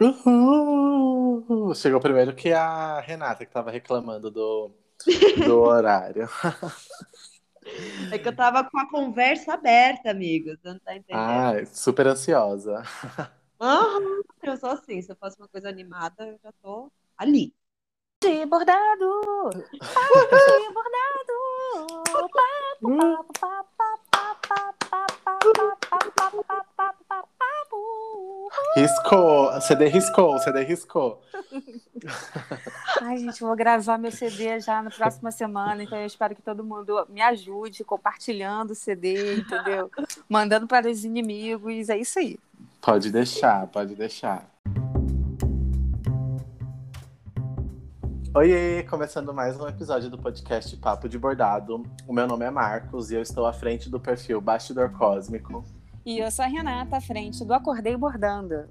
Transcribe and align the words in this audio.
Uhul! 0.00 1.74
Chegou 1.74 2.00
primeiro 2.00 2.34
que 2.34 2.52
a 2.52 3.00
Renata, 3.00 3.46
que 3.46 3.52
tava 3.52 3.70
reclamando 3.70 4.30
do, 4.30 4.70
do 5.46 5.60
horário. 5.60 6.28
É 8.12 8.18
que 8.18 8.28
eu 8.28 8.36
tava 8.36 8.62
com 8.64 8.78
a 8.78 8.90
conversa 8.90 9.54
aberta, 9.54 10.10
amigo. 10.10 10.50
Você 10.50 10.68
não 10.68 10.78
tá 10.78 10.94
entendendo? 10.94 11.18
Ah, 11.18 11.64
super 11.66 12.06
ansiosa. 12.06 12.82
Aham, 13.60 14.22
eu 14.42 14.56
sou 14.56 14.70
assim. 14.70 15.00
Se 15.00 15.10
eu 15.10 15.16
faço 15.16 15.38
uma 15.38 15.48
coisa 15.48 15.68
animada, 15.68 16.26
eu 16.26 16.38
já 16.42 16.52
tô 16.62 16.90
ali. 17.16 17.54
De 18.22 18.44
bordado! 18.46 19.50
De 19.50 19.78
bordado! 20.72 21.34
Papo, 22.82 23.32
papo, 23.40 23.68
papo, 23.78 24.08
papo, 24.10 24.48
papo, 24.48 24.88
papo, 24.88 25.14
papo, 25.20 26.12
papo, 26.14 26.44
papo, 26.44 27.04
papo, 27.06 27.28
papo. 27.38 27.63
Riscou, 28.76 29.60
CD 29.60 29.86
riscou, 29.86 30.38
CD 30.38 30.62
riscou. 30.62 31.22
Ai, 33.00 33.18
gente, 33.18 33.40
vou 33.40 33.54
gravar 33.54 33.98
meu 33.98 34.10
CD 34.10 34.58
já 34.60 34.82
na 34.82 34.90
próxima 34.90 35.30
semana, 35.30 35.82
então 35.82 35.98
eu 35.98 36.06
espero 36.06 36.34
que 36.34 36.42
todo 36.42 36.64
mundo 36.64 37.06
me 37.08 37.20
ajude 37.20 37.84
compartilhando 37.84 38.72
o 38.72 38.74
CD, 38.74 39.36
entendeu? 39.36 39.90
Mandando 40.28 40.66
para 40.66 40.90
os 40.90 41.04
inimigos, 41.04 41.88
é 41.88 41.96
isso 41.96 42.18
aí. 42.18 42.38
Pode 42.80 43.10
deixar, 43.10 43.66
pode 43.68 43.94
deixar. 43.94 44.44
Oiê, 48.34 48.82
começando 48.82 49.32
mais 49.32 49.56
um 49.58 49.68
episódio 49.68 50.10
do 50.10 50.18
podcast 50.18 50.76
Papo 50.78 51.08
de 51.08 51.16
Bordado. 51.16 51.84
O 52.08 52.12
meu 52.12 52.26
nome 52.26 52.44
é 52.44 52.50
Marcos 52.50 53.12
e 53.12 53.14
eu 53.14 53.22
estou 53.22 53.46
à 53.46 53.52
frente 53.52 53.88
do 53.88 54.00
perfil 54.00 54.40
Bastidor 54.40 54.90
Cósmico. 54.90 55.64
E 56.04 56.18
eu 56.18 56.30
sou 56.30 56.44
a 56.44 56.48
Renata, 56.48 56.98
à 56.98 57.00
frente 57.00 57.42
do 57.46 57.54
Acordei 57.54 57.96
Bordando. 57.96 58.68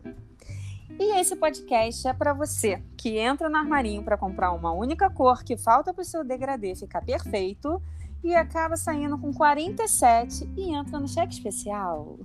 E 0.99 1.19
esse 1.19 1.35
podcast 1.35 2.07
é 2.07 2.13
para 2.13 2.31
você 2.31 2.83
que 2.95 3.17
entra 3.17 3.49
no 3.49 3.57
armarinho 3.57 4.03
para 4.03 4.15
comprar 4.15 4.51
uma 4.51 4.71
única 4.71 5.09
cor 5.09 5.43
que 5.43 5.57
falta 5.57 5.91
para 5.91 6.03
o 6.03 6.05
seu 6.05 6.23
degradê 6.23 6.75
ficar 6.75 7.01
perfeito 7.01 7.81
e 8.23 8.35
acaba 8.35 8.77
saindo 8.77 9.17
com 9.17 9.33
47 9.33 10.47
e 10.55 10.75
entra 10.75 10.99
no 10.99 11.07
cheque 11.07 11.33
especial. 11.33 12.19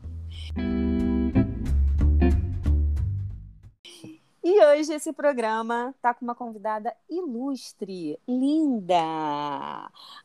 E 4.51 4.65
hoje 4.65 4.95
esse 4.95 5.13
programa 5.13 5.95
tá 6.01 6.15
com 6.15 6.25
uma 6.25 6.35
convidada 6.35 6.97
ilustre, 7.07 8.19
linda. 8.27 8.97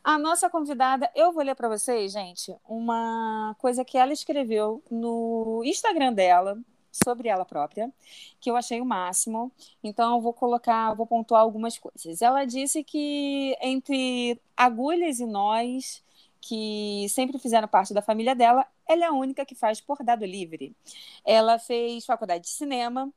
A 0.01 0.17
nossa 0.17 0.49
convidada, 0.49 1.11
eu 1.13 1.33
vou 1.33 1.43
ler 1.43 1.53
para 1.55 1.67
vocês, 1.67 2.13
gente, 2.13 2.55
uma 2.63 3.53
coisa 3.59 3.83
que 3.83 3.97
ela 3.97 4.13
escreveu 4.13 4.81
no 4.89 5.61
Instagram 5.65 6.13
dela 6.13 6.57
sobre 6.89 7.27
ela 7.27 7.43
própria, 7.43 7.91
que 8.39 8.49
eu 8.49 8.55
achei 8.55 8.79
o 8.79 8.85
máximo. 8.85 9.51
Então 9.83 10.15
eu 10.15 10.21
vou 10.21 10.31
colocar, 10.33 10.93
vou 10.93 11.05
pontuar 11.05 11.41
algumas 11.41 11.77
coisas. 11.77 12.21
Ela 12.21 12.45
disse 12.45 12.81
que 12.81 13.57
entre 13.61 14.39
agulhas 14.55 15.19
e 15.19 15.25
nós 15.25 16.01
que 16.39 17.07
sempre 17.09 17.37
fizeram 17.39 17.67
parte 17.67 17.93
da 17.93 18.01
família 18.01 18.33
dela, 18.33 18.65
ela 18.87 19.03
é 19.03 19.07
a 19.07 19.13
única 19.13 19.45
que 19.45 19.53
faz 19.53 19.81
bordado 19.81 20.25
livre. 20.25 20.73
Ela 21.25 21.59
fez 21.59 22.05
faculdade 22.05 22.45
de 22.45 22.51
cinema, 22.51 23.11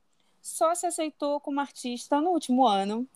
só 0.47 0.75
se 0.75 0.86
aceitou 0.86 1.41
como 1.41 1.61
artista 1.61 2.20
no 2.20 2.30
último 2.30 2.66
ano. 2.66 3.06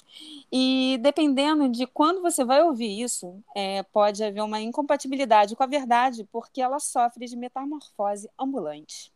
E 0.51 0.99
dependendo 1.01 1.69
de 1.69 1.87
quando 1.87 2.21
você 2.21 2.45
vai 2.45 2.63
ouvir 2.63 3.01
isso, 3.01 3.43
é, 3.55 3.83
pode 3.85 4.23
haver 4.25 4.43
uma 4.43 4.61
incompatibilidade 4.61 5.55
com 5.55 5.63
a 5.63 5.67
verdade, 5.67 6.29
porque 6.33 6.61
ela 6.61 6.81
sofre 6.81 7.27
de 7.27 7.37
metamorfose 7.37 8.29
ambulante. 8.39 9.13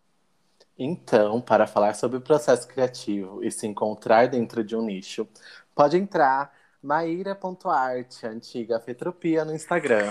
Então, 0.79 1.41
para 1.41 1.67
falar 1.67 1.95
sobre 1.95 2.19
o 2.19 2.20
processo 2.20 2.67
criativo 2.67 3.42
e 3.45 3.51
se 3.51 3.67
encontrar 3.67 4.29
dentro 4.29 4.65
de 4.65 4.77
um 4.77 4.83
nicho, 4.83 5.29
pode 5.75 5.97
entrar 5.97 6.53
maíra.arte, 6.83 8.27
antiga 8.27 8.81
Fetropia, 8.81 9.45
no 9.45 9.55
Instagram. 9.55 10.11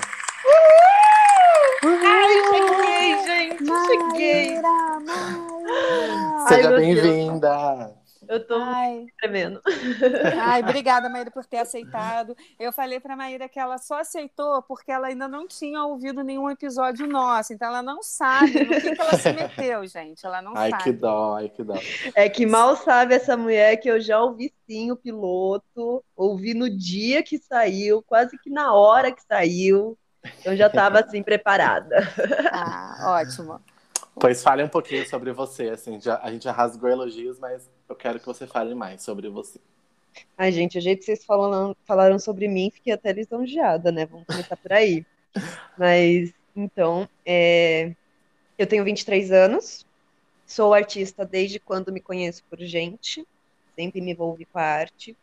Ai, 1.85 2.82
cheguei, 3.57 3.85
gente. 3.87 4.15
Cheguei. 4.15 4.61
Maíra. 5.01 5.47
Seja 6.47 6.71
bem-vinda! 6.71 7.95
Eu 8.27 8.45
tô 8.47 8.55
Ai, 8.55 9.05
tremendo. 9.19 9.61
ai, 10.39 10.61
obrigada, 10.63 11.09
Maíra, 11.09 11.29
por 11.29 11.45
ter 11.45 11.57
aceitado. 11.57 12.35
Eu 12.57 12.71
falei 12.71 12.99
para 12.99 13.17
Maíra 13.17 13.49
que 13.49 13.59
ela 13.59 13.77
só 13.77 13.99
aceitou 13.99 14.61
porque 14.63 14.91
ela 14.91 15.07
ainda 15.07 15.27
não 15.27 15.45
tinha 15.45 15.83
ouvido 15.83 16.23
nenhum 16.23 16.49
episódio 16.49 17.05
nosso, 17.05 17.53
então 17.53 17.67
ela 17.67 17.81
não 17.83 18.01
sabe 18.01 18.63
no 18.63 18.69
que, 18.79 18.95
que 18.95 19.01
ela 19.01 19.17
se 19.17 19.33
meteu, 19.33 19.85
gente. 19.87 20.25
Ela 20.25 20.41
não 20.41 20.53
Ai, 20.55 20.69
sabe. 20.69 20.83
que 20.83 20.91
dó, 20.93 21.35
ai, 21.35 21.49
que 21.49 21.63
dó. 21.63 21.75
É 22.15 22.29
que 22.29 22.45
mal 22.45 22.77
sabe 22.77 23.13
essa 23.13 23.35
mulher 23.35 23.75
que 23.77 23.89
eu 23.91 23.99
já 23.99 24.21
ouvi 24.21 24.53
sim 24.69 24.89
o 24.89 24.95
piloto, 24.95 26.03
ouvi 26.15 26.53
no 26.53 26.69
dia 26.69 27.21
que 27.23 27.37
saiu, 27.37 28.01
quase 28.01 28.37
que 28.37 28.49
na 28.49 28.73
hora 28.73 29.11
que 29.11 29.21
saiu. 29.21 29.97
Eu 30.43 30.55
já 30.55 30.67
estava 30.67 30.99
assim 30.99 31.21
preparada. 31.23 31.97
Ah, 32.51 33.19
ótimo. 33.21 33.59
Pois 34.15 34.43
fale 34.43 34.63
um 34.63 34.67
pouquinho 34.67 35.07
sobre 35.09 35.31
você, 35.31 35.69
assim, 35.69 35.99
já, 35.99 36.19
a 36.21 36.31
gente 36.31 36.43
já 36.43 36.51
rasgou 36.51 36.89
elogios, 36.89 37.39
mas 37.39 37.67
eu 37.89 37.95
quero 37.95 38.19
que 38.19 38.25
você 38.25 38.45
fale 38.45 38.75
mais 38.75 39.01
sobre 39.01 39.27
você. 39.27 39.59
Ai, 40.37 40.51
gente, 40.51 40.77
o 40.77 40.81
jeito 40.81 40.99
que 40.99 41.05
vocês 41.05 41.25
falaram, 41.25 41.75
falaram 41.83 42.19
sobre 42.19 42.47
mim, 42.47 42.69
fiquei 42.71 42.93
até 42.93 43.11
lisonjeada, 43.11 43.91
né? 43.91 44.05
Vamos 44.05 44.27
começar 44.27 44.55
por 44.55 44.71
aí. 44.71 45.05
Mas, 45.77 46.31
então, 46.55 47.09
é, 47.25 47.93
eu 48.57 48.67
tenho 48.67 48.83
23 48.83 49.31
anos, 49.31 49.85
sou 50.45 50.73
artista 50.73 51.25
desde 51.25 51.59
quando 51.59 51.91
me 51.91 51.99
conheço 51.99 52.43
por 52.49 52.59
gente, 52.59 53.25
sempre 53.75 53.99
me 53.99 54.11
envolvi 54.11 54.45
com 54.45 54.59
a 54.59 54.63
arte. 54.63 55.17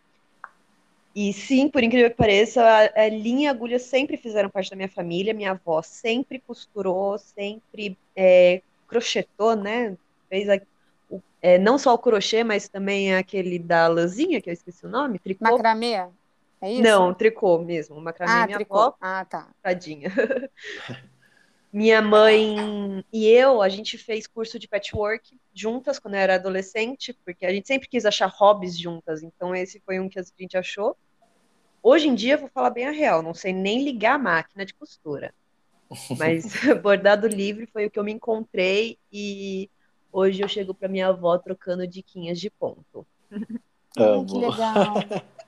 E 1.15 1.33
sim, 1.33 1.69
por 1.71 1.83
incrível 1.83 2.11
que 2.11 2.17
pareça, 2.17 2.63
a, 2.65 3.03
a 3.05 3.09
linha 3.09 3.45
e 3.47 3.49
a 3.49 3.51
agulha 3.51 3.79
sempre 3.79 4.17
fizeram 4.17 4.49
parte 4.51 4.71
da 4.71 4.77
minha 4.77 4.89
família. 4.89 5.35
Minha 5.35 5.53
avó 5.53 5.83
sempre 5.83 6.41
costurou, 6.41 7.19
sempre 7.19 7.99
é, 8.17 8.63
crochetou, 8.87 9.57
né? 9.57 9.97
Fez 10.29 10.49
a- 10.49 10.61
o- 11.09 11.21
é, 11.43 11.59
não 11.59 11.79
só 11.79 11.95
o 11.95 11.99
crochê, 11.99 12.45
mas 12.45 12.69
também 12.69 13.15
aquele 13.17 13.59
da 13.59 13.89
lãzinha, 13.89 14.41
que 14.41 14.51
eu 14.51 14.55
esqueci 14.55 14.87
o 14.87 14.89
nome, 14.89 15.19
tricô. 15.19 15.61
Macramê? 15.61 15.95
É 16.61 16.71
isso? 16.73 17.03
Não, 17.03 17.15
tricô 17.15 17.59
mesmo. 17.59 18.01
Macramê 18.01 18.43
Ah, 18.43 18.45
minha 18.45 18.57
tricô. 18.57 18.57
avó, 18.59 18.97
Ah, 19.01 19.25
tá. 19.27 19.55
tadinha. 19.63 20.11
Minha 21.73 22.03
mãe 22.03 23.05
e 23.13 23.27
eu, 23.29 23.63
a 23.63 23.69
gente 23.69 23.97
fez 23.97 24.27
curso 24.27 24.59
de 24.59 24.67
patchwork 24.67 25.39
juntas 25.55 26.01
quando 26.01 26.15
eu 26.15 26.21
era 26.21 26.35
adolescente, 26.35 27.13
porque 27.25 27.47
a 27.47 27.53
gente 27.53 27.69
sempre 27.69 27.89
quis 27.89 28.05
achar 28.05 28.27
hobbies 28.27 28.77
juntas, 28.77 29.23
então 29.23 29.55
esse 29.55 29.81
foi 29.81 30.01
um 30.01 30.09
que 30.09 30.19
a 30.19 30.25
gente 30.37 30.57
achou. 30.57 30.97
Hoje 31.83 32.09
em 32.09 32.15
dia, 32.15 32.37
vou 32.37 32.49
falar 32.49 32.71
bem 32.71 32.87
a 32.87 32.91
real, 32.91 33.23
não 33.23 33.33
sei 33.33 33.53
nem 33.53 33.85
ligar 33.85 34.17
a 34.17 34.19
máquina 34.19 34.67
de 34.67 34.75
costura. 34.75 35.33
Mas 36.19 36.53
bordado 36.83 37.29
livre 37.29 37.67
foi 37.67 37.87
o 37.87 37.91
que 37.91 37.99
eu 37.99 38.05
me 38.05 38.13
encontrei 38.13 38.99
e 39.13 39.71
hoje 40.13 40.43
eu 40.43 40.49
chego 40.49 40.75
para 40.75 40.89
minha 40.89 41.09
avó 41.09 41.39
trocando 41.39 41.87
diquinhas 41.87 42.41
de 42.41 42.51
ponto. 42.51 43.07
Amo. 43.97 44.27
que 44.27 44.39
legal. 44.39 44.95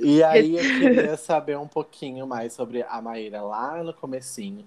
E 0.00 0.20
aí 0.24 0.56
eu 0.56 0.62
queria 0.62 1.16
saber 1.16 1.56
um 1.56 1.68
pouquinho 1.68 2.26
mais 2.26 2.52
sobre 2.52 2.82
a 2.82 3.00
Maíra 3.00 3.40
lá 3.40 3.80
no 3.82 3.94
comecinho. 3.94 4.66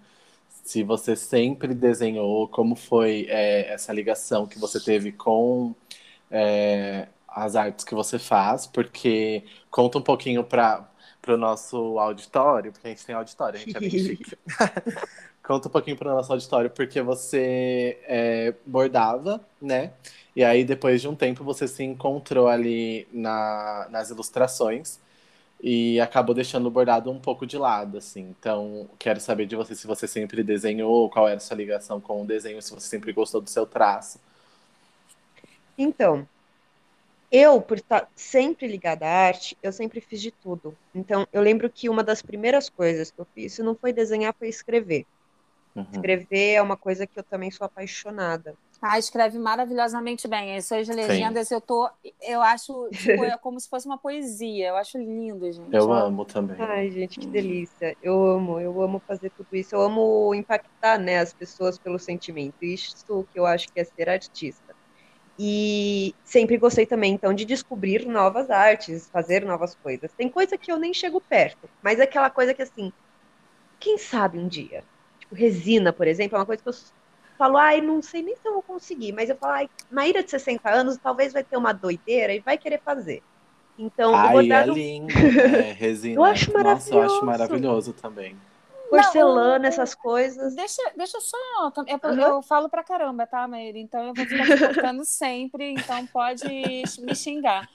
Se 0.66 0.84
você 0.84 1.16
sempre 1.16 1.74
desenhou, 1.76 2.48
como 2.48 2.76
foi 2.76 3.28
é, 3.30 3.72
essa 3.72 3.94
ligação 3.94 4.48
que 4.48 4.60
você 4.60 4.80
teve 4.84 5.12
com 5.12 5.76
é, 6.32 7.08
as 7.28 7.56
artes 7.56 7.86
que 7.86 7.94
você 7.94 8.18
faz, 8.20 8.66
porque 8.66 9.44
conta 9.70 10.00
um 10.00 10.02
pouquinho 10.02 10.44
para 10.44 10.90
o 11.28 11.38
nosso 11.38 12.00
auditório, 12.00 12.72
porque 12.72 12.88
a 12.88 12.90
gente 12.90 13.06
tem 13.06 13.16
auditório, 13.16 13.60
a 13.60 13.64
gente 13.64 13.78
é 13.78 13.80
bem 13.80 13.90
chique. 13.92 14.36
Conta 15.46 15.68
um 15.68 15.72
pouquinho 15.72 15.96
para 15.96 16.12
o 16.12 16.16
nosso 16.16 16.32
auditório, 16.34 16.72
porque 16.72 17.00
você 17.04 18.00
é, 18.08 18.56
bordava, 18.66 19.40
né? 19.62 19.94
E 20.36 20.44
aí, 20.44 20.66
depois 20.66 21.00
de 21.00 21.08
um 21.08 21.16
tempo, 21.16 21.44
você 21.44 21.68
se 21.68 21.84
encontrou 21.84 22.48
ali 22.48 23.08
na, 23.14 23.88
nas 23.92 24.10
ilustrações 24.10 25.00
e 25.68 26.00
acabou 26.00 26.36
deixando 26.36 26.68
o 26.68 26.70
bordado 26.70 27.10
um 27.10 27.20
pouco 27.20 27.44
de 27.44 27.58
lado, 27.58 27.98
assim. 27.98 28.36
Então, 28.40 28.88
quero 29.00 29.20
saber 29.20 29.48
de 29.48 29.56
você 29.56 29.74
se 29.74 29.88
você 29.88 30.08
sempre 30.08 30.44
desenhou, 30.44 31.10
qual 31.10 31.28
era 31.28 31.38
a 31.38 31.40
sua 31.40 31.58
ligação 31.58 32.00
com 32.00 32.22
o 32.22 32.26
desenho, 32.26 32.62
se 32.62 32.72
você 32.72 32.88
sempre 32.88 33.12
gostou 33.12 33.42
do 33.42 33.50
seu 33.50 33.66
traço. 33.66 34.20
Então, 35.76 36.28
eu, 37.32 37.60
por 37.60 37.78
estar 37.78 38.08
sempre 38.16 38.68
ligada 38.68 39.08
à 39.08 39.10
arte, 39.10 39.58
eu 39.64 39.74
sempre 39.74 40.00
fiz 40.00 40.22
de 40.22 40.30
tudo. 40.30 40.78
Então, 40.94 41.28
eu 41.34 41.42
lembro 41.42 41.68
que 41.68 41.90
uma 41.90 42.04
das 42.04 42.22
primeiras 42.22 42.70
coisas 42.70 43.10
que 43.10 43.20
eu 43.20 43.26
fiz, 43.34 43.58
não 43.58 43.74
foi 43.74 43.92
desenhar, 43.92 44.36
foi 44.38 44.50
escrever. 44.50 45.04
Uhum. 45.76 45.88
Escrever 45.92 46.54
é 46.54 46.62
uma 46.62 46.78
coisa 46.78 47.08
que 47.08 47.18
eu 47.18 47.24
também 47.24 47.50
sou 47.50 47.66
apaixonada. 47.66 48.56
Ah, 48.88 49.00
escreve 49.00 49.40
maravilhosamente 49.40 50.28
bem. 50.28 50.52
Essas 50.52 50.88
legendas 50.88 51.50
eu 51.50 51.60
tô. 51.60 51.90
Eu 52.22 52.40
acho 52.40 52.88
tipo, 52.92 53.24
é 53.24 53.36
como 53.40 53.60
se 53.60 53.68
fosse 53.68 53.88
uma 53.88 53.98
poesia. 53.98 54.68
Eu 54.68 54.76
acho 54.76 55.00
lindo, 55.00 55.52
gente. 55.52 55.74
Eu 55.74 55.92
amo 55.92 56.24
também. 56.24 56.56
Ai, 56.60 56.92
gente, 56.92 57.18
que 57.18 57.26
delícia. 57.26 57.98
Eu 58.00 58.24
amo, 58.24 58.60
eu 58.60 58.80
amo 58.80 59.02
fazer 59.08 59.32
tudo 59.32 59.48
isso. 59.54 59.74
Eu 59.76 59.82
amo 59.82 60.36
impactar, 60.36 61.00
né, 61.00 61.18
as 61.18 61.34
pessoas 61.34 61.80
pelo 61.80 61.98
sentimento. 61.98 62.58
Isso 62.62 63.26
que 63.34 63.40
eu 63.40 63.48
acho 63.48 63.66
que 63.74 63.80
é 63.80 63.84
ser 63.84 64.08
artista. 64.08 64.76
E 65.38 66.14
sempre 66.24 66.56
gostei 66.56 66.86
também, 66.86 67.14
então, 67.14 67.34
de 67.34 67.44
descobrir 67.44 68.06
novas 68.06 68.52
artes, 68.52 69.10
fazer 69.10 69.44
novas 69.44 69.76
coisas. 69.76 70.14
Tem 70.14 70.30
coisa 70.30 70.58
que 70.60 70.72
eu 70.72 70.78
nem 70.78 70.94
chego 70.94 71.20
perto, 71.20 71.68
mas 71.82 72.00
é 72.00 72.04
aquela 72.04 72.30
coisa 72.30 72.54
que, 72.54 72.62
assim, 72.62 72.94
quem 73.80 73.98
sabe 73.98 74.38
um 74.38 74.48
dia? 74.48 74.84
Tipo, 75.20 75.36
resina, 75.36 75.92
por 75.92 76.08
exemplo, 76.08 76.38
é 76.38 76.40
uma 76.40 76.46
coisa 76.46 76.62
que 76.62 76.70
eu 76.70 76.74
falo, 77.38 77.58
ai, 77.58 77.82
não 77.82 78.02
sei 78.02 78.22
nem 78.22 78.36
se 78.36 78.48
eu 78.48 78.54
vou 78.54 78.64
conseguir, 78.64 79.12
mas 79.12 79.30
eu 79.30 79.38
falo, 79.38 79.54
ai, 79.54 79.70
Maíra 79.92 80.24
de 80.24 80.32
60 80.32 80.70
anos 80.70 80.98
talvez 80.98 81.34
vai 81.34 81.44
ter 81.44 81.58
uma 81.58 81.74
doideira 81.74 82.34
e 82.34 82.40
vai 82.40 82.58
querer 82.58 82.82
fazer. 82.82 83.22
Então, 83.78 84.14
Ai, 84.14 84.30
o 84.30 84.32
bordado... 84.32 84.72
é 84.72 84.74
lindo, 84.74 85.14
né? 85.14 85.72
Resina. 85.74 86.16
Eu 86.16 86.24
acho 86.24 86.54
Nossa, 86.54 86.94
eu 86.94 87.02
acho 87.02 87.26
maravilhoso. 87.26 87.26
maravilhoso 87.26 87.94
também. 87.94 88.38
porcelana, 88.90 89.60
Não, 89.60 89.66
essas 89.68 89.94
coisas. 89.96 90.56
Deixa, 90.56 90.82
deixa 90.96 91.20
só. 91.20 91.38
é 91.88 91.98
por- 91.98 92.12
Aham. 92.12 92.22
Eu 92.22 92.42
falo 92.42 92.70
pra 92.70 92.84
caramba, 92.84 93.28
tá, 93.28 93.48
Maíra? 93.48 93.78
Então 93.78 94.02
eu 94.06 94.14
vou 94.14 94.26
ficar 94.26 94.46
te 94.46 94.58
cortando 94.58 95.04
sempre, 95.06 95.72
então 95.74 96.06
pode 96.08 96.46
me 96.46 97.16
xingar. 97.16 97.68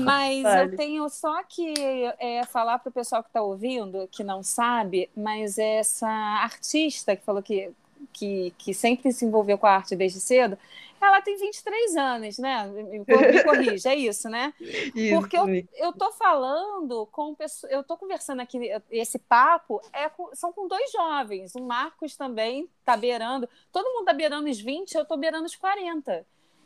Mas 0.00 0.42
Vale. 0.42 0.72
eu 0.72 0.76
tenho 0.76 1.08
só 1.10 1.42
que 1.44 1.74
é, 2.18 2.44
falar 2.46 2.78
pro 2.78 2.90
pessoal 2.92 3.22
que 3.22 3.30
tá 3.30 3.42
ouvindo, 3.42 4.08
que 4.10 4.24
não 4.24 4.42
sabe, 4.42 5.10
mas 5.14 5.58
essa 5.58 6.08
artista 6.08 7.14
que 7.14 7.24
falou 7.24 7.42
que, 7.42 7.70
que, 8.12 8.52
que 8.58 8.74
sempre 8.74 9.12
se 9.12 9.24
envolveu 9.24 9.58
com 9.58 9.66
a 9.66 9.72
arte 9.76 9.96
desde 9.96 10.20
cedo, 10.20 10.58
ela 11.00 11.20
tem 11.20 11.36
23 11.36 11.96
anos, 11.96 12.38
né? 12.38 12.66
Me, 12.68 13.04
corrija, 13.42 13.90
é 13.90 13.96
isso, 13.96 14.28
né? 14.28 14.54
Isso, 14.94 15.08
Porque 15.08 15.36
eu, 15.36 15.46
eu 15.74 15.92
tô 15.92 16.12
falando 16.12 17.06
com 17.06 17.34
pessoas, 17.34 17.72
eu 17.72 17.82
tô 17.84 17.96
conversando 17.96 18.40
aqui, 18.40 18.58
esse 18.90 19.18
papo 19.18 19.80
é 19.92 20.08
com- 20.08 20.34
são 20.34 20.52
com 20.52 20.68
dois 20.68 20.90
jovens. 20.92 21.54
O 21.54 21.62
Marcos 21.62 22.16
também 22.16 22.68
tá 22.84 22.96
beirando, 22.96 23.48
todo 23.72 23.92
mundo 23.92 24.06
tá 24.06 24.12
beirando 24.12 24.48
os 24.48 24.60
20, 24.60 24.94
eu 24.94 25.04
tô 25.04 25.16
beirando 25.16 25.46
os 25.46 25.56
40. 25.56 26.24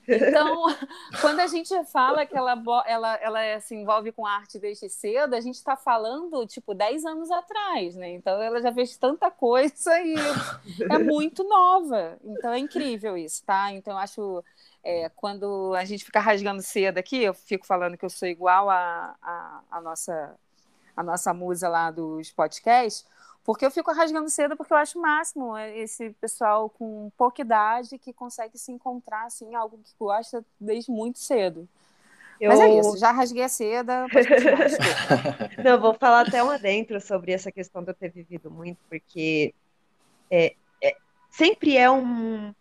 Então, 0.09 0.65
quando 1.21 1.41
a 1.41 1.47
gente 1.47 1.73
fala 1.85 2.25
que 2.27 2.37
ela, 2.37 2.63
ela, 2.87 3.15
ela 3.17 3.61
se 3.61 3.75
envolve 3.75 4.13
com 4.13 4.27
arte 4.27 4.59
desde 4.59 4.89
cedo, 4.89 5.35
a 5.35 5.41
gente 5.41 5.57
está 5.57 5.77
falando, 5.77 6.47
tipo, 6.47 6.75
10 6.75 7.05
anos 7.05 7.31
atrás, 7.31 7.95
né? 7.97 8.11
Então, 8.11 8.41
ela 8.41 8.61
já 8.61 8.73
fez 8.73 8.97
tanta 8.97 9.31
coisa 9.31 10.01
e 10.01 10.15
é 10.91 10.99
muito 10.99 11.45
nova. 11.45 12.19
Então, 12.25 12.53
é 12.53 12.59
incrível 12.59 13.17
isso, 13.17 13.45
tá? 13.45 13.73
Então, 13.73 13.95
eu 13.95 13.99
acho... 13.99 14.45
é, 14.85 15.09
quando 15.11 15.75
a 15.75 15.85
gente 15.85 16.05
fica 16.05 16.21
rasgando 16.21 16.63
cedo 16.63 16.99
aqui, 16.99 17.23
eu 17.23 17.35
fico 17.35 17.67
falando 17.67 17.97
que 17.97 18.05
eu 18.05 18.11
sou 18.11 18.29
igual 18.29 18.71
a, 18.71 19.17
a, 19.21 19.61
a 19.71 19.81
nossa, 19.81 20.35
a 20.97 21.03
nossa 21.03 21.35
musa 21.35 21.69
lá 21.69 21.91
dos 21.91 22.31
podcasts, 22.31 23.05
porque 23.47 23.65
eu 23.65 23.71
fico 23.71 23.93
rasgando 23.93 24.29
cedo 24.29 24.57
porque 24.57 24.73
eu 24.73 24.77
acho 24.77 24.99
o 24.99 25.03
máximo 25.03 25.57
é, 25.57 25.79
esse 25.79 26.11
pessoal 26.21 26.69
com 26.69 27.11
pouca 27.17 27.41
idade 27.41 27.97
que 27.97 28.13
consegue 28.13 28.59
se 28.59 28.73
encontrar 28.73 29.27
assim, 29.27 29.53
em 29.53 29.55
algo 29.55 29.79
que 29.79 29.93
gosta 29.99 30.45
desde 30.61 30.91
muito 30.91 31.21
cedo. 31.21 31.69
Eu... 32.41 32.51
Mas 32.51 32.61
é 32.61 32.69
isso, 32.81 32.99
já 32.99 33.13
rasguei 33.13 33.45
a 33.45 33.49
seda. 33.49 34.07
Não, 35.65 35.81
vou 35.81 35.95
falar 35.95 36.27
até 36.27 36.43
um 36.43 36.51
adentro 36.51 37.01
sobre 37.01 37.33
essa 37.33 37.53
questão 37.53 37.85
de 37.85 37.91
eu 37.91 37.95
ter 37.95 38.11
vivido 38.11 38.51
muito, 38.51 38.79
porque 38.91 39.55
é, 40.29 40.55
é- 40.83 40.97
sempre 41.31 41.77
é 41.77 41.89
um, 41.89 42.53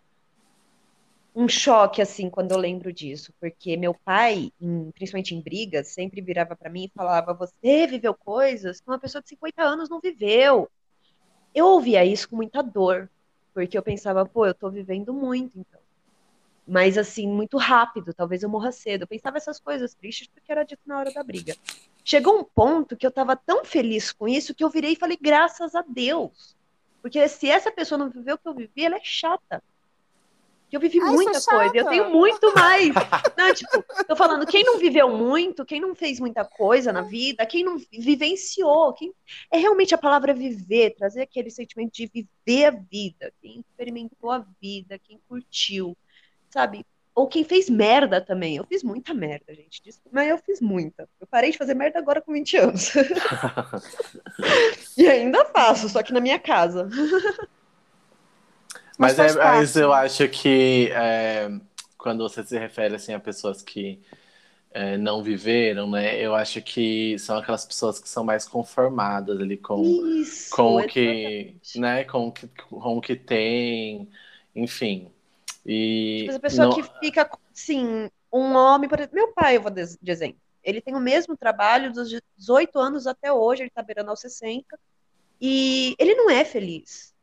um 1.36 1.48
choque, 1.50 2.02
assim, 2.02 2.30
quando 2.30 2.52
eu 2.52 2.58
lembro 2.58 2.94
disso, 2.94 3.34
porque 3.40 3.76
meu 3.76 3.94
pai, 3.94 4.52
em- 4.60 4.92
principalmente 4.92 5.36
em 5.36 5.42
brigas, 5.42 5.90
sempre 5.90 6.22
virava 6.22 6.56
para 6.56 6.70
mim 6.70 6.86
e 6.86 6.92
falava: 6.96 7.34
Você 7.34 7.86
viveu 7.88 8.14
coisas 8.14 8.80
que 8.80 8.90
uma 8.90 9.00
pessoa 9.00 9.22
de 9.22 9.30
50 9.30 9.64
anos 9.64 9.90
não 9.90 10.00
viveu. 10.00 10.70
Eu 11.54 11.68
ouvia 11.68 12.06
isso 12.06 12.30
com 12.30 12.36
muita 12.38 12.62
dor, 12.64 13.10
porque 13.54 13.78
eu 13.78 13.84
pensava: 13.84 14.26
pô, 14.26 14.46
eu 14.48 14.54
tô 14.56 14.70
vivendo 14.70 15.14
muito, 15.14 15.60
então. 15.60 15.82
Mas, 16.68 16.98
assim, 16.98 17.28
muito 17.28 17.58
rápido, 17.58 18.14
talvez 18.14 18.42
eu 18.44 18.50
morra 18.50 18.72
cedo. 18.72 19.04
Eu 19.04 19.08
pensava 19.08 19.38
essas 19.38 19.60
coisas 19.60 19.94
tristes 19.94 20.28
porque 20.28 20.52
era 20.52 20.64
dito 20.64 20.82
na 20.86 20.98
hora 21.00 21.14
da 21.14 21.24
briga. 21.24 21.56
Chegou 22.04 22.40
um 22.40 22.44
ponto 22.44 22.96
que 22.98 23.06
eu 23.06 23.12
tava 23.12 23.36
tão 23.36 23.64
feliz 23.66 24.12
com 24.12 24.28
isso 24.28 24.54
que 24.56 24.64
eu 24.64 24.70
virei 24.70 24.94
e 24.94 24.96
falei, 24.96 25.18
graças 25.22 25.76
a 25.76 25.84
Deus. 25.88 26.56
Porque 27.02 27.28
se 27.28 27.50
essa 27.50 27.72
pessoa 27.72 28.00
não 28.00 28.10
viveu 28.10 28.36
o 28.36 28.38
que 28.38 28.48
eu 28.48 28.54
vivi, 28.56 28.86
ela 28.86 28.96
é 28.98 29.02
chata. 29.04 29.62
Eu 30.76 30.80
vivi 30.82 31.00
Ai, 31.00 31.10
muita 31.10 31.42
coisa, 31.42 31.72
eu 31.74 31.88
tenho 31.88 32.10
muito 32.10 32.54
mais. 32.54 32.90
Não, 33.38 33.54
tipo, 33.54 33.82
tô 34.06 34.14
falando, 34.14 34.46
quem 34.46 34.62
não 34.62 34.78
viveu 34.78 35.10
muito, 35.10 35.64
quem 35.64 35.80
não 35.80 35.96
fez 35.96 36.20
muita 36.20 36.44
coisa 36.44 36.92
na 36.92 37.02
vida, 37.02 37.46
quem 37.46 37.64
não 37.64 37.78
vivenciou, 37.78 38.92
quem 38.94 39.14
é 39.50 39.58
realmente 39.58 39.96
a 39.96 39.98
palavra 39.98 40.34
viver, 40.34 40.94
trazer 40.96 41.22
aquele 41.22 41.50
sentimento 41.50 41.94
de 41.94 42.08
viver 42.08 42.66
a 42.66 42.72
vida, 42.72 43.32
quem 43.42 43.62
experimentou 43.62 44.30
a 44.32 44.46
vida, 44.62 45.00
quem 45.00 45.18
curtiu, 45.30 45.96
sabe? 46.50 46.86
Ou 47.14 47.26
quem 47.26 47.46
fez 47.46 47.70
merda 47.70 48.20
também. 48.20 48.58
Eu 48.58 48.66
fiz 48.66 48.84
muita 48.84 49.14
merda, 49.14 49.56
gente. 49.56 49.82
Mas 50.12 50.30
eu 50.30 50.38
fiz 50.40 50.60
muita. 50.60 51.08
Eu 51.22 51.28
parei 51.28 51.52
de 51.52 51.58
fazer 51.58 51.74
merda 51.74 52.00
agora 52.00 52.22
com 52.22 52.34
20 52.34 52.58
anos. 52.58 52.92
e 54.98 55.08
ainda 55.08 55.46
faço, 55.46 55.88
só 55.88 56.04
que 56.04 56.12
na 56.12 56.20
minha 56.20 56.38
casa. 56.38 56.90
Mas, 58.98 59.18
Mas 59.18 59.20
é, 59.20 59.34
mas 59.46 59.76
eu 59.76 59.92
acho 59.94 60.28
que 60.30 60.90
é, 60.92 61.50
quando 61.98 62.24
você 62.24 62.44
se 62.44 62.58
refere 62.58 62.96
assim, 62.96 63.14
a 63.14 63.20
pessoas 63.20 63.62
que 63.62 64.02
é, 64.72 64.98
não 64.98 65.24
viveram, 65.24 65.90
né? 65.92 66.20
Eu 66.20 66.36
acho 66.36 66.62
que 66.62 67.18
são 67.20 67.38
aquelas 67.38 67.66
pessoas 67.66 68.00
que 68.00 68.10
são 68.10 68.24
mais 68.24 68.48
conformadas 68.48 69.40
ali 69.40 69.58
com, 69.58 69.82
Isso, 70.22 70.52
com 70.52 70.80
o 70.80 70.86
que, 70.86 71.56
né? 71.76 72.04
Com 72.06 72.28
o 72.30 72.32
que, 72.34 72.48
com 72.50 72.98
o 72.98 73.02
que 73.02 73.16
tem, 73.16 74.10
enfim. 74.56 75.12
E 75.66 76.30
Tipo, 76.30 76.32
essa 76.32 76.40
pessoa 76.40 76.68
não- 76.68 76.70
que 76.70 76.84
fica, 76.84 77.30
assim, 77.54 78.10
um 78.32 78.56
homem, 78.56 78.90
por 78.90 79.00
exemplo, 79.00 79.16
meu 79.16 79.34
pai, 79.34 79.58
eu 79.58 79.62
vou 79.62 79.72
exemplo, 80.04 80.40
ele 80.64 80.82
tem 80.82 80.96
o 80.96 81.00
mesmo 81.00 81.38
trabalho 81.38 81.92
dos 81.94 82.10
18 82.38 82.80
anos 82.80 83.06
até 83.08 83.32
hoje, 83.32 83.64
ele 83.64 83.70
tá 83.70 83.84
beirando 83.84 84.10
aos 84.10 84.20
60, 84.22 84.80
e 85.42 85.96
ele 86.00 86.16
não 86.16 86.30
é 86.32 86.46
feliz 86.46 87.15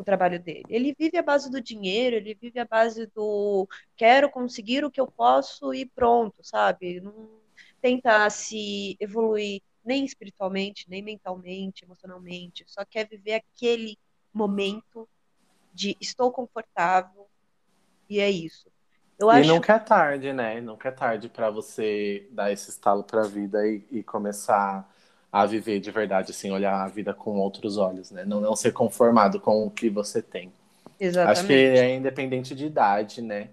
o 0.00 0.04
trabalho 0.04 0.40
dele. 0.40 0.64
Ele 0.68 0.94
vive 0.98 1.18
à 1.18 1.22
base 1.22 1.50
do 1.50 1.60
dinheiro, 1.60 2.16
ele 2.16 2.34
vive 2.34 2.58
à 2.58 2.64
base 2.64 3.06
do 3.14 3.68
quero 3.96 4.30
conseguir 4.30 4.84
o 4.84 4.90
que 4.90 5.00
eu 5.00 5.06
posso 5.06 5.74
e 5.74 5.86
pronto, 5.86 6.36
sabe? 6.42 7.00
Não 7.00 7.40
tenta 7.80 8.28
se 8.30 8.96
evoluir 9.00 9.62
nem 9.84 10.04
espiritualmente, 10.04 10.88
nem 10.88 11.02
mentalmente, 11.02 11.84
emocionalmente, 11.84 12.64
só 12.66 12.84
quer 12.84 13.08
viver 13.08 13.34
aquele 13.34 13.98
momento 14.32 15.08
de 15.72 15.96
estou 16.00 16.30
confortável 16.32 17.28
e 18.08 18.20
é 18.20 18.30
isso. 18.30 18.70
Eu 19.18 19.30
E 19.30 19.30
acho 19.30 19.42
nunca 19.42 19.74
é 19.74 19.78
tarde, 19.78 20.32
né? 20.32 20.60
Nunca 20.60 20.88
é 20.88 20.92
tarde 20.92 21.28
para 21.28 21.50
você 21.50 22.28
dar 22.32 22.50
esse 22.52 22.70
estalo 22.70 23.04
para 23.04 23.22
a 23.22 23.28
vida 23.28 23.66
e, 23.66 23.86
e 23.90 24.02
começar 24.02 24.88
a 25.32 25.46
viver 25.46 25.80
de 25.80 25.90
verdade, 25.90 26.30
assim, 26.32 26.50
olhar 26.50 26.82
a 26.84 26.88
vida 26.88 27.14
com 27.14 27.38
outros 27.38 27.76
olhos, 27.78 28.10
né? 28.10 28.24
Não, 28.24 28.40
não 28.40 28.56
ser 28.56 28.72
conformado 28.72 29.40
com 29.40 29.66
o 29.66 29.70
que 29.70 29.88
você 29.90 30.22
tem. 30.22 30.52
Acho 31.22 31.46
que 31.46 31.52
exatamente. 31.52 31.54
é 31.54 31.96
independente 31.96 32.54
de 32.54 32.66
idade, 32.66 33.22
né? 33.22 33.50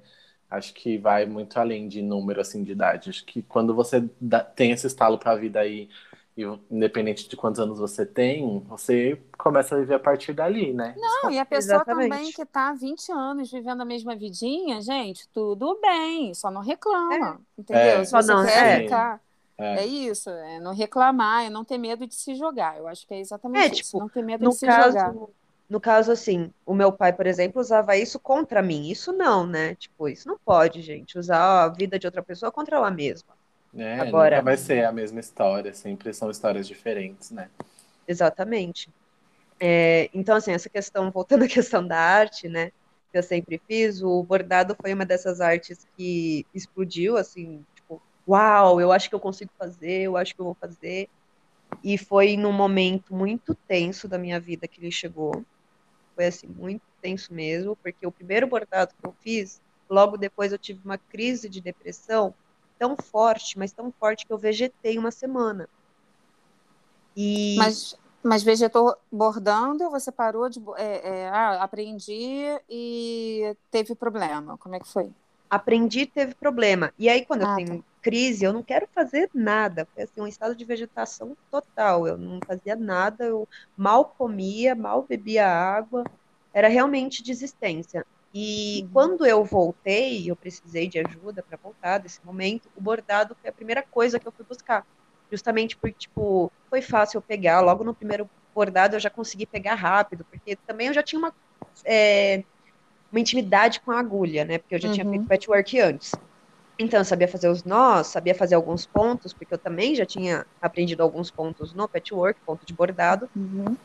Acho 0.49 0.73
que 0.73 0.97
vai 0.97 1.25
muito 1.25 1.57
além 1.59 1.87
de 1.87 2.01
número, 2.01 2.39
assim, 2.41 2.63
de 2.63 2.71
idade. 2.71 3.09
Acho 3.09 3.25
que 3.25 3.41
quando 3.43 3.75
você 3.75 4.01
dá- 4.21 4.43
tem 4.43 4.71
esse 4.71 4.87
estalo 4.87 5.17
para 5.19 5.31
a 5.33 5.35
vida 5.35 5.59
aí, 5.59 5.89
e 6.37 6.43
independente 6.71 7.27
de 7.27 7.35
quantos 7.35 7.59
anos 7.59 7.79
você 7.79 8.05
tem, 8.05 8.59
você 8.61 9.21
começa 9.37 9.75
a 9.75 9.79
viver 9.79 9.95
a 9.95 9.99
partir 9.99 10.33
dali, 10.33 10.73
né? 10.73 10.95
Não, 10.95 11.29
e 11.31 11.37
a 11.39 11.45
pessoa 11.45 11.85
Exatamente. 11.85 11.85
também 11.85 12.31
que 12.31 12.41
está 12.41 12.69
há 12.69 12.73
20 12.73 13.11
anos 13.11 13.51
vivendo 13.51 13.81
a 13.81 13.85
mesma 13.85 14.15
vidinha, 14.15 14.81
gente, 14.81 15.27
tudo 15.29 15.79
bem, 15.79 16.33
só 16.33 16.49
não 16.49 16.61
reclama, 16.61 17.39
entendeu? 17.57 18.01
É. 18.01 18.05
Se 18.05 18.11
Só 18.11 18.21
você 18.21 18.33
não- 18.33 18.45
quer 18.45 18.67
é. 18.81 18.81
ficar. 18.81 19.21
É. 19.57 19.79
É 19.79 19.85
isso, 19.85 20.29
é 20.29 20.59
não 20.59 20.73
reclamar, 20.73 21.45
é 21.45 21.49
não 21.49 21.65
ter 21.65 21.77
medo 21.77 22.05
de 22.05 22.13
se 22.15 22.35
jogar. 22.35 22.77
Eu 22.77 22.87
acho 22.87 23.07
que 23.07 23.13
é 23.13 23.19
exatamente 23.19 23.61
É, 23.63 23.65
isso, 23.73 23.83
tipo, 23.85 23.99
não 23.99 24.09
ter 24.09 24.21
medo 24.23 24.43
No 24.43 24.51
de 24.51 24.57
se 24.57 24.65
jogar. 24.65 25.13
no 25.69 25.81
caso, 25.81 26.11
assim, 26.11 26.51
o 26.65 26.73
meu 26.75 26.91
pai, 26.91 27.11
por 27.11 27.25
exemplo, 27.25 27.59
usava 27.59 27.97
isso 27.97 28.19
contra 28.19 28.61
mim. 28.61 28.89
Isso 28.89 29.11
não, 29.11 29.47
né? 29.47 29.73
Tipo, 29.75 30.07
isso 30.09 30.27
não 30.27 30.37
pode, 30.37 30.81
gente. 30.81 31.17
Usar 31.17 31.63
a 31.63 31.69
vida 31.69 31.97
de 31.97 32.05
outra 32.05 32.21
pessoa 32.21 32.51
contra 32.51 32.77
ela 32.77 32.91
mesma. 32.91 33.35
É, 33.75 33.99
Agora- 33.99 34.41
vai 34.41 34.57
ser 34.57 34.85
a 34.85 34.91
mesma 34.91 35.19
história, 35.19 35.73
sempre 35.73 36.13
são 36.13 36.29
histórias 36.31 36.67
diferentes, 36.67 37.31
né? 37.31 37.49
Exatamente. 38.07 38.89
É, 39.59 40.09
então, 40.13 40.35
assim, 40.35 40.51
essa 40.51 40.69
questão, 40.69 41.09
voltando 41.11 41.43
à 41.45 41.47
questão 41.47 41.85
da 41.85 41.97
arte, 41.97 42.47
né? 42.47 42.71
Que 43.11 43.17
eu 43.17 43.23
sempre 43.23 43.61
fiz, 43.67 44.01
o 44.01 44.21
bordado 44.23 44.75
foi 44.79 44.93
uma 44.93 45.05
dessas 45.05 45.41
artes 45.41 45.87
que 45.97 46.45
explodiu, 46.53 47.17
assim, 47.17 47.65
uau, 48.27 48.81
eu 48.81 48.91
acho 48.91 49.09
que 49.09 49.15
eu 49.15 49.19
consigo 49.19 49.51
fazer, 49.57 50.03
eu 50.03 50.17
acho 50.17 50.35
que 50.35 50.41
eu 50.41 50.45
vou 50.45 50.55
fazer. 50.55 51.09
E 51.83 51.97
foi 51.97 52.37
num 52.37 52.53
momento 52.53 53.13
muito 53.15 53.55
tenso 53.67 54.07
da 54.07 54.17
minha 54.19 54.39
vida 54.39 54.67
que 54.67 54.81
ele 54.81 54.91
chegou. 54.91 55.45
Foi, 56.15 56.27
assim, 56.27 56.47
muito 56.47 56.83
tenso 57.01 57.33
mesmo, 57.33 57.77
porque 57.77 58.07
o 58.07 58.11
primeiro 58.11 58.47
bordado 58.47 58.93
que 58.95 59.07
eu 59.07 59.13
fiz, 59.21 59.61
logo 59.89 60.17
depois 60.17 60.51
eu 60.51 60.59
tive 60.59 60.81
uma 60.85 60.97
crise 60.97 61.49
de 61.49 61.61
depressão 61.61 62.35
tão 62.79 62.97
forte, 62.97 63.57
mas 63.57 63.73
tão 63.73 63.91
forte 63.93 64.25
que 64.25 64.33
eu 64.33 64.39
vegetei 64.39 64.97
uma 64.99 65.11
semana. 65.11 65.69
E 67.15 67.27
Mas, 67.55 67.95
mas 68.23 68.43
vegetou 68.43 68.95
bordando, 69.11 69.89
você 69.89 70.11
parou 70.11 70.49
de. 70.49 70.59
É, 70.77 71.21
é, 71.23 71.29
ah, 71.29 71.63
aprendi 71.63 72.13
e 72.69 73.55
teve 73.71 73.95
problema. 73.95 74.57
Como 74.57 74.75
é 74.75 74.79
que 74.79 74.87
foi? 74.87 75.11
aprendi, 75.49 76.05
teve 76.05 76.35
problema. 76.35 76.93
E 76.97 77.09
aí, 77.09 77.25
quando 77.25 77.41
eu 77.43 77.47
Ah, 77.47 77.55
tenho 77.55 77.83
crise, 78.07 78.45
eu 78.45 78.53
não 78.53 78.63
quero 78.63 78.87
fazer 78.93 79.29
nada. 79.33 79.87
Foi 79.93 80.03
assim, 80.03 80.21
um 80.21 80.27
estado 80.27 80.55
de 80.55 80.63
vegetação 80.65 81.35
total. 81.51 82.07
Eu 82.07 82.17
não 82.17 82.39
fazia 82.47 82.75
nada, 82.75 83.25
eu 83.25 83.47
mal 83.75 84.05
comia, 84.17 84.75
mal 84.75 85.05
bebia 85.05 85.45
água. 85.47 86.03
Era 86.53 86.67
realmente 86.69 87.21
desistência. 87.23 88.05
E 88.33 88.83
Uhum. 88.83 88.89
quando 88.93 89.25
eu 89.25 89.43
voltei, 89.43 90.29
eu 90.29 90.35
precisei 90.37 90.87
de 90.87 90.99
ajuda 90.99 91.43
para 91.43 91.57
voltar 91.61 91.97
desse 91.99 92.23
momento, 92.23 92.69
o 92.75 92.81
bordado 92.81 93.35
foi 93.41 93.49
a 93.49 93.53
primeira 93.53 93.85
coisa 93.89 94.19
que 94.19 94.27
eu 94.27 94.31
fui 94.31 94.45
buscar. 94.45 94.85
Justamente 95.31 95.77
porque, 95.77 95.97
tipo, 95.97 96.51
foi 96.69 96.81
fácil 96.81 97.17
eu 97.17 97.21
pegar. 97.21 97.61
Logo 97.61 97.83
no 97.83 97.95
primeiro 97.95 98.29
bordado 98.55 98.95
eu 98.95 98.99
já 98.99 99.09
consegui 99.09 99.45
pegar 99.45 99.75
rápido, 99.75 100.25
porque 100.31 100.55
também 100.65 100.87
eu 100.87 100.93
já 100.93 101.03
tinha 101.03 101.19
uma, 101.19 101.33
é, 101.85 102.45
uma 103.11 103.19
intimidade 103.19 103.81
com 103.81 103.91
a 103.91 103.99
agulha, 103.99 104.45
né? 104.45 104.59
Porque 104.59 104.75
eu 104.75 104.79
já 104.81 104.89
tinha 104.89 105.05
Uhum. 105.05 105.11
feito 105.11 105.27
patchwork 105.27 105.79
antes. 105.79 106.11
Então, 106.79 106.99
eu 106.99 107.05
sabia 107.05 107.27
fazer 107.27 107.49
os 107.49 107.63
nós, 107.63 108.07
sabia 108.07 108.35
fazer 108.35 108.53
alguns 108.53 108.85
pontos, 108.85 109.33
porque 109.33 109.53
eu 109.53 109.57
também 109.57 109.95
já 109.95 110.05
tinha 110.05 110.45
aprendido 110.61 111.01
alguns 111.01 111.31
pontos 111.31 111.73
no 111.73 111.89
patchwork, 111.89 112.39
ponto 112.45 112.65
de 112.65 112.73
bordado. 112.73 113.27
Uhum. 113.35 113.75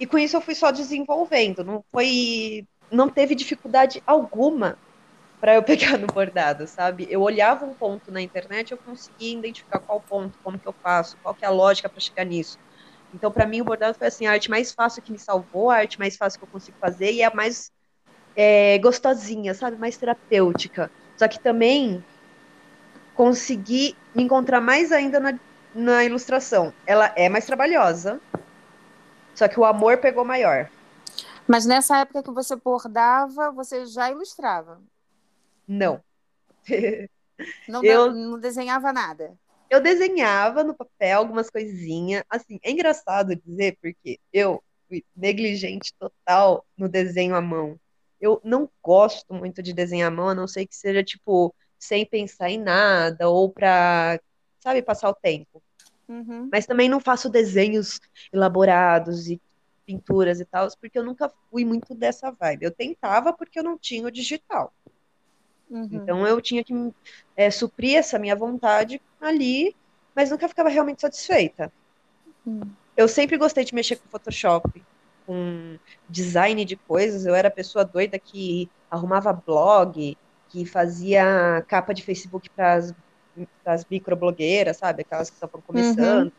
E 0.00 0.06
com 0.06 0.18
isso 0.18 0.36
eu 0.36 0.40
fui 0.40 0.54
só 0.54 0.70
desenvolvendo. 0.70 1.62
Não 1.62 1.84
foi, 1.92 2.66
não 2.90 3.08
teve 3.08 3.34
dificuldade 3.34 4.02
alguma 4.06 4.78
para 5.40 5.54
eu 5.56 5.62
pegar 5.62 5.98
no 5.98 6.06
bordado, 6.06 6.66
sabe? 6.66 7.06
Eu 7.10 7.20
olhava 7.20 7.66
um 7.66 7.74
ponto 7.74 8.10
na 8.10 8.22
internet, 8.22 8.72
eu 8.72 8.78
conseguia 8.78 9.38
identificar 9.38 9.78
qual 9.80 10.00
ponto, 10.00 10.38
como 10.42 10.58
que 10.58 10.66
eu 10.66 10.74
faço, 10.82 11.18
qual 11.22 11.34
que 11.34 11.44
é 11.44 11.48
a 11.48 11.52
lógica 11.52 11.88
para 11.88 12.00
chegar 12.00 12.24
nisso. 12.24 12.56
Então, 13.12 13.30
para 13.30 13.46
mim, 13.46 13.60
o 13.60 13.64
bordado 13.64 13.98
foi 13.98 14.06
assim, 14.06 14.26
a 14.26 14.32
arte 14.32 14.48
mais 14.48 14.72
fácil 14.72 15.02
que 15.02 15.12
me 15.12 15.18
salvou, 15.18 15.70
a 15.70 15.76
arte 15.76 15.98
mais 15.98 16.16
fácil 16.16 16.38
que 16.38 16.44
eu 16.44 16.48
consigo 16.48 16.78
fazer 16.80 17.12
e 17.12 17.20
é 17.20 17.26
a 17.26 17.34
mais 17.34 17.70
é, 18.34 18.78
gostosinha, 18.78 19.52
sabe? 19.52 19.76
Mais 19.76 19.98
terapêutica. 19.98 20.90
Só 21.22 21.28
que 21.28 21.38
também 21.38 22.02
consegui 23.14 23.94
me 24.12 24.24
encontrar 24.24 24.60
mais 24.60 24.90
ainda 24.90 25.20
na, 25.20 25.38
na 25.72 26.04
ilustração. 26.04 26.74
Ela 26.84 27.12
é 27.14 27.28
mais 27.28 27.46
trabalhosa, 27.46 28.20
só 29.32 29.46
que 29.46 29.60
o 29.60 29.64
amor 29.64 29.98
pegou 29.98 30.24
maior. 30.24 30.68
Mas 31.46 31.64
nessa 31.64 31.98
época 31.98 32.24
que 32.24 32.32
você 32.32 32.56
bordava, 32.56 33.52
você 33.52 33.86
já 33.86 34.10
ilustrava? 34.10 34.82
Não. 35.68 36.02
Não, 37.68 37.84
Eu- 37.86 38.12
não 38.12 38.40
desenhava 38.40 38.92
nada? 38.92 39.32
Eu 39.70 39.80
desenhava 39.80 40.64
no 40.64 40.74
papel 40.74 41.18
algumas 41.18 41.48
coisinhas. 41.48 42.24
Assim, 42.28 42.58
é 42.64 42.72
engraçado 42.72 43.36
dizer, 43.36 43.78
porque 43.80 44.18
eu 44.32 44.60
fui 44.88 45.04
negligente 45.14 45.94
total 46.00 46.66
no 46.76 46.88
desenho 46.88 47.36
à 47.36 47.40
mão. 47.40 47.78
Eu 48.22 48.40
não 48.44 48.70
gosto 48.80 49.34
muito 49.34 49.60
de 49.60 49.72
desenhar 49.72 50.06
à 50.06 50.14
mão, 50.14 50.28
a 50.28 50.34
não 50.34 50.46
ser 50.46 50.64
que 50.64 50.76
seja, 50.76 51.02
tipo, 51.02 51.52
sem 51.76 52.06
pensar 52.06 52.48
em 52.48 52.58
nada, 52.58 53.28
ou 53.28 53.50
pra, 53.50 54.20
sabe, 54.60 54.80
passar 54.80 55.10
o 55.10 55.14
tempo. 55.14 55.60
Uhum. 56.08 56.48
Mas 56.52 56.64
também 56.64 56.88
não 56.88 57.00
faço 57.00 57.28
desenhos 57.28 58.00
elaborados 58.32 59.28
e 59.28 59.40
pinturas 59.84 60.38
e 60.38 60.44
tal, 60.44 60.68
porque 60.80 60.96
eu 60.96 61.04
nunca 61.04 61.32
fui 61.50 61.64
muito 61.64 61.96
dessa 61.96 62.30
vibe. 62.30 62.64
Eu 62.64 62.70
tentava 62.70 63.32
porque 63.32 63.58
eu 63.58 63.64
não 63.64 63.76
tinha 63.76 64.06
o 64.06 64.10
digital. 64.10 64.72
Uhum. 65.68 65.88
Então 65.90 66.24
eu 66.24 66.40
tinha 66.40 66.62
que 66.62 66.72
é, 67.36 67.50
suprir 67.50 67.96
essa 67.96 68.20
minha 68.20 68.36
vontade 68.36 69.02
ali, 69.20 69.74
mas 70.14 70.30
nunca 70.30 70.48
ficava 70.48 70.68
realmente 70.68 71.00
satisfeita. 71.00 71.72
Hum. 72.46 72.60
Eu 72.96 73.08
sempre 73.08 73.36
gostei 73.36 73.64
de 73.64 73.74
mexer 73.74 73.96
com 73.96 74.08
Photoshop, 74.08 74.84
com 75.26 75.78
design 76.08 76.64
de 76.64 76.76
coisas. 76.76 77.24
Eu 77.26 77.34
era 77.34 77.48
a 77.48 77.50
pessoa 77.50 77.84
doida 77.84 78.18
que 78.18 78.70
arrumava 78.90 79.32
blog, 79.32 80.16
que 80.48 80.66
fazia 80.66 81.64
capa 81.68 81.94
de 81.94 82.02
Facebook 82.02 82.48
para 82.54 82.76
as 83.66 83.84
microblogueiras, 83.90 84.78
sabe? 84.78 85.02
Aquelas 85.02 85.30
que 85.30 85.36
estavam 85.36 85.62
começando. 85.62 86.32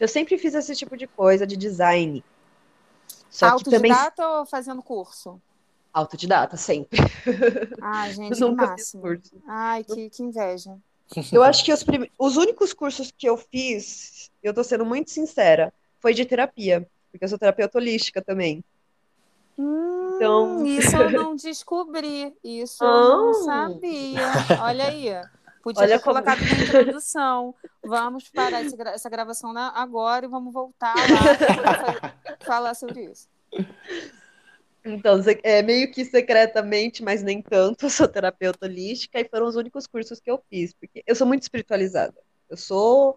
Eu 0.00 0.08
sempre 0.08 0.36
fiz 0.38 0.54
esse 0.54 0.74
tipo 0.74 0.96
de 0.96 1.06
coisa 1.06 1.46
de 1.46 1.56
design. 1.56 2.24
Só 3.30 3.50
que 3.50 3.64
também 3.64 3.92
Autodidata 3.92 4.26
ou 4.28 4.46
fazendo 4.46 4.82
curso? 4.82 5.40
autodidata, 5.92 6.56
sempre. 6.56 6.98
Ai, 7.80 8.12
gente, 8.14 8.42
que 8.42 8.50
Nunca 8.50 8.66
fiz 8.68 8.86
máximo. 8.92 9.02
curso. 9.02 9.42
Ai, 9.46 9.84
que, 9.84 10.08
que 10.10 10.22
inveja. 10.22 10.78
Eu 11.32 11.42
acho 11.42 11.64
que 11.64 11.72
os, 11.72 11.82
prime- 11.82 12.10
os 12.18 12.36
únicos 12.36 12.72
cursos 12.72 13.10
que 13.16 13.28
eu 13.28 13.36
fiz, 13.36 14.30
eu 14.42 14.54
tô 14.54 14.62
sendo 14.64 14.84
muito 14.84 15.10
sincera, 15.10 15.72
foi 16.00 16.14
de 16.14 16.24
terapia, 16.24 16.88
porque 17.10 17.24
eu 17.24 17.28
sou 17.28 17.38
terapeuta 17.38 17.78
holística 17.78 18.20
também. 18.22 18.64
Hum, 19.58 20.14
Então- 20.16 20.66
isso 20.66 20.96
eu 20.96 21.10
não 21.10 21.34
descobri. 21.36 22.34
Isso 22.42 22.82
eu 22.84 22.88
não 22.88 23.30
Ah. 23.30 23.34
sabia. 23.34 24.22
Olha 24.62 24.84
aí. 24.86 25.06
Podia 25.62 25.82
Olha 25.82 25.98
ter 25.98 26.04
como- 26.04 26.14
colocado 26.22 26.40
na 26.40 26.62
introdução. 26.64 27.54
Vamos 27.84 28.28
parar 28.30 28.62
essa 28.64 29.10
gravação 29.10 29.52
agora 29.56 30.24
e 30.24 30.28
vamos 30.28 30.52
voltar 30.52 30.94
lá 30.94 31.36
pra 31.36 31.74
fa- 31.94 32.14
falar 32.40 32.74
sobre 32.74 33.04
isso. 33.04 33.28
Então, 34.82 35.20
é 35.42 35.60
meio 35.62 35.92
que 35.92 36.02
secretamente, 36.06 37.02
mas 37.02 37.22
nem 37.22 37.42
tanto, 37.42 37.84
eu 37.86 37.90
sou 37.90 38.08
terapeuta 38.08 38.64
holística 38.64 39.20
e 39.20 39.28
foram 39.28 39.46
os 39.46 39.54
únicos 39.56 39.86
cursos 39.86 40.18
que 40.18 40.30
eu 40.30 40.42
fiz, 40.48 40.72
porque 40.72 41.02
eu 41.06 41.14
sou 41.14 41.26
muito 41.26 41.42
espiritualizada. 41.42 42.16
Eu 42.48 42.56
sou 42.56 43.14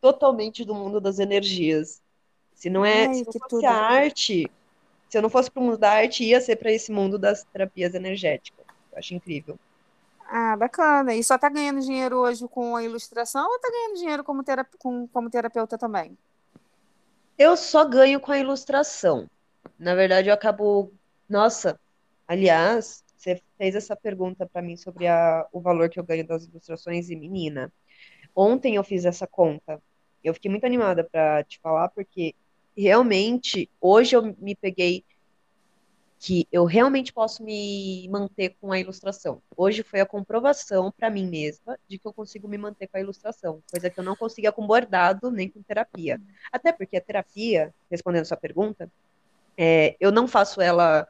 totalmente 0.00 0.64
do 0.64 0.74
mundo 0.74 1.00
das 1.00 1.20
energias. 1.20 2.02
Se 2.56 2.70
não 2.70 2.84
é, 2.84 3.08
Ai, 3.08 3.14
se 3.14 3.24
não 3.26 3.32
fosse 3.32 3.48
tudo. 3.48 3.66
a 3.66 3.72
arte, 3.72 4.50
se 5.08 5.18
eu 5.18 5.22
não 5.22 5.30
fosse 5.30 5.50
pro 5.50 5.62
mundo 5.62 5.78
da 5.78 5.92
arte, 5.92 6.24
ia 6.24 6.40
ser 6.40 6.56
para 6.56 6.72
esse 6.72 6.92
mundo 6.92 7.18
das 7.18 7.44
terapias 7.44 7.94
energéticas. 7.94 8.66
Eu 8.92 8.98
acho 8.98 9.14
incrível. 9.14 9.58
Ah, 10.28 10.56
bacana. 10.56 11.14
E 11.14 11.22
só 11.24 11.38
tá 11.38 11.48
ganhando 11.48 11.80
dinheiro 11.80 12.16
hoje 12.18 12.46
com 12.48 12.76
a 12.76 12.82
ilustração 12.84 13.48
ou 13.48 13.58
tá 13.60 13.70
ganhando 13.70 13.96
dinheiro 13.98 14.24
como, 14.24 14.42
terap 14.44 14.68
com- 14.78 15.08
como 15.08 15.30
terapeuta 15.30 15.78
também? 15.78 16.16
Eu 17.38 17.56
só 17.56 17.84
ganho 17.84 18.20
com 18.20 18.32
a 18.32 18.38
ilustração. 18.38 19.28
Na 19.78 19.94
verdade, 19.94 20.28
eu 20.28 20.34
acabo. 20.34 20.92
Nossa, 21.28 21.78
aliás, 22.26 23.04
você 23.16 23.42
fez 23.58 23.74
essa 23.74 23.96
pergunta 23.96 24.46
para 24.46 24.62
mim 24.62 24.76
sobre 24.76 25.06
a- 25.06 25.46
o 25.52 25.60
valor 25.60 25.88
que 25.90 25.98
eu 26.00 26.04
ganho 26.04 26.26
das 26.26 26.44
ilustrações 26.46 27.10
e 27.10 27.16
menina. 27.16 27.72
Ontem 28.34 28.76
eu 28.76 28.84
fiz 28.84 29.04
essa 29.04 29.26
conta. 29.26 29.82
Eu 30.24 30.34
fiquei 30.34 30.50
muito 30.50 30.66
animada 30.66 31.04
para 31.04 31.44
te 31.44 31.60
falar, 31.60 31.88
porque 31.90 32.34
realmente 32.76 33.70
hoje 33.80 34.14
eu 34.14 34.34
me 34.38 34.54
peguei 34.54 35.04
que 36.18 36.48
eu 36.50 36.64
realmente 36.64 37.12
posso 37.12 37.42
me 37.42 38.08
manter 38.08 38.56
com 38.60 38.72
a 38.72 38.80
ilustração. 38.80 39.40
Hoje 39.56 39.82
foi 39.82 40.00
a 40.00 40.06
comprovação 40.06 40.90
para 40.90 41.10
mim 41.10 41.26
mesma 41.26 41.78
de 41.88 41.98
que 41.98 42.06
eu 42.06 42.12
consigo 42.12 42.48
me 42.48 42.56
manter 42.56 42.86
com 42.88 42.96
a 42.96 43.00
ilustração, 43.00 43.62
coisa 43.70 43.90
que 43.90 44.00
eu 44.00 44.04
não 44.04 44.16
conseguia 44.16 44.50
com 44.50 44.66
bordado 44.66 45.30
nem 45.30 45.48
com 45.48 45.62
terapia. 45.62 46.20
Até 46.50 46.72
porque 46.72 46.96
a 46.96 47.00
terapia, 47.00 47.72
respondendo 47.90 48.24
sua 48.24 48.36
pergunta, 48.36 48.90
é, 49.56 49.94
eu 50.00 50.10
não 50.10 50.26
faço 50.26 50.60
ela 50.60 51.06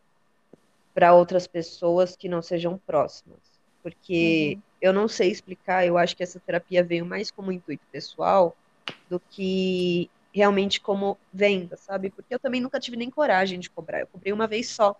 para 0.93 1.15
outras 1.15 1.47
pessoas 1.47 2.17
que 2.17 2.29
não 2.29 2.43
sejam 2.43 2.79
próximas, 2.79 3.39
porque 3.83 4.59
eu 4.81 4.93
não 4.93 5.07
sei 5.09 5.31
explicar. 5.31 5.87
Eu 5.87 5.97
acho 5.99 6.17
que 6.17 6.23
essa 6.23 6.41
terapia 6.41 6.83
veio 6.83 7.07
mais 7.07 7.31
como 7.31 7.53
intuito 7.53 7.85
pessoal 7.93 8.57
do 9.09 9.21
que 9.21 10.11
realmente 10.37 10.83
como 10.83 11.17
venda, 11.33 11.79
sabe? 11.79 12.11
Porque 12.11 12.35
eu 12.35 12.39
também 12.39 12.61
nunca 12.61 12.79
tive 12.79 12.95
nem 12.95 13.09
coragem 13.09 13.59
de 13.59 13.71
cobrar. 13.71 14.01
Eu 14.01 14.07
cobrei 14.07 14.35
uma 14.35 14.47
vez 14.47 14.69
só. 14.69 14.95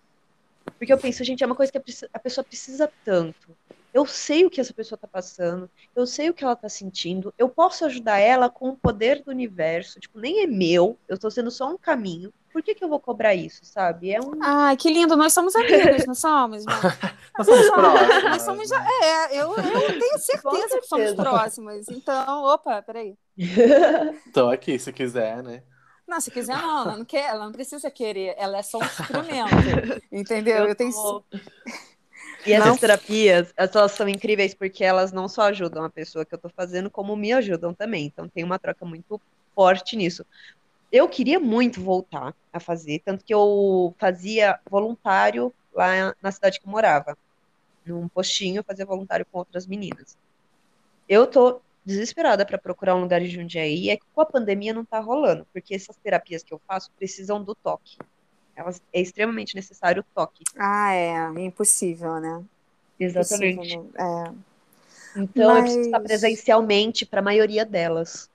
Porque 0.79 0.91
eu 0.91 0.97
penso, 0.97 1.23
gente, 1.23 1.43
é 1.43 1.45
uma 1.45 1.55
coisa 1.55 1.71
que 1.71 1.77
a 2.11 2.19
pessoa 2.19 2.43
precisa 2.43 2.91
tanto. 3.05 3.55
Eu 3.93 4.03
sei 4.07 4.45
o 4.45 4.49
que 4.49 4.59
essa 4.59 4.73
pessoa 4.73 4.97
tá 4.97 5.07
passando, 5.07 5.69
eu 5.95 6.07
sei 6.07 6.29
o 6.29 6.33
que 6.33 6.43
ela 6.43 6.55
tá 6.55 6.67
sentindo, 6.67 7.33
eu 7.37 7.47
posso 7.49 7.85
ajudar 7.85 8.17
ela 8.17 8.49
com 8.49 8.69
o 8.69 8.77
poder 8.77 9.23
do 9.23 9.29
universo. 9.29 9.99
Tipo, 9.99 10.19
nem 10.19 10.43
é 10.43 10.47
meu, 10.47 10.97
eu 11.07 11.19
tô 11.19 11.29
sendo 11.29 11.51
só 11.51 11.71
um 11.71 11.77
caminho. 11.77 12.33
Por 12.57 12.63
que 12.63 12.73
que 12.73 12.83
eu 12.83 12.89
vou 12.89 12.99
cobrar 12.99 13.35
isso, 13.35 13.59
sabe? 13.63 14.09
É 14.09 14.19
um. 14.19 14.31
Ai, 14.41 14.75
que 14.75 14.89
lindo. 14.89 15.15
Nós 15.15 15.31
somos 15.31 15.55
amigas, 15.55 16.07
não 16.07 16.15
somos? 16.17 16.65
Nós 16.65 17.45
somos 17.45 17.69
próximos. 17.69 18.23
Nós 18.23 18.41
somos 18.41 18.67
já. 18.67 18.83
É, 19.03 19.35
eu, 19.39 19.55
eu 19.55 19.99
tenho 19.99 20.17
certeza 20.17 20.79
que 20.79 20.87
somos 20.87 21.13
próximas. 21.13 21.87
Então, 21.87 22.43
opa, 22.45 22.81
peraí. 22.81 23.13
Tô 24.33 24.49
aqui, 24.49 24.79
se 24.79 24.91
quiser, 24.91 25.43
né? 25.43 25.61
Não, 26.07 26.19
se 26.19 26.31
quiser, 26.31 26.57
não, 26.57 26.81
ela 26.81 26.97
não 26.97 27.05
quer, 27.05 27.29
ela 27.29 27.45
não 27.45 27.51
precisa 27.51 27.91
querer, 27.91 28.33
ela 28.39 28.57
é 28.57 28.63
só 28.63 28.79
um 28.79 28.81
instrumento. 28.85 30.01
Entendeu? 30.11 30.65
Eu, 30.65 30.73
tenho. 30.75 30.91
tô- 30.91 31.23
E 32.43 32.53
essas 32.53 32.69
Não. 32.69 32.77
terapias, 32.77 33.53
elas 33.55 33.91
são 33.91 34.09
incríveis 34.09 34.55
porque 34.55 34.83
elas 34.83 35.11
não 35.11 35.27
só 35.29 35.43
ajudam 35.43 35.83
a 35.83 35.91
pessoa 35.91 36.25
que 36.25 36.33
eu 36.33 36.39
tô 36.39 36.49
fazendo, 36.49 36.89
como 36.89 37.15
me 37.15 37.31
ajudam 37.33 37.71
também. 37.71 38.07
Então 38.07 38.27
tem 38.27 38.43
uma 38.43 38.57
troca 38.57 38.83
muito 38.83 39.21
forte 39.53 39.95
nisso. 39.95 40.25
Eu 40.91 41.07
queria 41.07 41.39
muito 41.39 41.81
voltar 41.81 42.33
a 42.51 42.59
fazer, 42.59 43.01
tanto 43.03 43.25
que 43.25 43.33
eu 43.33 43.93
fazia 43.97 44.59
voluntário 44.69 45.53
lá 45.73 46.15
na 46.21 46.31
cidade 46.31 46.59
que 46.59 46.67
eu 46.67 46.71
morava. 46.71 47.17
Num 47.85 48.07
postinho, 48.07 48.63
fazia 48.63 48.85
voluntário 48.85 49.25
com 49.31 49.39
outras 49.39 49.65
meninas. 49.65 50.17
Eu 51.07 51.27
tô 51.27 51.61
desesperada 51.85 52.45
para 52.45 52.57
procurar 52.57 52.95
um 52.95 53.01
lugar 53.01 53.21
em 53.21 53.29
Jundiaí, 53.29 53.89
é 53.89 53.95
que 53.95 54.03
com 54.13 54.19
a 54.19 54.25
pandemia 54.25 54.73
não 54.73 54.83
tá 54.83 54.99
rolando, 54.99 55.47
porque 55.53 55.73
essas 55.73 55.95
terapias 55.95 56.43
que 56.43 56.53
eu 56.53 56.59
faço 56.67 56.91
precisam 56.97 57.41
do 57.41 57.55
toque. 57.55 57.97
Elas, 58.55 58.81
é 58.91 58.99
extremamente 58.99 59.55
necessário 59.55 60.01
o 60.01 60.15
toque. 60.15 60.43
Ah, 60.57 60.93
é, 60.93 61.15
impossível, 61.39 62.19
né? 62.19 62.43
Exatamente. 62.99 63.77
Possível, 63.77 63.91
é. 63.97 64.33
Então, 65.15 65.47
Mas... 65.47 65.57
eu 65.57 65.61
preciso 65.63 65.81
estar 65.81 65.99
presencialmente 66.01 67.05
para 67.05 67.19
a 67.19 67.23
maioria 67.23 67.63
delas. 67.63 68.29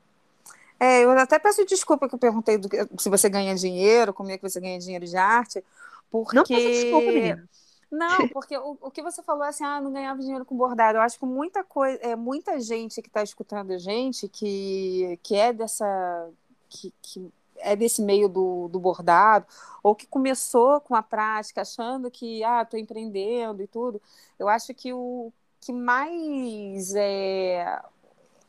É, 0.82 1.04
eu 1.04 1.10
até 1.12 1.38
peço 1.38 1.64
desculpa 1.64 2.08
que 2.08 2.14
eu 2.16 2.18
perguntei 2.18 2.58
do, 2.58 2.68
se 2.98 3.08
você 3.08 3.28
ganha 3.28 3.54
dinheiro, 3.54 4.12
como 4.12 4.32
é 4.32 4.36
que 4.36 4.42
você 4.42 4.60
ganha 4.60 4.80
dinheiro 4.80 5.06
de 5.06 5.16
arte, 5.16 5.62
porque... 6.10 6.34
Não 6.34 6.42
peço 6.42 6.60
desculpa, 6.60 7.06
menina. 7.06 7.48
Não, 7.88 8.26
porque 8.30 8.56
o, 8.58 8.76
o 8.80 8.90
que 8.90 9.00
você 9.00 9.22
falou 9.22 9.44
é 9.44 9.50
assim, 9.50 9.62
ah, 9.62 9.80
não 9.80 9.92
ganhava 9.92 10.20
dinheiro 10.20 10.44
com 10.44 10.56
bordado. 10.56 10.98
Eu 10.98 11.02
acho 11.02 11.20
que 11.20 11.24
muita 11.24 11.62
coisa, 11.62 11.98
é 12.02 12.16
muita 12.16 12.58
gente 12.58 13.00
que 13.00 13.08
está 13.08 13.22
escutando 13.22 13.70
a 13.70 13.78
gente 13.78 14.26
que, 14.28 15.20
que 15.22 15.36
é 15.36 15.52
dessa 15.52 16.30
que, 16.68 16.92
que 17.00 17.32
é 17.58 17.76
desse 17.76 18.02
meio 18.02 18.28
do, 18.28 18.66
do 18.68 18.80
bordado 18.80 19.46
ou 19.82 19.94
que 19.94 20.06
começou 20.06 20.80
com 20.80 20.96
a 20.96 21.02
prática 21.02 21.60
achando 21.60 22.10
que 22.10 22.42
ah, 22.42 22.62
estou 22.62 22.80
empreendendo 22.80 23.62
e 23.62 23.66
tudo. 23.66 24.00
Eu 24.38 24.48
acho 24.48 24.74
que 24.74 24.92
o 24.92 25.30
que 25.60 25.72
mais 25.72 26.94
é 26.96 27.80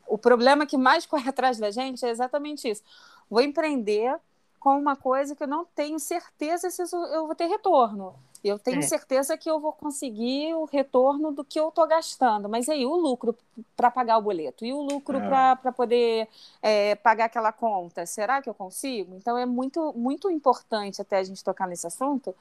o 0.07 0.17
problema 0.17 0.65
que 0.65 0.77
mais 0.77 1.05
corre 1.07 1.29
atrás 1.29 1.57
da 1.57 1.71
gente 1.71 2.05
é 2.05 2.09
exatamente 2.09 2.69
isso. 2.69 2.83
Vou 3.29 3.41
empreender 3.41 4.17
com 4.59 4.77
uma 4.77 4.95
coisa 4.95 5.35
que 5.35 5.43
eu 5.43 5.47
não 5.47 5.65
tenho 5.65 5.99
certeza 5.99 6.69
se 6.69 6.81
eu 6.81 7.25
vou 7.25 7.35
ter 7.35 7.47
retorno. 7.47 8.15
Eu 8.43 8.59
tenho 8.59 8.79
é. 8.79 8.81
certeza 8.81 9.37
que 9.37 9.49
eu 9.49 9.57
vou 9.57 9.71
conseguir 9.71 10.53
o 10.53 10.65
retorno 10.65 11.31
do 11.31 11.45
que 11.45 11.57
eu 11.57 11.69
estou 11.69 11.87
gastando. 11.87 12.49
Mas 12.49 12.67
aí, 12.67 12.85
o 12.85 12.93
lucro 12.93 13.35
para 13.75 13.89
pagar 13.89 14.17
o 14.17 14.21
boleto 14.21 14.65
e 14.65 14.73
o 14.73 14.81
lucro 14.81 15.17
é. 15.17 15.55
para 15.55 15.71
poder 15.71 16.27
é, 16.61 16.95
pagar 16.95 17.25
aquela 17.25 17.53
conta, 17.53 18.05
será 18.05 18.41
que 18.41 18.49
eu 18.49 18.53
consigo? 18.53 19.15
Então, 19.15 19.37
é 19.37 19.45
muito, 19.45 19.93
muito 19.93 20.29
importante 20.29 21.01
até 21.01 21.19
a 21.19 21.23
gente 21.23 21.41
tocar 21.41 21.67
nesse 21.67 21.87
assunto. 21.87 22.35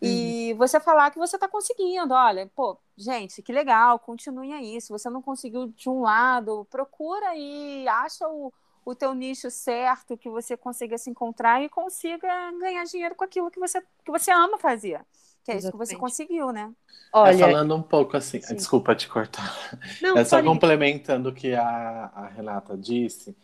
E 0.00 0.52
uhum. 0.52 0.58
você 0.58 0.80
falar 0.80 1.10
que 1.10 1.18
você 1.18 1.36
está 1.36 1.48
conseguindo, 1.48 2.12
olha, 2.12 2.50
pô, 2.54 2.78
gente, 2.96 3.42
que 3.42 3.52
legal, 3.52 3.98
continue 3.98 4.52
aí. 4.52 4.80
Se 4.80 4.90
você 4.90 5.08
não 5.08 5.22
conseguiu 5.22 5.68
de 5.68 5.88
um 5.88 6.02
lado, 6.02 6.66
procura 6.70 7.30
aí, 7.30 7.86
acha 7.88 8.28
o, 8.28 8.52
o 8.84 8.94
teu 8.94 9.14
nicho 9.14 9.50
certo, 9.50 10.16
que 10.16 10.28
você 10.28 10.56
consiga 10.56 10.98
se 10.98 11.10
encontrar 11.10 11.62
e 11.62 11.68
consiga 11.68 12.28
ganhar 12.60 12.84
dinheiro 12.84 13.14
com 13.14 13.24
aquilo 13.24 13.50
que 13.50 13.60
você, 13.60 13.80
que 14.04 14.10
você 14.10 14.30
ama 14.30 14.58
fazer. 14.58 15.00
Que 15.44 15.52
é 15.52 15.56
Exatamente. 15.56 15.58
isso 15.58 15.72
que 15.72 15.76
você 15.76 15.96
conseguiu, 15.96 16.52
né? 16.52 16.72
Olha, 17.12 17.34
é, 17.34 17.38
falando 17.38 17.76
um 17.76 17.82
pouco 17.82 18.16
assim, 18.16 18.40
sim. 18.40 18.54
desculpa 18.54 18.94
te 18.94 19.08
cortar. 19.08 19.54
Não, 20.00 20.16
é 20.16 20.24
só 20.24 20.42
complementando 20.42 21.28
o 21.28 21.34
que 21.34 21.54
a, 21.54 22.10
a 22.14 22.26
Renata 22.28 22.76
disse. 22.76 23.36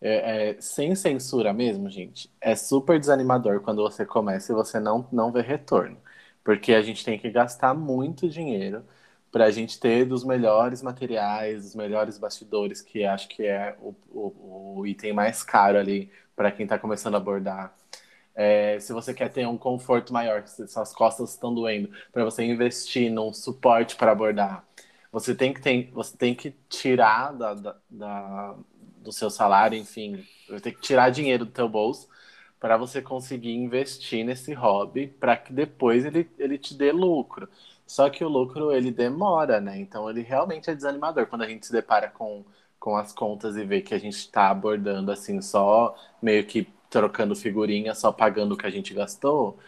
É, 0.00 0.50
é, 0.52 0.60
sem 0.60 0.94
censura 0.94 1.52
mesmo, 1.52 1.90
gente, 1.90 2.30
é 2.40 2.56
super 2.56 2.98
desanimador 2.98 3.60
quando 3.60 3.82
você 3.82 4.06
começa 4.06 4.52
e 4.52 4.54
você 4.54 4.80
não, 4.80 5.06
não 5.12 5.30
vê 5.30 5.42
retorno. 5.42 5.98
Porque 6.42 6.72
a 6.72 6.82
gente 6.82 7.04
tem 7.04 7.18
que 7.18 7.30
gastar 7.30 7.74
muito 7.74 8.28
dinheiro 8.28 8.84
para 9.30 9.44
a 9.46 9.50
gente 9.50 9.78
ter 9.78 10.04
dos 10.06 10.24
melhores 10.24 10.82
materiais, 10.82 11.64
dos 11.64 11.74
melhores 11.74 12.18
bastidores, 12.18 12.80
que 12.82 13.04
acho 13.04 13.28
que 13.28 13.44
é 13.46 13.76
o, 13.80 13.94
o, 14.10 14.78
o 14.80 14.86
item 14.86 15.12
mais 15.12 15.42
caro 15.42 15.78
ali 15.78 16.10
para 16.34 16.50
quem 16.50 16.64
está 16.64 16.78
começando 16.78 17.14
a 17.14 17.18
abordar. 17.18 17.74
É, 18.34 18.78
se 18.80 18.92
você 18.92 19.12
quer 19.12 19.28
ter 19.30 19.46
um 19.46 19.58
conforto 19.58 20.12
maior, 20.12 20.46
se 20.46 20.66
suas 20.68 20.94
costas 20.94 21.30
estão 21.30 21.54
doendo, 21.54 21.90
para 22.12 22.24
você 22.24 22.42
investir 22.44 23.10
num 23.12 23.32
suporte 23.32 23.96
para 23.96 24.12
abordar, 24.12 24.64
você 25.12 25.34
tem 25.34 25.52
que, 25.52 25.60
ter, 25.60 25.90
você 25.92 26.16
tem 26.16 26.34
que 26.34 26.52
tirar 26.68 27.32
da, 27.32 27.54
da, 27.54 27.76
da, 27.90 28.56
do 29.00 29.12
seu 29.12 29.30
salário, 29.30 29.78
enfim, 29.78 30.24
você 30.48 30.60
tem 30.60 30.74
que 30.74 30.80
tirar 30.80 31.10
dinheiro 31.10 31.44
do 31.44 31.50
teu 31.50 31.68
bolso 31.68 32.08
para 32.58 32.76
você 32.76 33.00
conseguir 33.00 33.54
investir 33.54 34.24
nesse 34.24 34.52
hobby 34.52 35.08
para 35.08 35.36
que 35.36 35.52
depois 35.52 36.04
ele, 36.04 36.30
ele 36.38 36.58
te 36.58 36.74
dê 36.74 36.92
lucro. 36.92 37.48
Só 37.86 38.08
que 38.10 38.24
o 38.24 38.28
lucro 38.28 38.72
ele 38.72 38.90
demora, 38.92 39.60
né? 39.60 39.78
Então 39.80 40.08
ele 40.08 40.22
realmente 40.22 40.70
é 40.70 40.74
desanimador 40.74 41.26
quando 41.26 41.42
a 41.42 41.48
gente 41.48 41.66
se 41.66 41.72
depara 41.72 42.08
com, 42.10 42.44
com 42.78 42.96
as 42.96 43.12
contas 43.12 43.56
e 43.56 43.64
vê 43.64 43.80
que 43.80 43.94
a 43.94 43.98
gente 43.98 44.16
está 44.16 44.50
abordando 44.50 45.10
assim 45.10 45.40
só 45.40 45.96
meio 46.22 46.46
que 46.46 46.68
trocando 46.90 47.34
figurinha, 47.36 47.94
só 47.94 48.12
pagando 48.12 48.52
o 48.54 48.56
que 48.56 48.66
a 48.66 48.70
gente 48.70 48.92
gastou, 48.94 49.58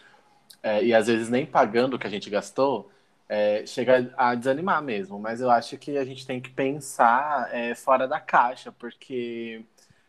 é, 0.63 0.85
e 0.85 0.95
às 0.95 1.07
vezes 1.07 1.29
nem 1.29 1.47
pagando 1.47 1.95
o 1.95 1.99
que 1.99 2.07
a 2.07 2.11
gente 2.11 2.31
gastou, 2.31 2.91
é, 3.33 3.65
chega 3.67 4.13
a 4.17 4.35
desanimar 4.35 4.83
mesmo. 4.83 5.19
Mas 5.19 5.41
eu 5.41 5.51
acho 5.51 5.79
que 5.79 5.97
a 5.97 6.05
gente 6.05 6.27
tem 6.27 6.41
que 6.41 6.51
pensar 6.51 7.49
é, 7.55 7.75
fora 7.75 8.07
da 8.07 8.21
caixa, 8.21 8.71
porque 8.73 9.65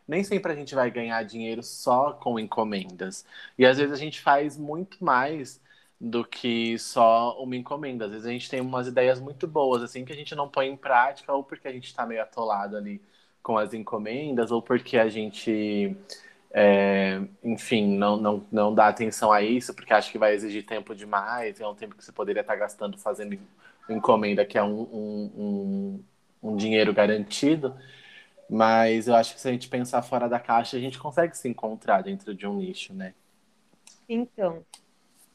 nem 0.08 0.24
sempre 0.26 0.52
a 0.52 0.56
gente 0.56 0.76
vai 0.76 0.92
ganhar 0.92 1.24
dinheiro 1.24 1.64
só 1.64 2.12
com 2.14 2.38
encomendas. 2.38 3.26
E 3.58 3.66
às 3.66 3.78
vezes 3.78 3.94
a 3.94 3.98
gente 3.98 4.20
faz 4.22 4.58
muito 4.58 5.04
mais 5.04 5.62
do 6.00 6.26
que 6.26 6.78
só 6.78 7.42
uma 7.42 7.56
encomenda. 7.56 8.06
Às 8.06 8.12
vezes 8.12 8.26
a 8.28 8.32
gente 8.32 8.50
tem 8.50 8.60
umas 8.62 8.88
ideias 8.88 9.22
muito 9.22 9.48
boas, 9.48 9.82
assim, 9.84 10.04
que 10.04 10.12
a 10.12 10.16
gente 10.16 10.36
não 10.36 10.50
põe 10.50 10.68
em 10.68 10.76
prática, 10.78 11.32
ou 11.34 11.44
porque 11.44 11.68
a 11.68 11.72
gente 11.72 11.86
está 11.88 12.06
meio 12.06 12.22
atolado 12.22 12.76
ali 12.78 13.02
com 13.42 13.58
as 13.58 13.74
encomendas, 13.74 14.52
ou 14.52 14.62
porque 14.62 14.98
a 14.98 15.08
gente 15.10 15.96
é, 16.54 17.20
enfim, 17.44 17.98
não, 17.98 18.16
não, 18.16 18.46
não 18.52 18.76
dá 18.76 18.88
atenção 18.88 19.32
a 19.32 19.42
isso, 19.42 19.74
porque 19.74 19.92
acha 19.92 20.12
que 20.12 20.20
vai 20.20 20.36
exigir 20.36 20.64
tempo 20.64 20.94
demais, 20.94 21.60
é 21.60 21.68
um 21.68 21.74
tempo 21.74 21.96
que 21.96 22.04
você 22.04 22.12
poderia 22.12 22.42
estar 22.42 22.56
gastando 22.56 22.98
fazendo 22.98 23.38
encomenda, 23.90 24.46
que 24.46 24.58
é 24.58 24.64
um, 24.64 24.82
um, 24.82 25.32
um, 25.36 26.52
um 26.52 26.56
dinheiro 26.56 26.94
garantido. 26.94 27.76
Mas 28.48 29.08
eu 29.08 29.16
acho 29.16 29.34
que 29.34 29.42
se 29.42 29.48
a 29.48 29.52
gente 29.52 29.68
pensar 29.68 30.04
fora 30.04 30.30
da 30.30 30.40
caixa, 30.40 30.78
a 30.78 30.80
gente 30.80 31.00
consegue 31.00 31.36
se 31.36 31.50
encontrar 31.50 32.04
dentro 32.04 32.36
de 32.36 32.46
um 32.46 32.58
nicho, 32.58 32.94
né? 32.94 33.16
Então, 34.08 34.64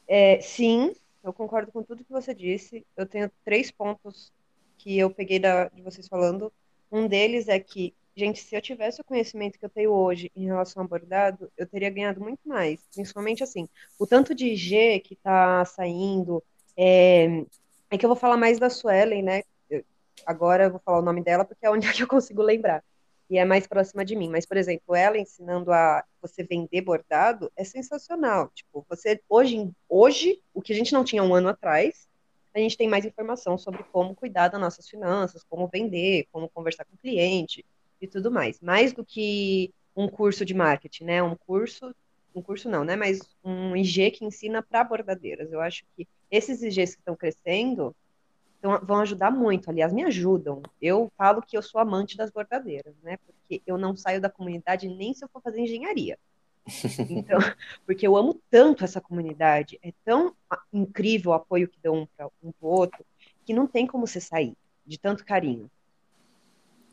é, 0.07 0.39
sim, 0.39 0.95
eu 1.21 1.33
concordo 1.33 1.69
com 1.71 1.83
tudo 1.83 2.03
que 2.03 2.11
você 2.11 2.33
disse. 2.33 2.85
Eu 2.95 3.05
tenho 3.05 3.29
três 3.43 3.71
pontos 3.71 4.31
que 4.77 4.97
eu 4.97 5.09
peguei 5.09 5.37
da, 5.37 5.67
de 5.67 5.81
vocês 5.81 6.07
falando. 6.07 6.53
Um 6.89 7.07
deles 7.07 7.49
é 7.49 7.59
que 7.59 7.93
Gente, 8.19 8.41
se 8.41 8.53
eu 8.53 8.61
tivesse 8.61 8.99
o 8.99 9.03
conhecimento 9.05 9.57
que 9.57 9.63
eu 9.63 9.69
tenho 9.69 9.91
hoje 9.93 10.29
em 10.35 10.43
relação 10.43 10.83
ao 10.83 10.89
bordado, 10.89 11.49
eu 11.57 11.65
teria 11.65 11.89
ganhado 11.89 12.19
muito 12.19 12.41
mais. 12.45 12.85
Principalmente 12.93 13.41
assim, 13.41 13.65
o 13.97 14.05
tanto 14.05 14.35
de 14.35 14.57
G 14.57 14.99
que 14.99 15.13
está 15.13 15.63
saindo. 15.63 16.43
É, 16.75 17.45
é 17.89 17.97
que 17.97 18.05
eu 18.05 18.09
vou 18.09 18.17
falar 18.17 18.35
mais 18.35 18.59
da 18.59 18.69
Suelen, 18.69 19.23
né? 19.23 19.43
Eu, 19.69 19.85
agora 20.25 20.65
eu 20.65 20.71
vou 20.71 20.81
falar 20.81 20.99
o 20.99 21.01
nome 21.01 21.23
dela 21.23 21.45
porque 21.45 21.65
é 21.65 21.71
onde 21.71 21.87
é 21.87 21.93
que 21.93 22.03
eu 22.03 22.09
consigo 22.09 22.41
lembrar. 22.41 22.83
E 23.29 23.37
é 23.37 23.45
mais 23.45 23.65
próxima 23.65 24.03
de 24.03 24.17
mim. 24.17 24.27
Mas, 24.27 24.45
por 24.45 24.57
exemplo, 24.57 24.93
ela 24.93 25.17
ensinando 25.17 25.71
a 25.71 26.03
você 26.21 26.43
vender 26.43 26.81
bordado 26.81 27.49
é 27.55 27.63
sensacional. 27.63 28.51
Tipo, 28.53 28.85
você 28.89 29.21
hoje, 29.29 29.71
hoje 29.87 30.41
o 30.53 30.61
que 30.61 30.73
a 30.73 30.75
gente 30.75 30.91
não 30.91 31.05
tinha 31.05 31.23
um 31.23 31.33
ano 31.33 31.47
atrás, 31.47 32.05
a 32.53 32.59
gente 32.59 32.75
tem 32.75 32.89
mais 32.89 33.05
informação 33.05 33.57
sobre 33.57 33.81
como 33.93 34.13
cuidar 34.13 34.49
das 34.49 34.59
nossas 34.59 34.89
finanças, 34.89 35.41
como 35.45 35.69
vender, 35.69 36.27
como 36.33 36.49
conversar 36.49 36.83
com 36.83 36.95
o 36.95 36.97
cliente 36.97 37.65
e 38.01 38.07
tudo 38.07 38.31
mais. 38.31 38.59
Mais 38.61 38.93
do 38.93 39.03
que 39.03 39.73
um 39.95 40.07
curso 40.07 40.45
de 40.45 40.53
marketing, 40.53 41.05
né? 41.05 41.23
Um 41.23 41.35
curso, 41.35 41.93
um 42.33 42.41
curso 42.41 42.69
não, 42.69 42.83
né? 42.83 42.95
Mas 42.95 43.19
um 43.43 43.75
IG 43.75 44.11
que 44.11 44.25
ensina 44.25 44.61
para 44.61 44.83
bordadeiras. 44.83 45.51
Eu 45.51 45.61
acho 45.61 45.83
que 45.95 46.07
esses 46.31 46.61
IGs 46.61 46.95
que 46.95 47.01
estão 47.01 47.15
crescendo 47.15 47.95
então, 48.59 48.79
vão 48.83 48.99
ajudar 48.99 49.31
muito. 49.31 49.69
Aliás, 49.69 49.91
me 49.91 50.03
ajudam. 50.03 50.61
Eu 50.81 51.11
falo 51.17 51.41
que 51.41 51.57
eu 51.57 51.61
sou 51.61 51.79
amante 51.79 52.17
das 52.17 52.29
bordadeiras, 52.29 52.93
né? 53.01 53.17
Porque 53.17 53.61
eu 53.65 53.77
não 53.77 53.95
saio 53.95 54.21
da 54.21 54.29
comunidade 54.29 54.87
nem 54.87 55.13
se 55.13 55.23
eu 55.23 55.29
for 55.29 55.41
fazer 55.41 55.61
engenharia. 55.61 56.17
Então, 57.09 57.39
porque 57.85 58.05
eu 58.05 58.15
amo 58.15 58.39
tanto 58.49 58.83
essa 58.83 59.01
comunidade, 59.01 59.79
é 59.81 59.91
tão 60.05 60.35
incrível 60.71 61.31
o 61.31 61.33
apoio 61.33 61.67
que 61.67 61.79
dão 61.81 62.01
um 62.01 62.05
para 62.05 62.29
um 62.43 62.51
pro 62.51 62.67
outro, 62.67 63.03
que 63.45 63.53
não 63.53 63.65
tem 63.65 63.87
como 63.87 64.05
você 64.05 64.19
sair 64.19 64.53
de 64.85 64.99
tanto 64.99 65.25
carinho. 65.25 65.69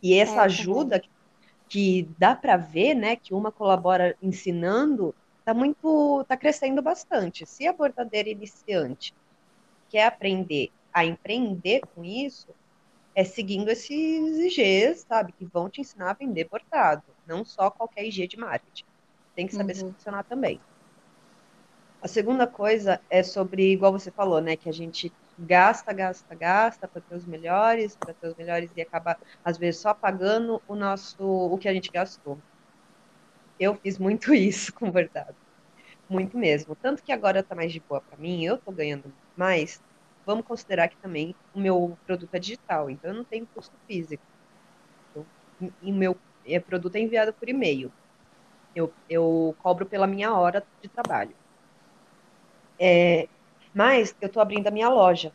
E 0.07 0.15
essa 0.21 0.37
é, 0.37 0.39
ajuda 0.45 1.01
que, 1.01 1.11
que 1.69 2.09
dá 2.17 2.37
para 2.37 2.57
ver, 2.57 2.95
né, 2.95 3.17
que 3.17 3.35
uma 3.35 3.51
colabora 3.51 4.17
ensinando, 4.23 5.13
tá 5.45 5.53
muito, 5.53 6.25
tá 6.29 6.37
crescendo 6.37 6.81
bastante. 6.81 7.45
Se 7.45 7.67
a 7.67 7.73
bordadeira 7.73 8.29
iniciante 8.29 9.13
quer 9.89 10.07
aprender 10.07 10.71
a 10.93 11.05
empreender 11.05 11.81
com 11.93 12.05
isso, 12.05 12.47
é 13.17 13.25
seguindo 13.25 13.69
esses 13.69 14.39
IGs, 14.39 15.05
sabe, 15.09 15.33
que 15.33 15.45
vão 15.45 15.69
te 15.69 15.81
ensinar 15.81 16.11
a 16.11 16.15
vender 16.15 16.45
bordado, 16.49 17.03
não 17.27 17.45
só 17.45 17.69
qualquer 17.69 18.05
IG 18.05 18.29
de 18.29 18.37
marketing. 18.37 18.85
Tem 19.35 19.49
que 19.49 19.57
saber 19.57 19.73
uhum. 19.73 19.89
se 19.89 19.93
funcionar 19.93 20.23
também. 20.23 20.61
A 22.01 22.07
segunda 22.07 22.47
coisa 22.47 23.01
é 23.11 23.25
sobre, 23.25 23.73
igual 23.73 23.91
você 23.91 24.13
falou, 24.13 24.41
né, 24.41 24.55
que 24.55 24.69
a 24.69 24.73
gente 24.73 25.13
gasta, 25.39 25.93
gasta, 25.93 26.35
gasta 26.35 26.89
para 26.89 27.03
ter 27.03 27.15
os 27.17 27.27
melhores, 27.27 27.97
para 27.97 28.15
ter 28.15 28.29
os 28.29 28.35
melhores 28.37 28.71
e 28.77 28.81
acaba, 28.81 29.17
às 29.45 29.59
vezes, 29.59 29.81
só 29.81 29.95
pagando 29.95 30.63
o 30.67 30.75
nosso, 30.77 31.17
o 31.21 31.59
que 31.59 31.69
a 31.69 31.75
gente 31.75 31.91
gastou. 31.93 32.43
Eu 33.59 33.77
fiz 33.77 33.99
muito 33.99 34.33
isso 34.35 34.73
com 34.75 34.91
verdade. 34.91 35.37
Muito 36.09 36.39
mesmo. 36.39 36.77
Tanto 36.77 37.03
que 37.05 37.13
agora 37.13 37.41
está 37.41 37.55
mais 37.55 37.73
de 37.73 37.81
boa 37.89 38.03
para 38.03 38.19
mim, 38.19 38.45
eu 38.45 38.57
estou 38.57 38.75
ganhando 38.75 39.15
mais. 39.37 39.81
Vamos 40.27 40.47
considerar 40.47 40.89
que 40.89 40.99
também 40.99 41.35
o 41.55 41.61
meu 41.61 41.99
produto 42.07 42.35
é 42.35 42.39
digital, 42.41 42.91
então 42.91 43.11
eu 43.11 43.17
não 43.17 43.25
tenho 43.25 43.49
custo 43.55 43.77
físico. 43.87 44.23
E 45.83 45.91
o 45.91 45.95
meu 45.95 46.17
é, 46.45 46.59
produto 46.61 46.97
é 46.97 47.01
enviado 47.01 47.33
por 47.35 47.49
e-mail. 47.49 47.93
Eu, 48.75 48.93
eu 49.09 49.55
cobro 49.59 49.87
pela 49.87 50.07
minha 50.07 50.35
hora 50.35 50.65
de 50.83 50.89
trabalho. 50.91 51.37
É, 52.79 53.29
mas 53.77 54.15
eu 54.21 54.29
estou 54.29 54.43
abrindo 54.43 54.69
a 54.69 54.71
minha 54.71 54.89
loja. 54.89 55.33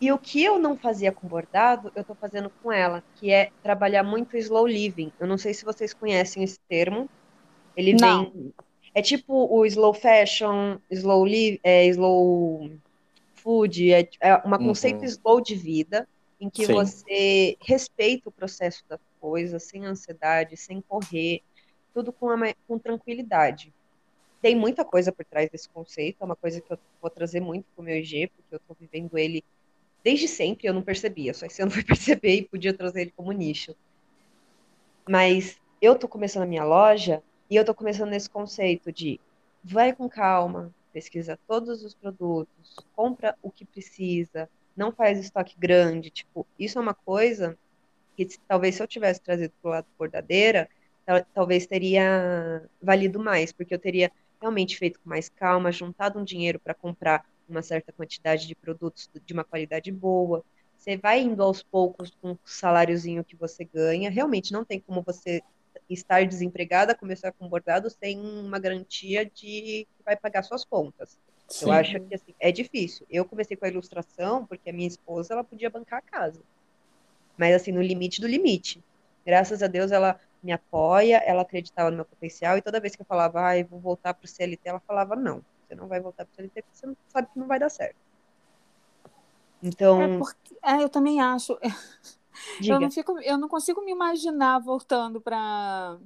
E 0.00 0.12
o 0.12 0.18
que 0.18 0.42
eu 0.44 0.58
não 0.58 0.76
fazia 0.76 1.12
com 1.12 1.26
bordado, 1.26 1.90
eu 1.94 2.04
tô 2.04 2.14
fazendo 2.16 2.50
com 2.62 2.70
ela, 2.70 3.02
que 3.14 3.30
é 3.32 3.50
trabalhar 3.62 4.02
muito 4.02 4.36
slow 4.36 4.66
living. 4.66 5.10
Eu 5.18 5.26
não 5.26 5.38
sei 5.38 5.54
se 5.54 5.64
vocês 5.64 5.94
conhecem 5.94 6.42
esse 6.42 6.58
termo. 6.68 7.08
Ele 7.76 7.94
Não. 7.98 8.32
vem. 8.32 8.52
É 8.94 9.02
tipo 9.02 9.32
o 9.34 9.64
slow 9.66 9.94
fashion, 9.94 10.78
slow 10.90 11.24
live, 11.24 11.60
é, 11.62 11.86
slow 11.86 12.70
food, 13.36 13.92
é, 13.92 14.08
é 14.20 14.36
uma 14.36 14.58
Uhum. 14.58 14.66
conceito 14.66 15.04
slow 15.04 15.40
de 15.40 15.54
vida, 15.54 16.08
em 16.40 16.50
que 16.50 16.66
Sim. 16.66 16.74
você 16.74 17.56
respeita 17.62 18.28
o 18.28 18.32
processo 18.32 18.82
das 18.88 19.00
coisas, 19.20 19.62
sem 19.64 19.84
ansiedade, 19.86 20.56
sem 20.56 20.82
correr, 20.82 21.42
tudo 21.94 22.12
com, 22.12 22.30
a 22.30 22.54
com 22.66 22.78
tranquilidade. 22.78 23.72
Tem 24.46 24.54
muita 24.54 24.84
coisa 24.84 25.10
por 25.10 25.24
trás 25.24 25.50
desse 25.50 25.68
conceito, 25.68 26.18
é 26.20 26.24
uma 26.24 26.36
coisa 26.36 26.60
que 26.60 26.72
eu 26.72 26.78
vou 27.02 27.10
trazer 27.10 27.40
muito 27.40 27.66
pro 27.74 27.82
meu 27.82 27.96
IG, 27.96 28.28
porque 28.28 28.54
eu 28.54 28.60
tô 28.60 28.76
vivendo 28.78 29.18
ele 29.18 29.42
desde 30.04 30.28
sempre, 30.28 30.68
eu 30.68 30.74
não 30.74 30.82
percebia, 30.82 31.34
só 31.34 31.46
esse 31.46 31.62
ano 31.62 31.72
fui 31.72 31.82
perceber 31.84 32.36
e 32.36 32.48
podia 32.48 32.72
trazer 32.72 33.02
ele 33.02 33.12
como 33.16 33.32
nicho. 33.32 33.74
Mas 35.08 35.60
eu 35.80 35.98
tô 35.98 36.06
começando 36.06 36.44
a 36.44 36.46
minha 36.46 36.62
loja 36.62 37.20
e 37.50 37.56
eu 37.56 37.64
tô 37.64 37.74
começando 37.74 38.10
nesse 38.10 38.30
conceito 38.30 38.92
de 38.92 39.20
vai 39.64 39.92
com 39.92 40.08
calma, 40.08 40.72
pesquisa 40.92 41.36
todos 41.48 41.82
os 41.82 41.92
produtos, 41.92 42.76
compra 42.94 43.36
o 43.42 43.50
que 43.50 43.64
precisa, 43.66 44.48
não 44.76 44.92
faz 44.92 45.18
estoque 45.18 45.56
grande, 45.58 46.08
tipo, 46.12 46.46
isso 46.56 46.78
é 46.78 46.82
uma 46.82 46.94
coisa 46.94 47.58
que 48.16 48.26
talvez 48.48 48.76
se 48.76 48.82
eu 48.82 48.86
tivesse 48.88 49.20
trazido 49.20 49.52
pro 49.60 49.70
lado 49.70 49.86
bordadeira, 49.98 50.68
tal- 51.04 51.24
talvez 51.34 51.66
teria 51.66 52.62
valido 52.80 53.18
mais, 53.20 53.52
porque 53.52 53.74
eu 53.74 53.78
teria 53.78 54.12
realmente 54.40 54.76
feito 54.76 55.00
com 55.00 55.08
mais 55.08 55.28
calma, 55.28 55.72
juntado 55.72 56.18
um 56.18 56.24
dinheiro 56.24 56.60
para 56.60 56.74
comprar 56.74 57.24
uma 57.48 57.62
certa 57.62 57.92
quantidade 57.92 58.46
de 58.46 58.54
produtos 58.54 59.08
de 59.24 59.32
uma 59.32 59.44
qualidade 59.44 59.90
boa. 59.92 60.44
Você 60.76 60.96
vai 60.96 61.20
indo 61.20 61.42
aos 61.42 61.62
poucos 61.62 62.10
com 62.20 62.32
o 62.32 62.38
saláriozinho 62.44 63.24
que 63.24 63.36
você 63.36 63.64
ganha. 63.64 64.10
Realmente 64.10 64.52
não 64.52 64.64
tem 64.64 64.80
como 64.80 65.02
você 65.02 65.42
estar 65.88 66.26
desempregada, 66.26 66.94
começar 66.94 67.32
com 67.32 67.48
bordado 67.48 67.88
sem 67.90 68.18
uma 68.18 68.58
garantia 68.58 69.24
de 69.24 69.86
que 69.96 70.02
vai 70.04 70.16
pagar 70.16 70.42
suas 70.42 70.64
contas. 70.64 71.18
Eu 71.60 71.68
Sim. 71.68 71.70
acho 71.70 72.00
que 72.00 72.14
assim, 72.14 72.34
é 72.40 72.50
difícil. 72.50 73.06
Eu 73.08 73.24
comecei 73.24 73.56
com 73.56 73.64
a 73.64 73.68
ilustração 73.68 74.44
porque 74.46 74.70
a 74.70 74.72
minha 74.72 74.88
esposa 74.88 75.34
ela 75.34 75.44
podia 75.44 75.70
bancar 75.70 76.00
a 76.00 76.10
casa. 76.10 76.40
Mas 77.36 77.54
assim, 77.54 77.72
no 77.72 77.82
limite 77.82 78.20
do 78.20 78.26
limite. 78.26 78.82
Graças 79.24 79.62
a 79.62 79.66
Deus 79.66 79.90
ela 79.92 80.20
me 80.46 80.52
apoia, 80.52 81.18
ela 81.18 81.42
acreditava 81.42 81.90
no 81.90 81.96
meu 81.96 82.04
potencial 82.04 82.56
e 82.56 82.62
toda 82.62 82.80
vez 82.80 82.96
que 82.96 83.02
eu 83.02 83.06
falava, 83.06 83.40
ai, 83.40 83.64
vou 83.64 83.80
voltar 83.80 84.14
pro 84.14 84.28
CLT, 84.28 84.68
ela 84.68 84.80
falava, 84.80 85.16
não, 85.16 85.44
você 85.66 85.74
não 85.74 85.88
vai 85.88 86.00
voltar 86.00 86.24
pro 86.24 86.34
CLT 86.36 86.62
porque 86.62 86.78
você 86.78 86.86
não 86.86 86.96
sabe 87.08 87.28
que 87.32 87.38
não 87.38 87.46
vai 87.48 87.58
dar 87.58 87.70
certo. 87.70 87.96
Então, 89.62 90.00
É 90.00 90.18
porque, 90.18 90.56
é, 90.62 90.82
eu 90.82 90.88
também 90.88 91.20
acho. 91.20 91.58
Eu 92.60 92.78
não 92.78 92.90
fico, 92.90 93.18
eu 93.20 93.38
não 93.38 93.48
consigo 93.48 93.82
me 93.82 93.90
imaginar 93.92 94.58
voltando 94.60 95.20
para 95.20 95.98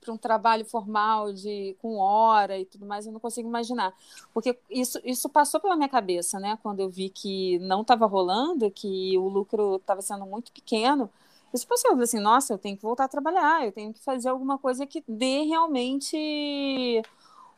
para 0.00 0.12
um 0.12 0.16
trabalho 0.18 0.64
formal 0.64 1.32
de 1.32 1.76
com 1.80 1.96
hora 1.98 2.58
e 2.58 2.64
tudo 2.66 2.84
mais, 2.84 3.06
eu 3.06 3.12
não 3.12 3.20
consigo 3.20 3.48
imaginar, 3.48 3.94
porque 4.34 4.58
isso 4.68 4.98
isso 5.04 5.28
passou 5.28 5.60
pela 5.60 5.76
minha 5.76 5.88
cabeça, 5.88 6.40
né? 6.40 6.58
Quando 6.62 6.80
eu 6.80 6.90
vi 6.90 7.08
que 7.08 7.58
não 7.60 7.82
estava 7.82 8.04
rolando, 8.06 8.68
que 8.70 9.16
o 9.16 9.28
lucro 9.28 9.76
estava 9.76 10.02
sendo 10.02 10.26
muito 10.26 10.50
pequeno, 10.52 11.08
isso 11.52 11.66
passou, 11.66 11.90
eu 11.90 11.94
falei 11.94 12.04
assim, 12.04 12.20
nossa, 12.20 12.54
eu 12.54 12.58
tenho 12.58 12.76
que 12.76 12.82
voltar 12.82 13.04
a 13.04 13.08
trabalhar, 13.08 13.64
eu 13.64 13.72
tenho 13.72 13.92
que 13.92 14.02
fazer 14.02 14.28
alguma 14.28 14.58
coisa 14.58 14.86
que 14.86 15.02
dê 15.06 15.42
realmente 15.42 16.16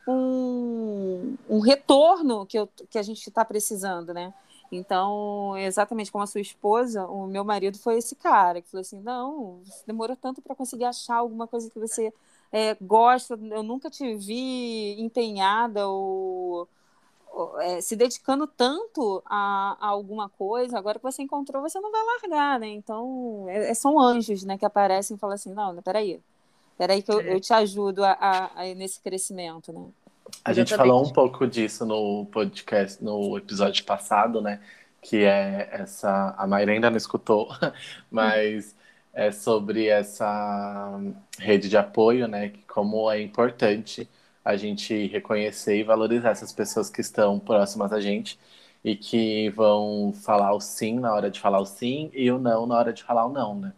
um, 0.07 1.35
um 1.49 1.59
retorno 1.59 2.45
que, 2.45 2.57
eu, 2.57 2.67
que 2.89 2.97
a 2.97 3.03
gente 3.03 3.27
está 3.27 3.43
precisando, 3.45 4.13
né? 4.13 4.33
Então, 4.71 5.57
exatamente 5.57 6.11
como 6.11 6.23
a 6.23 6.27
sua 6.27 6.41
esposa, 6.41 7.05
o 7.07 7.27
meu 7.27 7.43
marido 7.43 7.77
foi 7.77 7.97
esse 7.97 8.15
cara 8.15 8.61
que 8.61 8.69
falou 8.69 8.81
assim: 8.81 8.99
não, 9.01 9.61
demorou 9.85 10.15
tanto 10.15 10.41
para 10.41 10.55
conseguir 10.55 10.85
achar 10.85 11.15
alguma 11.17 11.47
coisa 11.47 11.69
que 11.69 11.79
você 11.79 12.13
é, 12.51 12.75
gosta, 12.81 13.39
eu 13.51 13.63
nunca 13.63 13.89
te 13.89 14.15
vi 14.15 14.99
empenhada 14.99 15.87
ou, 15.87 16.67
é, 17.59 17.81
se 17.81 17.95
dedicando 17.95 18.47
tanto 18.47 19.21
a, 19.25 19.77
a, 19.79 19.87
alguma 19.87 20.29
coisa, 20.29 20.77
agora 20.77 20.97
que 20.97 21.03
você 21.03 21.21
encontrou, 21.21 21.61
você 21.61 21.79
não 21.79 21.91
vai 21.91 22.01
largar, 22.03 22.59
né? 22.59 22.67
Então, 22.67 23.45
é, 23.49 23.73
são 23.73 23.99
anjos 23.99 24.43
né, 24.43 24.57
que 24.57 24.65
aparecem 24.65 25.15
e 25.15 25.19
falam 25.19 25.35
assim: 25.35 25.53
não, 25.53 25.75
peraí, 25.81 26.19
peraí 26.77 27.01
que 27.01 27.11
eu, 27.11 27.21
eu 27.21 27.39
te 27.39 27.53
ajudo 27.53 28.03
a, 28.03 28.11
a, 28.11 28.61
a, 28.61 28.75
nesse 28.75 29.01
crescimento, 29.01 29.73
né? 29.73 29.85
A 30.43 30.53
gente 30.53 30.73
Exatamente. 30.73 30.91
falou 30.91 31.05
um 31.05 31.13
pouco 31.13 31.45
disso 31.45 31.85
no 31.85 32.25
podcast, 32.27 33.03
no 33.03 33.37
episódio 33.37 33.83
passado, 33.83 34.41
né? 34.41 34.59
Que 35.01 35.23
é 35.23 35.69
essa. 35.71 36.33
A 36.37 36.47
Mayra 36.47 36.71
ainda 36.71 36.89
não 36.89 36.97
escutou, 36.97 37.49
mas 38.09 38.75
é 39.13 39.31
sobre 39.31 39.87
essa 39.87 40.99
rede 41.37 41.69
de 41.69 41.77
apoio, 41.77 42.27
né? 42.27 42.49
Que 42.49 42.61
como 42.63 43.09
é 43.11 43.21
importante 43.21 44.09
a 44.45 44.55
gente 44.55 45.07
reconhecer 45.07 45.77
e 45.77 45.83
valorizar 45.83 46.29
essas 46.29 46.53
pessoas 46.53 46.89
que 46.89 47.01
estão 47.01 47.39
próximas 47.39 47.91
a 47.91 47.99
gente 47.99 48.39
e 48.83 48.95
que 48.95 49.49
vão 49.49 50.13
falar 50.13 50.53
o 50.53 50.61
sim 50.61 50.99
na 50.99 51.11
hora 51.11 51.31
de 51.31 51.39
falar 51.39 51.59
o 51.59 51.65
sim 51.65 52.11
e 52.13 52.31
o 52.31 52.37
não 52.37 52.67
na 52.67 52.77
hora 52.77 52.93
de 52.93 53.03
falar 53.03 53.25
o 53.25 53.33
não, 53.33 53.55
né? 53.55 53.73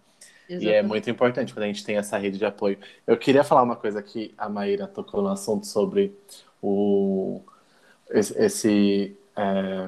Exatamente. 0.49 0.65
E 0.65 0.69
é 0.73 0.84
muito 0.84 1.10
importante 1.10 1.53
quando 1.53 1.63
a 1.63 1.67
gente 1.67 1.84
tem 1.84 1.97
essa 1.97 2.17
rede 2.17 2.38
de 2.38 2.45
apoio. 2.45 2.77
Eu 3.06 3.17
queria 3.17 3.43
falar 3.43 3.63
uma 3.63 3.75
coisa 3.77 4.03
que 4.03 4.34
a 4.38 4.49
Maíra 4.49 4.88
tocou 4.88 5.21
no 5.21 5.30
assunto 5.30 5.65
sobre 5.65 6.13
o 6.62 7.41
esse, 8.10 8.38
esse 8.38 9.17
é, 9.36 9.88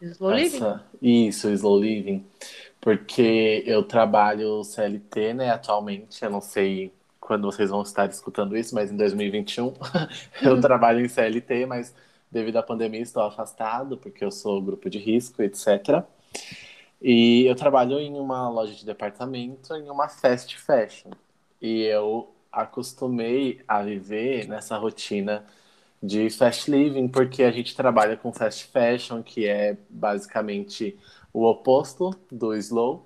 slow 0.00 0.32
essa, 0.32 0.84
living. 1.00 1.26
Isso, 1.28 1.48
slow 1.50 1.80
living, 1.80 2.24
porque 2.80 3.62
eu 3.66 3.82
trabalho 3.82 4.62
CLT, 4.64 5.34
né, 5.34 5.50
atualmente. 5.50 6.24
Eu 6.24 6.30
não 6.30 6.40
sei 6.40 6.92
quando 7.26 7.50
vocês 7.50 7.70
vão 7.70 7.82
estar 7.82 8.08
escutando 8.08 8.56
isso, 8.56 8.72
mas 8.74 8.92
em 8.92 8.96
2021 8.96 9.74
eu 10.42 10.60
trabalho 10.60 11.04
em 11.04 11.08
CLT, 11.08 11.66
mas 11.66 11.92
devido 12.30 12.56
à 12.56 12.62
pandemia 12.62 13.00
estou 13.00 13.22
afastado 13.24 13.96
porque 13.98 14.24
eu 14.24 14.30
sou 14.30 14.62
grupo 14.62 14.88
de 14.88 14.98
risco, 14.98 15.42
etc. 15.42 16.04
E 17.02 17.44
eu 17.46 17.56
trabalho 17.56 17.98
em 17.98 18.14
uma 18.14 18.48
loja 18.48 18.74
de 18.74 18.86
departamento, 18.86 19.74
em 19.74 19.90
uma 19.90 20.08
fast 20.08 20.56
fashion. 20.56 21.10
E 21.60 21.82
eu 21.82 22.32
acostumei 22.52 23.60
a 23.66 23.82
viver 23.82 24.46
nessa 24.46 24.76
rotina 24.78 25.44
de 26.02 26.30
fast 26.30 26.70
living, 26.70 27.08
porque 27.08 27.42
a 27.42 27.50
gente 27.50 27.74
trabalha 27.74 28.16
com 28.16 28.32
fast 28.32 28.66
fashion, 28.66 29.22
que 29.22 29.46
é 29.46 29.76
basicamente 29.90 30.96
o 31.32 31.44
oposto 31.44 32.10
do 32.30 32.54
slow. 32.54 33.05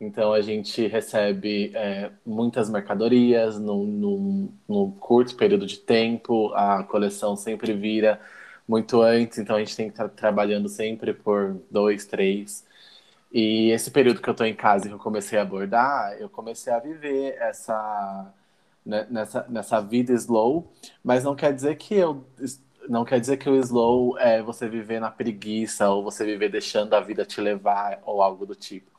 Então 0.00 0.32
a 0.32 0.40
gente 0.40 0.86
recebe 0.86 1.72
é, 1.74 2.10
muitas 2.26 2.68
mercadorias 2.68 3.58
num, 3.58 3.84
num, 3.86 4.52
num 4.68 4.90
curto 4.92 5.36
período 5.36 5.66
de 5.66 5.78
tempo, 5.78 6.52
a 6.54 6.82
coleção 6.84 7.36
sempre 7.36 7.72
vira 7.72 8.20
muito 8.68 9.00
antes, 9.02 9.38
então 9.38 9.56
a 9.56 9.60
gente 9.60 9.76
tem 9.76 9.86
que 9.88 9.92
estar 9.94 10.08
trabalhando 10.08 10.68
sempre 10.68 11.14
por 11.14 11.60
dois, 11.70 12.06
três. 12.06 12.64
E 13.32 13.70
esse 13.72 13.90
período 13.90 14.20
que 14.22 14.28
eu 14.28 14.32
estou 14.32 14.46
em 14.46 14.54
casa 14.54 14.86
e 14.86 14.88
que 14.88 14.94
eu 14.94 14.98
comecei 14.98 15.38
a 15.38 15.42
abordar, 15.42 16.16
eu 16.20 16.28
comecei 16.30 16.72
a 16.72 16.78
viver 16.78 17.36
essa 17.38 18.32
né, 18.84 19.06
nessa, 19.10 19.46
nessa 19.48 19.80
vida 19.80 20.12
slow, 20.12 20.70
mas 21.02 21.24
não 21.24 21.34
quer 21.34 21.52
dizer 21.54 21.76
que 21.76 21.94
eu 21.94 22.24
não 22.88 23.04
quer 23.04 23.18
dizer 23.20 23.38
que 23.38 23.48
o 23.48 23.56
slow 23.56 24.18
é 24.18 24.42
você 24.42 24.68
viver 24.68 25.00
na 25.00 25.10
preguiça 25.10 25.88
ou 25.88 26.04
você 26.04 26.24
viver 26.24 26.50
deixando 26.50 26.94
a 26.94 27.00
vida 27.00 27.24
te 27.24 27.40
levar 27.40 28.00
ou 28.04 28.22
algo 28.22 28.44
do 28.46 28.54
tipo. 28.54 28.93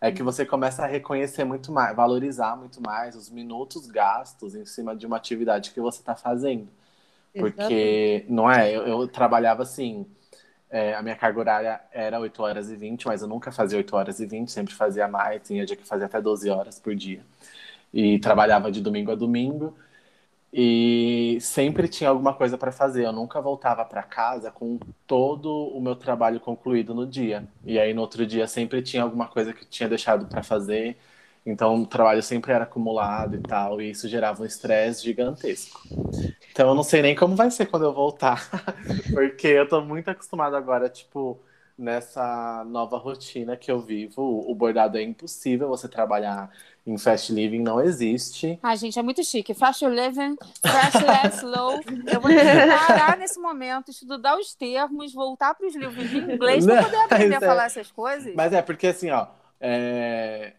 É 0.00 0.10
que 0.12 0.22
você 0.22 0.44
começa 0.44 0.82
a 0.84 0.86
reconhecer 0.86 1.44
muito 1.44 1.72
mais, 1.72 1.94
valorizar 1.94 2.56
muito 2.56 2.80
mais 2.80 3.14
os 3.14 3.30
minutos 3.30 3.86
gastos 3.86 4.54
em 4.54 4.64
cima 4.64 4.94
de 4.94 5.06
uma 5.06 5.16
atividade 5.16 5.70
que 5.70 5.80
você 5.80 6.00
está 6.00 6.14
fazendo. 6.14 6.68
Porque, 7.34 7.62
Exatamente. 7.62 8.32
não 8.32 8.50
é? 8.50 8.74
Eu, 8.74 8.86
eu 8.86 9.08
trabalhava 9.08 9.62
assim, 9.62 10.06
é, 10.70 10.94
a 10.94 11.02
minha 11.02 11.16
carga 11.16 11.38
horária 11.38 11.80
era 11.92 12.18
8 12.18 12.42
horas 12.42 12.70
e 12.70 12.76
20, 12.76 13.06
mas 13.06 13.22
eu 13.22 13.28
nunca 13.28 13.52
fazia 13.52 13.78
8 13.78 13.96
horas 13.96 14.20
e 14.20 14.26
20, 14.26 14.50
sempre 14.50 14.74
fazia 14.74 15.06
mais, 15.06 15.42
tinha 15.42 15.64
dia 15.64 15.76
que 15.76 15.86
fazia 15.86 16.06
até 16.06 16.20
12 16.20 16.48
horas 16.50 16.78
por 16.80 16.94
dia. 16.94 17.20
E 17.92 18.18
trabalhava 18.18 18.70
de 18.70 18.80
domingo 18.80 19.12
a 19.12 19.14
domingo 19.14 19.76
e 20.58 21.36
sempre 21.38 21.86
tinha 21.86 22.08
alguma 22.08 22.32
coisa 22.32 22.56
para 22.56 22.72
fazer. 22.72 23.04
Eu 23.04 23.12
nunca 23.12 23.42
voltava 23.42 23.84
para 23.84 24.02
casa 24.02 24.50
com 24.50 24.78
todo 25.06 25.50
o 25.52 25.78
meu 25.82 25.94
trabalho 25.94 26.40
concluído 26.40 26.94
no 26.94 27.06
dia. 27.06 27.46
E 27.62 27.78
aí 27.78 27.92
no 27.92 28.00
outro 28.00 28.26
dia 28.26 28.46
sempre 28.46 28.80
tinha 28.80 29.02
alguma 29.02 29.28
coisa 29.28 29.52
que 29.52 29.66
tinha 29.66 29.86
deixado 29.86 30.26
para 30.26 30.42
fazer. 30.42 30.96
Então 31.44 31.82
o 31.82 31.86
trabalho 31.86 32.22
sempre 32.22 32.52
era 32.52 32.64
acumulado 32.64 33.36
e 33.36 33.40
tal, 33.40 33.82
e 33.82 33.90
isso 33.90 34.08
gerava 34.08 34.42
um 34.42 34.46
estresse 34.46 35.04
gigantesco. 35.04 35.78
Então 36.50 36.68
eu 36.70 36.74
não 36.74 36.82
sei 36.82 37.02
nem 37.02 37.14
como 37.14 37.36
vai 37.36 37.50
ser 37.50 37.66
quando 37.66 37.84
eu 37.84 37.92
voltar, 37.92 38.48
porque 39.12 39.48
eu 39.48 39.68
tô 39.68 39.82
muito 39.82 40.08
acostumado 40.10 40.56
agora, 40.56 40.88
tipo, 40.88 41.38
nessa 41.78 42.64
nova 42.64 42.96
rotina 42.96 43.56
que 43.56 43.70
eu 43.70 43.80
vivo. 43.80 44.22
O 44.22 44.54
bordado 44.54 44.96
é 44.96 45.02
impossível 45.02 45.68
você 45.68 45.88
trabalhar 45.88 46.50
em 46.86 46.96
fast 46.96 47.32
living, 47.32 47.60
não 47.60 47.80
existe. 47.80 48.58
Ai, 48.62 48.76
gente, 48.76 48.98
é 48.98 49.02
muito 49.02 49.22
chique. 49.24 49.52
Fast 49.54 49.84
living, 49.84 50.36
fast 50.62 50.98
less 51.04 51.38
slow. 51.38 51.80
Eu 52.12 52.20
vou 52.20 52.30
parar 52.30 53.16
nesse 53.18 53.38
momento, 53.40 53.90
estudar 53.90 54.38
os 54.38 54.54
termos, 54.54 55.12
voltar 55.12 55.54
para 55.54 55.66
os 55.66 55.74
livros 55.74 56.08
de 56.08 56.18
inglês 56.18 56.64
para 56.64 56.84
poder 56.84 56.96
aprender 56.96 57.34
a 57.36 57.40
falar 57.40 57.64
essas 57.66 57.90
coisas. 57.90 58.34
Mas 58.34 58.52
é 58.52 58.62
porque 58.62 58.86
assim, 58.86 59.10
ó. 59.10 59.26
É 59.58 60.52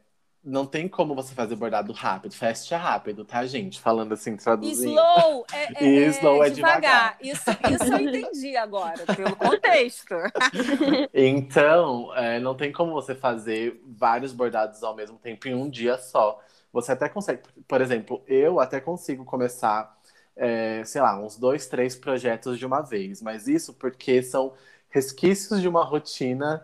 não 0.47 0.65
tem 0.65 0.87
como 0.87 1.13
você 1.13 1.35
fazer 1.35 1.57
bordado 1.57 1.91
rápido. 1.91 2.33
Fast 2.33 2.73
é 2.73 2.77
rápido, 2.77 3.25
tá, 3.25 3.45
gente? 3.45 3.81
Falando 3.81 4.13
assim, 4.13 4.37
traduzindo. 4.37 4.91
Slow 4.91 5.45
é, 5.51 5.83
é, 5.83 6.07
slow 6.07 6.43
é, 6.43 6.47
é 6.47 6.49
devagar. 6.49 7.17
devagar. 7.17 7.17
Isso, 7.21 7.43
isso 7.73 7.93
eu 7.93 7.99
entendi 7.99 8.55
agora, 8.55 9.05
pelo 9.13 9.35
contexto. 9.35 10.15
então, 11.13 12.15
é, 12.15 12.39
não 12.39 12.55
tem 12.55 12.71
como 12.71 12.93
você 12.93 13.13
fazer 13.13 13.81
vários 13.85 14.31
bordados 14.31 14.81
ao 14.83 14.95
mesmo 14.95 15.17
tempo 15.17 15.49
em 15.49 15.53
um 15.53 15.69
dia 15.69 15.97
só. 15.97 16.41
Você 16.71 16.93
até 16.93 17.09
consegue, 17.09 17.41
por 17.67 17.81
exemplo, 17.81 18.23
eu 18.25 18.61
até 18.61 18.79
consigo 18.79 19.25
começar, 19.25 19.97
é, 20.35 20.81
sei 20.85 21.01
lá, 21.01 21.19
uns 21.19 21.37
dois, 21.37 21.67
três 21.67 21.93
projetos 21.93 22.57
de 22.57 22.65
uma 22.65 22.81
vez. 22.81 23.21
Mas 23.21 23.49
isso 23.49 23.73
porque 23.73 24.23
são 24.23 24.53
resquícios 24.89 25.59
de 25.59 25.67
uma 25.67 25.83
rotina 25.83 26.63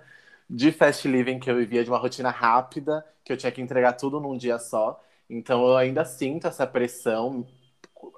de 0.53 0.71
fast 0.71 1.07
living 1.07 1.39
que 1.39 1.49
eu 1.49 1.55
vivia, 1.57 1.83
de 1.83 1.89
uma 1.89 1.97
rotina 1.97 2.29
rápida, 2.29 3.03
que 3.25 3.33
eu 3.33 3.37
tinha 3.37 3.51
que 3.51 3.59
entregar 3.61 3.93
tudo 3.93 4.19
num 4.19 4.37
dia 4.37 4.59
só. 4.59 5.01
Então 5.27 5.67
eu 5.67 5.75
ainda 5.75 6.05
sinto 6.05 6.47
essa 6.47 6.67
pressão, 6.67 7.45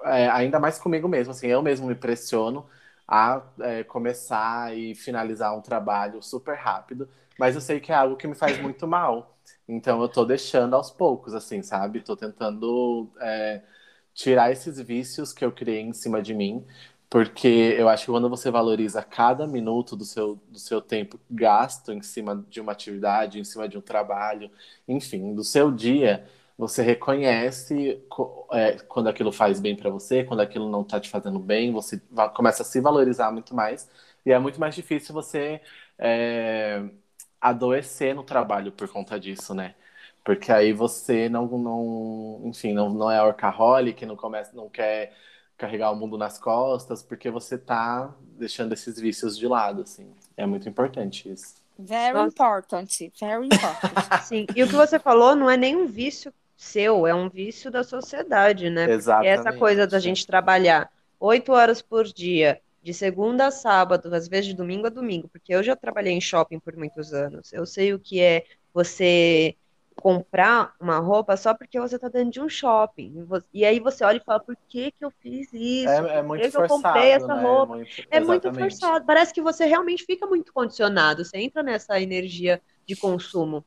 é, 0.03 0.27
ainda 0.29 0.59
mais 0.59 0.77
comigo 0.77 1.07
mesmo, 1.07 1.31
assim, 1.31 1.47
eu 1.47 1.61
mesmo 1.61 1.87
me 1.87 1.95
pressiono 1.95 2.65
a 3.07 3.41
é, 3.61 3.83
começar 3.85 4.75
e 4.75 4.93
finalizar 4.95 5.55
um 5.57 5.61
trabalho 5.61 6.21
super 6.21 6.57
rápido, 6.57 7.07
mas 7.39 7.55
eu 7.55 7.61
sei 7.61 7.79
que 7.79 7.91
é 7.91 7.95
algo 7.95 8.17
que 8.17 8.27
me 8.27 8.35
faz 8.35 8.59
muito 8.59 8.85
mal. 8.87 9.37
Então 9.67 10.01
eu 10.01 10.09
tô 10.09 10.25
deixando 10.25 10.75
aos 10.75 10.91
poucos, 10.91 11.33
assim, 11.33 11.61
sabe? 11.61 12.01
Tô 12.01 12.17
tentando 12.17 13.09
é, 13.21 13.61
tirar 14.13 14.51
esses 14.51 14.79
vícios 14.81 15.31
que 15.31 15.45
eu 15.45 15.51
criei 15.53 15.81
em 15.81 15.93
cima 15.93 16.21
de 16.21 16.33
mim, 16.33 16.65
porque 17.15 17.47
eu 17.47 17.87
acho 17.87 18.03
que 18.07 18.11
quando 18.11 18.29
você 18.29 18.51
valoriza 18.51 19.01
cada 19.01 19.47
minuto 19.47 19.95
do 19.95 20.03
seu, 20.03 20.35
do 20.49 20.59
seu 20.59 20.81
tempo 20.81 21.17
gasto 21.31 21.93
em 21.93 22.01
cima 22.01 22.45
de 22.49 22.59
uma 22.59 22.73
atividade, 22.73 23.39
em 23.39 23.43
cima 23.45 23.69
de 23.69 23.77
um 23.77 23.81
trabalho, 23.81 24.51
enfim, 24.85 25.33
do 25.33 25.41
seu 25.41 25.71
dia, 25.71 26.27
você 26.57 26.81
reconhece 26.83 28.03
é, 28.51 28.73
quando 28.89 29.07
aquilo 29.07 29.31
faz 29.31 29.61
bem 29.61 29.77
para 29.77 29.89
você, 29.89 30.25
quando 30.25 30.41
aquilo 30.41 30.69
não 30.69 30.81
está 30.81 30.99
te 30.99 31.09
fazendo 31.09 31.39
bem, 31.39 31.71
você 31.71 32.01
começa 32.33 32.63
a 32.63 32.65
se 32.65 32.81
valorizar 32.81 33.31
muito 33.31 33.55
mais. 33.55 33.89
E 34.25 34.33
é 34.33 34.37
muito 34.37 34.59
mais 34.59 34.75
difícil 34.75 35.13
você 35.13 35.61
é, 35.97 36.83
adoecer 37.39 38.13
no 38.13 38.23
trabalho 38.25 38.73
por 38.73 38.89
conta 38.89 39.17
disso, 39.17 39.53
né? 39.53 39.75
Porque 40.21 40.51
aí 40.51 40.73
você 40.73 41.29
não, 41.29 41.47
não 41.47 42.41
enfim, 42.43 42.73
não, 42.73 42.89
não 42.89 43.09
é 43.09 43.23
workaholic, 43.23 44.05
não 44.05 44.17
começa, 44.17 44.53
não 44.53 44.67
quer 44.69 45.13
carregar 45.57 45.91
o 45.91 45.95
mundo 45.95 46.17
nas 46.17 46.37
costas, 46.37 47.01
porque 47.01 47.29
você 47.29 47.57
tá 47.57 48.13
deixando 48.37 48.73
esses 48.73 48.99
vícios 48.99 49.37
de 49.37 49.47
lado, 49.47 49.81
assim. 49.81 50.07
É 50.35 50.45
muito 50.45 50.67
importante 50.67 51.31
isso. 51.31 51.55
Very 51.77 52.13
Nossa. 52.13 52.27
important, 52.27 53.11
very 53.19 53.45
important. 53.45 54.23
Sim, 54.23 54.45
e 54.55 54.63
o 54.63 54.67
que 54.67 54.75
você 54.75 54.97
falou 54.97 55.35
não 55.35 55.49
é 55.49 55.57
nem 55.57 55.75
um 55.75 55.87
vício 55.87 56.33
seu, 56.55 57.05
é 57.05 57.13
um 57.13 57.29
vício 57.29 57.69
da 57.69 57.83
sociedade, 57.83 58.69
né? 58.69 58.89
Exatamente. 58.89 59.35
Porque 59.35 59.49
essa 59.49 59.57
coisa 59.57 59.85
da 59.85 59.99
gente 59.99 60.25
trabalhar 60.25 60.89
oito 61.19 61.51
horas 61.51 61.81
por 61.81 62.05
dia, 62.05 62.61
de 62.81 62.93
segunda 62.93 63.47
a 63.47 63.51
sábado, 63.51 64.13
às 64.13 64.27
vezes 64.27 64.47
de 64.47 64.53
domingo 64.53 64.87
a 64.87 64.89
domingo, 64.89 65.27
porque 65.27 65.53
eu 65.53 65.63
já 65.63 65.75
trabalhei 65.75 66.13
em 66.13 66.21
shopping 66.21 66.59
por 66.59 66.75
muitos 66.77 67.13
anos. 67.13 67.51
Eu 67.51 67.65
sei 67.65 67.93
o 67.93 67.99
que 67.99 68.21
é 68.21 68.45
você 68.73 69.55
comprar 69.95 70.73
uma 70.79 70.99
roupa 70.99 71.37
só 71.37 71.53
porque 71.53 71.79
você 71.79 71.95
está 71.95 72.09
dentro 72.09 72.31
de 72.31 72.41
um 72.41 72.49
shopping. 72.49 73.25
E 73.53 73.65
aí 73.65 73.79
você 73.79 74.03
olha 74.03 74.17
e 74.17 74.23
fala, 74.23 74.39
por 74.39 74.55
que, 74.67 74.91
que 74.91 75.03
eu 75.05 75.11
fiz 75.21 75.47
isso? 75.53 75.89
É, 75.89 76.17
é 76.17 76.21
muito 76.21 76.41
por 76.41 76.45
que 76.45 76.51
forçado, 76.51 76.73
eu 76.73 76.83
comprei 76.83 77.11
essa 77.11 77.35
né? 77.35 77.41
roupa? 77.41 77.73
É 77.73 78.19
muito, 78.19 78.47
é 78.47 78.51
muito 78.51 78.53
forçado. 78.53 79.05
Parece 79.05 79.33
que 79.33 79.41
você 79.41 79.65
realmente 79.65 80.03
fica 80.05 80.27
muito 80.27 80.51
condicionado. 80.53 81.23
Você 81.23 81.37
entra 81.37 81.63
nessa 81.63 81.99
energia 81.99 82.61
de 82.85 82.95
consumo 82.95 83.65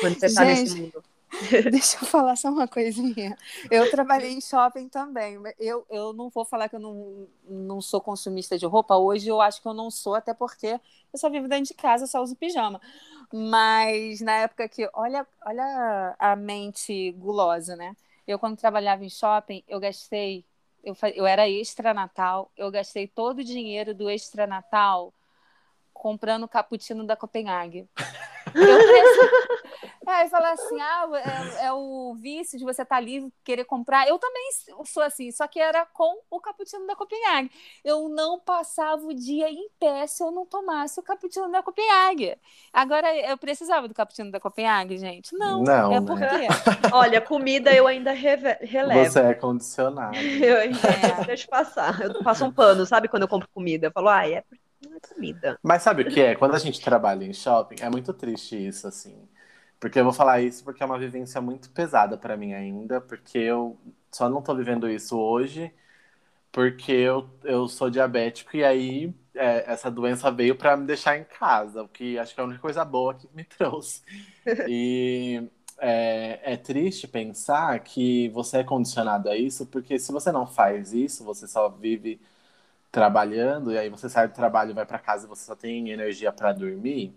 quando 0.00 0.18
você 0.18 0.26
está 0.26 0.44
nesse 0.44 0.80
mundo. 0.80 1.02
Deixa 1.70 1.98
eu 2.02 2.06
falar 2.06 2.36
só 2.36 2.48
uma 2.48 2.66
coisinha. 2.66 3.36
Eu 3.70 3.90
trabalhei 3.90 4.32
em 4.32 4.40
shopping 4.40 4.88
também. 4.88 5.38
Eu, 5.58 5.86
eu 5.90 6.12
não 6.12 6.30
vou 6.30 6.44
falar 6.44 6.68
que 6.68 6.76
eu 6.76 6.80
não, 6.80 7.28
não 7.48 7.80
sou 7.80 8.00
consumista 8.00 8.58
de 8.58 8.66
roupa. 8.66 8.96
Hoje 8.96 9.28
eu 9.28 9.40
acho 9.40 9.60
que 9.60 9.68
eu 9.68 9.74
não 9.74 9.90
sou, 9.90 10.14
até 10.14 10.32
porque 10.32 10.80
eu 11.12 11.18
só 11.18 11.28
vivo 11.28 11.48
dentro 11.48 11.66
de 11.66 11.74
casa, 11.74 12.06
só 12.06 12.22
uso 12.22 12.36
pijama. 12.36 12.80
Mas 13.32 14.20
na 14.20 14.32
época 14.32 14.68
que. 14.68 14.88
Olha, 14.94 15.26
olha 15.44 16.16
a 16.18 16.34
mente 16.34 17.12
gulosa, 17.12 17.76
né? 17.76 17.94
Eu, 18.26 18.38
quando 18.38 18.56
trabalhava 18.56 19.04
em 19.04 19.10
shopping, 19.10 19.62
eu 19.68 19.78
gastei. 19.78 20.44
Eu, 20.82 20.96
eu 21.14 21.26
era 21.26 21.48
extra 21.48 21.92
natal, 21.92 22.50
eu 22.56 22.70
gastei 22.70 23.06
todo 23.06 23.40
o 23.40 23.44
dinheiro 23.44 23.94
do 23.94 24.08
extra 24.08 24.46
natal 24.46 25.12
comprando 25.92 26.44
o 26.44 26.48
cappuccino 26.48 27.04
da 27.04 27.16
Copenhague. 27.16 27.88
Eu 28.54 28.78
é, 30.08 30.26
e 30.26 30.28
falar 30.30 30.52
assim, 30.52 30.80
ah, 30.80 31.08
é, 31.60 31.66
é, 31.66 31.72
o 31.72 32.14
vício 32.14 32.58
de 32.58 32.64
você 32.64 32.82
estar 32.82 32.94
tá 32.94 32.96
ali 32.96 33.32
querer 33.44 33.64
comprar. 33.64 34.08
Eu 34.08 34.18
também 34.18 34.50
sou 34.84 35.02
assim, 35.02 35.30
só 35.30 35.46
que 35.46 35.60
era 35.60 35.84
com 35.86 36.20
o 36.30 36.40
cappuccino 36.40 36.86
da 36.86 36.96
Copenhague. 36.96 37.50
Eu 37.84 38.08
não 38.08 38.40
passava 38.40 39.02
o 39.04 39.14
dia 39.14 39.50
em 39.50 39.68
pé 39.78 40.06
se 40.06 40.22
eu 40.22 40.30
não 40.30 40.46
tomasse 40.46 40.98
o 40.98 41.02
cappuccino 41.02 41.50
da 41.50 41.62
Copenhague. 41.62 42.36
Agora, 42.72 43.14
eu 43.16 43.36
precisava 43.36 43.86
do 43.86 43.94
cappuccino 43.94 44.30
da 44.30 44.40
Copenhague, 44.40 44.98
gente? 44.98 45.36
Não. 45.36 45.62
Não. 45.62 45.92
É 45.92 46.00
porque. 46.00 46.24
Né? 46.24 46.48
Olha, 46.92 47.20
comida 47.20 47.72
eu 47.74 47.86
ainda 47.86 48.12
relevo. 48.12 49.04
Você 49.04 49.20
é 49.20 49.34
condicionado. 49.34 50.16
Eu 50.38 50.58
ainda 50.58 50.88
é. 50.88 51.24
deixo 51.24 51.48
passar. 51.48 52.00
Eu 52.00 52.22
passo 52.22 52.44
um 52.44 52.52
pano, 52.52 52.86
sabe 52.86 53.08
quando 53.08 53.22
eu 53.22 53.28
compro 53.28 53.48
comida? 53.52 53.86
Eu 53.86 53.90
falo, 53.90 54.08
ah, 54.08 54.26
é 54.26 54.42
porque 54.42 54.88
não 54.88 54.96
é 54.96 55.00
comida. 55.00 55.58
Mas 55.62 55.82
sabe 55.82 56.02
o 56.02 56.08
que 56.08 56.20
é? 56.20 56.34
Quando 56.34 56.54
a 56.54 56.58
gente 56.58 56.80
trabalha 56.80 57.24
em 57.24 57.32
shopping, 57.32 57.76
é 57.80 57.90
muito 57.90 58.12
triste 58.12 58.56
isso, 58.56 58.86
assim. 58.86 59.28
Porque 59.80 59.98
eu 60.00 60.04
vou 60.04 60.12
falar 60.12 60.40
isso 60.42 60.64
porque 60.64 60.82
é 60.82 60.86
uma 60.86 60.98
vivência 60.98 61.40
muito 61.40 61.70
pesada 61.70 62.16
para 62.18 62.36
mim 62.36 62.52
ainda, 62.54 63.00
porque 63.00 63.38
eu 63.38 63.78
só 64.12 64.28
não 64.28 64.42
tô 64.42 64.54
vivendo 64.56 64.88
isso 64.90 65.18
hoje, 65.18 65.72
porque 66.52 66.92
eu, 66.92 67.28
eu 67.44 67.68
sou 67.68 67.90
diabético 67.90 68.56
e 68.56 68.64
aí 68.64 69.14
é, 69.34 69.70
essa 69.72 69.90
doença 69.90 70.30
veio 70.30 70.56
para 70.56 70.76
me 70.76 70.86
deixar 70.86 71.16
em 71.18 71.24
casa, 71.24 71.82
o 71.82 71.88
que 71.88 72.18
acho 72.18 72.34
que 72.34 72.40
é 72.40 72.44
a 72.44 72.46
única 72.46 72.60
coisa 72.60 72.84
boa 72.84 73.14
que 73.14 73.28
me 73.34 73.44
trouxe. 73.46 74.02
E 74.66 75.42
é, 75.78 76.54
é 76.54 76.56
triste 76.56 77.08
pensar 77.08 77.78
que 77.80 78.28
você 78.30 78.58
é 78.58 78.64
condicionado 78.64 79.30
a 79.30 79.36
isso, 79.36 79.66
porque 79.66 79.98
se 79.98 80.12
você 80.12 80.32
não 80.32 80.46
faz 80.46 80.92
isso, 80.92 81.24
você 81.24 81.46
só 81.48 81.68
vive 81.68 82.20
trabalhando, 82.90 83.72
e 83.72 83.78
aí 83.78 83.88
você 83.90 84.08
sai 84.08 84.28
do 84.28 84.34
trabalho, 84.34 84.74
vai 84.74 84.86
para 84.86 84.98
casa 84.98 85.26
e 85.26 85.28
você 85.28 85.44
só 85.44 85.54
tem 85.56 85.90
energia 85.90 86.32
para 86.32 86.52
dormir, 86.52 87.14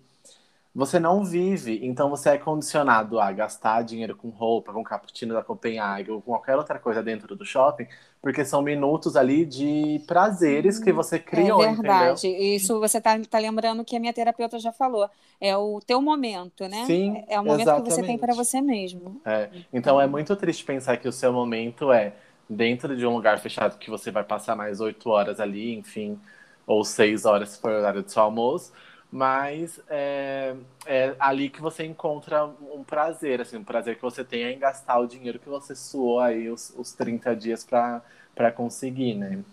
você 0.74 1.00
não 1.00 1.24
vive. 1.24 1.80
Então 1.84 2.10
você 2.10 2.30
é 2.32 2.38
condicionado 2.38 3.20
a 3.20 3.32
gastar 3.32 3.84
dinheiro 3.84 4.16
com 4.16 4.30
roupa, 4.30 4.72
com 4.74 4.84
cappuccino 4.84 5.34
da 5.34 5.44
Copenhague 5.44 6.12
ou 6.12 6.22
com 6.22 6.32
qualquer 6.32 6.56
outra 6.56 6.80
coisa 6.80 7.04
dentro 7.04 7.36
do 7.36 7.46
shopping, 7.46 7.88
porque 8.22 8.46
são 8.46 8.62
minutos 8.62 9.16
ali 9.16 9.46
de 9.46 10.02
prazeres 10.08 10.80
que 10.80 10.92
você 10.94 11.20
criou, 11.20 11.62
É 11.64 11.74
verdade. 11.74 12.28
Entendeu? 12.28 12.56
Isso 12.56 12.80
você 12.80 13.02
tá, 13.02 13.20
tá 13.30 13.40
lembrando 13.40 13.84
que 13.84 13.96
a 13.96 14.00
minha 14.00 14.14
terapeuta 14.14 14.60
já 14.60 14.72
falou. 14.72 15.10
É 15.40 15.56
o 15.58 15.80
teu 15.86 16.02
momento, 16.02 16.68
né? 16.68 16.86
Sim, 16.86 17.24
É 17.28 17.40
o 17.40 17.44
momento 17.44 17.62
exatamente. 17.62 17.86
que 17.86 17.92
você 17.92 18.04
tem 18.04 18.18
para 18.18 18.34
você 18.34 18.62
mesmo. 18.62 19.22
É. 19.26 19.50
Então 19.74 20.00
é 20.00 20.08
muito 20.08 20.36
triste 20.36 20.64
pensar 20.64 20.98
que 20.98 21.08
o 21.08 21.12
seu 21.12 21.34
momento 21.34 21.92
é 21.92 22.14
dentro 22.50 22.96
de 22.96 23.06
um 23.06 23.14
lugar 23.16 23.40
fechado 23.40 23.78
que 23.78 23.90
você 23.90 24.12
vai 24.12 24.24
passar 24.24 24.56
mais 24.56 24.80
oito 24.82 25.10
horas 25.10 25.40
ali, 25.40 25.74
enfim, 25.76 26.20
ou 26.66 26.84
seis 26.84 27.26
horas 27.26 27.50
se 27.50 27.62
for 27.62 27.72
o 27.72 27.76
horário 27.78 28.04
do 28.04 28.10
seu 28.12 28.22
almoço, 28.24 28.74
mas 29.12 29.82
é, 29.90 30.56
é, 30.86 31.16
ali 31.20 31.50
que 31.50 31.62
você 31.62 31.84
encontra 31.86 32.46
um 32.46 32.84
prazer, 32.84 33.42
assim, 33.42 33.58
um 33.58 33.64
prazer 33.64 33.98
que 33.98 34.02
você 34.02 34.24
tem 34.24 34.44
em 34.44 34.58
gastar 34.58 35.00
o 35.00 35.08
dinheiro 35.08 35.38
que 35.38 35.50
você 35.50 35.76
suou 35.76 36.20
aí 36.22 36.50
os, 36.50 36.74
os 36.78 36.94
30 36.94 37.36
dias 37.36 37.64
para 37.66 38.52
conseguir, 38.56 39.16
né? 39.16 39.44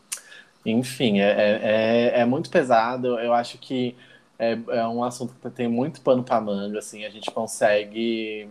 Enfim, 0.65 1.21
é, 1.21 1.31
é, 1.31 1.61
é, 1.63 2.21
é, 2.21 2.25
muito 2.25 2.51
pesado, 2.51 3.19
eu 3.19 3.33
acho 3.35 3.59
que 3.59 3.97
é, 4.39 4.53
é 4.69 4.87
um 4.87 5.03
assunto 5.03 5.35
que 5.35 5.51
tem 5.51 5.67
muito 5.67 6.01
pano 6.03 6.23
para 6.23 6.41
manga, 6.41 6.79
assim, 6.79 7.05
a 7.05 7.11
gente 7.11 7.31
consegue 7.31 8.49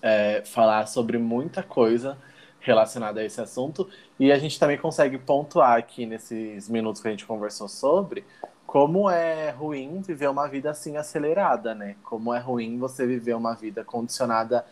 é, 0.00 0.42
falar 0.44 0.86
sobre 0.86 1.18
muita 1.18 1.62
coisa, 1.62 2.16
relacionada 2.60 3.20
a 3.20 3.24
esse 3.24 3.40
assunto. 3.40 3.88
E 4.20 4.30
a 4.30 4.38
gente 4.38 4.58
também 4.58 4.78
consegue 4.78 5.18
pontuar 5.18 5.76
aqui 5.76 6.06
nesses 6.06 6.68
minutos 6.68 7.02
que 7.02 7.08
a 7.08 7.10
gente 7.10 7.26
conversou 7.26 7.68
sobre 7.68 8.24
como 8.72 9.10
é 9.10 9.50
ruim 9.50 10.00
viver 10.00 10.30
uma 10.30 10.48
vida 10.48 10.70
assim 10.70 10.96
acelerada, 10.96 11.74
né? 11.74 11.94
Como 12.02 12.32
é 12.32 12.38
ruim 12.38 12.78
você 12.78 13.06
viver 13.06 13.34
uma 13.34 13.54
vida 13.54 13.84
condicionada 13.84 14.64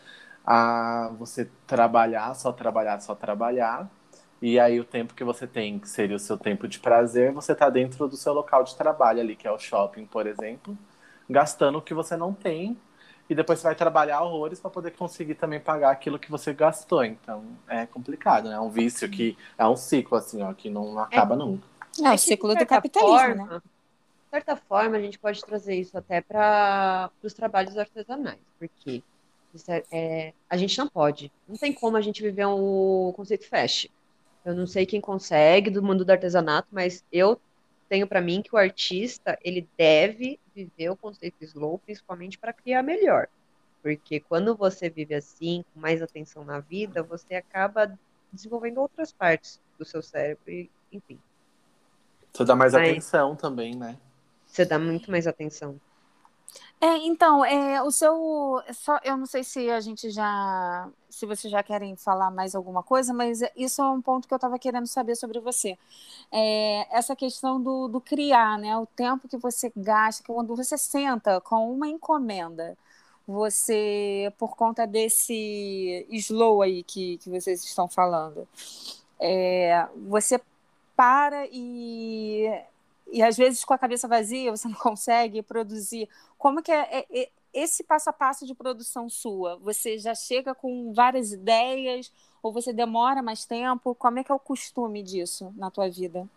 a 0.43 1.11
você 1.19 1.47
trabalhar, 1.67 2.33
só 2.33 2.51
trabalhar, 2.51 2.99
só 2.99 3.13
trabalhar. 3.13 3.87
E 4.41 4.59
aí 4.59 4.79
o 4.79 4.83
tempo 4.83 5.13
que 5.13 5.23
você 5.23 5.45
tem, 5.45 5.77
que 5.77 5.87
seria 5.87 6.15
o 6.15 6.19
seu 6.19 6.35
tempo 6.35 6.67
de 6.67 6.79
prazer, 6.79 7.31
você 7.31 7.51
está 7.51 7.69
dentro 7.69 8.07
do 8.07 8.17
seu 8.17 8.33
local 8.33 8.63
de 8.63 8.75
trabalho 8.75 9.19
ali, 9.19 9.35
que 9.35 9.47
é 9.47 9.51
o 9.51 9.59
shopping, 9.59 10.07
por 10.07 10.25
exemplo, 10.25 10.75
gastando 11.29 11.77
o 11.77 11.81
que 11.81 11.93
você 11.93 12.17
não 12.17 12.33
tem 12.33 12.75
e 13.29 13.35
depois 13.35 13.59
você 13.59 13.67
vai 13.67 13.75
trabalhar 13.75 14.23
horrores 14.23 14.59
para 14.59 14.71
poder 14.71 14.91
conseguir 14.93 15.35
também 15.35 15.59
pagar 15.59 15.91
aquilo 15.91 16.17
que 16.17 16.31
você 16.31 16.55
gastou. 16.55 17.05
Então 17.05 17.43
é 17.67 17.85
complicado, 17.85 18.49
né? 18.49 18.55
É 18.55 18.59
um 18.59 18.71
vício 18.71 19.07
que 19.07 19.37
é 19.59 19.67
um 19.67 19.75
ciclo 19.75 20.17
assim, 20.17 20.41
ó, 20.41 20.51
que 20.53 20.71
não 20.71 20.97
acaba 20.97 21.35
é, 21.35 21.37
nunca. 21.37 21.67
É, 22.01 22.07
é 22.07 22.11
o 22.13 22.17
ciclo 22.17 22.55
do 22.55 22.65
capitalismo, 22.65 23.15
forma, 23.15 23.45
né? 23.45 23.61
Certa 24.31 24.55
forma, 24.55 24.95
a 24.95 25.01
gente 25.01 25.19
pode 25.19 25.43
trazer 25.43 25.75
isso 25.75 25.97
até 25.97 26.21
para 26.21 27.11
os 27.21 27.33
trabalhos 27.33 27.77
artesanais, 27.77 28.39
porque 28.57 29.03
é, 29.67 29.83
é, 29.91 30.33
a 30.49 30.55
gente 30.55 30.77
não 30.77 30.87
pode, 30.87 31.29
não 31.45 31.57
tem 31.57 31.73
como 31.73 31.97
a 31.97 32.01
gente 32.01 32.21
viver 32.23 32.45
um 32.45 33.11
conceito 33.13 33.45
fast. 33.45 33.91
Eu 34.45 34.55
não 34.55 34.65
sei 34.65 34.85
quem 34.85 35.01
consegue 35.01 35.69
do 35.69 35.83
mundo 35.83 36.05
do 36.05 36.11
artesanato, 36.11 36.69
mas 36.71 37.03
eu 37.11 37.41
tenho 37.89 38.07
para 38.07 38.21
mim 38.21 38.41
que 38.41 38.55
o 38.55 38.57
artista 38.57 39.37
ele 39.43 39.67
deve 39.77 40.39
viver 40.55 40.89
o 40.89 40.95
conceito 40.95 41.43
slow, 41.43 41.77
principalmente 41.79 42.37
para 42.39 42.53
criar 42.53 42.81
melhor. 42.83 43.27
Porque 43.83 44.21
quando 44.21 44.55
você 44.55 44.89
vive 44.89 45.13
assim, 45.13 45.65
com 45.73 45.79
mais 45.81 46.01
atenção 46.01 46.45
na 46.45 46.61
vida, 46.61 47.03
você 47.03 47.35
acaba 47.35 47.99
desenvolvendo 48.31 48.79
outras 48.79 49.11
partes 49.11 49.59
do 49.77 49.83
seu 49.83 50.01
cérebro, 50.01 50.49
e, 50.49 50.69
enfim. 50.89 51.19
Você 52.31 52.45
dá 52.45 52.55
mais 52.55 52.71
Mas, 52.71 52.89
atenção 52.89 53.35
também, 53.35 53.75
né? 53.75 53.97
Você 54.51 54.65
dá 54.65 54.77
muito 54.77 55.09
mais 55.09 55.27
atenção. 55.27 55.79
É, 56.81 56.97
então, 56.97 57.45
é, 57.45 57.81
o 57.81 57.91
seu. 57.91 58.61
Só, 58.73 58.99
eu 59.03 59.15
não 59.15 59.25
sei 59.25 59.43
se 59.43 59.69
a 59.69 59.79
gente 59.79 60.09
já. 60.09 60.89
Se 61.09 61.25
vocês 61.25 61.49
já 61.51 61.63
querem 61.63 61.95
falar 61.95 62.31
mais 62.31 62.53
alguma 62.53 62.83
coisa, 62.83 63.13
mas 63.13 63.39
isso 63.55 63.81
é 63.81 63.89
um 63.89 64.01
ponto 64.01 64.27
que 64.27 64.33
eu 64.33 64.37
estava 64.37 64.59
querendo 64.59 64.87
saber 64.87 65.15
sobre 65.15 65.39
você. 65.39 65.77
É, 66.31 66.87
essa 66.97 67.15
questão 67.15 67.61
do, 67.61 67.87
do 67.87 68.01
criar, 68.01 68.57
né? 68.57 68.75
O 68.77 68.85
tempo 68.85 69.27
que 69.27 69.37
você 69.37 69.71
gasta, 69.75 70.23
quando 70.25 70.55
você 70.55 70.77
senta 70.77 71.39
com 71.39 71.71
uma 71.71 71.87
encomenda, 71.87 72.77
você, 73.27 74.33
por 74.37 74.55
conta 74.57 74.85
desse 74.87 76.05
slow 76.09 76.61
aí 76.61 76.83
que, 76.83 77.17
que 77.19 77.29
vocês 77.29 77.63
estão 77.63 77.87
falando, 77.87 78.47
é, 79.19 79.87
você 80.07 80.41
para 80.95 81.47
e 81.51 82.51
e 83.11 83.21
às 83.21 83.37
vezes 83.37 83.65
com 83.65 83.73
a 83.73 83.77
cabeça 83.77 84.07
vazia 84.07 84.51
você 84.51 84.67
não 84.67 84.75
consegue 84.79 85.41
produzir. 85.41 86.09
Como 86.37 86.63
que 86.63 86.71
é, 86.71 86.99
é, 86.99 87.21
é, 87.21 87.29
esse 87.53 87.83
passo 87.83 88.09
a 88.09 88.13
passo 88.13 88.45
de 88.45 88.55
produção 88.55 89.09
sua? 89.09 89.57
Você 89.57 89.97
já 89.99 90.15
chega 90.15 90.55
com 90.55 90.93
várias 90.93 91.31
ideias 91.31 92.11
ou 92.41 92.51
você 92.51 92.71
demora 92.71 93.21
mais 93.21 93.45
tempo? 93.45 93.93
Como 93.93 94.19
é 94.19 94.23
que 94.23 94.31
é 94.31 94.35
o 94.35 94.39
costume 94.39 95.03
disso 95.03 95.53
na 95.57 95.69
tua 95.69 95.89
vida? 95.89 96.27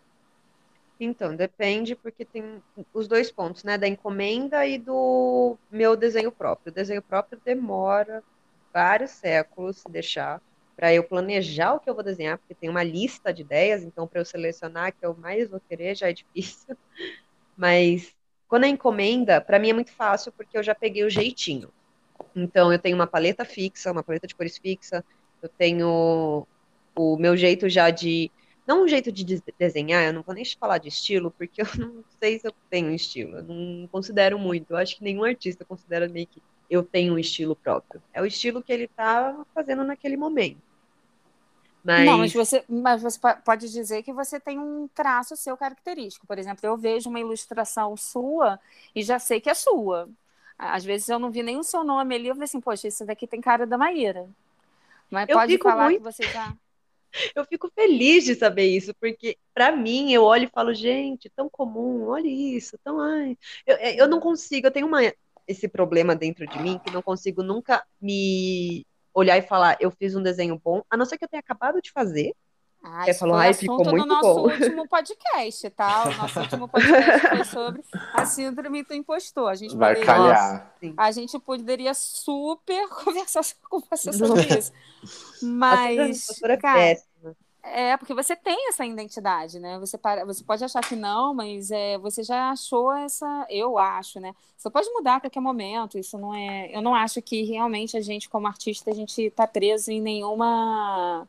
Então, 0.99 1.35
depende, 1.35 1.93
porque 1.93 2.23
tem 2.23 2.63
os 2.93 3.07
dois 3.07 3.29
pontos, 3.29 3.63
né? 3.63 3.77
Da 3.77 3.87
encomenda 3.87 4.65
e 4.65 4.77
do 4.77 5.57
meu 5.69 5.95
desenho 5.95 6.31
próprio. 6.31 6.71
O 6.71 6.75
desenho 6.75 7.01
próprio 7.01 7.39
demora 7.43 8.23
vários 8.73 9.11
séculos 9.11 9.77
se 9.77 9.89
deixar 9.89 10.41
para 10.75 10.93
eu 10.93 11.03
planejar 11.03 11.73
o 11.73 11.79
que 11.79 11.89
eu 11.89 11.95
vou 11.95 12.03
desenhar, 12.03 12.37
porque 12.37 12.53
tem 12.53 12.69
uma 12.69 12.83
lista 12.83 13.33
de 13.33 13.41
ideias, 13.41 13.83
então 13.83 14.07
para 14.07 14.19
eu 14.19 14.25
selecionar 14.25 14.91
que 14.93 15.05
eu 15.05 15.15
mais 15.15 15.49
vou 15.49 15.59
querer 15.59 15.95
já 15.95 16.09
é 16.09 16.13
difícil. 16.13 16.75
Mas 17.55 18.13
quando 18.47 18.65
é 18.65 18.67
encomenda, 18.67 19.39
para 19.39 19.57
mim 19.57 19.69
é 19.69 19.73
muito 19.73 19.91
fácil 19.91 20.31
porque 20.31 20.57
eu 20.57 20.63
já 20.63 20.75
peguei 20.75 21.03
o 21.03 21.09
jeitinho. 21.09 21.71
Então 22.35 22.71
eu 22.71 22.79
tenho 22.79 22.95
uma 22.95 23.07
paleta 23.07 23.45
fixa, 23.45 23.91
uma 23.91 24.03
paleta 24.03 24.27
de 24.27 24.35
cores 24.35 24.57
fixa, 24.57 25.03
eu 25.41 25.49
tenho 25.49 26.45
o 26.95 27.17
meu 27.17 27.35
jeito 27.35 27.69
já 27.69 27.89
de 27.89 28.31
não 28.67 28.83
um 28.83 28.87
jeito 28.87 29.11
de 29.11 29.41
desenhar, 29.59 30.03
eu 30.05 30.13
não 30.13 30.23
vou 30.23 30.33
nem 30.33 30.43
falar 30.43 30.79
de 30.79 30.87
estilo, 30.89 31.29
porque 31.31 31.61
eu 31.61 31.67
não 31.77 32.03
sei 32.19 32.39
se 32.39 32.47
eu 32.47 32.53
tenho 32.69 32.91
estilo, 32.91 33.37
eu 33.37 33.43
não 33.43 33.87
considero 33.87 34.39
muito. 34.39 34.71
Eu 34.71 34.77
acho 34.77 34.97
que 34.97 35.03
nenhum 35.03 35.23
artista 35.23 35.63
considera 35.63 36.09
meio 36.09 36.27
que 36.27 36.41
eu 36.69 36.83
tenho 36.83 37.13
um 37.13 37.19
estilo 37.19 37.55
próprio. 37.55 38.01
É 38.13 38.21
o 38.21 38.25
estilo 38.25 38.61
que 38.61 38.71
ele 38.71 38.85
está 38.85 39.45
fazendo 39.53 39.83
naquele 39.83 40.17
momento. 40.17 40.61
Mas... 41.83 42.05
Não, 42.05 42.17
mas 42.17 42.33
você, 42.33 42.63
mas 42.67 43.01
você 43.03 43.19
pode 43.43 43.71
dizer 43.71 44.01
que 44.01 44.11
você 44.11 44.39
tem 44.39 44.57
um 44.57 44.87
traço 44.87 45.37
seu 45.37 45.55
característico. 45.55 46.25
Por 46.25 46.39
exemplo, 46.39 46.65
eu 46.65 46.75
vejo 46.75 47.09
uma 47.09 47.19
ilustração 47.19 47.95
sua 47.95 48.59
e 48.95 49.03
já 49.03 49.19
sei 49.19 49.39
que 49.39 49.51
é 49.51 49.53
sua. 49.53 50.09
Às 50.57 50.83
vezes 50.83 51.09
eu 51.09 51.19
não 51.19 51.29
vi 51.29 51.43
nem 51.43 51.57
o 51.57 51.63
seu 51.63 51.83
nome 51.83 52.15
ali, 52.15 52.27
eu 52.27 52.33
falei 52.33 52.45
assim, 52.45 52.61
poxa, 52.61 52.87
isso 52.87 53.05
daqui 53.05 53.27
tem 53.27 53.39
cara 53.39 53.67
da 53.67 53.77
Maíra. 53.77 54.27
Mas 55.11 55.29
eu 55.29 55.35
pode 55.35 55.57
falar 55.59 55.85
muito... 55.85 55.97
que 55.97 56.03
você 56.03 56.23
já. 56.23 56.55
Eu 57.33 57.45
fico 57.45 57.71
feliz 57.73 58.25
de 58.25 58.35
saber 58.35 58.65
isso, 58.65 58.93
porque 58.95 59.37
para 59.53 59.71
mim 59.73 60.11
eu 60.11 60.25
olho 60.25 60.43
e 60.43 60.51
falo, 60.53 60.73
gente, 60.73 61.29
tão 61.29 61.47
comum, 61.47 62.07
olha 62.07 62.27
isso, 62.27 62.77
tão 62.83 62.99
ai. 62.99 63.37
Eu, 63.65 63.77
eu 63.77 64.07
não 64.09 64.19
consigo, 64.19 64.67
eu 64.67 64.71
tenho 64.71 64.85
uma, 64.85 64.99
esse 65.47 65.67
problema 65.67 66.15
dentro 66.15 66.47
de 66.47 66.59
mim 66.59 66.79
que 66.83 66.91
não 66.91 67.01
consigo 67.01 67.43
nunca 67.43 67.83
me 68.01 68.85
olhar 69.13 69.37
e 69.37 69.41
falar, 69.41 69.77
eu 69.79 69.89
fiz 69.91 70.15
um 70.15 70.21
desenho 70.21 70.59
bom, 70.63 70.81
a 70.89 70.97
não 70.97 71.05
ser 71.05 71.17
que 71.17 71.23
eu 71.23 71.29
tenha 71.29 71.39
acabado 71.39 71.81
de 71.81 71.91
fazer. 71.91 72.35
Ah, 72.87 73.09
isso 73.09 73.19
falou, 73.19 73.41
foi 73.41 73.53
ficou 73.55 73.83
muito 73.83 74.03
do 74.03 74.05
nosso 74.05 74.35
bom. 74.35 74.41
último 74.43 74.85
podcast, 74.89 75.69
tá? 75.71 76.03
O 76.07 76.13
nosso 76.13 76.39
último 76.39 76.67
podcast 76.67 77.27
foi 77.29 77.43
sobre 77.45 77.81
a 78.13 78.25
síndrome 78.27 78.83
do 78.83 78.93
impostor. 78.93 79.49
A 79.49 79.55
gente 79.55 79.75
Vai 79.75 79.95
poderia, 79.95 80.13
calhar. 80.13 80.75
A 80.95 81.11
gente 81.11 81.39
poderia 81.39 81.95
super 81.95 82.87
conversar 83.03 83.43
com 83.67 83.81
você 83.89 84.13
sobre 84.13 84.41
isso. 84.59 84.71
Mas, 85.41 86.27
a 86.43 86.57
cara, 86.57 86.81
é 86.81 86.95
é, 87.65 87.97
porque 87.97 88.13
você 88.13 88.35
tem 88.35 88.69
essa 88.69 88.85
identidade, 88.85 89.59
né? 89.59 89.79
Você, 89.79 89.97
para, 89.97 90.23
você 90.25 90.43
pode 90.43 90.63
achar 90.63 90.81
que 90.81 90.95
não, 90.95 91.33
mas 91.33 91.71
é, 91.71 91.97
você 91.97 92.23
já 92.23 92.51
achou 92.51 92.93
essa. 92.93 93.45
Eu 93.49 93.77
acho, 93.77 94.19
né? 94.19 94.33
Você 94.55 94.69
pode 94.69 94.89
mudar 94.91 95.15
a 95.15 95.19
qualquer 95.19 95.39
momento. 95.39 95.97
Isso 95.97 96.17
não 96.17 96.33
é. 96.33 96.69
Eu 96.75 96.81
não 96.81 96.93
acho 96.93 97.21
que 97.21 97.43
realmente 97.43 97.97
a 97.97 98.01
gente, 98.01 98.29
como 98.29 98.47
artista, 98.47 98.91
a 98.91 98.93
gente 98.93 99.21
está 99.21 99.47
preso 99.47 99.91
em 99.91 100.01
nenhuma. 100.01 101.27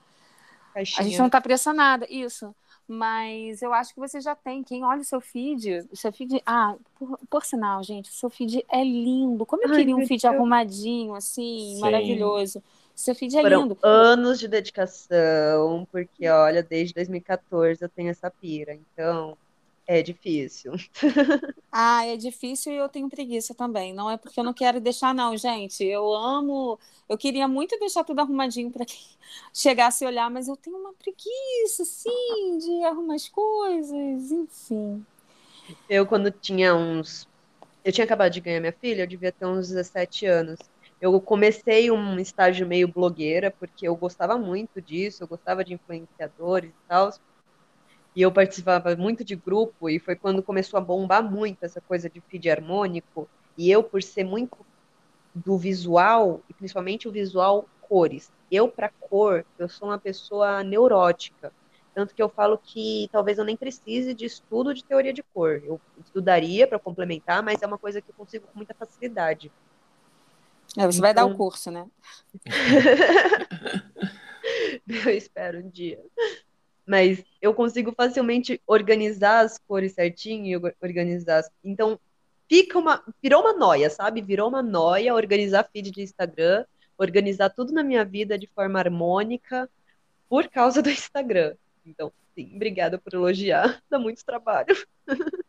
Caixinha. 0.75 1.01
A 1.01 1.05
gente 1.05 1.19
não 1.19 1.27
está 1.27 1.41
preso 1.41 1.71
a 1.71 1.73
nada. 1.73 2.07
Isso. 2.11 2.55
Mas 2.89 3.63
eu 3.63 3.73
acho 3.73 3.93
que 3.93 3.99
você 3.99 4.21
já 4.21 4.37
tem. 4.37 4.63
Quem 4.63 4.85
olha 4.85 5.01
o 5.01 5.05
seu 5.05 5.21
feed, 5.21 5.87
o 5.91 5.97
seu 5.97 6.13
feed. 6.13 6.41
Ah, 6.47 6.77
por, 6.99 7.19
por 7.29 7.45
sinal, 7.45 7.83
gente, 7.83 8.11
o 8.11 8.15
seu 8.15 8.31
feed 8.31 8.65
é 8.69 8.85
lindo. 8.85 9.45
Como 9.45 9.63
eu 9.65 9.71
Ai, 9.71 9.77
queria 9.79 9.97
um 9.97 10.07
feed 10.07 10.23
Deus. 10.23 10.35
arrumadinho, 10.35 11.15
assim, 11.15 11.75
Sim. 11.75 11.81
maravilhoso. 11.81 12.63
Seu 12.97 13.15
feed 13.15 13.37
é 13.37 13.43
Foram 13.43 13.63
lindo. 13.63 13.79
anos 13.83 14.41
de 14.41 14.49
dedicação, 14.49 15.87
porque, 15.93 16.27
olha, 16.27 16.63
desde 16.63 16.95
2014 16.95 17.83
eu 17.83 17.91
tenho 17.91 18.09
essa 18.09 18.31
pira, 18.31 18.73
então 18.73 19.37
é 19.87 20.03
difícil. 20.03 20.73
ah, 21.71 22.07
é 22.07 22.17
difícil 22.17 22.73
e 22.73 22.77
eu 22.77 22.89
tenho 22.89 23.11
preguiça 23.11 23.55
também. 23.55 23.93
Não 23.93 24.11
é 24.11 24.17
porque 24.17 24.41
eu 24.41 24.45
não 24.45 24.55
quero 24.55 24.81
deixar, 24.81 25.15
não, 25.15 25.37
gente. 25.37 25.85
Eu 25.85 26.11
amo. 26.13 26.79
Eu 27.07 27.19
queria 27.19 27.47
muito 27.47 27.79
deixar 27.79 28.03
tudo 28.03 28.21
arrumadinho 28.21 28.71
para 28.71 28.87
quem 28.87 28.97
chegasse 29.53 30.03
e 30.03 30.07
olhar, 30.07 30.31
mas 30.31 30.49
eu 30.49 30.57
tenho 30.57 30.79
uma 30.79 30.95
preguiça, 30.95 31.85
sim, 31.85 32.59
de 32.59 32.83
arrumar 32.83 33.15
as 33.15 33.29
coisas, 33.29 34.33
enfim. 34.33 35.05
Eu, 35.87 36.07
quando 36.07 36.31
tinha 36.31 36.75
uns. 36.75 37.29
Eu 37.85 37.93
tinha 37.93 38.07
acabado 38.07 38.33
de 38.33 38.41
ganhar 38.41 38.59
minha 38.59 38.73
filha, 38.73 39.03
eu 39.03 39.07
devia 39.07 39.31
ter 39.31 39.45
uns 39.45 39.69
17 39.69 40.25
anos. 40.25 40.59
Eu 41.01 41.21
comecei 41.21 41.91
um 41.91 42.19
estágio 42.19 42.67
meio 42.67 42.89
blogueira, 42.89 43.51
porque 43.51 43.87
eu 43.87 43.97
gostava 43.97 44.39
muito 44.39 44.81
disso, 44.81 45.23
eu 45.23 45.29
gostava 45.29 45.65
de 45.65 45.75
influenciadores 45.75 46.71
e 46.71 46.87
tal. 46.89 47.11
E 48.15 48.23
eu 48.23 48.33
participava 48.33 48.97
muito 48.97 49.23
de 49.25 49.37
grupo, 49.37 49.91
e 49.91 49.99
foi 50.01 50.17
quando 50.17 50.43
começou 50.43 50.79
a 50.79 50.81
bombar 50.81 51.23
muito 51.23 51.63
essa 51.63 51.81
coisa 51.83 52.09
de 52.09 52.21
feed 52.23 52.49
harmônico. 52.51 53.29
E 53.57 53.71
eu, 53.71 53.83
por 53.85 54.03
ser 54.03 54.25
muito 54.25 54.57
do 55.35 55.59
visual, 55.59 56.43
e 56.49 56.55
principalmente 56.55 57.09
o 57.09 57.13
visual 57.13 57.69
cores, 57.81 58.33
eu, 58.51 58.71
para 58.71 58.91
cor, 59.01 59.47
eu 59.59 59.69
sou 59.69 59.89
uma 59.89 59.99
pessoa 59.99 60.65
neurótica. 60.65 61.53
Tanto 61.95 62.15
que 62.15 62.23
eu 62.23 62.29
falo 62.29 62.59
que 62.59 63.09
talvez 63.13 63.39
eu 63.39 63.45
nem 63.45 63.57
precise 63.57 64.15
de 64.15 64.27
estudo 64.27 64.75
de 64.75 64.85
teoria 64.85 65.13
de 65.13 65.23
cor. 65.23 65.63
Eu 65.65 65.81
estudaria 65.99 66.67
para 66.67 66.79
complementar, 66.79 67.43
mas 67.43 67.63
é 67.63 67.67
uma 67.67 67.79
coisa 67.79 68.03
que 68.03 68.11
eu 68.11 68.15
consigo 68.15 68.47
com 68.49 68.59
muita 68.59 68.75
facilidade. 68.75 69.53
É, 70.77 70.87
você 70.87 71.01
vai 71.01 71.15
dar 71.15 71.25
o 71.25 71.29
então 71.29 71.39
curso, 71.39 71.71
né? 71.71 71.87
eu 74.87 75.11
espero 75.11 75.59
um 75.59 75.69
dia. 75.69 76.01
Mas 76.87 77.25
eu 77.41 77.55
consigo 77.55 77.93
facilmente 77.93 78.61
organizar 78.67 79.41
as 79.41 79.59
cores 79.59 79.93
certinho 79.93 80.47
e 80.47 80.75
organizar. 80.81 81.39
As... 81.39 81.51
Então, 81.65 81.99
fica 82.49 82.79
uma. 82.79 83.03
Virou 83.23 83.41
uma 83.41 83.55
noia, 83.55 83.91
sabe? 83.91 84.21
Virou 84.21 84.49
uma 84.49 84.63
noia 84.63 85.15
organizar 85.15 85.69
feed 85.73 85.91
de 85.91 86.03
Instagram, 86.03 86.65
organizar 86.97 87.51
tudo 87.51 87.73
na 87.73 87.83
minha 87.83 88.05
vida 88.05 88.39
de 88.39 88.47
forma 88.47 88.79
harmônica 88.79 89.69
por 90.29 90.49
causa 90.49 90.83
do 90.83 90.91
Instagram. 90.91 91.57
Então, 91.85 92.13
sim, 92.35 92.53
obrigada 92.55 92.99
por 92.99 93.15
elogiar. 93.15 93.83
Dá 93.91 93.99
muito 93.99 94.25
trabalho. 94.25 94.77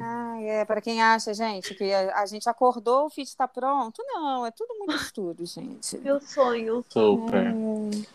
Ah, 0.00 0.40
é, 0.42 0.64
para 0.64 0.80
quem 0.80 1.02
acha, 1.02 1.32
gente, 1.32 1.74
que 1.74 1.92
a, 1.92 2.20
a 2.20 2.26
gente 2.26 2.48
acordou, 2.48 3.06
o 3.06 3.10
feed 3.10 3.28
está 3.28 3.48
pronto. 3.48 4.02
Não, 4.06 4.44
é 4.44 4.50
tudo 4.50 4.74
muito 4.78 4.94
estudo, 4.94 5.46
gente. 5.46 5.98
Meu 5.98 6.20
sonho. 6.20 6.84
Super. 6.88 7.46
É. 7.46 7.54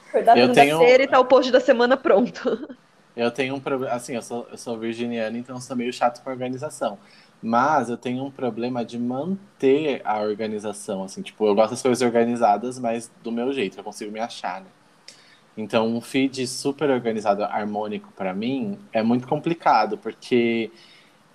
Acordar 0.09 0.37
eu 0.37 0.51
tenho... 0.53 0.83
e 0.83 1.07
tá 1.07 1.19
o 1.19 1.25
post 1.25 1.51
da 1.51 1.59
semana 1.59 1.97
pronto. 1.97 2.77
Eu 3.15 3.31
tenho 3.31 3.55
um 3.55 3.59
problema, 3.59 3.93
assim, 3.93 4.15
eu 4.15 4.21
sou, 4.21 4.47
eu 4.49 4.57
sou 4.57 4.77
virginiana, 4.77 5.37
então 5.37 5.55
eu 5.55 5.61
sou 5.61 5.75
meio 5.75 5.91
chato 5.91 6.23
com 6.23 6.29
organização. 6.29 6.97
Mas 7.41 7.89
eu 7.89 7.97
tenho 7.97 8.23
um 8.23 8.31
problema 8.31 8.83
de 8.83 8.99
manter 8.99 10.01
a 10.05 10.19
organização, 10.19 11.03
assim, 11.03 11.21
tipo, 11.21 11.45
eu 11.45 11.55
gosto 11.55 11.71
das 11.71 11.81
coisas 11.81 12.01
organizadas, 12.01 12.77
mas 12.77 13.11
do 13.23 13.31
meu 13.31 13.51
jeito, 13.53 13.77
eu 13.77 13.83
consigo 13.83 14.11
me 14.11 14.19
achar, 14.19 14.61
né? 14.61 14.67
Então, 15.57 15.87
um 15.87 15.99
feed 15.99 16.47
super 16.47 16.89
organizado, 16.89 17.43
harmônico 17.43 18.11
para 18.15 18.33
mim 18.33 18.79
é 18.93 19.03
muito 19.03 19.27
complicado, 19.27 19.97
porque 19.97 20.71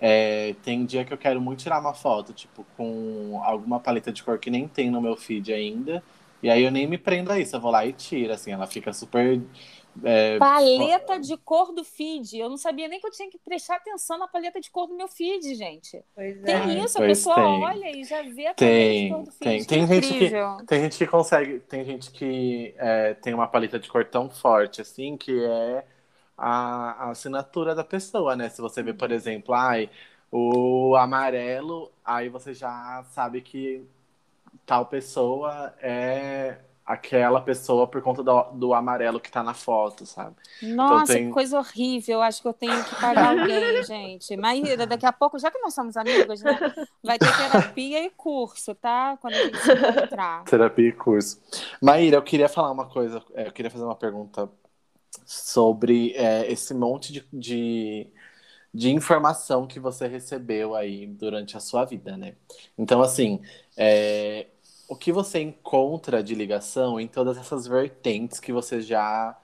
é, 0.07 0.53
tem 0.61 0.85
dia 0.85 1.03
que 1.03 1.11
eu 1.11 1.17
quero 1.17 1.41
muito 1.41 1.63
tirar 1.63 1.79
uma 1.79 1.95
foto, 1.95 2.31
tipo, 2.31 2.63
com 2.77 3.41
alguma 3.43 3.79
paleta 3.79 4.11
de 4.11 4.21
cor 4.21 4.37
que 4.37 4.51
nem 4.51 4.67
tem 4.67 4.91
no 4.91 5.01
meu 5.01 5.17
feed 5.17 5.51
ainda. 5.51 6.03
E 6.43 6.49
aí 6.49 6.63
eu 6.63 6.69
nem 6.69 6.85
me 6.85 6.95
prendo 6.95 7.31
a 7.31 7.39
isso, 7.39 7.55
eu 7.55 7.59
vou 7.59 7.71
lá 7.71 7.83
e 7.87 7.91
tiro, 7.91 8.31
assim, 8.31 8.51
ela 8.51 8.67
fica 8.67 8.93
super. 8.93 9.41
É... 10.03 10.37
Paleta 10.37 11.19
de 11.19 11.35
cor 11.37 11.73
do 11.73 11.83
feed. 11.83 12.37
Eu 12.37 12.49
não 12.49 12.57
sabia 12.57 12.87
nem 12.87 12.99
que 12.99 13.07
eu 13.07 13.11
tinha 13.11 13.27
que 13.31 13.39
prestar 13.39 13.77
atenção 13.77 14.19
na 14.19 14.27
paleta 14.27 14.61
de 14.61 14.69
cor 14.69 14.85
do 14.85 14.93
meu 14.93 15.07
feed, 15.07 15.55
gente. 15.55 15.99
Pois 16.13 16.37
é. 16.43 16.43
Tem 16.43 16.83
isso, 16.83 16.99
a 16.99 17.01
pessoa 17.01 17.35
tem. 17.37 17.63
olha 17.63 17.97
e 17.97 18.03
já 18.03 18.21
vê 18.21 18.45
a 18.45 18.53
tem, 18.53 18.67
paleta 18.77 18.93
de 18.93 19.09
cor 19.09 19.23
do 19.23 19.31
feed. 19.31 19.65
Tem, 19.65 19.87
tem, 19.87 19.87
gente 19.87 20.19
que, 20.19 20.65
tem 20.67 20.81
gente 20.83 20.97
que 20.99 21.07
consegue, 21.07 21.59
tem 21.61 21.83
gente 21.83 22.11
que 22.11 22.75
é, 22.77 23.15
tem 23.15 23.33
uma 23.33 23.47
paleta 23.47 23.79
de 23.79 23.89
cor 23.89 24.05
tão 24.05 24.29
forte, 24.29 24.81
assim, 24.81 25.17
que 25.17 25.35
é 25.43 25.83
a, 26.37 27.05
a 27.05 27.09
assinatura 27.11 27.73
da 27.73 27.83
pessoa, 27.83 28.35
né? 28.35 28.49
Se 28.49 28.61
você 28.61 28.83
vê, 28.83 28.93
por 28.93 29.11
exemplo, 29.11 29.53
ai, 29.53 29.89
o 30.31 30.95
amarelo, 30.95 31.91
aí 32.03 32.29
você 32.29 32.53
já 32.53 33.03
sabe 33.11 33.41
que 33.41 33.85
tal 34.65 34.85
pessoa 34.85 35.73
é 35.81 36.57
aquela 36.85 37.41
pessoa 37.41 37.87
por 37.87 37.99
conta 38.01 38.21
do, 38.21 38.43
do 38.53 38.73
amarelo 38.73 39.19
que 39.19 39.31
tá 39.31 39.41
na 39.41 39.55
foto, 39.55 40.05
sabe? 40.05 40.35
Então 40.61 40.75
Nossa, 40.75 41.03
então, 41.03 41.15
tem... 41.15 41.27
que 41.27 41.33
coisa 41.33 41.57
horrível. 41.57 42.21
Acho 42.21 42.41
que 42.41 42.47
eu 42.47 42.53
tenho 42.53 42.83
que 42.83 42.95
pagar 43.01 43.29
alguém, 43.29 43.81
gente. 43.83 44.37
Maíra, 44.37 44.85
daqui 44.85 45.05
a 45.05 45.11
pouco, 45.11 45.39
já 45.39 45.49
que 45.49 45.57
nós 45.59 45.73
somos 45.73 45.97
amigos, 45.97 46.43
né? 46.43 46.59
Vai 47.03 47.17
ter 47.17 47.35
terapia 47.35 48.05
e 48.05 48.09
curso, 48.11 48.75
tá? 48.75 49.17
Quando 49.19 49.33
a 49.33 49.37
gente 49.37 49.57
se 49.57 49.73
encontrar. 49.73 50.43
Terapia 50.43 50.89
e 50.89 50.91
curso. 50.91 51.41
Maíra, 51.81 52.17
eu 52.17 52.21
queria 52.21 52.47
falar 52.47 52.71
uma 52.71 52.85
coisa, 52.85 53.23
é, 53.33 53.47
eu 53.47 53.51
queria 53.51 53.71
fazer 53.71 53.83
uma 53.83 53.95
pergunta 53.95 54.47
sobre 55.25 56.13
é, 56.13 56.51
esse 56.51 56.73
monte 56.73 57.13
de, 57.13 57.25
de, 57.31 58.07
de, 58.73 58.91
informação 58.91 59.67
que 59.67 59.79
você 59.79 60.07
recebeu 60.07 60.75
aí 60.75 61.07
durante 61.07 61.57
a 61.57 61.59
sua 61.59 61.85
vida, 61.85 62.17
né? 62.17 62.35
Então, 62.77 63.01
assim, 63.01 63.41
é, 63.77 64.47
o 64.87 64.95
que 64.95 65.11
você 65.11 65.39
encontra 65.39 66.23
de 66.23 66.35
ligação 66.35 66.99
em 66.99 67.07
todas 67.07 67.37
essas 67.37 67.67
vertentes 67.67 68.39
que 68.39 68.53
você 68.53 68.81
já 68.81 69.37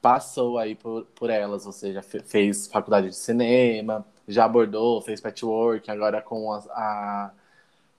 passou 0.00 0.58
aí 0.58 0.74
por, 0.74 1.04
por 1.14 1.30
elas? 1.30 1.64
Você 1.64 1.92
já 1.92 2.02
fez 2.02 2.66
faculdade 2.68 3.08
de 3.10 3.16
cinema, 3.16 4.06
já 4.28 4.44
abordou, 4.44 5.02
fez 5.02 5.20
patchwork, 5.20 5.90
agora 5.90 6.22
com 6.22 6.52
as, 6.52 6.68
a, 6.70 7.32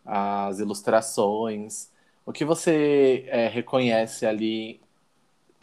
as 0.06 0.60
ilustrações. 0.60 1.90
O 2.26 2.34
que 2.34 2.46
você 2.46 3.26
é, 3.28 3.48
reconhece 3.48 4.26
ali 4.26 4.82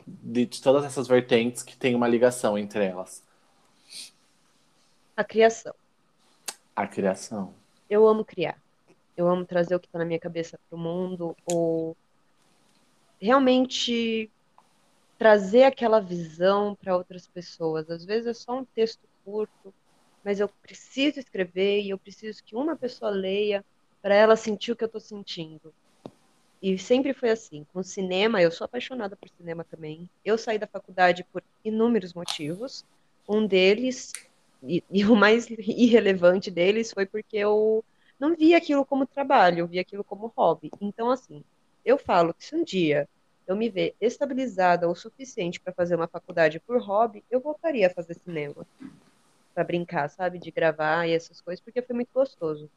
de, 0.06 0.46
de 0.46 0.62
todas 0.62 0.84
essas 0.84 1.08
vertentes 1.08 1.62
que 1.62 1.76
tem 1.76 1.94
uma 1.94 2.08
ligação 2.08 2.56
entre 2.58 2.84
elas? 2.84 3.22
A 5.16 5.24
criação. 5.24 5.74
A 6.74 6.86
criação. 6.86 7.54
Eu 7.88 8.06
amo 8.06 8.24
criar. 8.24 8.60
Eu 9.16 9.28
amo 9.28 9.44
trazer 9.44 9.76
o 9.76 9.80
que 9.80 9.86
está 9.86 9.98
na 9.98 10.04
minha 10.04 10.18
cabeça 10.18 10.58
para 10.68 10.76
o 10.76 10.80
mundo, 10.80 11.36
ou 11.46 11.96
realmente 13.20 14.30
trazer 15.16 15.64
aquela 15.64 16.00
visão 16.00 16.74
para 16.74 16.96
outras 16.96 17.26
pessoas. 17.26 17.88
Às 17.88 18.04
vezes 18.04 18.26
é 18.26 18.34
só 18.34 18.58
um 18.58 18.64
texto 18.64 19.02
curto, 19.24 19.72
mas 20.24 20.40
eu 20.40 20.48
preciso 20.48 21.20
escrever 21.20 21.82
e 21.82 21.90
eu 21.90 21.98
preciso 21.98 22.42
que 22.42 22.56
uma 22.56 22.76
pessoa 22.76 23.10
leia 23.10 23.64
para 24.02 24.14
ela 24.14 24.36
sentir 24.36 24.72
o 24.72 24.76
que 24.76 24.84
eu 24.84 24.86
estou 24.86 25.00
sentindo. 25.00 25.72
E 26.64 26.78
sempre 26.78 27.12
foi 27.12 27.28
assim. 27.28 27.66
Com 27.74 27.82
cinema, 27.82 28.40
eu 28.40 28.50
sou 28.50 28.64
apaixonada 28.64 29.14
por 29.14 29.28
cinema 29.28 29.64
também. 29.64 30.08
Eu 30.24 30.38
saí 30.38 30.58
da 30.58 30.66
faculdade 30.66 31.22
por 31.30 31.42
inúmeros 31.62 32.14
motivos. 32.14 32.86
Um 33.28 33.46
deles, 33.46 34.14
e, 34.62 34.82
e 34.90 35.04
o 35.04 35.14
mais 35.14 35.46
irrelevante 35.60 36.50
deles, 36.50 36.90
foi 36.90 37.04
porque 37.04 37.36
eu 37.36 37.84
não 38.18 38.34
via 38.34 38.56
aquilo 38.56 38.82
como 38.82 39.04
trabalho, 39.06 39.58
eu 39.58 39.66
via 39.66 39.82
aquilo 39.82 40.02
como 40.02 40.32
hobby. 40.34 40.70
Então, 40.80 41.10
assim, 41.10 41.44
eu 41.84 41.98
falo 41.98 42.32
que 42.32 42.42
se 42.42 42.56
um 42.56 42.64
dia 42.64 43.06
eu 43.46 43.54
me 43.54 43.68
ver 43.68 43.94
estabilizada 44.00 44.88
o 44.88 44.94
suficiente 44.94 45.60
para 45.60 45.74
fazer 45.74 45.94
uma 45.96 46.08
faculdade 46.08 46.58
por 46.60 46.80
hobby, 46.80 47.22
eu 47.30 47.40
voltaria 47.40 47.88
a 47.88 47.90
fazer 47.90 48.14
cinema. 48.14 48.66
Para 49.52 49.64
brincar, 49.64 50.08
sabe? 50.08 50.38
De 50.38 50.50
gravar 50.50 51.06
e 51.06 51.12
essas 51.12 51.42
coisas, 51.42 51.62
porque 51.62 51.82
foi 51.82 51.94
muito 51.94 52.14
gostoso. 52.14 52.70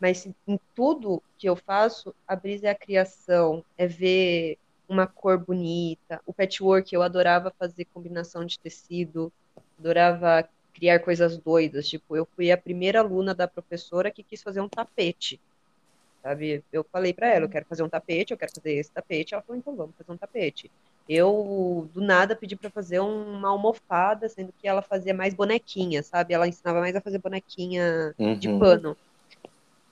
Mas 0.00 0.26
em 0.48 0.58
tudo 0.74 1.22
que 1.36 1.48
eu 1.48 1.54
faço, 1.54 2.14
a 2.26 2.34
brisa 2.34 2.68
é 2.68 2.70
a 2.70 2.74
criação, 2.74 3.62
é 3.76 3.86
ver 3.86 4.58
uma 4.88 5.06
cor 5.06 5.38
bonita. 5.38 6.20
O 6.26 6.32
patchwork, 6.32 6.92
eu 6.92 7.02
adorava 7.02 7.52
fazer 7.56 7.84
combinação 7.92 8.44
de 8.44 8.58
tecido, 8.58 9.32
adorava 9.78 10.48
criar 10.74 10.98
coisas 11.00 11.36
doidas. 11.36 11.88
Tipo, 11.88 12.16
eu 12.16 12.26
fui 12.34 12.50
a 12.50 12.56
primeira 12.56 13.00
aluna 13.00 13.34
da 13.34 13.46
professora 13.46 14.10
que 14.10 14.22
quis 14.22 14.42
fazer 14.42 14.60
um 14.60 14.68
tapete. 14.68 15.38
Sabe? 16.22 16.64
Eu 16.72 16.84
falei 16.84 17.12
para 17.12 17.28
ela, 17.28 17.44
eu 17.44 17.48
quero 17.48 17.66
fazer 17.66 17.82
um 17.82 17.88
tapete, 17.88 18.32
eu 18.32 18.38
quero 18.38 18.52
fazer 18.52 18.72
esse 18.72 18.90
tapete. 18.90 19.34
Ela 19.34 19.42
falou, 19.42 19.58
então 19.58 19.76
vamos 19.76 19.94
fazer 19.96 20.12
um 20.12 20.16
tapete. 20.16 20.70
Eu, 21.08 21.88
do 21.92 22.00
nada, 22.00 22.36
pedi 22.36 22.56
para 22.56 22.70
fazer 22.70 23.00
uma 23.00 23.48
almofada, 23.48 24.28
sendo 24.28 24.52
que 24.60 24.68
ela 24.68 24.82
fazia 24.82 25.12
mais 25.12 25.34
bonequinha, 25.34 26.02
sabe? 26.02 26.34
Ela 26.34 26.46
ensinava 26.46 26.80
mais 26.80 26.94
a 26.94 27.00
fazer 27.00 27.18
bonequinha 27.18 28.14
uhum. 28.18 28.38
de 28.38 28.48
pano. 28.58 28.96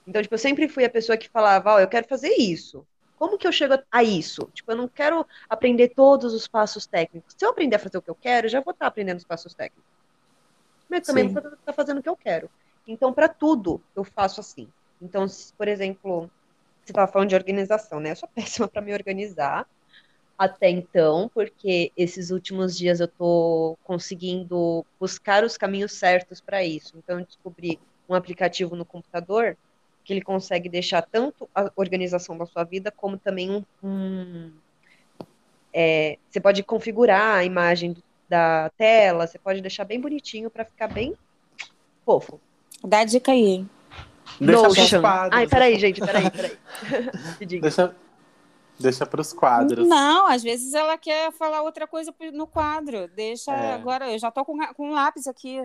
Então, 0.08 0.22
tipo, 0.22 0.34
eu 0.34 0.38
sempre 0.38 0.66
fui 0.70 0.86
a 0.86 0.90
pessoa 0.90 1.18
que 1.18 1.28
falava, 1.28 1.72
ó, 1.72 1.76
oh, 1.76 1.80
eu 1.80 1.86
quero 1.86 2.08
fazer 2.08 2.34
isso. 2.38 2.86
Como 3.16 3.36
que 3.36 3.46
eu 3.46 3.52
chego 3.52 3.78
a 3.92 4.02
isso? 4.02 4.50
Tipo, 4.54 4.72
eu 4.72 4.76
não 4.76 4.88
quero 4.88 5.26
aprender 5.50 5.88
todos 5.88 6.32
os 6.32 6.48
passos 6.48 6.86
técnicos. 6.86 7.34
Se 7.36 7.44
eu 7.44 7.50
aprender 7.50 7.76
a 7.76 7.78
fazer 7.78 7.98
o 7.98 8.02
que 8.02 8.08
eu 8.08 8.14
quero, 8.14 8.46
eu 8.46 8.50
já 8.50 8.60
vou 8.62 8.72
estar 8.72 8.86
aprendendo 8.86 9.18
os 9.18 9.24
passos 9.24 9.52
técnicos. 9.52 9.84
Mas 10.88 11.06
também 11.06 11.28
Sim. 11.28 11.34
vou 11.34 11.52
estar 11.52 11.72
fazendo 11.74 11.98
o 11.98 12.02
que 12.02 12.08
eu 12.08 12.16
quero. 12.16 12.48
Então, 12.86 13.12
para 13.12 13.28
tudo, 13.28 13.82
eu 13.94 14.02
faço 14.02 14.40
assim. 14.40 14.66
Então, 15.02 15.28
se, 15.28 15.52
por 15.52 15.68
exemplo, 15.68 16.30
você 16.82 16.92
estava 16.92 17.12
falando 17.12 17.28
de 17.28 17.34
organização, 17.34 18.00
né? 18.00 18.12
Eu 18.12 18.16
sou 18.16 18.28
péssima 18.34 18.66
para 18.66 18.80
me 18.80 18.94
organizar 18.94 19.68
até 20.38 20.70
então, 20.70 21.30
porque 21.34 21.92
esses 21.94 22.30
últimos 22.30 22.78
dias 22.78 23.00
eu 23.00 23.06
estou 23.06 23.76
conseguindo 23.84 24.86
buscar 24.98 25.44
os 25.44 25.58
caminhos 25.58 25.92
certos 25.92 26.40
para 26.40 26.64
isso. 26.64 26.96
Então, 26.96 27.18
eu 27.18 27.26
descobri 27.26 27.78
um 28.08 28.14
aplicativo 28.14 28.74
no 28.74 28.86
computador 28.86 29.54
que 30.08 30.14
ele 30.14 30.22
consegue 30.22 30.70
deixar 30.70 31.02
tanto 31.02 31.46
a 31.54 31.70
organização 31.76 32.38
da 32.38 32.46
sua 32.46 32.64
vida, 32.64 32.90
como 32.90 33.18
também 33.18 33.50
um. 33.50 33.62
um 33.86 34.50
é, 35.70 36.16
você 36.30 36.40
pode 36.40 36.62
configurar 36.62 37.36
a 37.36 37.44
imagem 37.44 37.94
da 38.26 38.70
tela, 38.78 39.26
você 39.26 39.38
pode 39.38 39.60
deixar 39.60 39.84
bem 39.84 40.00
bonitinho 40.00 40.48
para 40.48 40.64
ficar 40.64 40.88
bem 40.88 41.14
fofo. 42.06 42.40
Dá 42.82 43.04
dica 43.04 43.32
aí. 43.32 43.66
Notion. 44.40 45.02
Ai, 45.30 45.46
peraí, 45.46 45.78
gente, 45.78 46.00
peraí, 46.00 46.30
peraí. 46.32 46.56
Deixa, 47.60 47.94
Deixa 48.78 49.04
para 49.04 49.20
os 49.20 49.32
quadros. 49.32 49.88
Não, 49.88 50.28
às 50.28 50.42
vezes 50.42 50.72
ela 50.72 50.96
quer 50.96 51.32
falar 51.32 51.62
outra 51.62 51.86
coisa 51.86 52.14
no 52.32 52.46
quadro. 52.46 53.08
Deixa 53.08 53.52
é. 53.52 53.74
agora, 53.74 54.10
eu 54.10 54.18
já 54.18 54.30
tô 54.30 54.44
com, 54.44 54.56
com 54.74 54.90
um 54.90 54.92
lápis 54.92 55.26
aqui. 55.26 55.60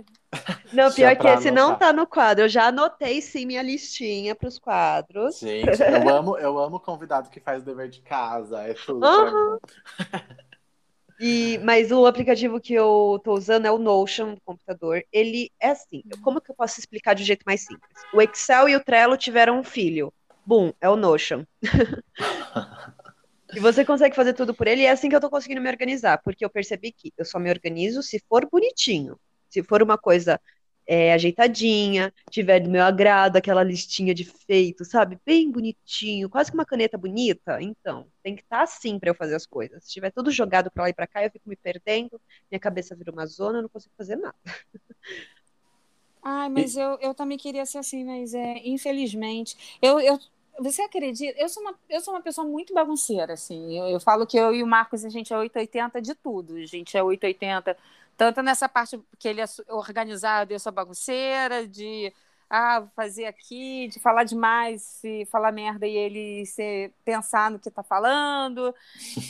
Não, 0.73 0.91
pior 0.91 1.15
que 1.15 1.27
esse 1.27 1.51
não 1.51 1.75
tá 1.75 1.93
no 1.93 2.07
quadro. 2.07 2.45
Eu 2.45 2.49
já 2.49 2.67
anotei 2.67 3.21
sim 3.21 3.45
minha 3.45 3.61
listinha 3.61 4.33
para 4.33 4.47
os 4.47 4.57
quadros. 4.57 5.39
Gente, 5.39 5.81
eu 5.81 6.09
amo, 6.09 6.37
eu 6.37 6.57
amo 6.57 6.79
convidado 6.79 7.29
que 7.29 7.39
faz 7.39 7.63
dever 7.63 7.89
de 7.89 8.01
casa. 8.01 8.61
É 8.61 8.73
tudo. 8.73 9.05
Uhum. 9.05 9.59
E, 11.19 11.59
mas 11.59 11.91
o 11.91 12.05
aplicativo 12.05 12.59
que 12.59 12.73
eu 12.73 13.21
tô 13.23 13.33
usando 13.33 13.65
é 13.65 13.71
o 13.71 13.77
Notion 13.77 14.33
do 14.33 14.41
computador. 14.41 15.03
Ele 15.11 15.51
é 15.59 15.69
assim, 15.69 16.03
como 16.21 16.41
que 16.41 16.51
eu 16.51 16.55
posso 16.55 16.79
explicar 16.79 17.13
de 17.13 17.23
um 17.23 17.25
jeito 17.25 17.43
mais 17.45 17.61
simples? 17.61 17.91
O 18.13 18.21
Excel 18.21 18.69
e 18.69 18.75
o 18.75 18.83
Trello 18.83 19.15
tiveram 19.15 19.59
um 19.59 19.63
filho. 19.63 20.11
Bum, 20.45 20.73
é 20.81 20.89
o 20.89 20.95
Notion. 20.95 21.45
E 23.55 23.59
você 23.59 23.85
consegue 23.85 24.15
fazer 24.15 24.33
tudo 24.33 24.53
por 24.53 24.67
ele, 24.67 24.81
e 24.81 24.85
é 24.85 24.91
assim 24.91 25.09
que 25.09 25.15
eu 25.15 25.21
tô 25.21 25.29
conseguindo 25.29 25.61
me 25.61 25.69
organizar, 25.69 26.19
porque 26.23 26.43
eu 26.43 26.49
percebi 26.49 26.91
que 26.91 27.13
eu 27.17 27.25
só 27.25 27.39
me 27.39 27.49
organizo 27.49 28.01
se 28.01 28.19
for 28.27 28.47
bonitinho. 28.49 29.19
Se 29.49 29.61
for 29.61 29.83
uma 29.83 29.97
coisa 29.97 30.39
é, 30.85 31.13
ajeitadinha, 31.13 32.13
tiver 32.29 32.59
do 32.59 32.69
meu 32.69 32.83
agrado, 32.83 33.37
aquela 33.37 33.63
listinha 33.63 34.13
de 34.13 34.25
feito, 34.25 34.83
sabe? 34.83 35.19
Bem 35.25 35.51
bonitinho, 35.51 36.29
quase 36.29 36.51
que 36.51 36.57
uma 36.57 36.65
caneta 36.65 36.97
bonita. 36.97 37.61
Então, 37.61 38.07
tem 38.21 38.35
que 38.35 38.41
estar 38.41 38.57
tá 38.57 38.63
assim 38.63 38.99
para 38.99 39.09
eu 39.09 39.15
fazer 39.15 39.35
as 39.35 39.45
coisas. 39.45 39.83
Se 39.83 39.91
tiver 39.91 40.11
tudo 40.11 40.31
jogado 40.31 40.69
para 40.71 40.83
lá 40.83 40.89
e 40.89 40.93
para 40.93 41.07
cá, 41.07 41.23
eu 41.23 41.31
fico 41.31 41.47
me 41.47 41.55
perdendo, 41.55 42.19
minha 42.51 42.59
cabeça 42.59 42.95
vira 42.95 43.11
uma 43.11 43.25
zona, 43.25 43.59
eu 43.59 43.61
não 43.63 43.69
consigo 43.69 43.93
fazer 43.97 44.15
nada. 44.15 44.35
Ai, 46.25 46.47
mas 46.47 46.77
eu, 46.77 46.97
eu 47.01 47.13
também 47.13 47.37
queria 47.37 47.65
ser 47.65 47.79
assim, 47.79 48.05
mas 48.05 48.33
é, 48.33 48.61
infelizmente. 48.63 49.77
Eu, 49.81 49.99
eu, 49.99 50.17
você 50.59 50.81
acredita? 50.83 51.39
Eu 51.39 51.49
sou 51.49 51.63
uma, 51.63 51.79
eu 51.89 52.01
sou 52.01 52.13
uma 52.13 52.21
pessoa 52.21 52.47
muito 52.47 52.73
bagunceira, 52.73 53.33
assim. 53.33 53.77
Eu, 53.79 53.87
eu 53.87 53.99
falo 53.99 54.25
que 54.27 54.37
eu 54.37 54.53
e 54.53 54.63
o 54.63 54.67
Marcos, 54.67 55.03
a 55.05 55.09
gente 55.09 55.33
é 55.33 55.37
880 55.37 56.01
de 56.01 56.15
tudo. 56.15 56.55
A 56.55 56.65
gente 56.65 56.95
é 56.97 57.03
880, 57.03 57.77
tanto 58.17 58.41
nessa 58.41 58.69
parte 58.69 58.99
que 59.19 59.27
ele 59.27 59.41
é 59.41 59.45
organizado 59.69 60.53
eu 60.53 60.59
sou 60.59 60.71
bagunceira, 60.71 61.67
de 61.67 62.13
ah, 62.55 62.85
fazer 62.95 63.25
aqui, 63.25 63.87
de 63.87 63.99
falar 63.99 64.25
demais, 64.25 64.83
se 64.83 65.25
falar 65.25 65.51
merda 65.51 65.87
e 65.87 65.97
ele 65.97 66.45
se 66.45 66.93
pensar 67.03 67.49
no 67.49 67.57
que 67.57 67.67
está 67.67 67.81
falando. 67.81 68.75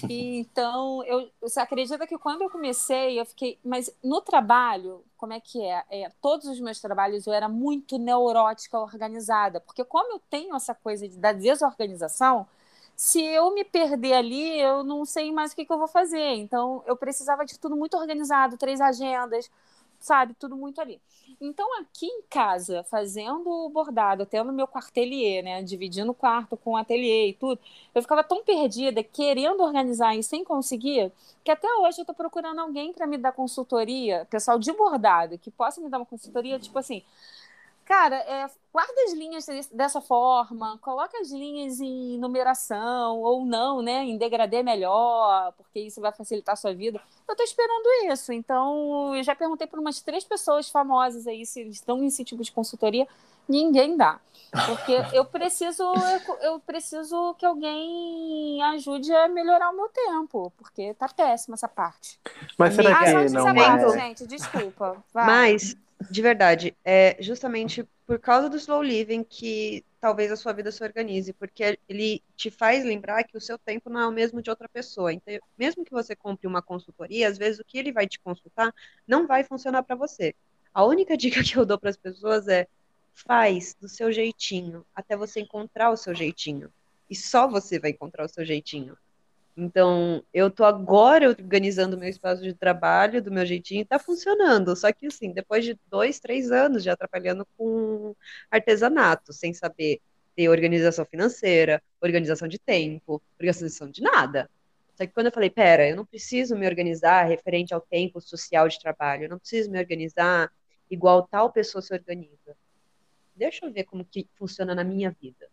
E, 0.09 0.39
então, 0.43 1.01
eu, 1.05 1.31
você 1.39 1.61
acredita 1.61 2.05
que 2.05 2.17
quando 2.17 2.41
eu 2.41 2.49
comecei, 2.49 3.17
eu 3.17 3.25
fiquei. 3.25 3.57
Mas 3.63 3.89
no 4.03 4.19
trabalho, 4.19 5.05
como 5.15 5.31
é 5.31 5.39
que 5.39 5.63
é? 5.63 5.85
é? 5.89 6.11
Todos 6.21 6.47
os 6.47 6.59
meus 6.59 6.81
trabalhos 6.81 7.25
eu 7.25 7.31
era 7.31 7.47
muito 7.47 7.97
neurótica, 7.97 8.77
organizada, 8.77 9.61
porque 9.61 9.85
como 9.85 10.15
eu 10.15 10.21
tenho 10.29 10.53
essa 10.53 10.75
coisa 10.75 11.07
da 11.17 11.31
desorganização, 11.31 12.45
se 12.93 13.21
eu 13.23 13.53
me 13.53 13.63
perder 13.63 14.15
ali, 14.15 14.59
eu 14.59 14.83
não 14.83 15.05
sei 15.05 15.31
mais 15.31 15.53
o 15.53 15.55
que, 15.55 15.65
que 15.65 15.71
eu 15.71 15.77
vou 15.77 15.87
fazer. 15.87 16.35
Então, 16.35 16.83
eu 16.85 16.97
precisava 16.97 17.45
de 17.45 17.57
tudo 17.57 17.77
muito 17.77 17.95
organizado, 17.95 18.57
três 18.57 18.81
agendas, 18.81 19.49
sabe? 20.03 20.33
Tudo 20.33 20.57
muito 20.57 20.81
ali. 20.81 21.01
Então, 21.39 21.79
aqui 21.79 22.05
em 22.05 22.21
casa, 22.29 22.83
fazendo 22.83 23.47
o 23.49 23.69
bordado, 23.69 24.25
tendo 24.25 24.51
meu 24.51 24.67
quartelier, 24.67 25.41
né? 25.43 25.63
Dividindo 25.63 26.11
o 26.11 26.13
quarto 26.13 26.57
com 26.57 26.71
o 26.71 26.77
ateliê 26.77 27.29
e 27.29 27.33
tudo, 27.33 27.59
eu 27.95 28.01
ficava 28.01 28.23
tão 28.23 28.43
perdida, 28.43 29.01
querendo 29.01 29.61
organizar 29.63 30.15
e 30.15 30.21
sem 30.21 30.43
conseguir, 30.43 31.11
que 31.43 31.49
até 31.49 31.67
hoje 31.75 32.01
eu 32.01 32.05
tô 32.05 32.13
procurando 32.13 32.59
alguém 32.59 32.91
para 32.91 33.07
me 33.07 33.17
dar 33.17 33.31
consultoria, 33.31 34.27
pessoal 34.29 34.59
de 34.59 34.71
bordado, 34.73 35.37
que 35.37 35.49
possa 35.49 35.79
me 35.79 35.89
dar 35.89 35.99
uma 35.99 36.05
consultoria, 36.05 36.59
tipo 36.59 36.77
assim, 36.77 37.01
Cara, 37.85 38.15
é, 38.15 38.49
guarda 38.71 38.93
as 39.05 39.13
linhas 39.13 39.45
dessa 39.71 39.99
forma, 39.99 40.77
coloca 40.79 41.17
as 41.19 41.31
linhas 41.31 41.81
em 41.81 42.17
numeração 42.17 43.19
ou 43.19 43.45
não, 43.45 43.81
né? 43.81 44.03
Em 44.03 44.17
degradê 44.17 44.63
melhor, 44.63 45.51
porque 45.57 45.79
isso 45.79 45.99
vai 45.99 46.13
facilitar 46.13 46.53
a 46.53 46.55
sua 46.55 46.73
vida. 46.73 47.01
Eu 47.27 47.35
tô 47.35 47.43
esperando 47.43 48.11
isso. 48.11 48.31
Então, 48.31 49.15
eu 49.15 49.23
já 49.23 49.35
perguntei 49.35 49.67
para 49.67 49.79
umas 49.79 50.01
três 50.01 50.23
pessoas 50.23 50.69
famosas 50.69 51.27
aí 51.27 51.45
se 51.45 51.59
eles 51.61 51.81
dão 51.81 52.03
esse 52.03 52.23
tipo 52.23 52.41
de 52.41 52.51
consultoria. 52.51 53.07
Ninguém 53.47 53.97
dá. 53.97 54.19
Porque 54.67 54.93
eu 55.11 55.25
preciso, 55.25 55.83
eu 56.41 56.59
preciso 56.61 57.33
que 57.35 57.45
alguém 57.45 58.61
ajude 58.63 59.13
a 59.13 59.27
melhorar 59.27 59.71
o 59.71 59.75
meu 59.75 59.89
tempo, 59.89 60.53
porque 60.57 60.93
tá 60.93 61.09
péssima 61.09 61.55
essa 61.55 61.67
parte. 61.67 62.19
Mas 62.57 62.75
será 62.75 62.97
que 62.97 63.09
ah, 63.09 63.29
não 63.29 63.49
é? 63.49 63.89
gente, 63.99 64.25
desculpa. 64.25 65.03
Vai. 65.13 65.25
Mas 65.25 65.75
de 66.09 66.21
verdade, 66.21 66.75
é 66.83 67.17
justamente 67.19 67.87
por 68.05 68.19
causa 68.19 68.49
do 68.49 68.57
slow 68.57 68.81
living 68.81 69.23
que 69.23 69.83
talvez 69.99 70.31
a 70.31 70.35
sua 70.35 70.51
vida 70.51 70.71
se 70.71 70.83
organize, 70.83 71.31
porque 71.33 71.79
ele 71.87 72.21
te 72.35 72.51
faz 72.51 72.83
lembrar 72.83 73.23
que 73.23 73.37
o 73.37 73.41
seu 73.41 73.57
tempo 73.57 73.89
não 73.89 74.01
é 74.01 74.07
o 74.07 74.11
mesmo 74.11 74.41
de 74.41 74.49
outra 74.49 74.67
pessoa. 74.67 75.13
Então, 75.13 75.39
mesmo 75.57 75.85
que 75.85 75.91
você 75.91 76.15
compre 76.15 76.45
uma 76.45 76.61
consultoria, 76.61 77.27
às 77.27 77.37
vezes 77.37 77.59
o 77.59 77.63
que 77.63 77.77
ele 77.77 77.91
vai 77.91 78.07
te 78.07 78.19
consultar 78.19 78.73
não 79.07 79.25
vai 79.25 79.43
funcionar 79.43 79.83
para 79.83 79.95
você. 79.95 80.35
A 80.73 80.83
única 80.83 81.15
dica 81.15 81.43
que 81.43 81.57
eu 81.57 81.65
dou 81.65 81.79
para 81.79 81.89
as 81.89 81.97
pessoas 81.97 82.47
é 82.47 82.67
faz 83.13 83.75
do 83.79 83.87
seu 83.87 84.11
jeitinho, 84.11 84.85
até 84.95 85.15
você 85.15 85.39
encontrar 85.39 85.91
o 85.91 85.97
seu 85.97 86.13
jeitinho. 86.13 86.71
E 87.09 87.15
só 87.15 87.47
você 87.47 87.79
vai 87.79 87.91
encontrar 87.91 88.25
o 88.25 88.29
seu 88.29 88.43
jeitinho. 88.43 88.97
Então, 89.55 90.23
eu 90.33 90.49
tô 90.49 90.63
agora 90.63 91.29
organizando 91.29 91.97
meu 91.97 92.09
espaço 92.09 92.41
de 92.41 92.53
trabalho 92.55 93.21
do 93.21 93.31
meu 93.31 93.45
jeitinho 93.45 93.81
e 93.81 93.85
tá 93.85 93.99
funcionando. 93.99 94.75
Só 94.75 94.91
que, 94.91 95.05
assim, 95.05 95.31
depois 95.31 95.63
de 95.63 95.79
dois, 95.87 96.19
três 96.19 96.51
anos 96.51 96.83
já 96.83 96.93
atrapalhando 96.93 97.45
com 97.55 98.15
artesanato, 98.49 99.31
sem 99.31 99.53
saber 99.53 100.01
ter 100.35 100.49
organização 100.49 101.05
financeira, 101.05 101.81
organização 102.01 102.47
de 102.47 102.57
tempo, 102.57 103.21
organização 103.39 103.89
de 103.89 104.01
nada. 104.01 104.49
Só 104.95 105.05
que 105.05 105.13
quando 105.13 105.27
eu 105.27 105.31
falei, 105.31 105.51
pera, 105.51 105.87
eu 105.87 105.95
não 105.95 106.05
preciso 106.05 106.55
me 106.55 106.65
organizar 106.65 107.23
referente 107.23 107.73
ao 107.73 107.81
tempo 107.81 108.19
social 108.19 108.67
de 108.67 108.79
trabalho, 108.79 109.25
eu 109.25 109.29
não 109.29 109.39
preciso 109.39 109.69
me 109.69 109.79
organizar 109.79 110.51
igual 110.89 111.27
tal 111.27 111.51
pessoa 111.51 111.81
se 111.81 111.93
organiza. 111.93 112.55
Deixa 113.35 113.65
eu 113.65 113.71
ver 113.71 113.83
como 113.83 114.05
que 114.05 114.27
funciona 114.35 114.73
na 114.73 114.83
minha 114.83 115.15
vida. 115.21 115.47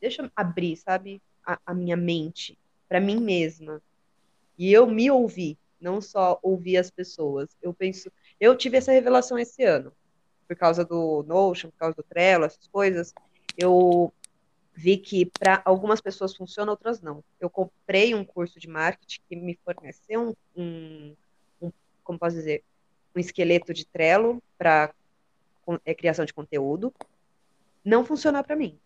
Deixa 0.00 0.22
eu 0.22 0.30
abrir, 0.34 0.76
sabe, 0.76 1.22
a, 1.44 1.58
a 1.66 1.74
minha 1.74 1.96
mente 1.96 2.58
para 2.88 3.00
mim 3.00 3.20
mesma. 3.20 3.82
E 4.58 4.72
eu 4.72 4.86
me 4.86 5.10
ouvi, 5.10 5.58
não 5.80 6.00
só 6.00 6.38
ouvir 6.42 6.76
as 6.76 6.90
pessoas. 6.90 7.48
Eu 7.62 7.74
penso, 7.74 8.10
eu 8.40 8.56
tive 8.56 8.78
essa 8.78 8.92
revelação 8.92 9.38
esse 9.38 9.62
ano, 9.62 9.92
por 10.46 10.56
causa 10.56 10.84
do 10.84 11.22
Notion, 11.24 11.70
por 11.70 11.78
causa 11.78 11.96
do 11.96 12.02
Trello, 12.02 12.44
essas 12.44 12.66
coisas. 12.68 13.12
Eu 13.56 14.12
vi 14.74 14.98
que 14.98 15.26
para 15.26 15.62
algumas 15.64 16.00
pessoas 16.00 16.34
funciona, 16.34 16.70
outras 16.70 17.00
não. 17.00 17.24
Eu 17.40 17.48
comprei 17.48 18.14
um 18.14 18.24
curso 18.24 18.60
de 18.60 18.68
marketing 18.68 19.20
que 19.28 19.36
me 19.36 19.58
forneceu 19.64 20.36
um, 20.54 20.62
um, 20.62 21.16
um 21.62 21.72
como 22.04 22.18
posso 22.18 22.36
dizer, 22.36 22.62
um 23.14 23.18
esqueleto 23.18 23.72
de 23.72 23.86
Trello 23.86 24.42
para 24.58 24.94
é, 25.84 25.94
criação 25.94 26.24
de 26.24 26.34
conteúdo. 26.34 26.92
Não 27.84 28.04
funcionou 28.04 28.42
para 28.44 28.56
mim. 28.56 28.78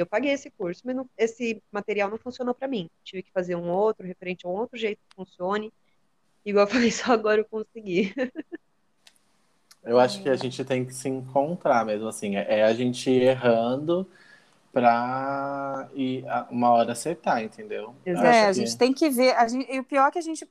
Eu 0.00 0.06
paguei 0.06 0.32
esse 0.32 0.50
curso, 0.50 0.82
mas 0.84 0.96
não, 0.96 1.08
esse 1.16 1.62
material 1.70 2.08
não 2.08 2.18
funcionou 2.18 2.54
para 2.54 2.66
mim. 2.66 2.88
Tive 3.04 3.22
que 3.22 3.32
fazer 3.32 3.54
um 3.54 3.70
outro, 3.70 4.06
referente 4.06 4.46
a 4.46 4.48
um 4.48 4.52
outro 4.52 4.78
jeito 4.78 4.98
que 5.08 5.14
funcione. 5.14 5.72
Igual 6.44 6.66
eu 6.66 6.70
falei, 6.70 6.90
só 6.92 7.12
agora 7.12 7.40
eu 7.40 7.44
consegui. 7.44 8.14
Eu 9.84 9.98
acho 9.98 10.22
que 10.22 10.28
a 10.28 10.36
gente 10.36 10.64
tem 10.64 10.84
que 10.84 10.94
se 10.94 11.08
encontrar 11.08 11.84
mesmo, 11.84 12.08
assim. 12.08 12.36
É 12.36 12.64
a 12.64 12.72
gente 12.72 13.10
errando 13.10 14.08
pra 14.72 15.88
ir 15.94 16.24
uma 16.50 16.70
hora 16.70 16.92
acertar, 16.92 17.42
entendeu? 17.42 17.94
É, 18.04 18.46
a 18.46 18.52
gente 18.52 18.76
tem 18.76 18.92
que 18.92 19.08
ver. 19.10 19.34
A 19.36 19.48
gente, 19.48 19.70
e 19.70 19.78
o 19.78 19.84
pior 19.84 20.08
é 20.08 20.10
que 20.10 20.18
a 20.18 20.22
gente. 20.22 20.48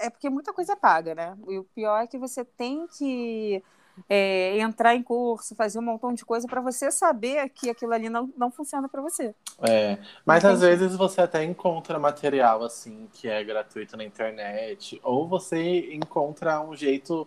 É 0.00 0.08
porque 0.08 0.30
muita 0.30 0.52
coisa 0.52 0.76
paga, 0.76 1.14
né? 1.14 1.36
E 1.48 1.58
o 1.58 1.64
pior 1.64 2.02
é 2.02 2.06
que 2.06 2.18
você 2.18 2.44
tem 2.44 2.86
que 2.86 3.62
é, 4.08 4.58
entrar 4.58 4.94
em 4.94 5.02
curso, 5.02 5.54
fazer 5.54 5.78
um 5.78 5.82
montão 5.82 6.12
de 6.12 6.24
coisa 6.24 6.46
para 6.46 6.60
você 6.60 6.90
saber 6.90 7.48
que 7.50 7.70
aquilo 7.70 7.92
ali 7.92 8.08
não, 8.08 8.32
não 8.36 8.50
funciona 8.50 8.88
para 8.88 9.00
você. 9.00 9.34
É, 9.62 9.98
mas 10.24 10.44
às 10.44 10.60
vezes 10.60 10.96
você 10.96 11.22
até 11.22 11.44
encontra 11.44 11.98
material 11.98 12.62
assim 12.64 13.08
que 13.12 13.28
é 13.28 13.42
gratuito 13.44 13.96
na 13.96 14.04
internet, 14.04 15.00
ou 15.02 15.28
você 15.28 15.94
encontra 15.94 16.60
um 16.60 16.74
jeito 16.74 17.26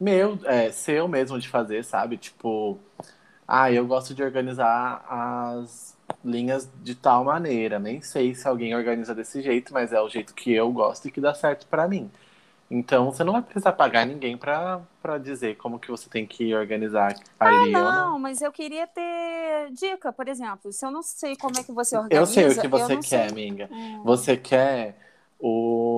meu, 0.00 0.38
é, 0.44 0.70
seu 0.70 1.08
mesmo 1.08 1.38
de 1.38 1.48
fazer, 1.48 1.84
sabe? 1.84 2.16
Tipo, 2.16 2.78
ah, 3.46 3.72
eu 3.72 3.86
gosto 3.86 4.14
de 4.14 4.22
organizar 4.22 5.04
as 5.08 5.96
linhas 6.24 6.68
de 6.82 6.94
tal 6.94 7.24
maneira. 7.24 7.78
Nem 7.78 8.00
sei 8.00 8.34
se 8.34 8.46
alguém 8.46 8.74
organiza 8.74 9.14
desse 9.14 9.42
jeito, 9.42 9.72
mas 9.72 9.92
é 9.92 10.00
o 10.00 10.08
jeito 10.08 10.34
que 10.34 10.52
eu 10.52 10.70
gosto 10.70 11.08
e 11.08 11.10
que 11.10 11.20
dá 11.20 11.34
certo 11.34 11.66
para 11.66 11.88
mim. 11.88 12.10
Então 12.70 13.06
você 13.06 13.24
não 13.24 13.32
vai 13.32 13.42
precisar 13.42 13.72
pagar 13.72 14.04
ninguém 14.04 14.36
para 14.36 15.18
dizer 15.22 15.56
como 15.56 15.78
que 15.78 15.90
você 15.90 16.08
tem 16.10 16.26
que 16.26 16.54
organizar 16.54 17.14
ali. 17.40 17.74
Ah, 17.74 17.78
não, 17.78 17.92
não, 17.92 18.18
mas 18.18 18.42
eu 18.42 18.52
queria 18.52 18.86
ter 18.86 19.70
dica, 19.72 20.12
por 20.12 20.28
exemplo. 20.28 20.70
Se 20.70 20.84
eu 20.84 20.90
não 20.90 21.02
sei 21.02 21.34
como 21.34 21.58
é 21.58 21.62
que 21.62 21.72
você 21.72 21.96
organiza. 21.96 22.20
Eu 22.20 22.26
sei 22.26 22.46
o 22.46 22.60
que 22.60 22.68
você 22.68 22.96
quer, 22.96 23.02
sei. 23.02 23.18
amiga. 23.28 23.68
Hum. 23.72 24.02
Você 24.04 24.36
quer 24.36 24.96
o 25.38 25.97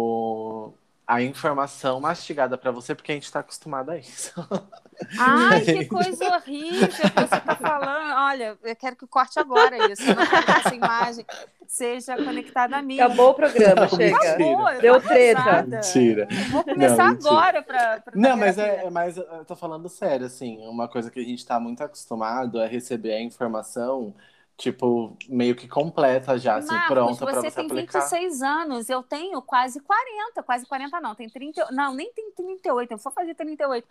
a 1.10 1.20
informação 1.20 2.00
mastigada 2.00 2.56
para 2.56 2.70
você, 2.70 2.94
porque 2.94 3.10
a 3.10 3.14
gente 3.16 3.24
está 3.24 3.40
acostumado 3.40 3.90
a 3.90 3.98
isso. 3.98 4.32
Ai, 5.18 5.60
que 5.62 5.84
coisa 5.86 6.24
horrível 6.36 6.86
que 6.86 6.96
você 6.96 7.36
está 7.36 7.56
falando. 7.56 8.14
Olha, 8.14 8.56
eu 8.62 8.76
quero 8.76 8.94
que 8.94 9.08
corte 9.08 9.36
agora 9.40 9.90
isso. 9.90 10.06
Não 10.06 10.24
quero 10.24 10.46
que 10.46 10.52
essa 10.52 10.74
imagem 10.74 11.26
seja 11.66 12.14
conectada 12.16 12.76
a 12.76 12.82
mim. 12.82 13.00
Acabou 13.00 13.30
o 13.30 13.34
programa, 13.34 13.88
chega. 13.88 14.16
Acabou, 14.16 14.80
Deu 14.80 15.00
treta. 15.00 15.64
Mentira. 15.64 16.28
vou 16.52 16.62
começar 16.62 17.12
não, 17.12 17.28
agora 17.28 17.60
para. 17.60 18.02
Não, 18.14 18.36
mas 18.36 18.56
é, 18.56 18.84
é, 18.84 18.90
mas 18.90 19.16
eu 19.16 19.44
tô 19.44 19.56
falando 19.56 19.88
sério, 19.88 20.26
assim. 20.26 20.58
Uma 20.68 20.86
coisa 20.86 21.10
que 21.10 21.18
a 21.18 21.24
gente 21.24 21.38
está 21.38 21.58
muito 21.58 21.82
acostumado 21.82 22.60
é 22.60 22.68
receber 22.68 23.14
a 23.14 23.20
informação 23.20 24.14
tipo, 24.60 25.16
meio 25.26 25.56
que 25.56 25.66
completa 25.66 26.38
já, 26.38 26.56
assim, 26.56 26.68
Marcos, 26.68 26.88
pronta 26.88 27.24
para 27.24 27.40
você, 27.40 27.50
você 27.50 27.60
aplicar. 27.60 28.00
Você 28.02 28.10
tem 28.10 28.28
26 28.28 28.42
anos, 28.42 28.90
eu 28.90 29.02
tenho 29.02 29.40
quase 29.40 29.80
40, 29.80 30.42
quase 30.42 30.66
40 30.66 31.00
não, 31.00 31.14
tem 31.14 31.28
30, 31.28 31.70
não, 31.72 31.94
nem 31.94 32.12
tem 32.12 32.30
38, 32.32 32.92
eu 32.92 32.98
vou 32.98 33.12
fazer 33.12 33.34
38. 33.34 33.88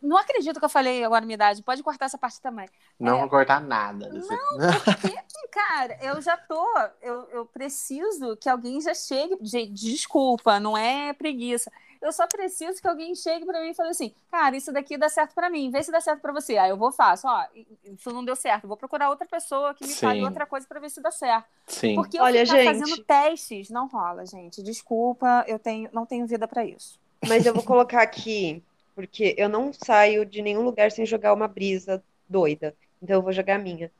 Não 0.00 0.16
acredito 0.16 0.60
que 0.60 0.64
eu 0.64 0.68
falei 0.68 1.02
agora 1.04 1.24
minha 1.24 1.34
idade, 1.34 1.60
pode 1.64 1.82
cortar 1.82 2.04
essa 2.04 2.16
parte 2.16 2.40
também. 2.40 2.68
Não 3.00 3.16
é... 3.16 3.20
vou 3.20 3.28
cortar 3.28 3.60
nada. 3.60 4.08
Desse... 4.08 4.30
Não, 4.30 4.58
porque, 5.02 5.48
cara, 5.50 5.98
eu 6.00 6.22
já 6.22 6.36
tô, 6.36 6.64
eu, 7.02 7.28
eu 7.30 7.46
preciso 7.46 8.36
que 8.36 8.48
alguém 8.48 8.80
já 8.80 8.94
chegue, 8.94 9.36
desculpa, 9.72 10.60
não 10.60 10.78
é 10.78 11.12
preguiça, 11.12 11.72
eu 12.00 12.12
só 12.12 12.26
preciso 12.26 12.80
que 12.80 12.88
alguém 12.88 13.14
chegue 13.14 13.44
para 13.44 13.60
mim 13.60 13.70
e 13.70 13.74
fale 13.74 13.90
assim, 13.90 14.12
cara, 14.30 14.56
isso 14.56 14.72
daqui 14.72 14.96
dá 14.96 15.08
certo 15.08 15.34
para 15.34 15.50
mim, 15.50 15.70
vê 15.70 15.82
se 15.82 15.90
dá 15.90 16.00
certo 16.00 16.20
para 16.20 16.32
você. 16.32 16.56
Aí 16.56 16.70
eu 16.70 16.76
vou 16.76 16.92
faço, 16.92 17.26
ó, 17.26 17.44
isso 17.84 18.10
não 18.12 18.24
deu 18.24 18.36
certo, 18.36 18.68
vou 18.68 18.76
procurar 18.76 19.10
outra 19.10 19.26
pessoa 19.26 19.74
que 19.74 19.84
me 19.84 19.92
Sim. 19.92 20.06
fale 20.06 20.24
outra 20.24 20.46
coisa 20.46 20.66
para 20.66 20.80
ver 20.80 20.90
se 20.90 21.00
dá 21.00 21.10
certo. 21.10 21.46
Sim. 21.66 21.94
Porque 21.94 22.18
eu 22.18 22.22
Olha, 22.22 22.44
gente... 22.44 22.64
fazendo 22.64 23.04
testes 23.04 23.70
não 23.70 23.88
rola, 23.88 24.24
gente. 24.26 24.62
Desculpa, 24.62 25.44
eu 25.46 25.58
tenho, 25.58 25.88
não 25.92 26.06
tenho 26.06 26.26
vida 26.26 26.46
para 26.46 26.64
isso. 26.64 26.98
Mas 27.26 27.46
eu 27.46 27.52
vou 27.52 27.62
colocar 27.62 28.02
aqui, 28.02 28.62
porque 28.94 29.34
eu 29.36 29.48
não 29.48 29.72
saio 29.72 30.24
de 30.24 30.40
nenhum 30.42 30.62
lugar 30.62 30.90
sem 30.92 31.04
jogar 31.04 31.32
uma 31.32 31.48
brisa 31.48 32.02
doida. 32.28 32.74
Então 33.02 33.16
eu 33.16 33.22
vou 33.22 33.32
jogar 33.32 33.56
a 33.56 33.58
minha. 33.58 33.90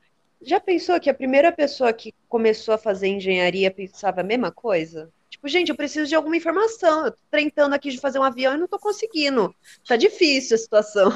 Já 0.40 0.60
pensou 0.60 1.00
que 1.00 1.10
a 1.10 1.14
primeira 1.14 1.50
pessoa 1.50 1.92
que 1.92 2.14
começou 2.28 2.74
a 2.74 2.78
fazer 2.78 3.08
engenharia 3.08 3.70
pensava 3.70 4.20
a 4.20 4.24
mesma 4.24 4.52
coisa? 4.52 5.10
Tipo, 5.38 5.48
gente, 5.48 5.68
eu 5.68 5.76
preciso 5.76 6.08
de 6.08 6.16
alguma 6.16 6.36
informação. 6.36 7.06
Eu 7.06 7.12
tô 7.12 7.18
tentando 7.30 7.72
aqui 7.72 7.90
de 7.90 8.00
fazer 8.00 8.18
um 8.18 8.24
avião 8.24 8.54
e 8.54 8.58
não 8.58 8.66
tô 8.66 8.78
conseguindo. 8.78 9.54
Tá 9.86 9.94
difícil 9.94 10.56
a 10.56 10.58
situação. 10.58 11.12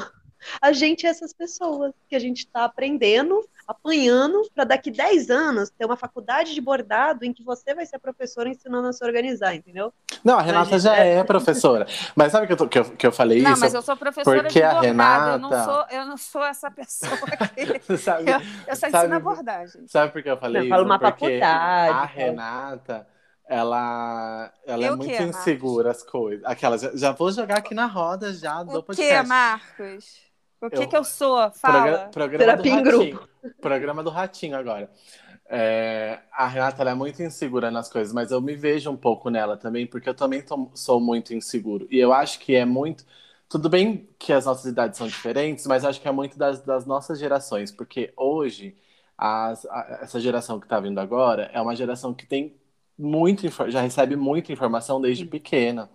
A 0.61 0.71
gente 0.71 1.05
é 1.05 1.09
essas 1.09 1.33
pessoas 1.33 1.93
que 2.09 2.15
a 2.15 2.19
gente 2.19 2.39
está 2.39 2.65
aprendendo, 2.65 3.41
apanhando, 3.67 4.41
para 4.53 4.63
daqui 4.65 4.91
10 4.91 5.29
anos 5.29 5.69
ter 5.69 5.85
uma 5.85 5.95
faculdade 5.95 6.53
de 6.53 6.61
bordado 6.61 7.23
em 7.23 7.33
que 7.33 7.43
você 7.43 7.73
vai 7.73 7.85
ser 7.85 7.95
a 7.95 7.99
professora 7.99 8.49
ensinando 8.49 8.87
a 8.87 8.93
se 8.93 9.03
organizar, 9.05 9.55
entendeu? 9.55 9.93
Não, 10.23 10.37
a 10.37 10.41
Renata 10.41 10.79
já 10.79 10.97
é... 10.97 11.15
é 11.15 11.23
professora. 11.23 11.85
Mas 12.15 12.31
sabe 12.31 12.47
que 12.47 12.53
eu, 12.53 12.57
tô, 12.57 12.67
que 12.67 12.79
eu, 12.79 12.85
que 12.85 13.07
eu 13.07 13.11
falei 13.11 13.41
não, 13.41 13.51
isso? 13.51 13.61
Não, 13.61 13.65
mas 13.65 13.73
eu 13.73 13.81
sou 13.81 13.95
professora 13.95 14.43
porque 14.43 14.59
de 14.59 14.65
bordado. 14.65 14.79
A 14.79 14.81
Renata... 14.81 15.31
eu, 15.31 15.39
não 15.39 15.63
sou, 15.63 15.85
eu 15.91 16.05
não 16.05 16.17
sou 16.17 16.43
essa 16.45 16.71
pessoa 16.71 17.17
que... 17.85 17.97
sabe, 17.97 18.31
eu, 18.31 18.41
eu 18.67 18.75
só 18.75 18.87
ensino 18.87 19.15
abordagem. 19.15 19.87
Sabe 19.87 20.11
por 20.11 20.21
que 20.21 20.29
eu 20.29 20.37
falei 20.37 20.61
não, 20.61 20.67
isso? 20.67 20.69
Falo 20.69 20.85
uma 20.85 20.99
porque 20.99 21.11
faculdade. 21.11 21.91
a 21.91 22.05
Renata 22.05 23.12
ela, 23.53 24.51
ela 24.65 24.85
é 24.85 24.95
muito 24.95 25.11
insegura 25.11 25.85
Marcos? 25.85 26.03
as 26.03 26.09
coisas. 26.09 26.45
Aquela, 26.45 26.77
já, 26.77 26.95
já, 26.95 27.11
vou 27.11 27.31
jogar 27.31 27.59
aqui 27.59 27.75
na 27.75 27.85
roda 27.85 28.33
já 28.33 28.63
do 28.63 28.79
o 28.79 28.83
podcast. 28.83 29.13
O 29.13 29.21
que, 29.21 29.29
Marcos? 29.29 30.21
O 30.59 30.69
que 30.69 30.77
eu, 30.77 30.87
que 30.87 30.97
eu 30.97 31.03
sou? 31.03 31.51
Fala. 31.51 32.09
Programa, 32.09 32.09
programa 32.09 32.55
do 32.55 32.69
Ratinho. 32.69 33.29
Programa 33.61 34.03
do 34.03 34.09
Ratinho 34.09 34.57
agora. 34.57 34.89
É, 35.45 36.21
a 36.31 36.47
Renata 36.47 36.83
é 36.83 36.93
muito 36.95 37.21
insegura 37.21 37.69
nas 37.69 37.89
coisas, 37.89 38.11
mas 38.11 38.31
eu 38.31 38.41
me 38.41 38.55
vejo 38.55 38.89
um 38.89 38.97
pouco 38.97 39.29
nela 39.29 39.55
também, 39.55 39.85
porque 39.85 40.09
eu 40.09 40.15
também 40.15 40.41
tô, 40.41 40.71
sou 40.73 40.99
muito 40.99 41.33
inseguro. 41.33 41.87
E 41.91 41.99
eu 41.99 42.11
acho 42.11 42.39
que 42.39 42.55
é 42.55 42.65
muito. 42.65 43.05
Tudo 43.47 43.69
bem 43.69 44.09
que 44.17 44.33
as 44.33 44.45
nossas 44.45 44.65
idades 44.65 44.97
são 44.97 45.05
diferentes, 45.05 45.67
mas 45.67 45.85
acho 45.85 46.01
que 46.01 46.07
é 46.07 46.11
muito 46.11 46.39
das, 46.39 46.61
das 46.63 46.87
nossas 46.87 47.19
gerações, 47.19 47.71
porque 47.71 48.11
hoje 48.17 48.75
as, 49.15 49.63
a, 49.67 49.99
essa 50.01 50.19
geração 50.19 50.59
que 50.59 50.65
está 50.65 50.79
vindo 50.79 50.97
agora 50.99 51.51
é 51.53 51.61
uma 51.61 51.75
geração 51.75 52.15
que 52.15 52.25
tem 52.25 52.55
muito, 52.97 53.47
já 53.69 53.81
recebe 53.81 54.15
muita 54.15 54.51
informação 54.51 55.01
desde 55.01 55.25
pequena. 55.25 55.89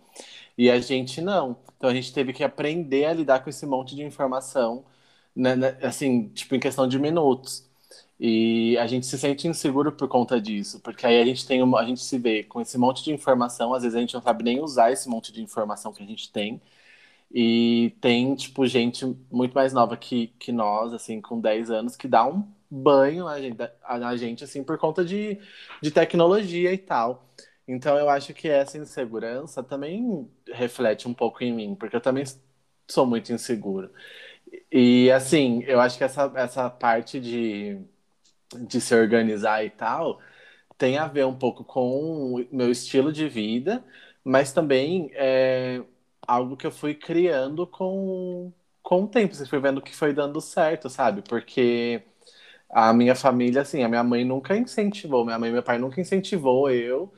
E 0.57 0.71
a 0.71 0.81
gente 0.81 1.21
não. 1.21 1.57
Então 1.77 1.91
a 1.91 1.95
gente 1.95 2.13
teve 2.13 2.33
que 2.33 2.45
aprender 2.45 3.05
a 3.07 3.13
lidar 3.13 3.41
com 3.45 3.51
esse 3.51 3.65
monte 3.67 3.95
de 3.95 4.03
informação, 4.03 4.85
né, 5.35 5.55
né, 5.57 5.79
assim, 5.83 6.29
tipo, 6.31 6.55
em 6.55 6.61
questão 6.61 6.89
de 6.89 6.99
minutos. 6.99 7.69
E 8.21 8.77
a 8.79 8.87
gente 8.87 9.07
se 9.07 9.17
sente 9.19 9.47
inseguro 9.47 9.93
por 9.93 10.09
conta 10.09 10.41
disso, 10.41 10.81
porque 10.81 11.07
aí 11.07 11.21
a 11.21 11.25
gente 11.25 11.47
tem 11.47 11.63
uma, 11.63 11.81
a 11.81 11.85
gente 11.85 12.01
se 12.01 12.19
vê 12.19 12.43
com 12.43 12.61
esse 12.61 12.77
monte 12.77 13.05
de 13.05 13.13
informação, 13.13 13.73
às 13.75 13.83
vezes 13.85 13.97
a 13.97 14.01
gente 14.01 14.15
não 14.15 14.23
sabe 14.23 14.43
nem 14.45 14.61
usar 14.61 14.91
esse 14.93 15.09
monte 15.09 15.33
de 15.33 15.41
informação 15.43 15.93
que 15.93 16.03
a 16.03 16.07
gente 16.07 16.31
tem. 16.33 16.61
E 17.33 17.95
tem, 18.01 18.35
tipo, 18.35 18.67
gente 18.67 19.05
muito 19.31 19.55
mais 19.55 19.73
nova 19.73 19.97
que, 19.97 20.29
que 20.39 20.51
nós, 20.53 20.93
assim, 20.95 21.21
com 21.21 21.41
10 21.41 21.71
anos, 21.71 21.97
que 21.97 22.09
dá 22.09 22.27
um 22.27 22.43
banho 22.71 23.25
na 23.25 23.41
gente, 23.41 23.57
na 24.01 24.17
gente 24.17 24.45
assim, 24.45 24.63
por 24.65 24.79
conta 24.79 25.05
de, 25.05 25.39
de 25.83 25.91
tecnologia 25.91 26.73
e 26.73 26.79
tal. 26.79 27.27
Então 27.67 27.99
eu 27.99 28.09
acho 28.09 28.33
que 28.35 28.49
essa 28.49 28.79
insegurança 28.79 29.63
também 29.63 30.31
reflete 30.49 31.07
um 31.09 31.15
pouco 31.15 31.45
em 31.45 31.53
mim, 31.53 31.75
porque 31.75 31.97
eu 31.97 32.01
também 32.01 32.25
sou 32.89 33.07
muito 33.07 33.33
inseguro. 33.33 33.91
E 34.73 35.11
assim, 35.11 35.63
eu 35.65 35.81
acho 35.81 35.99
que 35.99 36.05
essa, 36.05 36.33
essa 36.37 36.71
parte 36.71 37.21
de, 37.21 37.81
de 38.69 38.81
se 38.81 38.95
organizar 38.95 39.65
e 39.65 39.71
tal 39.71 40.21
tem 40.79 40.99
a 40.99 41.07
ver 41.09 41.27
um 41.27 41.37
pouco 41.37 41.65
com 41.65 42.35
o 42.37 42.47
meu 42.53 42.71
estilo 42.71 43.13
de 43.13 43.29
vida, 43.29 43.85
mas 44.25 44.53
também 44.53 45.11
é 45.15 45.83
algo 46.27 46.57
que 46.57 46.67
eu 46.67 46.73
fui 46.73 46.95
criando 46.95 47.67
com, 47.67 48.53
com 48.83 49.05
o 49.05 49.09
tempo. 49.09 49.35
Você 49.35 49.47
foi 49.47 49.61
vendo 49.61 49.83
que 49.83 49.95
foi 49.97 50.13
dando 50.15 50.41
certo, 50.41 50.91
sabe? 50.91 51.23
Porque 51.23 52.03
a 52.71 52.93
minha 52.93 53.15
família, 53.15 53.63
assim, 53.63 53.83
a 53.83 53.89
minha 53.89 54.05
mãe 54.05 54.25
nunca 54.25 54.57
incentivou, 54.57 55.25
minha 55.25 55.39
mãe 55.39 55.51
e 55.51 55.53
meu 55.53 55.63
pai 55.63 55.79
nunca 55.79 56.01
incentivou 56.01 56.71
eu 56.71 57.13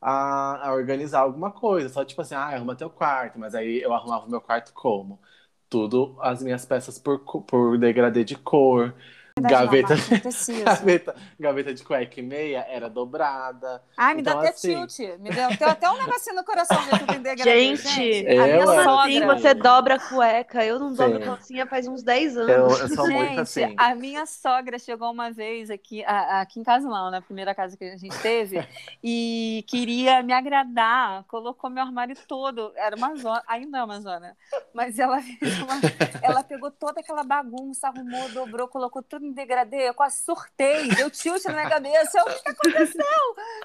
a, 0.00 0.68
a 0.68 0.74
organizar 0.74 1.20
alguma 1.20 1.50
coisa. 1.52 1.88
Só 1.88 2.04
tipo 2.04 2.20
assim, 2.22 2.34
ah, 2.34 2.40
arruma 2.48 2.76
teu 2.76 2.90
quarto, 2.90 3.38
mas 3.38 3.54
aí 3.54 3.80
eu 3.82 3.92
arrumava 3.94 4.26
o 4.26 4.30
meu 4.30 4.40
quarto 4.40 4.72
como? 4.74 5.20
Tudo 5.68 6.16
as 6.20 6.42
minhas 6.42 6.64
peças 6.66 6.98
por, 6.98 7.20
por 7.44 7.78
degradê 7.78 8.24
de 8.24 8.36
cor. 8.36 8.94
Gaveta, 9.40 9.96
gaveta, 10.64 11.16
gaveta 11.40 11.74
de 11.74 11.82
cueca 11.82 12.20
e 12.20 12.22
meia 12.22 12.64
era 12.68 12.88
dobrada. 12.88 13.82
Ai, 13.96 14.14
me 14.14 14.20
então, 14.20 14.34
dá 14.34 14.38
até 14.38 14.50
assim... 14.50 14.86
tilt. 14.86 15.18
Me 15.18 15.28
deu, 15.30 15.48
deu 15.58 15.68
até 15.70 15.90
um 15.90 15.98
negocinho 15.98 16.36
no 16.36 16.44
coração 16.44 16.80
de 16.84 16.90
tudo 17.00 17.14
em 17.14 17.20
degradê. 17.20 17.50
Gente, 17.50 17.82
gente 17.82 18.28
a 18.28 18.44
minha 18.44 18.66
sogra... 18.66 19.02
Assim, 19.02 19.26
você 19.26 19.54
dobra 19.54 19.94
a 19.96 19.98
cueca. 19.98 20.64
Eu 20.64 20.78
não 20.78 20.94
dobro 20.94 21.18
Sim. 21.18 21.24
calcinha 21.24 21.66
faz 21.66 21.88
uns 21.88 22.04
10 22.04 22.36
anos. 22.36 22.48
Eu, 22.48 22.86
eu 22.86 22.94
sou 22.94 23.06
gente, 23.08 23.16
muito 23.16 23.40
assim. 23.40 23.74
A 23.76 23.96
minha 23.96 24.24
sogra 24.24 24.78
chegou 24.78 25.10
uma 25.10 25.32
vez 25.32 25.68
aqui, 25.68 26.04
aqui 26.04 26.60
em 26.60 26.62
Casulão, 26.62 27.10
na 27.10 27.20
primeira 27.20 27.52
casa 27.56 27.76
que 27.76 27.82
a 27.82 27.96
gente 27.96 28.16
teve, 28.20 28.64
e 29.02 29.64
queria 29.66 30.22
me 30.22 30.32
agradar. 30.32 31.24
Colocou 31.24 31.68
meu 31.68 31.82
armário 31.82 32.14
todo. 32.28 32.72
Era 32.76 32.94
uma 32.94 33.16
zona, 33.16 33.42
ainda 33.48 33.78
é 33.78 33.84
uma 33.84 34.00
zona. 34.00 34.36
Mas 34.72 34.96
ela, 34.96 35.18
uma, 35.18 35.80
ela 36.22 36.44
pegou 36.44 36.70
toda 36.70 37.00
aquela 37.00 37.24
bagunça, 37.24 37.88
arrumou, 37.88 38.28
dobrou, 38.28 38.68
colocou 38.68 39.02
tudo 39.02 39.23
em 39.24 39.32
degradê, 39.32 39.88
eu 39.88 39.94
quase 39.94 40.18
surtei, 40.24 40.88
deu 40.94 41.10
tilt 41.10 41.44
na 41.44 41.52
minha 41.52 41.68
cabeça. 41.68 42.18
Eu, 42.18 42.24
o 42.24 42.42
que 42.42 42.48
aconteceu? 42.48 43.04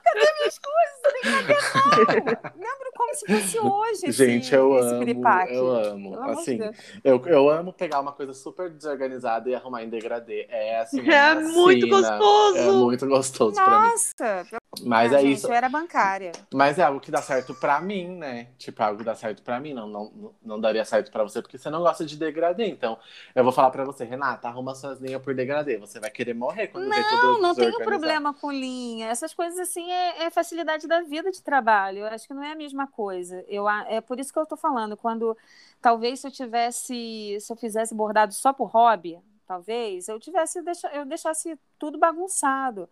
Cadê 0.04 0.34
minhas 0.38 0.60
coisas? 0.60 1.24
Degradê 1.24 1.54
não! 1.54 2.52
Lembro 2.56 2.92
como 2.96 3.16
se 3.16 3.26
fosse 3.28 3.60
hoje. 3.60 4.06
Esse, 4.08 4.26
Gente, 4.26 4.54
eu 4.54 4.78
esse 4.78 4.88
amo. 4.88 5.00
Piripaque. 5.00 5.54
Eu 5.54 5.72
amo. 5.72 6.24
assim, 6.30 6.60
eu, 7.04 7.26
eu 7.26 7.50
amo 7.50 7.74
pegar 7.74 8.00
uma 8.00 8.12
coisa 8.12 8.34
super 8.34 8.70
desorganizada 8.70 9.50
e 9.50 9.56
arrumar 9.56 9.84
em 9.84 9.90
degradê. 9.90 10.48
É 10.50 10.80
assim. 10.80 11.10
É 11.10 11.36
muito 11.36 11.88
gostoso! 11.88 12.58
É 12.58 12.72
muito 12.72 13.08
gostoso 13.08 13.56
Nossa, 13.56 13.66
pra 13.66 13.80
mim. 13.82 13.88
Nossa! 13.90 14.59
Mas 14.84 15.12
ah, 15.12 15.18
é 15.18 15.22
gente, 15.22 15.38
isso. 15.38 15.48
Eu 15.48 15.54
era 15.54 15.68
bancária. 15.68 16.32
Mas 16.54 16.78
é 16.78 16.84
algo 16.84 17.00
que 17.00 17.10
dá 17.10 17.22
certo 17.22 17.56
pra 17.56 17.82
mim, 17.82 18.08
né? 18.18 18.50
Tipo, 18.58 18.82
é 18.82 18.86
algo 18.86 19.00
que 19.00 19.04
dá 19.04 19.16
certo 19.16 19.42
pra 19.42 19.60
mim. 19.60 19.74
Não, 19.74 19.88
não, 19.88 20.34
não 20.44 20.62
daria 20.62 20.86
certo 20.86 21.12
pra 21.12 21.24
você, 21.24 21.42
porque 21.42 21.58
você 21.58 21.70
não 21.70 21.82
gosta 21.82 22.06
de 22.06 22.16
degradê. 22.16 22.68
Então, 22.68 22.98
eu 23.34 23.44
vou 23.44 23.52
falar 23.52 23.72
pra 23.72 23.84
você, 23.84 24.04
Renata, 24.04 24.48
arruma 24.48 24.76
suas 24.76 25.00
linhas 25.00 25.22
por 25.22 25.34
degradê. 25.34 25.78
Você 25.78 26.00
vai 26.00 26.12
querer 26.12 26.36
morrer 26.36 26.68
quando 26.68 26.88
não, 26.88 26.96
vê 26.96 27.04
tudo 27.04 27.22
Não, 27.24 27.42
não 27.42 27.56
tenho 27.56 27.78
problema 27.80 28.34
com 28.34 28.52
linha. 28.52 29.08
Essas 29.08 29.34
coisas, 29.34 29.60
assim, 29.60 29.92
é, 29.92 30.26
é, 30.26 30.30
facilidade 30.30 30.88
da 30.88 31.02
vida 31.02 31.32
de 31.32 31.42
trabalho. 31.42 32.00
Eu 32.00 32.08
acho 32.08 32.28
que 32.28 32.34
não 32.34 32.44
é 32.44 32.52
a 32.52 32.56
mesma 32.56 32.86
coisa. 32.86 33.44
Eu, 33.48 33.68
é 33.68 34.00
por 34.02 34.20
isso 34.20 34.32
que 34.32 34.38
eu 34.38 34.46
tô 34.46 34.56
falando. 34.56 34.96
Quando, 34.96 35.36
talvez, 35.82 36.20
se 36.20 36.28
eu 36.28 36.32
tivesse... 36.32 37.38
Se 37.40 37.52
eu 37.52 37.58
fizesse 37.58 37.96
bordado 37.96 38.34
só 38.34 38.54
por 38.54 38.68
hobby, 38.68 39.20
talvez, 39.50 40.08
eu 40.08 40.20
tivesse... 40.20 40.60
Eu 40.94 41.06
deixasse 41.06 41.60
tudo 41.80 41.98
bagunçado. 41.98 42.88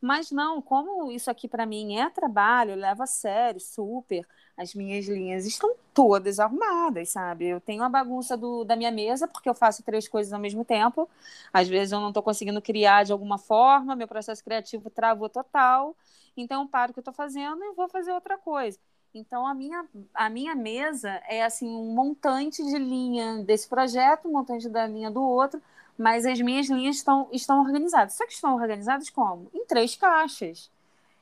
Mas 0.00 0.30
não, 0.30 0.60
como 0.60 1.10
isso 1.10 1.30
aqui 1.30 1.48
para 1.48 1.64
mim 1.64 1.96
é 1.98 2.10
trabalho, 2.10 2.72
eu 2.72 2.76
levo 2.76 3.02
a 3.02 3.06
sério, 3.06 3.58
super. 3.58 4.26
As 4.56 4.74
minhas 4.74 5.06
linhas 5.06 5.46
estão 5.46 5.74
todas 5.94 6.38
arrumadas, 6.38 7.08
sabe? 7.08 7.46
Eu 7.46 7.60
tenho 7.60 7.82
a 7.82 7.88
bagunça 7.88 8.36
do, 8.36 8.62
da 8.62 8.76
minha 8.76 8.90
mesa, 8.90 9.26
porque 9.26 9.48
eu 9.48 9.54
faço 9.54 9.82
três 9.82 10.06
coisas 10.06 10.32
ao 10.32 10.40
mesmo 10.40 10.64
tempo. 10.64 11.08
Às 11.52 11.68
vezes 11.68 11.92
eu 11.92 12.00
não 12.00 12.08
estou 12.08 12.22
conseguindo 12.22 12.60
criar 12.60 13.04
de 13.04 13.12
alguma 13.12 13.38
forma, 13.38 13.96
meu 13.96 14.06
processo 14.06 14.44
criativo 14.44 14.90
travou 14.90 15.30
total. 15.30 15.96
Então 16.36 16.62
eu 16.62 16.68
paro 16.68 16.90
o 16.90 16.94
que 16.94 16.98
eu 16.98 17.02
estou 17.02 17.14
fazendo 17.14 17.64
e 17.64 17.72
vou 17.74 17.88
fazer 17.88 18.12
outra 18.12 18.36
coisa. 18.36 18.78
Então, 19.14 19.46
a 19.46 19.54
minha, 19.54 19.84
a 20.14 20.30
minha 20.30 20.54
mesa 20.54 21.10
é 21.28 21.44
assim 21.44 21.68
um 21.68 21.94
montante 21.94 22.64
de 22.64 22.78
linha 22.78 23.42
desse 23.44 23.68
projeto, 23.68 24.26
um 24.26 24.32
montante 24.32 24.68
da 24.70 24.86
linha 24.86 25.10
do 25.10 25.22
outro, 25.22 25.60
mas 26.02 26.26
as 26.26 26.40
minhas 26.40 26.68
linhas 26.68 26.96
estão, 26.96 27.28
estão 27.30 27.60
organizadas. 27.60 28.14
Só 28.14 28.26
que 28.26 28.32
estão 28.32 28.56
organizadas 28.56 29.08
como? 29.08 29.48
Em 29.54 29.64
três 29.64 29.94
caixas. 29.94 30.68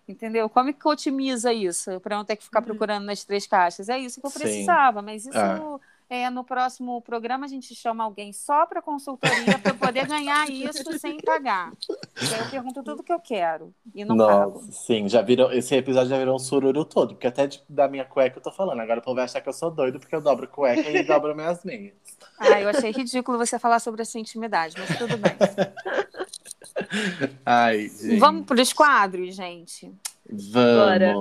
Entendeu? 0.08 0.48
Como 0.48 0.70
é 0.70 0.72
que 0.72 0.88
otimiza 0.88 1.52
isso? 1.52 2.00
Para 2.00 2.16
não 2.16 2.24
ter 2.24 2.36
que 2.36 2.44
ficar 2.44 2.60
uhum. 2.60 2.64
procurando 2.64 3.04
nas 3.04 3.22
três 3.22 3.46
caixas. 3.46 3.90
É 3.90 3.98
isso 3.98 4.20
que 4.20 4.26
eu 4.26 4.30
precisava, 4.30 5.00
Sim. 5.00 5.06
mas 5.06 5.26
isso. 5.26 5.38
É. 5.38 5.89
É, 6.12 6.28
no 6.28 6.42
próximo 6.42 7.00
programa 7.02 7.46
a 7.46 7.48
gente 7.48 7.72
chama 7.72 8.02
alguém 8.02 8.32
só 8.32 8.66
para 8.66 8.82
consultoria 8.82 9.56
para 9.62 9.72
poder 9.74 10.08
ganhar 10.08 10.50
isso 10.50 10.98
sem 10.98 11.20
pagar. 11.20 11.72
E 11.88 12.34
aí 12.34 12.40
eu 12.40 12.50
pergunto 12.50 12.82
tudo 12.82 13.04
que 13.04 13.12
eu 13.12 13.20
quero 13.20 13.72
e 13.94 14.04
não 14.04 14.16
Nossa, 14.16 14.38
pago. 14.38 14.72
Sim, 14.72 15.08
já 15.08 15.22
virou, 15.22 15.52
esse 15.52 15.72
episódio 15.76 16.10
já 16.10 16.18
virou 16.18 16.34
um 16.34 16.38
sururu 16.40 16.84
todo, 16.84 17.14
porque 17.14 17.28
até 17.28 17.46
de, 17.46 17.62
da 17.68 17.86
minha 17.86 18.04
cueca 18.04 18.38
eu 18.38 18.42
tô 18.42 18.50
falando. 18.50 18.80
Agora 18.80 18.98
o 18.98 19.02
povo 19.04 19.14
vai 19.14 19.24
achar 19.24 19.40
que 19.40 19.48
eu 19.48 19.52
sou 19.52 19.70
doido 19.70 20.00
porque 20.00 20.12
eu 20.12 20.20
dobro 20.20 20.48
cueca 20.48 20.90
e 20.90 21.04
dobro 21.04 21.32
minhas 21.32 21.62
meias. 21.62 21.94
Ah, 22.40 22.60
eu 22.60 22.68
achei 22.68 22.90
ridículo 22.90 23.38
você 23.38 23.56
falar 23.56 23.78
sobre 23.78 24.02
essa 24.02 24.18
intimidade, 24.18 24.74
mas 24.76 24.98
tudo 24.98 25.16
bem. 25.16 25.36
Ai, 27.46 27.88
gente. 27.88 28.18
Vamos 28.18 28.46
para 28.46 28.60
os 28.60 28.72
quadros, 28.72 29.36
gente? 29.36 29.94
Vamos. 30.28 30.52
Bora. 30.52 31.14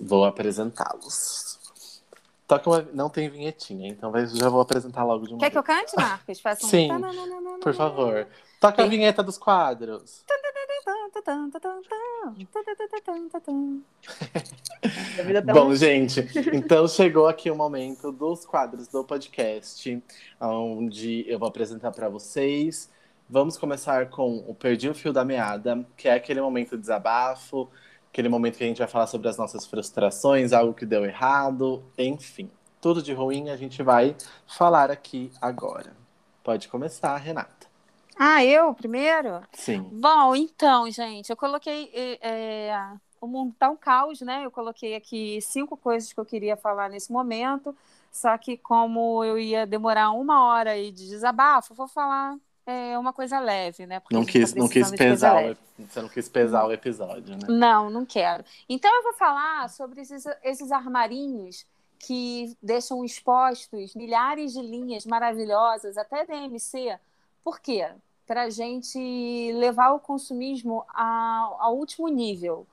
Vou 0.00 0.24
apresentá-los. 0.24 1.58
Toca 2.50 2.68
uma... 2.68 2.88
Não 2.92 3.08
tem 3.08 3.28
vinhetinha, 3.28 3.88
então 3.88 4.12
já 4.34 4.48
vou 4.48 4.60
apresentar 4.60 5.04
logo 5.04 5.24
de 5.24 5.34
uma 5.34 5.38
Quer 5.38 5.52
vez. 5.52 5.52
que 5.52 5.58
eu 5.58 5.62
cante, 5.62 5.92
Marcos? 5.96 6.40
Faça 6.40 6.66
um... 6.66 6.68
Sim, 6.68 6.88
por 7.62 7.72
favor. 7.72 8.26
Toca 8.58 8.82
a 8.82 8.86
vinheta 8.86 9.22
dos 9.22 9.38
quadros. 9.38 10.24
Bom, 15.54 15.72
gente, 15.76 16.26
então 16.52 16.88
chegou 16.88 17.28
aqui 17.28 17.48
o 17.52 17.54
momento 17.54 18.10
dos 18.10 18.44
quadros 18.44 18.88
do 18.88 19.04
podcast, 19.04 20.02
onde 20.40 21.24
eu 21.28 21.38
vou 21.38 21.46
apresentar 21.46 21.92
para 21.92 22.08
vocês. 22.08 22.90
Vamos 23.28 23.56
começar 23.56 24.10
com 24.10 24.38
o 24.38 24.52
Perdi 24.56 24.88
o 24.88 24.94
Fio 24.94 25.12
da 25.12 25.24
Meada, 25.24 25.86
que 25.96 26.08
é 26.08 26.14
aquele 26.14 26.40
momento 26.40 26.70
de 26.70 26.80
desabafo, 26.80 27.70
aquele 28.10 28.28
momento 28.28 28.58
que 28.58 28.64
a 28.64 28.66
gente 28.66 28.78
vai 28.78 28.88
falar 28.88 29.06
sobre 29.06 29.28
as 29.28 29.38
nossas 29.38 29.66
frustrações, 29.66 30.52
algo 30.52 30.74
que 30.74 30.84
deu 30.84 31.04
errado, 31.04 31.82
enfim. 31.96 32.50
Tudo 32.80 33.02
de 33.02 33.12
ruim 33.12 33.50
a 33.50 33.56
gente 33.56 33.82
vai 33.82 34.16
falar 34.46 34.90
aqui 34.90 35.30
agora. 35.40 35.96
Pode 36.42 36.68
começar, 36.68 37.16
Renata. 37.16 37.68
Ah, 38.18 38.44
eu 38.44 38.74
primeiro? 38.74 39.40
Sim. 39.52 39.88
Bom, 39.92 40.34
então, 40.34 40.90
gente, 40.90 41.30
eu 41.30 41.36
coloquei. 41.36 41.90
É, 42.20 42.74
o 43.20 43.26
mundo 43.26 43.54
tá 43.58 43.70
um 43.70 43.76
caos, 43.76 44.20
né? 44.20 44.44
Eu 44.44 44.50
coloquei 44.50 44.94
aqui 44.94 45.40
cinco 45.40 45.76
coisas 45.76 46.12
que 46.12 46.18
eu 46.18 46.24
queria 46.24 46.56
falar 46.56 46.88
nesse 46.88 47.12
momento. 47.12 47.76
Só 48.10 48.36
que 48.36 48.56
como 48.56 49.22
eu 49.24 49.38
ia 49.38 49.66
demorar 49.66 50.10
uma 50.10 50.44
hora 50.44 50.72
aí 50.72 50.90
de 50.90 51.08
desabafo, 51.08 51.74
vou 51.74 51.86
falar 51.86 52.36
é, 52.70 52.98
uma 52.98 53.12
coisa 53.12 53.38
leve, 53.40 53.86
né? 53.86 54.00
Porque 54.00 54.14
não 54.14 54.24
tá 54.24 54.32
quis, 54.32 54.52
tá 54.52 54.58
não 54.60 54.68
quis 54.68 54.90
pesar, 54.90 55.52
o, 55.52 55.56
você 55.78 56.02
não 56.02 56.08
quis 56.08 56.28
pesar 56.28 56.66
o 56.66 56.72
episódio, 56.72 57.36
né? 57.36 57.46
Não, 57.48 57.90
não 57.90 58.06
quero. 58.06 58.44
Então 58.68 58.94
eu 58.94 59.02
vou 59.02 59.14
falar 59.14 59.68
sobre 59.68 60.00
esses, 60.00 60.24
esses 60.42 60.70
armarinhos 60.72 61.66
que 61.98 62.56
deixam 62.62 63.04
expostos 63.04 63.94
milhares 63.94 64.52
de 64.52 64.62
linhas 64.62 65.04
maravilhosas, 65.04 65.98
até 65.98 66.24
DMC. 66.24 66.98
Por 67.44 67.60
quê? 67.60 67.88
Para 68.26 68.42
a 68.42 68.50
gente 68.50 69.52
levar 69.54 69.92
o 69.92 70.00
consumismo 70.00 70.84
ao, 70.94 71.60
ao 71.60 71.76
último 71.76 72.08
nível 72.08 72.66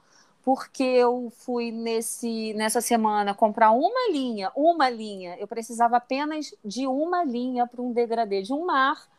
porque 0.47 0.81
eu 0.81 1.29
fui 1.39 1.73
nesse, 1.73 2.53
nessa 2.53 2.79
semana 2.79 3.33
comprar 3.33 3.71
uma 3.71 4.09
linha, 4.09 4.49
uma 4.55 4.89
linha, 4.89 5.35
eu 5.37 5.45
precisava 5.45 5.97
apenas 5.97 6.55
de 6.63 6.87
uma 6.87 7.21
linha 7.21 7.67
para 7.67 7.81
um 7.81 7.91
degradê 7.91 8.41
de 8.41 8.53
um 8.53 8.65
mar, 8.65 9.09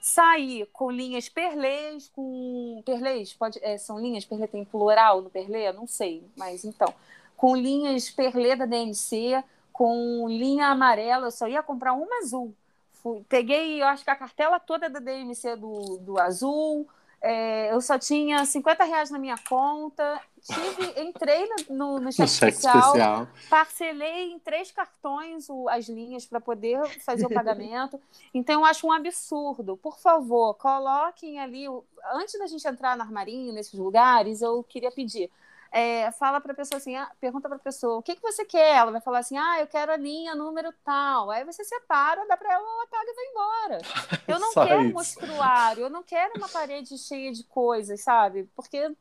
saí 0.00 0.66
com 0.72 0.90
linhas 0.90 1.28
perlês, 1.28 2.10
com 2.14 2.82
perlês, 2.84 3.32
pode, 3.32 3.58
é, 3.62 3.76
são 3.78 3.98
linhas 3.98 4.24
perlê, 4.24 4.46
tem 4.46 4.64
plural 4.64 5.22
no 5.22 5.30
perlê? 5.30 5.70
Não 5.72 5.86
sei, 5.86 6.24
mas 6.36 6.64
então, 6.64 6.92
com 7.36 7.56
linhas 7.56 8.10
perlê 8.10 8.56
da 8.56 8.66
DMC, 8.66 9.42
com 9.72 10.26
linha 10.28 10.66
amarela, 10.68 11.26
eu 11.26 11.30
só 11.30 11.46
ia 11.46 11.62
comprar 11.62 11.92
uma 11.92 12.18
azul. 12.18 12.54
Fui, 12.94 13.24
peguei, 13.28 13.80
eu 13.80 13.86
acho 13.86 14.04
que 14.04 14.10
a 14.10 14.16
cartela 14.16 14.58
toda 14.58 14.90
da 14.90 14.98
DMC 14.98 15.56
do, 15.56 15.98
do 15.98 16.18
azul, 16.18 16.88
é, 17.20 17.72
eu 17.72 17.80
só 17.80 17.98
tinha 17.98 18.44
50 18.44 18.84
reais 18.84 19.10
na 19.10 19.18
minha 19.18 19.36
conta. 19.48 20.20
Tive, 20.40 21.02
entrei 21.02 21.46
no, 21.46 21.76
no, 21.76 22.00
no 22.00 22.12
cheque, 22.12 22.30
cheque 22.30 22.52
especial, 22.54 22.86
especial, 22.86 23.28
parcelei 23.50 24.32
em 24.32 24.38
três 24.38 24.70
cartões 24.70 25.48
o, 25.50 25.68
as 25.68 25.88
linhas 25.88 26.24
para 26.24 26.40
poder 26.40 26.80
fazer 27.00 27.26
o 27.26 27.30
pagamento. 27.30 28.00
Então, 28.32 28.60
eu 28.60 28.64
acho 28.64 28.86
um 28.86 28.92
absurdo. 28.92 29.76
Por 29.76 29.98
favor, 29.98 30.54
coloquem 30.54 31.40
ali. 31.40 31.66
Antes 32.12 32.38
da 32.38 32.46
gente 32.46 32.66
entrar 32.66 32.96
no 32.96 33.02
armarinho, 33.02 33.52
nesses 33.52 33.74
lugares, 33.74 34.40
eu 34.40 34.62
queria 34.62 34.90
pedir 34.90 35.30
é, 35.70 36.10
fala 36.12 36.40
para 36.40 36.52
a 36.52 36.56
pessoa 36.56 36.78
assim, 36.78 36.96
ah, 36.96 37.10
pergunta 37.20 37.48
para 37.48 37.56
a 37.56 37.60
pessoa, 37.60 37.98
o 37.98 38.02
que, 38.02 38.16
que 38.16 38.22
você 38.22 38.44
quer? 38.44 38.76
Ela 38.76 38.92
vai 38.92 39.00
falar 39.00 39.18
assim, 39.18 39.36
ah, 39.36 39.60
eu 39.60 39.66
quero 39.66 39.92
a 39.92 39.96
linha 39.96 40.34
número 40.34 40.72
tal. 40.84 41.30
Aí 41.30 41.44
você 41.44 41.64
separa, 41.64 42.26
dá 42.26 42.36
para 42.36 42.52
ela, 42.52 42.62
ela 42.62 42.86
paga 42.86 43.10
e 43.10 43.14
vai 43.14 43.24
embora. 43.26 43.78
Eu 44.28 44.38
não 44.38 44.52
quero 44.52 44.80
isso. 44.80 44.90
um 44.90 44.92
mostruário, 44.92 45.84
eu 45.84 45.90
não 45.90 46.02
quero 46.02 46.34
uma 46.36 46.48
parede 46.48 46.98
cheia 46.98 47.32
de 47.32 47.42
coisas, 47.44 48.00
sabe? 48.02 48.44
Porque 48.54 48.94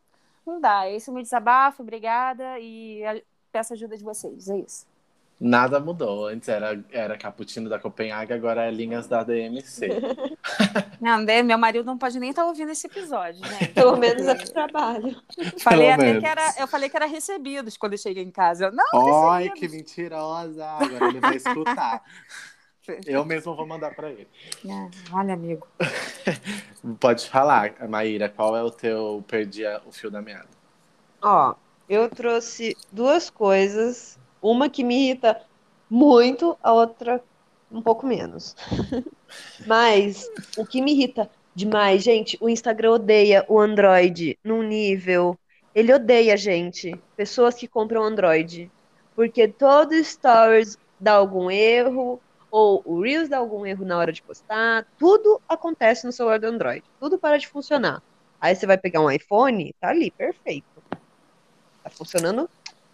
não 0.45 0.59
dá. 0.61 0.89
Esse 0.89 1.09
é 1.09 1.11
o 1.11 1.13
meu 1.13 1.21
desabafo, 1.21 1.83
obrigada, 1.83 2.57
e 2.59 3.01
peço 3.51 3.73
ajuda 3.73 3.97
de 3.97 4.03
vocês, 4.05 4.47
é 4.49 4.57
isso. 4.59 4.87
Nada 5.39 5.79
mudou. 5.79 6.27
Antes 6.27 6.49
era, 6.49 6.83
era 6.91 7.17
cappuccino 7.17 7.69
da 7.69 7.77
Copenhague, 7.77 8.33
agora 8.33 8.65
é 8.65 8.71
linhas 8.71 9.07
da 9.07 9.23
DMC. 9.23 9.87
Não, 10.99 11.19
né, 11.19 11.43
meu 11.43 11.59
marido 11.59 11.85
não 11.85 11.97
pode 11.97 12.19
nem 12.19 12.31
estar 12.31 12.41
tá 12.41 12.47
ouvindo 12.47 12.71
esse 12.71 12.87
episódio, 12.87 13.39
né? 13.41 13.67
Pelo 13.75 13.95
menos 13.97 14.25
é 14.25 14.33
que 14.33 14.51
trabalho. 14.51 15.15
Falei 15.59 15.89
Pelo 15.89 15.93
até 15.93 16.03
menos. 16.05 16.23
que 16.23 16.25
era, 16.25 16.55
eu 16.57 16.67
falei 16.67 16.89
que 16.89 16.95
era 16.95 17.05
recebidos 17.05 17.77
quando 17.77 17.93
eu 17.93 17.99
cheguei 17.99 18.23
em 18.23 18.31
casa. 18.31 18.65
Eu, 18.65 18.71
não, 18.71 19.29
Ai, 19.29 19.51
que 19.51 19.67
mentirosa! 19.67 20.65
Agora 20.65 21.07
ele 21.07 21.19
vai 21.19 21.35
escutar. 21.35 22.01
Eu 23.05 23.25
mesmo 23.25 23.53
vou 23.53 23.67
mandar 23.67 23.93
para 23.93 24.09
ele. 24.09 24.29
É, 24.65 24.89
olha, 25.13 25.33
amigo. 25.33 25.67
Pode 27.01 27.29
falar, 27.29 27.75
Maíra, 27.85 28.29
qual 28.29 28.55
é 28.55 28.63
o 28.63 28.71
teu 28.71 29.21
perdi 29.27 29.65
o 29.85 29.91
fio 29.91 30.09
da 30.09 30.21
meada? 30.21 30.47
Ó, 31.21 31.55
eu 31.89 32.09
trouxe 32.09 32.77
duas 32.89 33.29
coisas 33.29 34.17
uma 34.51 34.69
que 34.69 34.83
me 34.83 34.95
irrita 34.95 35.41
muito, 35.89 36.57
a 36.61 36.73
outra 36.73 37.23
um 37.71 37.81
pouco 37.81 38.05
menos. 38.05 38.55
Mas 39.65 40.29
o 40.57 40.65
que 40.65 40.81
me 40.81 40.93
irrita 40.93 41.29
demais, 41.53 42.03
gente, 42.03 42.37
o 42.39 42.49
Instagram 42.49 42.91
odeia 42.91 43.45
o 43.47 43.59
Android 43.59 44.37
num 44.43 44.61
nível. 44.61 45.37
Ele 45.73 45.93
odeia, 45.93 46.37
gente, 46.37 46.95
pessoas 47.15 47.55
que 47.55 47.67
compram 47.67 48.03
Android. 48.03 48.71
Porque 49.15 49.47
todo 49.47 49.93
stories 50.03 50.77
dá 50.99 51.13
algum 51.13 51.49
erro, 51.49 52.19
ou 52.49 52.81
o 52.85 53.01
Reels 53.01 53.29
dá 53.29 53.37
algum 53.37 53.65
erro 53.65 53.85
na 53.85 53.97
hora 53.97 54.11
de 54.11 54.21
postar, 54.21 54.85
tudo 54.97 55.41
acontece 55.47 56.05
no 56.05 56.11
celular 56.11 56.39
do 56.39 56.47
Android. 56.47 56.83
Tudo 56.99 57.17
para 57.17 57.37
de 57.37 57.47
funcionar. 57.47 58.01
Aí 58.39 58.55
você 58.55 58.65
vai 58.65 58.77
pegar 58.77 59.01
um 59.01 59.09
iPhone, 59.09 59.73
tá 59.79 59.89
ali, 59.89 60.11
perfeito. 60.11 60.83
Tá 61.83 61.89
funcionando 61.89 62.49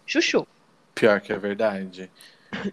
chuchu. 0.05 0.47
Pior 0.93 1.19
que 1.21 1.33
é 1.33 1.37
verdade. 1.37 2.11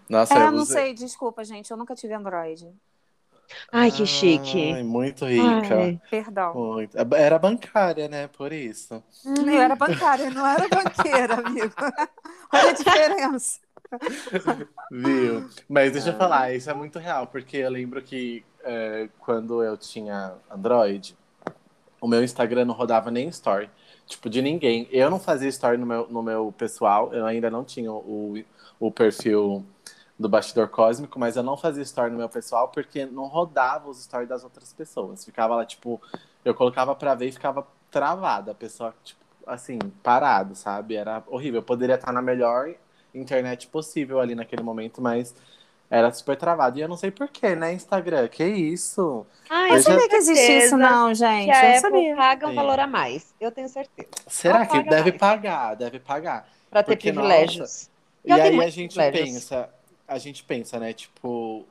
Nossa, 0.07 0.35
é, 0.35 0.45
eu 0.45 0.51
não 0.51 0.65
sei, 0.65 0.93
desculpa, 0.93 1.43
gente, 1.43 1.71
eu 1.71 1.77
nunca 1.77 1.95
tive 1.95 2.13
Android. 2.13 2.71
Ai, 3.71 3.91
que 3.91 4.05
chique. 4.05 4.71
Ai, 4.73 4.83
muito 4.83 5.25
rica. 5.25 5.75
Ai, 5.75 5.99
perdão. 6.09 6.53
Muito. 6.53 6.95
Era 7.15 7.37
bancária, 7.37 8.07
né? 8.07 8.27
Por 8.27 8.53
isso. 8.53 9.03
Hum, 9.25 9.49
eu 9.49 9.61
era 9.61 9.75
bancária, 9.75 10.29
não 10.29 10.45
era 10.45 10.67
banqueira, 10.67 11.35
amigo. 11.45 11.73
Olha 12.53 12.69
a 12.69 12.73
diferença. 12.73 13.59
Viu? 14.91 15.49
Mas 15.67 15.91
deixa 15.91 16.09
eu 16.09 16.17
falar, 16.17 16.53
isso 16.53 16.69
é 16.69 16.73
muito 16.73 16.97
real, 16.97 17.27
porque 17.27 17.57
eu 17.57 17.69
lembro 17.69 18.01
que 18.01 18.45
é, 18.63 19.09
quando 19.19 19.61
eu 19.63 19.75
tinha 19.75 20.33
Android, 20.49 21.17
o 21.99 22.07
meu 22.07 22.23
Instagram 22.23 22.65
não 22.65 22.73
rodava 22.73 23.11
nem 23.11 23.27
story 23.27 23.69
tipo, 24.05 24.29
de 24.29 24.41
ninguém. 24.41 24.87
Eu 24.91 25.09
não 25.09 25.19
fazia 25.19 25.49
story 25.49 25.77
no 25.77 25.85
meu, 25.85 26.07
no 26.09 26.21
meu 26.23 26.53
pessoal, 26.57 27.13
eu 27.13 27.25
ainda 27.25 27.49
não 27.49 27.63
tinha 27.63 27.91
o, 27.91 28.43
o 28.79 28.91
perfil 28.91 29.65
do 30.17 30.29
Bastidor 30.29 30.69
Cósmico, 30.69 31.19
mas 31.19 31.35
eu 31.35 31.43
não 31.43 31.57
fazia 31.57 31.83
story 31.83 32.11
no 32.11 32.17
meu 32.17 32.29
pessoal 32.29 32.67
porque 32.69 33.05
não 33.05 33.25
rodava 33.25 33.89
os 33.89 34.03
stories 34.03 34.29
das 34.29 34.43
outras 34.43 34.71
pessoas. 34.71 35.25
Ficava 35.25 35.55
lá, 35.55 35.65
tipo, 35.65 35.99
eu 36.45 36.53
colocava 36.53 36.95
pra 36.95 37.15
ver 37.15 37.27
e 37.27 37.31
ficava 37.31 37.65
travada. 37.89 38.51
A 38.51 38.55
pessoa, 38.55 38.93
tipo, 39.03 39.19
assim, 39.45 39.79
parado, 40.03 40.55
sabe? 40.55 40.95
Era 40.95 41.23
horrível. 41.27 41.59
Eu 41.59 41.65
poderia 41.65 41.95
estar 41.95 42.11
na 42.11 42.21
melhor 42.21 42.73
internet 43.13 43.67
possível 43.67 44.19
ali 44.19 44.35
naquele 44.35 44.63
momento, 44.63 45.01
mas 45.01 45.35
era 45.91 46.09
super 46.13 46.37
travado. 46.37 46.79
E 46.79 46.81
eu 46.81 46.87
não 46.87 46.95
sei 46.95 47.11
porquê, 47.11 47.53
né, 47.53 47.73
Instagram? 47.73 48.25
Que 48.29 48.45
isso? 48.45 49.25
Ah, 49.49 49.67
eu, 49.67 49.75
eu 49.75 49.83
sabia 49.83 49.99
já... 49.99 50.07
que 50.07 50.15
existe 50.15 50.51
isso, 50.51 50.77
não, 50.77 51.13
gente. 51.13 51.45
Que 51.45 51.51
a 51.51 51.63
eu 51.63 51.77
Apple 51.77 51.81
sabia. 51.81 52.15
paga 52.15 52.47
um 52.47 52.55
valor 52.55 52.79
a 52.79 52.87
mais. 52.87 53.35
Eu 53.41 53.51
tenho 53.51 53.67
certeza. 53.67 54.07
Será 54.25 54.65
que 54.65 54.81
deve 54.83 55.09
mais. 55.09 55.19
pagar? 55.19 55.75
Deve 55.75 55.99
pagar. 55.99 56.47
Pra 56.69 56.81
ter 56.81 56.93
Porque, 56.93 57.11
privilégios. 57.11 57.59
Nossa, 57.59 57.89
e 58.23 58.31
aí 58.31 58.59
a 58.63 58.69
gente 58.69 58.95
pensa, 58.95 59.69
a 60.07 60.17
gente 60.17 60.43
pensa, 60.45 60.79
né, 60.79 60.93
tipo, 60.93 61.65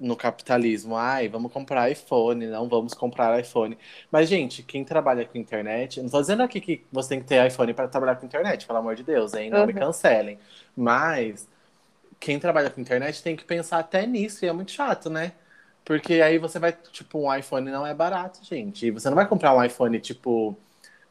no 0.00 0.16
capitalismo, 0.16 0.96
ai, 0.96 1.28
vamos 1.28 1.52
comprar 1.52 1.90
iPhone, 1.90 2.46
não 2.46 2.66
vamos 2.66 2.94
comprar 2.94 3.38
iPhone. 3.38 3.76
Mas, 4.10 4.30
gente, 4.30 4.62
quem 4.62 4.82
trabalha 4.82 5.26
com 5.26 5.36
internet, 5.36 6.00
não 6.00 6.08
tô 6.08 6.22
dizendo 6.22 6.42
aqui 6.42 6.58
que 6.58 6.86
você 6.90 7.10
tem 7.10 7.20
que 7.20 7.26
ter 7.26 7.46
iPhone 7.46 7.74
para 7.74 7.86
trabalhar 7.86 8.16
com 8.16 8.24
internet, 8.24 8.66
pelo 8.66 8.78
amor 8.78 8.94
de 8.94 9.02
Deus, 9.02 9.34
hein? 9.34 9.50
Não 9.50 9.60
uhum. 9.60 9.66
me 9.66 9.74
cancelem. 9.74 10.38
Mas 10.74 11.46
quem 12.18 12.38
trabalha 12.38 12.70
com 12.70 12.80
internet 12.80 13.22
tem 13.22 13.36
que 13.36 13.44
pensar 13.44 13.78
até 13.78 14.06
nisso, 14.06 14.44
e 14.44 14.48
é 14.48 14.52
muito 14.52 14.72
chato, 14.72 15.10
né? 15.10 15.32
Porque 15.84 16.14
aí 16.14 16.38
você 16.38 16.58
vai, 16.58 16.72
tipo, 16.72 17.18
um 17.18 17.34
iPhone 17.34 17.70
não 17.70 17.86
é 17.86 17.94
barato, 17.94 18.44
gente. 18.44 18.86
E 18.86 18.90
você 18.90 19.08
não 19.08 19.14
vai 19.14 19.26
comprar 19.28 19.54
um 19.54 19.62
iPhone, 19.62 20.00
tipo, 20.00 20.56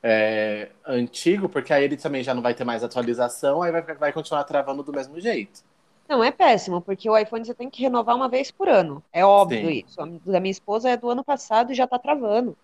é, 0.03 0.69
antigo, 0.85 1.47
porque 1.47 1.73
aí 1.73 1.83
ele 1.83 1.97
também 1.97 2.21
já 2.21 2.33
não 2.33 2.41
vai 2.41 2.53
ter 2.53 2.63
mais 2.63 2.83
atualização, 2.83 3.61
aí 3.61 3.71
vai, 3.71 3.81
vai 3.81 4.13
continuar 4.13 4.43
travando 4.43 4.83
do 4.83 4.91
mesmo 4.91 5.19
jeito. 5.19 5.63
Não, 6.07 6.23
é 6.23 6.31
péssimo, 6.31 6.81
porque 6.81 7.09
o 7.09 7.17
iPhone 7.17 7.43
você 7.43 7.53
tem 7.53 7.69
que 7.69 7.81
renovar 7.81 8.15
uma 8.15 8.29
vez 8.29 8.51
por 8.51 8.69
ano. 8.69 9.01
É 9.11 9.25
óbvio 9.25 9.67
Sim. 9.67 9.83
isso. 9.87 10.01
A 10.01 10.05
da 10.25 10.39
minha 10.39 10.51
esposa 10.51 10.89
é 10.89 10.97
do 10.97 11.09
ano 11.09 11.23
passado 11.23 11.71
e 11.71 11.75
já 11.75 11.87
tá 11.87 11.97
travando. 11.97 12.55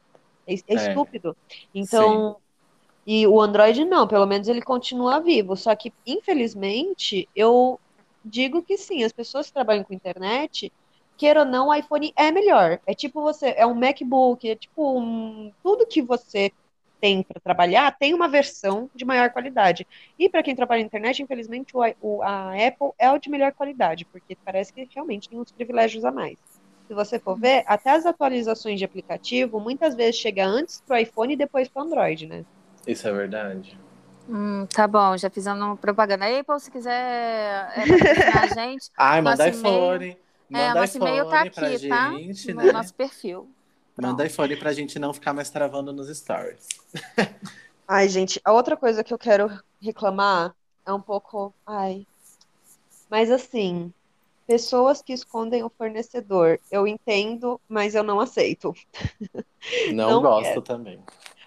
É, 0.45 0.53
é, 0.53 0.57
é. 0.67 0.73
estúpido. 0.75 1.35
Então, 1.73 2.33
Sim. 2.33 2.35
e 3.07 3.27
o 3.27 3.41
Android 3.41 3.83
não, 3.85 4.07
pelo 4.07 4.27
menos 4.27 4.47
ele 4.47 4.61
continua 4.61 5.19
vivo. 5.19 5.55
Só 5.55 5.75
que, 5.75 5.91
infelizmente, 6.05 7.27
eu 7.35 7.79
digo 8.23 8.61
que 8.61 8.77
sim, 8.77 9.03
as 9.03 9.11
pessoas 9.11 9.47
que 9.47 9.53
trabalham 9.53 9.83
com 9.83 9.93
internet, 9.93 10.71
queira 11.17 11.41
ou 11.41 11.45
não, 11.45 11.67
o 11.67 11.73
iPhone 11.73 12.13
é 12.15 12.31
melhor. 12.31 12.79
É 12.85 12.93
tipo 12.93 13.21
você, 13.21 13.53
é 13.57 13.65
um 13.65 13.75
MacBook, 13.75 14.49
é 14.49 14.55
tipo 14.55 14.99
um, 14.99 15.51
tudo 15.61 15.85
que 15.85 16.01
você 16.01 16.51
tem 17.01 17.23
para 17.23 17.41
trabalhar 17.41 17.97
tem 17.97 18.13
uma 18.13 18.27
versão 18.27 18.89
de 18.93 19.03
maior 19.03 19.31
qualidade. 19.31 19.87
E 20.17 20.29
para 20.29 20.43
quem 20.43 20.55
trabalha 20.55 20.81
na 20.81 20.85
internet, 20.85 21.21
infelizmente, 21.21 21.75
o, 21.75 21.81
o, 21.99 22.21
a 22.21 22.53
Apple 22.53 22.91
é 22.99 23.11
o 23.11 23.17
de 23.17 23.29
melhor 23.29 23.51
qualidade, 23.53 24.05
porque 24.05 24.37
parece 24.45 24.71
que 24.71 24.87
realmente 24.93 25.27
tem 25.27 25.39
uns 25.39 25.51
privilégios 25.51 26.05
a 26.05 26.11
mais. 26.11 26.37
Se 26.87 26.93
você 26.93 27.17
for 27.17 27.39
ver, 27.39 27.63
até 27.67 27.89
as 27.91 28.05
atualizações 28.05 28.77
de 28.77 28.85
aplicativo 28.85 29.59
muitas 29.59 29.95
vezes 29.95 30.17
chega 30.17 30.45
antes 30.45 30.81
para 30.85 30.97
o 30.97 30.99
iPhone 30.99 31.33
e 31.33 31.37
depois 31.37 31.67
para 31.67 31.81
o 31.81 31.85
Android, 31.85 32.27
né? 32.27 32.45
Isso 32.85 33.07
é 33.07 33.11
verdade. 33.11 33.77
Hum, 34.27 34.65
tá 34.67 34.87
bom, 34.87 35.17
já 35.17 35.29
fizemos 35.29 35.79
propaganda. 35.79 36.25
Apple, 36.25 36.59
se 36.59 36.71
quiser 36.71 36.91
é, 36.91 38.37
a 38.37 38.47
gente. 38.53 38.89
Ai, 38.97 39.21
manda 39.21 39.49
iPhone. 39.49 40.17
é, 40.53 40.73
nosso 40.73 40.97
e-mail 40.97 41.27
tá 41.29 41.41
aqui, 41.41 41.87
tá? 41.89 42.11
Gente, 42.11 42.53
no 42.53 42.61
né? 42.61 42.71
nosso 42.71 42.93
perfil. 42.93 43.49
Manda 44.01 44.25
iPhone 44.25 44.55
pra 44.57 44.73
gente 44.73 44.97
não 44.97 45.13
ficar 45.13 45.33
mais 45.33 45.49
travando 45.49 45.91
nos 45.93 46.07
stories. 46.15 46.67
Ai, 47.87 48.07
gente, 48.07 48.39
a 48.43 48.53
outra 48.53 48.77
coisa 48.77 49.03
que 49.03 49.13
eu 49.13 49.17
quero 49.17 49.51
reclamar 49.81 50.55
é 50.85 50.93
um 50.93 51.01
pouco. 51.01 51.53
Ai. 51.65 52.07
Mas 53.09 53.29
assim, 53.29 53.93
pessoas 54.47 55.01
que 55.01 55.13
escondem 55.13 55.63
o 55.63 55.69
fornecedor, 55.69 56.59
eu 56.71 56.87
entendo, 56.87 57.59
mas 57.67 57.93
eu 57.93 58.03
não 58.03 58.19
aceito. 58.19 58.73
Não, 59.93 60.09
Não 60.09 60.21
gosto 60.23 60.43
quero. 60.43 60.61
também. 60.63 60.99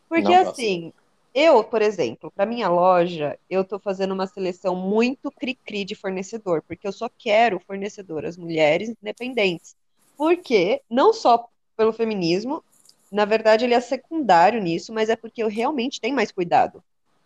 Porque 0.09 0.23
Não 0.23 0.45
gosto. 0.45 0.95
Eu, 1.35 1.65
por 1.65 1.83
exemplo, 1.83 2.31
para 2.31 2.47
minha 2.47 2.69
loja, 2.69 3.37
eu 3.51 3.65
tô 3.65 3.79
fazendo 3.79 4.15
uma 4.15 4.27
seleção 4.27 4.77
muito 4.77 5.33
cri-cri 5.33 5.85
de 5.85 5.97
fornecedor, 5.97 6.63
porque 6.63 6.87
eu 6.87 6.93
só 6.93 7.11
quero 7.19 7.59
fornecedoras 7.59 8.37
mulheres 8.37 8.89
independentes. 8.89 9.75
Porque 10.17 10.81
não 10.89 11.13
só 11.13 11.49
pelo 11.77 11.93
feminismo, 11.93 12.63
na 13.11 13.25
verdade 13.25 13.65
ele 13.65 13.75
é 13.75 13.81
secundário 13.81 14.63
nisso, 14.63 14.93
mas 14.93 15.09
é 15.09 15.17
porque 15.17 15.43
eu 15.43 15.49
realmente 15.49 16.01
tenho 16.01 16.15
mais 16.15 16.31
cuidado. 16.31 16.83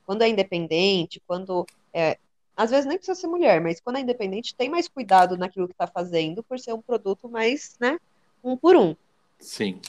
Quando 0.07 0.23
é 0.23 0.29
independente, 0.29 1.23
quando 1.27 1.67
é, 1.93 2.17
às 2.57 2.71
vezes 2.71 2.87
nem 2.87 2.97
precisa 2.97 3.21
ser 3.21 3.27
mulher, 3.27 3.61
mas 3.61 3.79
quando 3.79 3.97
é 3.97 4.01
independente 4.01 4.55
tem 4.55 4.71
mais 4.71 4.89
cuidado 4.89 5.37
naquilo 5.37 5.69
que 5.69 5.75
está 5.75 5.87
fazendo 5.87 6.43
por 6.43 6.59
ser 6.59 6.73
um 6.73 6.81
produto 6.81 7.29
mais, 7.29 7.77
né, 7.79 7.99
um 8.43 8.57
por 8.57 8.75
um 8.75 8.97
Sim. 9.39 9.81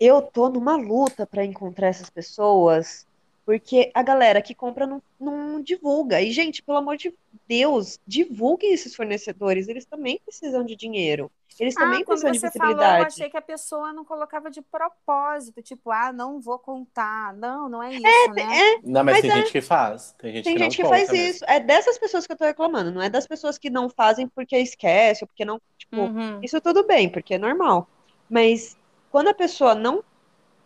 eu 0.00 0.22
tô 0.22 0.48
numa 0.48 0.76
luta 0.76 1.26
para 1.26 1.44
encontrar 1.44 1.88
essas 1.88 2.08
pessoas, 2.08 3.05
porque 3.46 3.90
a 3.94 4.02
galera 4.02 4.42
que 4.42 4.54
compra 4.54 4.86
não, 4.86 5.02
não 5.20 5.62
divulga. 5.62 6.20
E, 6.22 6.32
gente, 6.32 6.62
pelo 6.62 6.78
amor 6.78 6.98
de 6.98 7.14
Deus, 7.48 8.00
divulguem 8.06 8.72
esses 8.74 8.94
fornecedores, 8.96 9.68
eles 9.68 9.86
também 9.86 10.20
precisam 10.26 10.64
de 10.64 10.76
dinheiro. 10.76 11.30
Eles 11.58 11.76
também 11.78 12.02
Ah, 12.02 12.04
quando 12.04 12.22
precisam 12.22 12.32
de 12.32 12.40
você 12.40 12.50
falou, 12.52 12.82
eu 12.92 12.98
visibilidade. 12.98 13.06
achei 13.06 13.30
que 13.30 13.36
a 13.38 13.42
pessoa 13.42 13.92
não 13.92 14.04
colocava 14.04 14.50
de 14.50 14.60
propósito, 14.62 15.62
tipo, 15.62 15.90
ah, 15.92 16.12
não 16.12 16.40
vou 16.40 16.58
contar. 16.58 17.34
Não, 17.34 17.68
não 17.68 17.82
é 17.82 17.94
isso, 17.94 18.32
né? 18.34 18.52
É, 18.74 18.80
Não, 18.82 19.04
mas, 19.04 19.20
Mas 19.20 19.20
tem 19.20 19.30
é. 19.30 19.34
gente 19.36 19.52
que 19.52 19.60
faz. 19.62 20.12
Tem 20.18 20.32
gente 20.34 20.44
tem 20.44 20.54
que 20.54 20.58
gente 20.58 20.76
que 20.76 20.82
não 20.82 20.90
faz 20.90 21.10
mesmo. 21.10 21.16
isso. 21.16 21.44
É 21.48 21.60
dessas 21.60 21.98
pessoas 21.98 22.26
que 22.26 22.32
eu 22.32 22.36
tô 22.36 22.44
reclamando, 22.44 22.90
não 22.92 23.02
é 23.02 23.08
das 23.10 23.26
pessoas 23.26 23.58
que 23.58 23.70
não 23.70 23.88
fazem 23.88 24.28
porque 24.28 24.56
esquece, 24.58 25.24
ou 25.24 25.28
porque 25.28 25.44
não, 25.44 25.60
tipo, 25.78 25.96
Uhum. 25.96 26.40
Isso 26.42 26.60
tudo 26.60 26.86
bem, 26.86 27.08
porque 27.08 27.34
é 27.34 27.38
normal. 27.38 27.88
Mas 28.28 28.76
quando 29.10 29.28
a 29.28 29.34
pessoa 29.34 29.74
não 29.74 30.02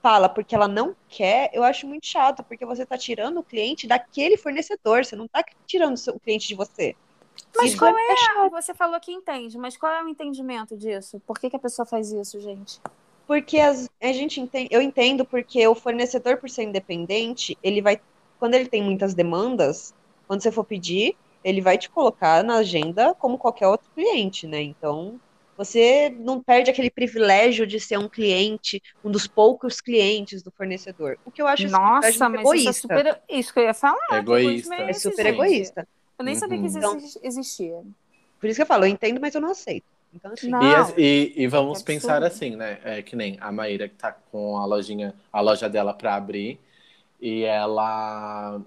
fala 0.03 0.28
porque 0.28 0.55
ela 0.55 0.68
não 0.68 0.96
quer, 1.09 1.51
eu 1.53 1.62
acho 1.64 1.86
muito 1.86 2.07
chato, 2.07 2.42
porque 2.44 2.64
você 2.66 2.86
tá 2.86 2.96
tirando 2.98 3.38
o 3.38 3.44
cliente 3.44 3.86
daquele 3.86 4.36
fornecedor, 4.36 5.05
você 5.05 5.16
não 5.16 5.28
tá 5.28 5.44
tirando 5.66 5.96
o 5.96 6.20
cliente 6.20 6.48
de 6.48 6.55
você. 6.55 6.96
Mas 7.55 7.74
Isso 7.74 7.76
qual 7.76 7.96
é 7.96 8.16
chato, 8.16 8.51
Você 8.51 8.74
falou 8.74 8.98
que 9.01 9.12
entende, 9.12 9.57
mas 9.59 9.76
qual 9.76 9.92
é 9.92 10.03
o 10.03 10.09
entendimento 10.09 10.76
disso? 10.76 11.20
Por 11.20 11.38
que, 11.38 11.48
que 11.51 11.57
a 11.57 11.61
pessoa 11.61 11.86
faz 11.86 12.11
isso, 12.12 12.40
gente? 12.40 12.80
porque 13.26 13.59
as- 13.61 13.88
a 14.03 14.12
gente 14.12 14.40
entende, 14.40 14.68
eu 14.70 14.82
entendo 14.82 15.24
porque 15.24 15.66
o 15.66 15.74
fornecedor, 15.74 16.38
por 16.38 16.51
ser 16.51 16.64
independente, 16.64 17.57
ele 17.62 17.80
vai, 17.82 18.01
quando 18.38 18.55
ele 18.55 18.68
tem 18.68 18.82
muitas 18.82 19.14
demandas, 19.14 19.94
quando 20.26 20.42
você 20.42 20.51
for 20.53 20.64
pedir, 20.64 21.16
ele 21.42 21.61
vai 21.61 21.78
te 21.78 21.88
colocar 21.90 22.42
na 22.44 22.57
agenda 22.57 23.14
como 23.14 23.38
qualquer 23.38 23.68
outro 23.68 23.90
cliente, 23.94 24.46
né? 24.46 24.61
Então, 24.62 25.20
você 25.65 26.09
não 26.11 26.43
perde 26.43 26.71
aquele 26.71 26.91
privilégio 26.91 27.67
de 27.67 27.79
ser 27.79 27.99
um 27.99 28.09
cliente, 28.09 28.81
um 29.05 29.11
dos 29.11 29.27
poucos 29.27 29.81
clientes 29.81 30.43
do 30.43 30.51
fornecedor. 30.53 31.19
O 31.25 31.31
que 31.31 31.43
eu 31.43 31.47
acho 31.47 31.69
Nossa, 31.69 32.29
mas 32.31 32.51
isso 32.53 32.69
é 32.69 32.73
egoísta. 32.73 32.73
super. 32.73 33.23
Isso 33.29 33.53
que 33.53 33.59
eu 33.61 33.65
ia 33.65 33.75
falar. 33.75 33.99
que 34.09 34.17
Egoísta. 34.17 34.75
É 34.83 34.93
super 34.93 35.27
gente? 35.27 35.35
egoísta. 35.35 35.89
Eu 36.19 36.25
nem 36.25 36.35
sabia 36.35 36.59
que 36.59 36.67
isso 36.67 36.79
Uhum. 36.79 36.97
exi- 36.97 37.21
existia. 37.23 37.83
Por 38.41 38.49
isso 38.49 38.57
que 38.57 38.63
eu 38.63 38.67
falo, 38.67 38.85
eu 38.85 38.89
entendo, 38.89 39.21
mas 39.21 39.35
eu 39.35 39.41
não 39.41 39.51
aceito. 39.51 39.85
Então, 40.13 40.33
assim, 40.33 40.51
Não. 40.51 40.95
E, 40.97 41.33
e- 41.37 41.43
e 41.45 41.47
vamos 41.47 41.79
que 41.81 41.85
pensar 41.85 42.23
assim, 42.25 42.57
né? 42.57 42.81
É 42.85 43.03
que 43.03 43.15
nem 43.15 43.37
a 43.41 43.53
Maíra 43.53 43.89
que 43.89 43.95
tá 43.95 44.13
com 44.13 44.57
a 44.57 44.65
lojinha, 44.67 45.15
a 45.33 45.41
loja 45.41 45.69
dela 45.69 45.93
para 45.95 46.15
abrir 46.15 46.59
e 47.21 47.43
ela 47.45 48.61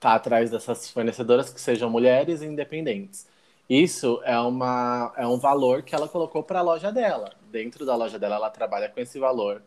tá 0.00 0.14
atrás 0.14 0.50
dessas 0.50 0.90
fornecedoras 0.90 1.52
que 1.52 1.60
sejam 1.60 1.90
mulheres 1.90 2.42
independentes. 2.42 3.28
Isso 3.74 4.20
é 4.24 4.38
uma 4.38 5.14
é 5.16 5.26
um 5.26 5.38
valor 5.38 5.82
que 5.82 5.94
ela 5.94 6.06
colocou 6.06 6.42
para 6.42 6.58
a 6.58 6.62
loja 6.62 6.92
dela. 6.92 7.32
Dentro 7.50 7.86
da 7.86 7.96
loja 7.96 8.18
dela 8.18 8.36
ela 8.36 8.50
trabalha 8.50 8.90
com 8.90 9.00
esse 9.00 9.18
valor, 9.18 9.62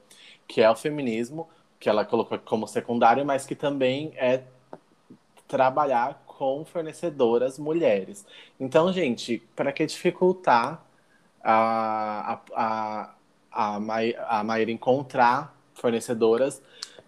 que 0.48 0.62
é 0.62 0.70
o 0.70 0.76
feminismo, 0.76 1.50
que 1.80 1.90
ela 1.90 2.06
colocou 2.06 2.38
como 2.38 2.68
secundário, 2.68 3.26
mas 3.26 3.48
que 3.48 3.56
também 3.56 4.14
é 4.16 4.44
trabalhar 5.48 6.24
com 6.28 6.64
fornecedoras 6.66 7.58
mulheres. 7.58 8.26
Então, 8.60 8.94
gente, 8.94 9.40
para 9.56 9.72
que 9.72 9.84
dificultar 9.88 10.86
a, 11.44 12.34
a, 12.34 12.40
a, 12.56 13.16
a, 13.52 13.80
Mai- 13.80 14.16
a 14.28 14.44
Maíra 14.44 14.72
encontrar 14.72 15.56
fornecedoras 15.74 16.62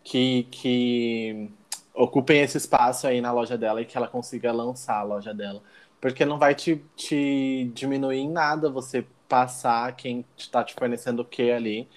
que, 0.04 0.48
que 0.50 1.50
ocupem 1.94 2.42
esse 2.42 2.58
espaço 2.58 3.06
aí 3.08 3.22
na 3.22 3.32
loja 3.32 3.56
dela 3.56 3.82
e 3.82 3.86
que 3.86 3.98
ela 3.98 4.08
consiga 4.08 4.52
lançar 4.52 5.00
a 5.00 5.04
loja 5.04 5.34
dela. 5.34 5.62
Porque 6.00 6.26
não 6.26 6.38
vai 6.38 6.54
te, 6.56 6.84
te 6.96 7.72
diminuir 7.74 8.18
em 8.20 8.30
nada 8.30 8.70
você 8.70 9.06
passar 9.28 9.96
quem 9.96 10.26
está 10.38 10.64
te 10.64 10.74
fornecendo 10.74 11.22
o 11.22 11.26
que 11.26 11.52
ali, 11.52 11.88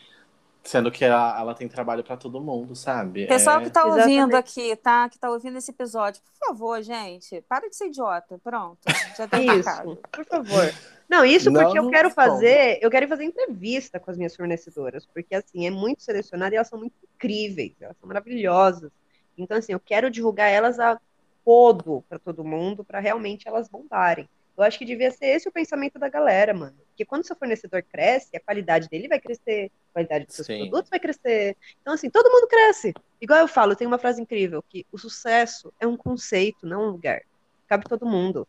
sendo 0.62 0.90
que 0.90 1.04
ela, 1.04 1.38
ela 1.38 1.54
tem 1.54 1.68
trabalho 1.68 2.04
para 2.04 2.16
todo 2.16 2.40
mundo, 2.40 2.74
sabe? 2.74 3.26
Pessoal 3.26 3.60
É- 3.60 3.64
que 3.64 3.70
tá 3.70 3.84
ouvindo 3.84 4.00
Exatamente. 4.00 4.34
aqui, 4.36 4.76
tá? 4.76 5.08
Que 5.08 5.18
tá 5.18 5.30
ouvindo 5.30 5.58
esse 5.58 5.70
episódio, 5.70 6.22
por 6.22 6.48
favor, 6.48 6.82
gente, 6.82 7.40
para 7.42 7.68
de 7.68 7.76
ser 7.76 7.86
idiota. 7.88 8.38
Pronto. 8.42 8.78
Já 9.16 9.28
tá 9.28 9.38
isso, 9.40 9.64
marcado. 9.64 9.98
por 10.10 10.24
favor. 10.26 10.74
Não, 11.08 11.24
isso 11.24 11.50
Não 11.50 11.60
porque 11.62 11.78
eu 11.78 11.88
quero 11.90 12.10
fazer, 12.10 12.78
eu 12.82 12.90
quero 12.90 13.08
fazer 13.08 13.24
entrevista 13.24 13.98
com 14.00 14.10
as 14.10 14.16
minhas 14.16 14.34
fornecedoras, 14.36 15.06
porque 15.06 15.34
assim, 15.34 15.66
é 15.66 15.70
muito 15.70 16.02
selecionado 16.02 16.54
e 16.54 16.56
elas 16.56 16.68
são 16.68 16.78
muito 16.78 16.94
incríveis, 17.16 17.74
elas 17.80 17.96
são 17.98 18.06
maravilhosas. 18.08 18.90
Então, 19.36 19.56
assim, 19.56 19.72
eu 19.72 19.80
quero 19.80 20.10
divulgar 20.10 20.50
elas 20.50 20.78
a 20.78 21.00
todo 21.44 22.04
para 22.08 22.18
todo 22.18 22.44
mundo, 22.44 22.84
para 22.84 23.00
realmente 23.00 23.48
elas 23.48 23.68
bombarem. 23.68 24.28
Eu 24.56 24.64
acho 24.64 24.78
que 24.78 24.84
devia 24.84 25.10
ser 25.10 25.26
esse 25.26 25.48
o 25.48 25.52
pensamento 25.52 25.98
da 25.98 26.08
galera, 26.08 26.52
mano. 26.52 26.76
Porque 26.88 27.04
quando 27.04 27.24
seu 27.24 27.34
fornecedor 27.34 27.82
cresce, 27.82 28.36
a 28.36 28.40
qualidade 28.40 28.90
dele 28.90 29.08
vai 29.08 29.18
crescer, 29.18 29.70
a 29.90 29.92
qualidade 29.94 30.26
dos 30.26 30.36
seus 30.36 30.46
Sim. 30.46 30.58
produtos 30.58 30.90
vai 30.90 31.00
crescer. 31.00 31.56
Então, 31.80 31.94
assim, 31.94 32.10
todo 32.10 32.30
mundo 32.30 32.46
cresce. 32.46 32.92
Igual 33.20 33.40
eu 33.40 33.48
falo, 33.48 33.74
tem 33.74 33.86
uma 33.86 33.98
frase 33.98 34.20
incrível, 34.20 34.62
que 34.68 34.84
o 34.92 34.98
sucesso 34.98 35.72
é 35.80 35.86
um 35.86 35.96
conceito, 35.96 36.66
não 36.66 36.88
um 36.88 36.90
lugar. 36.90 37.22
Cabe 37.66 37.84
todo 37.88 38.04
mundo. 38.04 38.46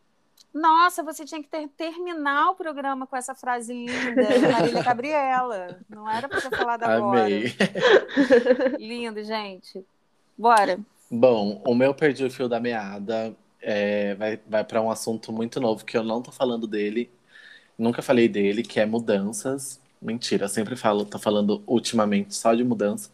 Nossa, 0.52 1.02
você 1.02 1.24
tinha 1.24 1.42
que 1.42 1.48
ter, 1.48 1.66
terminar 1.68 2.50
o 2.50 2.54
programa 2.54 3.06
com 3.06 3.16
essa 3.16 3.34
frase 3.34 3.72
linda 3.72 4.38
da 4.38 4.48
Marília 4.52 4.82
Gabriela. 4.84 5.80
Não 5.88 6.06
era 6.10 6.28
pra 6.28 6.42
ter 6.42 6.54
falado 6.54 6.82
agora. 6.82 7.24
Amei. 7.24 7.54
Lindo, 8.78 9.24
gente. 9.24 9.82
Bora. 10.36 10.78
Bom, 11.14 11.62
o 11.66 11.74
meu 11.74 11.94
perdi 11.94 12.24
o 12.24 12.30
fio 12.30 12.48
da 12.48 12.58
meada 12.58 13.36
é, 13.60 14.14
vai, 14.14 14.38
vai 14.48 14.64
para 14.64 14.80
um 14.80 14.90
assunto 14.90 15.30
muito 15.32 15.60
novo 15.60 15.84
que 15.84 15.96
eu 15.96 16.02
não 16.02 16.22
tô 16.22 16.32
falando 16.32 16.66
dele, 16.66 17.12
nunca 17.78 18.02
falei 18.02 18.28
dele, 18.28 18.62
que 18.64 18.80
é 18.80 18.86
mudanças. 18.86 19.80
Mentira, 20.02 20.46
eu 20.46 20.48
sempre 20.50 20.76
falo, 20.76 21.04
tô 21.06 21.18
falando 21.18 21.62
ultimamente 21.66 22.34
só 22.34 22.54
de 22.54 22.64
mudança. 22.64 23.10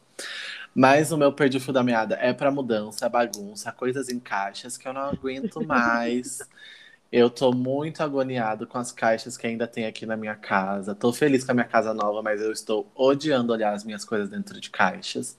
Mas 0.75 1.13
o 1.13 1.19
meu 1.19 1.33
perdi 1.33 1.59
o 1.59 1.61
fio 1.61 1.73
da 1.73 1.83
meada 1.85 2.17
é 2.17 2.33
para 2.35 2.51
mudança, 2.53 3.09
bagunça, 3.09 3.73
coisas 3.73 4.09
em 4.11 4.21
caixas 4.21 4.77
que 4.79 4.89
eu 4.89 4.93
não 4.95 5.03
aguento 5.03 5.63
mais. 5.63 6.41
Eu 7.11 7.31
tô 7.31 7.53
muito 7.53 8.03
agoniado 8.03 8.67
com 8.67 8.77
as 8.77 8.93
caixas 8.93 9.37
que 9.39 9.47
ainda 9.47 9.67
tem 9.67 9.87
aqui 9.87 10.05
na 10.05 10.15
minha 10.17 10.35
casa. 10.35 10.95
Tô 10.95 11.11
feliz 11.11 11.43
com 11.43 11.53
a 11.53 11.55
minha 11.55 11.67
casa 11.67 11.95
nova, 11.95 12.21
mas 12.23 12.41
eu 12.41 12.53
estou 12.53 12.87
odiando 12.95 13.51
olhar 13.51 13.73
as 13.73 13.83
minhas 13.83 14.05
coisas 14.05 14.29
dentro 14.29 14.61
de 14.61 14.69
caixas. 14.69 15.39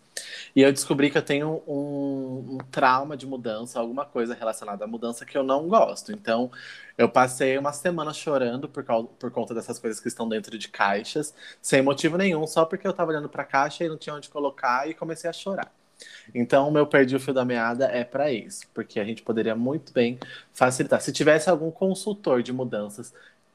E 0.55 0.61
eu 0.61 0.71
descobri 0.73 1.11
que 1.11 1.17
eu 1.17 1.21
tenho 1.21 1.61
um, 1.67 2.55
um 2.55 2.57
trauma 2.71 3.15
de 3.15 3.27
mudança, 3.27 3.79
alguma 3.79 4.03
coisa 4.03 4.33
relacionada 4.33 4.83
à 4.83 4.87
mudança 4.87 5.25
que 5.25 5.37
eu 5.37 5.43
não 5.43 5.67
gosto. 5.67 6.11
Então, 6.11 6.51
eu 6.97 7.07
passei 7.07 7.55
uma 7.57 7.71
semana 7.71 8.13
chorando 8.13 8.67
por, 8.67 8.83
causa, 8.83 9.07
por 9.19 9.29
conta 9.31 9.53
dessas 9.53 9.77
coisas 9.77 9.99
que 10.01 10.07
estão 10.07 10.27
dentro 10.27 10.57
de 10.57 10.69
caixas, 10.69 11.35
sem 11.61 11.83
motivo 11.83 12.17
nenhum, 12.17 12.47
só 12.47 12.65
porque 12.65 12.87
eu 12.87 12.93
tava 12.93 13.11
olhando 13.11 13.29
pra 13.29 13.45
caixa 13.45 13.85
e 13.85 13.89
não 13.89 13.97
tinha 13.97 14.15
onde 14.15 14.29
colocar 14.29 14.89
e 14.89 14.93
comecei 14.95 15.29
a 15.29 15.33
chorar. 15.33 15.78
Então, 16.33 16.67
o 16.67 16.71
meu 16.71 16.85
perdi 16.87 17.15
o 17.15 17.19
fio 17.19 17.33
da 17.33 17.45
meada 17.45 17.85
é 17.85 18.03
para 18.03 18.31
isso, 18.31 18.67
porque 18.73 18.99
a 18.99 19.03
gente 19.05 19.21
poderia 19.23 19.55
muito 19.55 19.91
bem 19.93 20.19
facilitar. 20.53 21.01
Se 21.01 21.11
tivesse 21.11 21.49
algum 21.49 21.71
consultor 21.71 22.41
de 22.43 22.53
mudanças, 22.53 23.13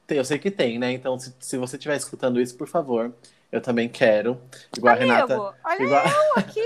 eu 0.09 0.23
sei 0.25 0.37
que 0.39 0.51
tem, 0.51 0.77
né? 0.79 0.91
Então, 0.91 1.17
se, 1.19 1.33
se 1.39 1.57
você 1.57 1.77
estiver 1.77 1.95
escutando 1.97 2.39
isso, 2.39 2.55
por 2.57 2.67
favor, 2.67 3.13
eu 3.51 3.61
também 3.61 3.89
quero. 3.89 4.39
Igual 4.77 4.95
a 4.95 4.97
Renata. 4.97 5.33
Amigo, 5.35 5.55
olha 5.63 5.83
igual- 5.83 6.05
eu 6.07 6.39
aqui. 6.39 6.61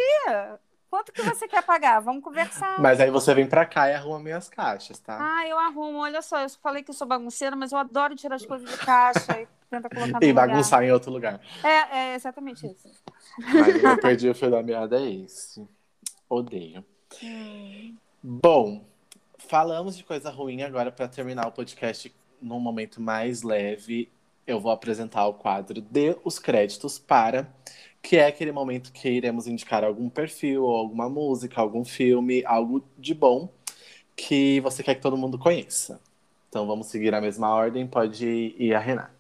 Quanto 0.90 1.12
que 1.12 1.22
você 1.22 1.48
quer 1.48 1.62
pagar? 1.62 2.00
Vamos 2.00 2.24
conversar. 2.24 2.82
Mas 2.82 3.00
aí 3.00 3.12
você 3.12 3.34
vem 3.36 3.46
pra 3.46 3.64
cá 3.64 3.90
e 3.90 3.94
arruma 3.94 4.20
minhas 4.20 4.50
caixas, 4.50 4.98
tá? 4.98 5.20
Ah, 5.22 5.48
eu 5.48 5.58
arrumo. 5.60 6.00
Olha 6.00 6.20
só, 6.22 6.40
eu 6.42 6.50
falei 6.50 6.82
que 6.82 6.90
eu 6.90 6.96
sou 6.96 7.06
bagunceira, 7.08 7.56
mas 7.56 7.72
eu 7.72 7.78
adoro 7.78 8.16
tirar 8.16 8.36
as 8.36 8.46
coisas 8.46 8.68
de 8.68 8.78
caixa 8.78 9.40
e 9.40 9.48
tentar 9.70 9.88
colocar 9.90 10.20
no 10.20 10.26
e 10.26 10.30
lugar. 10.32 10.48
bagunçar 10.48 10.84
em 10.84 10.92
outro 10.92 11.12
lugar. 11.12 11.40
É, 11.64 11.98
é 11.98 12.16
exatamente 12.16 12.66
isso. 12.66 12.90
O 13.38 13.82
meu 13.82 13.98
perdi 14.00 14.30
o 14.30 14.36
fio 14.36 14.52
da 14.52 14.64
meada 14.64 15.00
é 15.00 15.12
esse. 15.12 15.68
Odeio. 16.30 16.84
Hum. 17.24 17.96
Bom, 18.22 18.84
falamos 19.38 19.96
de 19.98 20.04
coisa 20.04 20.30
ruim 20.30 20.62
agora 20.62 20.92
para 20.92 21.08
terminar 21.08 21.48
o 21.48 21.52
podcast 21.52 22.14
num 22.42 22.60
momento 22.60 23.02
mais 23.02 23.44
leve. 23.44 24.10
eu 24.46 24.60
vou 24.60 24.72
apresentar 24.72 25.28
o 25.28 25.34
quadro 25.34 25.82
de 25.82 26.18
os 26.24 26.40
créditos 26.40 26.98
para, 26.98 27.48
que 28.02 28.18
é 28.18 28.26
aquele 28.26 28.52
momento 28.52 28.92
que 28.92 29.10
iremos 29.10 29.48
indicar 29.48 29.84
algum 29.84 30.10
perfil, 30.10 30.66
alguma 30.66 31.10
música, 31.10 31.62
algum 31.62 31.86
filme, 31.86 32.44
algo 32.46 32.84
de 32.98 33.14
bom 33.14 33.50
que 34.16 34.60
você 34.62 34.84
quer 34.84 34.96
que 34.96 35.02
todo 35.02 35.18
mundo 35.18 35.38
conheça. 35.38 36.02
Então 36.50 36.68
vamos 36.68 36.88
seguir 36.88 37.14
a 37.14 37.22
mesma 37.22 37.50
ordem, 37.54 37.88
pode 37.88 38.26
ir 38.58 38.74
a 38.74 38.80
Renata. 38.80 39.19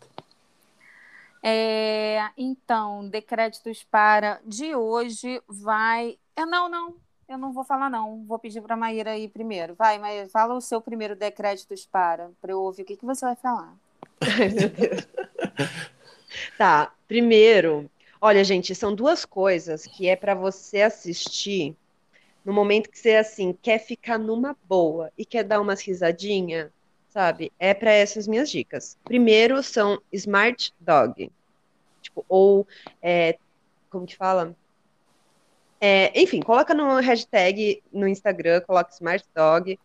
É, 1.42 2.30
então, 2.38 3.08
de 3.08 3.22
créditos 3.22 3.84
para 3.84 4.42
de 4.46 4.76
hoje 4.76 5.42
vai. 5.48 6.18
É, 6.36 6.46
não, 6.46 6.70
não, 6.70 6.96
eu 7.28 7.38
não 7.38 7.54
vou 7.54 7.64
falar, 7.64 7.90
não. 7.90 8.26
Vou 8.26 8.40
pedir 8.40 8.62
para 8.62 8.74
a 8.74 8.78
Maíra 8.78 9.18
ir 9.18 9.30
primeiro. 9.30 9.76
Vai, 9.76 9.98
Maíra, 9.98 10.28
fala 10.30 10.54
o 10.54 10.62
seu 10.62 10.82
primeiro 10.82 11.16
de 11.16 11.32
créditos 11.32 11.86
para, 11.86 12.32
para 12.42 12.52
eu 12.52 12.62
ouvir 12.62 12.82
o 12.82 12.86
que, 12.86 12.98
que 12.98 13.06
você 13.06 13.26
vai 13.26 13.36
falar. 13.36 13.76
Ai, 14.22 14.50
meu 14.50 14.70
Deus. 14.70 15.08
tá, 16.58 16.94
primeiro, 17.08 17.90
olha, 18.20 18.44
gente, 18.44 18.76
são 18.76 18.94
duas 18.94 19.26
coisas 19.26 19.86
que 19.86 20.08
é 20.08 20.16
para 20.16 20.36
você 20.36 20.82
assistir 20.82 21.76
no 22.44 22.54
momento 22.54 22.90
que 22.90 22.98
você 22.98 23.16
assim 23.16 23.56
quer 23.62 23.80
ficar 23.80 24.18
numa 24.18 24.58
boa 24.64 25.12
e 25.18 25.24
quer 25.24 25.44
dar 25.44 25.62
umas 25.62 25.82
risadinha, 25.82 26.72
sabe? 27.10 27.52
É 27.60 27.74
para 27.74 27.92
essas 27.92 28.28
minhas 28.28 28.50
dicas. 28.50 28.98
Primeiro 29.04 29.62
são 29.62 30.02
Smart 30.12 30.74
Dog, 30.80 31.32
tipo 32.02 32.26
ou 32.30 32.68
é, 33.02 33.38
como 33.90 34.06
que 34.06 34.16
fala? 34.16 34.56
É, 35.82 36.20
enfim, 36.20 36.42
coloca 36.42 36.74
no 36.74 37.00
hashtag 37.00 37.82
no 37.92 38.08
Instagram, 38.08 38.62
coloca 38.62 38.92
Smart 38.92 39.26
Dog 39.34 39.80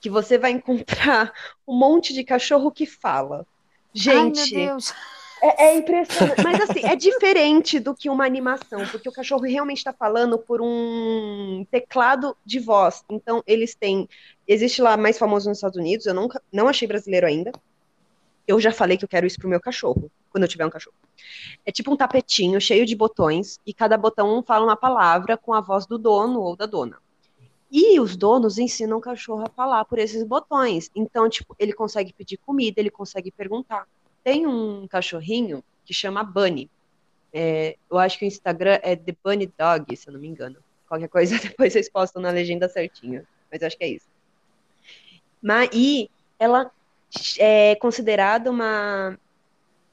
que 0.00 0.10
você 0.10 0.36
vai 0.36 0.50
encontrar 0.52 1.32
um 1.66 1.76
monte 1.76 2.12
de 2.12 2.24
cachorro 2.24 2.70
que 2.70 2.86
fala. 2.86 3.46
Gente, 3.94 4.40
Ai, 4.40 4.50
meu 4.50 4.66
Deus. 4.66 4.94
É, 5.42 5.64
é, 5.64 5.76
impressionante. 5.76 6.40
Mas 6.40 6.60
assim, 6.60 6.86
é 6.86 6.94
diferente 6.94 7.80
do 7.80 7.96
que 7.96 8.08
uma 8.08 8.24
animação, 8.24 8.86
porque 8.86 9.08
o 9.08 9.12
cachorro 9.12 9.42
realmente 9.42 9.78
está 9.78 9.92
falando 9.92 10.38
por 10.38 10.62
um 10.62 11.66
teclado 11.68 12.36
de 12.46 12.60
voz. 12.60 13.02
Então, 13.10 13.42
eles 13.44 13.74
têm. 13.74 14.08
Existe 14.46 14.80
lá 14.80 14.96
mais 14.96 15.18
famoso 15.18 15.48
nos 15.48 15.58
Estados 15.58 15.76
Unidos, 15.76 16.06
eu 16.06 16.14
nunca, 16.14 16.40
não 16.52 16.68
achei 16.68 16.86
brasileiro 16.86 17.26
ainda. 17.26 17.50
Eu 18.46 18.60
já 18.60 18.70
falei 18.70 18.96
que 18.96 19.04
eu 19.04 19.08
quero 19.08 19.26
isso 19.26 19.38
pro 19.38 19.48
meu 19.48 19.60
cachorro, 19.60 20.08
quando 20.30 20.44
eu 20.44 20.48
tiver 20.48 20.64
um 20.64 20.70
cachorro. 20.70 20.94
É 21.66 21.72
tipo 21.72 21.92
um 21.92 21.96
tapetinho 21.96 22.60
cheio 22.60 22.86
de 22.86 22.94
botões, 22.94 23.58
e 23.66 23.74
cada 23.74 23.96
botão 23.96 24.44
fala 24.44 24.64
uma 24.64 24.76
palavra 24.76 25.36
com 25.36 25.52
a 25.52 25.60
voz 25.60 25.86
do 25.86 25.98
dono 25.98 26.40
ou 26.40 26.54
da 26.54 26.66
dona. 26.66 26.98
E 27.68 27.98
os 27.98 28.16
donos 28.16 28.58
ensinam 28.58 28.98
o 28.98 29.00
cachorro 29.00 29.44
a 29.44 29.50
falar 29.50 29.84
por 29.86 29.98
esses 29.98 30.22
botões. 30.22 30.88
Então, 30.94 31.28
tipo, 31.28 31.56
ele 31.58 31.72
consegue 31.72 32.12
pedir 32.12 32.36
comida, 32.36 32.80
ele 32.80 32.90
consegue 32.90 33.32
perguntar. 33.32 33.88
Tem 34.24 34.46
um 34.46 34.86
cachorrinho 34.86 35.62
que 35.84 35.92
chama 35.94 36.22
Bunny. 36.22 36.70
É, 37.32 37.76
eu 37.90 37.98
acho 37.98 38.18
que 38.18 38.24
o 38.24 38.28
Instagram 38.28 38.78
é 38.82 38.94
The 38.94 39.14
Bunny 39.24 39.52
Dog, 39.58 39.96
se 39.96 40.08
eu 40.08 40.12
não 40.12 40.20
me 40.20 40.28
engano. 40.28 40.56
Qualquer 40.88 41.08
coisa, 41.08 41.36
depois 41.40 41.72
vocês 41.72 41.88
postam 41.90 42.20
na 42.22 42.30
legenda 42.30 42.68
certinho. 42.68 43.26
Mas 43.50 43.60
eu 43.62 43.66
acho 43.66 43.76
que 43.78 43.84
é 43.84 43.88
isso. 43.88 44.06
Mas, 45.42 45.70
e 45.72 46.10
ela 46.38 46.70
é 47.38 47.74
considerada 47.76 48.50
uma 48.50 49.18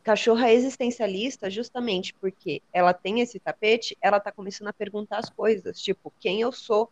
cachorra 0.03 0.51
existencialista 0.51 1.49
justamente 1.49 2.13
porque 2.15 2.61
ela 2.73 2.93
tem 2.93 3.19
esse 3.19 3.37
tapete, 3.39 3.97
ela 4.01 4.19
tá 4.19 4.31
começando 4.31 4.67
a 4.69 4.73
perguntar 4.73 5.17
as 5.19 5.29
coisas, 5.29 5.79
tipo, 5.81 6.11
quem 6.19 6.41
eu 6.41 6.51
sou, 6.51 6.89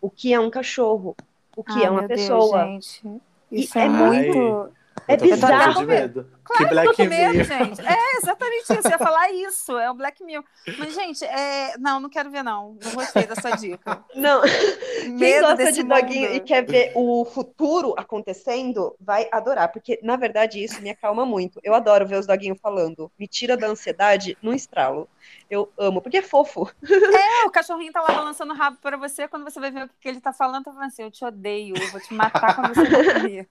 o 0.00 0.10
que 0.10 0.32
é 0.34 0.38
um 0.38 0.50
cachorro, 0.50 1.16
o 1.56 1.64
que 1.64 1.72
Ai, 1.72 1.84
é 1.84 1.90
uma 1.90 2.00
meu 2.00 2.08
Deus, 2.08 2.20
pessoa. 2.20 2.64
gente. 2.66 3.02
E 3.50 3.62
Isso 3.62 3.78
é 3.78 3.86
é 3.86 3.88
muito- 3.88 4.38
muito. 4.38 4.72
É 5.06 5.16
bizarro. 5.16 5.80
de 5.80 5.86
medo. 5.86 6.30
Claro 6.44 6.44
que 6.44 6.56
que 6.56 6.62
eu 6.62 6.68
tô 6.68 6.74
Black 6.74 6.96
com 6.96 7.04
medo, 7.04 7.32
Mirror. 7.32 7.44
gente. 7.44 7.80
É 7.80 8.16
exatamente 8.18 8.62
isso. 8.62 8.86
Eu 8.86 8.90
ia 8.90 8.98
falar 8.98 9.30
isso. 9.32 9.78
É 9.78 9.90
o 9.90 9.94
Black 9.94 10.22
Mirror. 10.22 10.44
Mas, 10.78 10.94
gente, 10.94 11.24
é... 11.24 11.76
não, 11.78 12.00
não 12.00 12.10
quero 12.10 12.30
ver, 12.30 12.42
não. 12.42 12.76
Não 12.82 12.92
gostei 12.92 13.26
da 13.26 13.34
sua 13.34 13.52
dica. 13.52 14.04
Não, 14.14 14.42
Quem 15.02 15.12
Medo 15.12 15.40
gosta 15.40 15.56
desse 15.56 15.82
de 15.82 15.88
doguinho 15.88 16.34
e 16.34 16.40
quer 16.40 16.64
ver 16.64 16.92
o 16.94 17.24
futuro 17.24 17.94
acontecendo, 17.96 18.94
vai 19.00 19.28
adorar, 19.30 19.68
porque 19.70 19.98
na 20.02 20.16
verdade 20.16 20.62
isso 20.62 20.80
me 20.80 20.90
acalma 20.90 21.24
muito. 21.26 21.60
Eu 21.62 21.74
adoro 21.74 22.06
ver 22.06 22.18
os 22.18 22.26
doguinhos 22.26 22.58
falando. 22.60 23.10
Me 23.18 23.26
tira 23.26 23.56
da 23.56 23.66
ansiedade 23.66 24.36
num 24.42 24.52
estralo. 24.52 25.08
Eu 25.50 25.72
amo, 25.78 26.00
porque 26.00 26.18
é 26.18 26.22
fofo. 26.22 26.70
É, 26.82 27.46
o 27.46 27.50
cachorrinho 27.50 27.92
tá 27.92 28.00
lá 28.00 28.08
balançando 28.08 28.52
o 28.52 28.56
rabo 28.56 28.78
pra 28.80 28.96
você. 28.96 29.28
Quando 29.28 29.44
você 29.44 29.60
vai 29.60 29.70
ver 29.70 29.84
o 29.84 29.88
que 29.88 29.94
que 30.00 30.08
ele 30.08 30.20
tá 30.20 30.32
falando, 30.32 30.64
tá 30.64 30.72
falando 30.72 30.88
assim: 30.88 31.02
Eu 31.02 31.10
te 31.10 31.24
odeio, 31.24 31.74
eu 31.76 31.90
vou 31.90 32.00
te 32.00 32.12
matar 32.14 32.54
quando 32.54 32.74
você 32.74 32.82
morrer. 33.14 33.48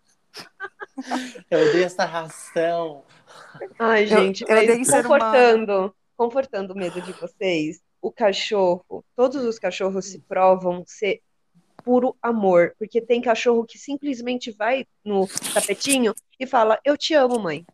Eu 1.50 1.72
dei 1.72 1.84
essa 1.84 2.06
ração. 2.06 3.04
Ai, 3.80 4.04
Eu- 4.04 4.08
gente, 4.08 4.42
eu 4.44 4.50
mas 4.50 4.64
odeio 4.64 4.86
ser 4.86 5.04
confortando, 5.04 5.96
confortando 6.16 6.74
o 6.74 6.78
medo 6.78 7.02
de 7.02 7.12
vocês, 7.14 7.82
o 8.02 8.12
cachorro, 8.12 9.04
todos 9.16 9.44
os 9.44 9.58
cachorros 9.60 10.06
se 10.06 10.20
provam 10.20 10.84
ser 10.86 11.22
puro 11.84 12.16
amor, 12.22 12.74
porque 12.78 13.02
tem 13.02 13.22
cachorro 13.22 13.66
que 13.66 13.78
simplesmente 13.78 14.52
vai 14.52 14.86
no 15.04 15.28
tapetinho 15.54 16.14
e 16.40 16.46
fala: 16.48 16.80
Eu 16.86 16.98
te 16.98 17.14
amo, 17.14 17.40
mãe. 17.40 17.66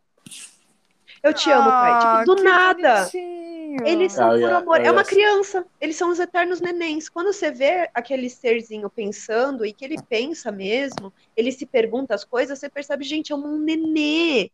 Eu 1.21 1.33
te 1.33 1.51
amo, 1.51 1.69
pai. 1.69 1.91
Ah, 1.91 2.23
Tipo, 2.23 2.31
do 2.31 2.35
que 2.37 2.43
nada. 2.43 2.95
bonitinho. 2.95 3.38
Eles 3.85 4.13
são 4.13 4.35
Eu 4.35 4.41
por 4.41 4.51
amor. 4.51 4.81
É 4.81 4.91
uma 4.91 5.03
criança. 5.03 5.65
Eles 5.79 5.95
são 5.95 6.11
os 6.11 6.19
eternos 6.19 6.61
nenéns. 6.61 7.09
Quando 7.09 7.33
você 7.33 7.51
vê 7.51 7.89
aquele 7.93 8.29
serzinho 8.29 8.89
pensando 8.89 9.65
e 9.65 9.73
que 9.73 9.85
ele 9.85 10.01
pensa 10.01 10.51
mesmo, 10.51 11.13
ele 11.35 11.51
se 11.51 11.65
pergunta 11.65 12.15
as 12.15 12.23
coisas, 12.23 12.59
você 12.59 12.69
percebe, 12.69 13.03
gente, 13.03 13.31
é 13.31 13.35
um 13.35 13.57
nenê. 13.59 14.51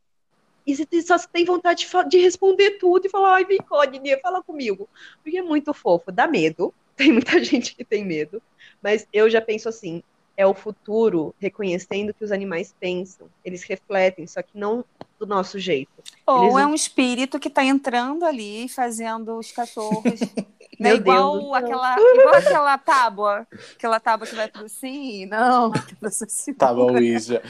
E 0.65 0.75
você 0.75 0.85
tem- 0.85 1.01
só 1.01 1.17
tem 1.19 1.45
vontade 1.45 1.85
de, 1.85 2.09
de 2.09 2.17
responder 2.19 2.71
tudo 2.79 3.05
e 3.05 3.09
falar, 3.09 3.35
ai, 3.35 3.45
vem 3.45 3.59
cá, 3.59 3.85
nenê, 3.89 4.19
fala 4.19 4.43
comigo. 4.43 4.89
Porque 5.23 5.37
é 5.37 5.41
muito 5.43 5.73
fofo. 5.73 6.11
Dá 6.11 6.27
medo. 6.27 6.73
Tem 6.95 7.11
muita 7.11 7.43
gente 7.43 7.75
que 7.75 7.83
tem 7.83 8.05
medo. 8.05 8.41
Mas 8.81 9.05
eu 9.11 9.29
já 9.29 9.41
penso 9.41 9.67
assim, 9.67 10.01
é 10.37 10.47
o 10.47 10.53
futuro 10.53 11.35
reconhecendo 11.39 12.13
que 12.13 12.23
os 12.23 12.31
animais 12.31 12.73
pensam. 12.79 13.29
Eles 13.43 13.63
refletem, 13.63 14.25
só 14.25 14.41
que 14.41 14.57
não 14.57 14.83
do 15.19 15.25
nosso 15.25 15.59
jeito. 15.59 15.94
Ou 16.25 16.43
Eles 16.45 16.57
é 16.57 16.65
um 16.65 16.73
espírito 16.73 17.39
que 17.39 17.49
tá 17.49 17.63
entrando 17.63 18.25
ali 18.25 18.65
e 18.65 18.69
fazendo 18.69 19.37
os 19.37 19.51
cachorros. 19.51 20.03
né? 20.79 20.89
Meu 20.89 20.95
igual, 20.95 21.39
Deus 21.39 21.53
aquela, 21.53 21.95
igual 21.99 22.35
aquela 22.35 22.77
tábua. 22.77 23.47
Aquela 23.75 23.99
tábua 23.99 24.27
que 24.27 24.35
vai 24.35 24.47
pro 24.47 24.67
sim 24.67 25.21
e 25.21 25.25
não. 25.25 25.71
que 25.71 25.95
você 26.01 26.27
segura. 26.27 26.67
Tá 26.67 26.73
bom, 26.73 26.97
Ija. 26.97 27.41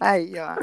Aí, 0.00 0.32
ó. 0.38 0.56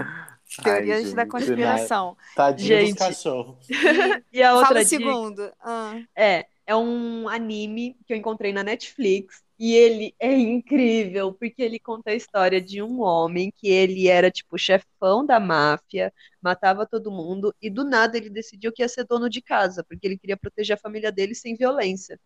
Teorias 0.63 1.07
Ai, 1.07 1.13
da 1.13 1.21
gente, 1.23 1.31
conspiração. 1.31 2.17
Tadinho 2.35 2.67
Gente. 2.67 2.89
dos 2.93 2.99
cachorros. 3.07 3.67
E 4.33 4.43
a 4.43 4.53
outra 4.53 4.67
Fala 4.67 4.81
o 4.81 4.83
dica- 4.83 4.97
segundo. 4.97 5.51
Ah. 5.61 5.93
É, 6.15 6.45
é 6.65 6.75
um 6.75 7.27
anime 7.27 7.97
que 8.05 8.13
eu 8.13 8.17
encontrei 8.17 8.53
na 8.53 8.63
Netflix 8.63 9.43
e 9.59 9.75
ele 9.75 10.15
é 10.19 10.33
incrível 10.33 11.33
porque 11.33 11.61
ele 11.61 11.79
conta 11.79 12.11
a 12.11 12.15
história 12.15 12.61
de 12.61 12.81
um 12.81 13.01
homem 13.01 13.51
que 13.55 13.67
ele 13.69 14.07
era 14.07 14.31
tipo 14.31 14.57
chefão 14.57 15.25
da 15.25 15.39
máfia, 15.39 16.13
matava 16.41 16.85
todo 16.85 17.11
mundo 17.11 17.53
e 17.61 17.69
do 17.69 17.83
nada 17.83 18.17
ele 18.17 18.29
decidiu 18.29 18.71
que 18.71 18.81
ia 18.81 18.89
ser 18.89 19.05
dono 19.05 19.29
de 19.29 19.41
casa 19.41 19.83
porque 19.83 20.07
ele 20.07 20.17
queria 20.17 20.37
proteger 20.37 20.75
a 20.75 20.79
família 20.79 21.11
dele 21.11 21.35
sem 21.35 21.55
violência. 21.55 22.19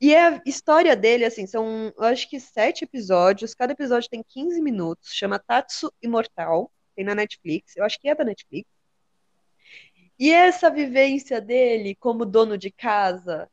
E 0.00 0.16
a 0.16 0.42
história 0.46 0.96
dele, 0.96 1.26
assim, 1.26 1.46
são, 1.46 1.92
eu 1.96 2.04
acho 2.04 2.28
que 2.28 2.40
sete 2.40 2.84
episódios, 2.84 3.54
cada 3.54 3.74
episódio 3.74 4.08
tem 4.08 4.24
15 4.26 4.60
minutos, 4.62 5.12
chama 5.12 5.38
Tatsu 5.38 5.92
Imortal, 6.02 6.72
tem 6.96 7.04
na 7.04 7.14
Netflix, 7.14 7.76
eu 7.76 7.84
acho 7.84 8.00
que 8.00 8.08
é 8.08 8.14
da 8.14 8.24
Netflix. 8.24 8.79
E 10.20 10.30
essa 10.30 10.68
vivência 10.70 11.40
dele 11.40 11.94
como 11.94 12.26
dono 12.26 12.58
de 12.58 12.70
casa, 12.70 13.48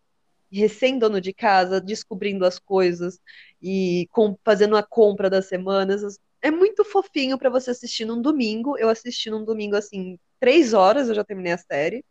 recém-dono 0.52 1.22
de 1.22 1.34
casa, 1.34 1.80
descobrindo 1.80 2.46
as 2.46 2.60
coisas 2.60 3.20
e 3.62 4.06
com- 4.12 4.38
fazendo 4.44 4.76
a 4.76 4.84
compra 4.84 5.30
das 5.30 5.48
semanas, 5.48 6.20
é 6.42 6.52
muito 6.52 6.84
fofinho 6.84 7.38
pra 7.38 7.50
você 7.50 7.72
assistir 7.72 8.04
num 8.04 8.22
domingo. 8.22 8.78
Eu 8.78 8.90
assisti 8.90 9.30
num 9.30 9.46
domingo, 9.46 9.78
assim, 9.78 10.20
três 10.42 10.74
horas, 10.74 11.08
eu 11.08 11.16
já 11.16 11.24
terminei 11.24 11.54
a 11.54 11.58
série. 11.58 12.04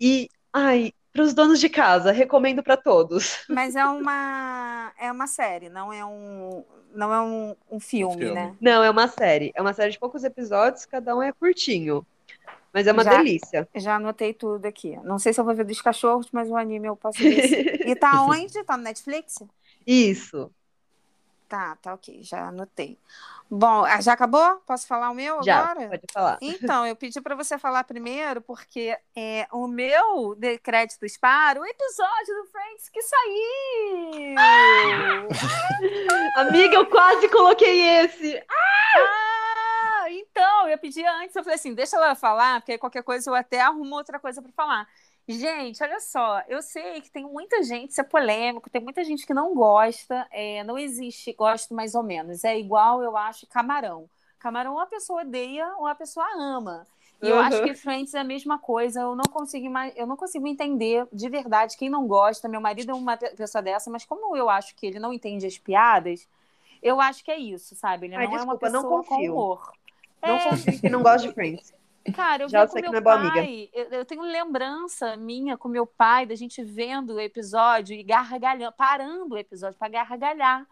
E, 0.00 0.28
ai, 0.52 0.92
pros 1.12 1.34
donos 1.34 1.58
de 1.58 1.68
casa, 1.68 2.12
recomendo 2.12 2.62
pra 2.62 2.76
todos. 2.76 3.44
Mas 3.50 3.74
é 3.74 3.84
uma, 3.84 4.92
é 5.00 5.10
uma 5.10 5.26
série, 5.26 5.68
não 5.68 5.92
é 5.92 6.04
um, 6.04 6.64
não 6.94 7.12
é 7.12 7.20
um, 7.20 7.56
um 7.72 7.80
filme, 7.80 8.16
filme. 8.18 8.34
né? 8.34 8.56
Não, 8.60 8.84
é 8.84 8.90
uma 8.90 9.08
série. 9.08 9.52
É 9.54 9.60
uma 9.60 9.72
série 9.74 9.90
de 9.90 9.98
poucos 9.98 10.22
episódios, 10.22 10.86
cada 10.86 11.16
um 11.16 11.22
é 11.22 11.32
curtinho. 11.32 12.06
Mas 12.74 12.86
é 12.88 12.92
uma 12.92 13.04
Já- 13.04 13.16
delícia. 13.16 13.68
Já 13.76 13.94
anotei 13.96 14.34
tudo 14.34 14.66
aqui. 14.66 14.96
Não 15.04 15.16
sei 15.18 15.32
se 15.32 15.40
eu 15.40 15.44
vou 15.44 15.54
ver 15.54 15.64
dos 15.64 15.80
cachorros, 15.80 16.26
mas 16.32 16.50
o 16.50 16.56
anime 16.56 16.88
eu 16.88 16.96
posso 16.96 17.18
ver. 17.20 17.86
E 17.88 17.94
tá 17.94 18.20
onde? 18.26 18.64
Tá 18.64 18.76
no 18.76 18.82
Netflix? 18.82 19.36
Isso. 19.86 20.50
Tá, 21.48 21.76
tá 21.80 21.94
ok, 21.94 22.20
já 22.22 22.48
anotei. 22.48 22.98
Bom, 23.48 23.84
ah, 23.84 24.00
já 24.00 24.14
acabou? 24.14 24.56
Posso 24.66 24.86
falar 24.88 25.10
o 25.10 25.14
meu 25.14 25.40
Já, 25.42 25.58
agora? 25.60 25.88
pode 25.90 26.02
falar. 26.12 26.38
Então, 26.40 26.84
eu 26.86 26.96
pedi 26.96 27.20
para 27.20 27.36
você 27.36 27.56
falar 27.58 27.84
primeiro, 27.84 28.40
porque 28.40 28.96
é, 29.14 29.46
o 29.52 29.68
meu 29.68 30.34
de 30.34 30.58
créditos 30.58 31.16
para 31.18 31.60
o 31.60 31.64
episódio 31.64 32.34
do 32.42 32.46
Friends 32.50 32.88
que 32.88 33.02
saiu! 33.02 34.34
Amiga, 36.36 36.74
eu 36.74 36.86
quase 36.86 37.28
coloquei 37.28 37.82
esse. 38.00 38.42
Ah, 38.48 39.43
eu 40.62 40.68
ia 40.68 40.78
pedir 40.78 41.06
antes. 41.06 41.34
Eu 41.34 41.42
falei 41.42 41.56
assim, 41.56 41.74
deixa 41.74 41.96
ela 41.96 42.14
falar, 42.14 42.60
porque 42.60 42.72
aí 42.72 42.78
qualquer 42.78 43.02
coisa 43.02 43.30
eu 43.30 43.34
até 43.34 43.60
arrumo 43.60 43.96
outra 43.96 44.18
coisa 44.18 44.40
para 44.40 44.52
falar. 44.52 44.88
Gente, 45.26 45.82
olha 45.82 46.00
só, 46.00 46.42
eu 46.48 46.60
sei 46.60 47.00
que 47.00 47.10
tem 47.10 47.24
muita 47.24 47.62
gente, 47.62 47.90
isso 47.90 48.00
é 48.00 48.04
polêmico, 48.04 48.68
tem 48.68 48.82
muita 48.82 49.02
gente 49.02 49.26
que 49.26 49.32
não 49.32 49.54
gosta, 49.54 50.26
é, 50.30 50.62
não 50.64 50.78
existe 50.78 51.32
gosto 51.32 51.74
mais 51.74 51.94
ou 51.94 52.02
menos. 52.02 52.44
É 52.44 52.58
igual, 52.58 53.02
eu 53.02 53.16
acho, 53.16 53.46
camarão. 53.46 54.08
Camarão 54.38 54.74
ou 54.74 54.80
a 54.80 54.86
pessoa 54.86 55.22
odeia 55.22 55.66
ou 55.78 55.86
a 55.86 55.94
pessoa 55.94 56.26
ama. 56.36 56.86
E 57.22 57.30
eu 57.30 57.38
acho 57.38 57.62
que 57.62 57.74
Friends 57.74 58.12
é 58.12 58.18
a 58.18 58.24
mesma 58.24 58.58
coisa. 58.58 59.00
Eu 59.00 59.16
não 59.16 59.24
consigo 59.24 59.70
mais, 59.70 59.96
eu 59.96 60.06
não 60.06 60.16
consigo 60.16 60.46
entender 60.46 61.06
de 61.10 61.28
verdade 61.30 61.76
quem 61.78 61.88
não 61.88 62.06
gosta. 62.06 62.48
Meu 62.48 62.60
marido 62.60 62.90
é 62.90 62.94
uma 62.94 63.16
pessoa 63.16 63.62
dessa, 63.62 63.90
mas 63.90 64.04
como 64.04 64.36
eu 64.36 64.50
acho 64.50 64.74
que 64.74 64.86
ele 64.86 64.98
não 64.98 65.10
entende 65.10 65.46
as 65.46 65.56
piadas, 65.56 66.28
eu 66.82 67.00
acho 67.00 67.24
que 67.24 67.30
é 67.30 67.38
isso, 67.38 67.74
sabe? 67.74 68.06
Ele 68.06 68.16
Ai, 68.16 68.24
não 68.24 68.32
desculpa, 68.32 68.66
é 68.66 68.70
uma 68.70 68.76
pessoa 68.78 68.96
não 68.98 69.04
com 69.04 69.14
humor. 69.14 69.72
Não 70.26 70.36
É. 70.36 70.50
confio 70.50 70.80
que 70.80 70.88
não 70.88 71.02
gosta 71.02 71.28
de 71.28 71.34
Friends. 71.34 71.72
Cara, 72.14 72.44
eu 72.44 72.48
Já 72.48 72.66
sei 72.66 72.82
com 72.82 72.88
que 72.88 72.92
meu 72.92 72.92
não 72.92 72.98
é 72.98 73.00
boa 73.00 73.32
pai, 73.32 73.70
eu, 73.72 73.84
eu 73.86 74.04
tenho 74.04 74.22
lembrança 74.22 75.16
minha 75.16 75.56
com 75.56 75.68
meu 75.68 75.86
pai 75.86 76.26
da 76.26 76.34
gente 76.34 76.62
vendo 76.62 77.14
o 77.14 77.20
episódio 77.20 77.94
e 77.94 78.02
gargalhando, 78.02 78.74
parando 78.76 79.34
o 79.34 79.38
episódio 79.38 79.78
para 79.78 79.88
gargalhar. 79.88 80.66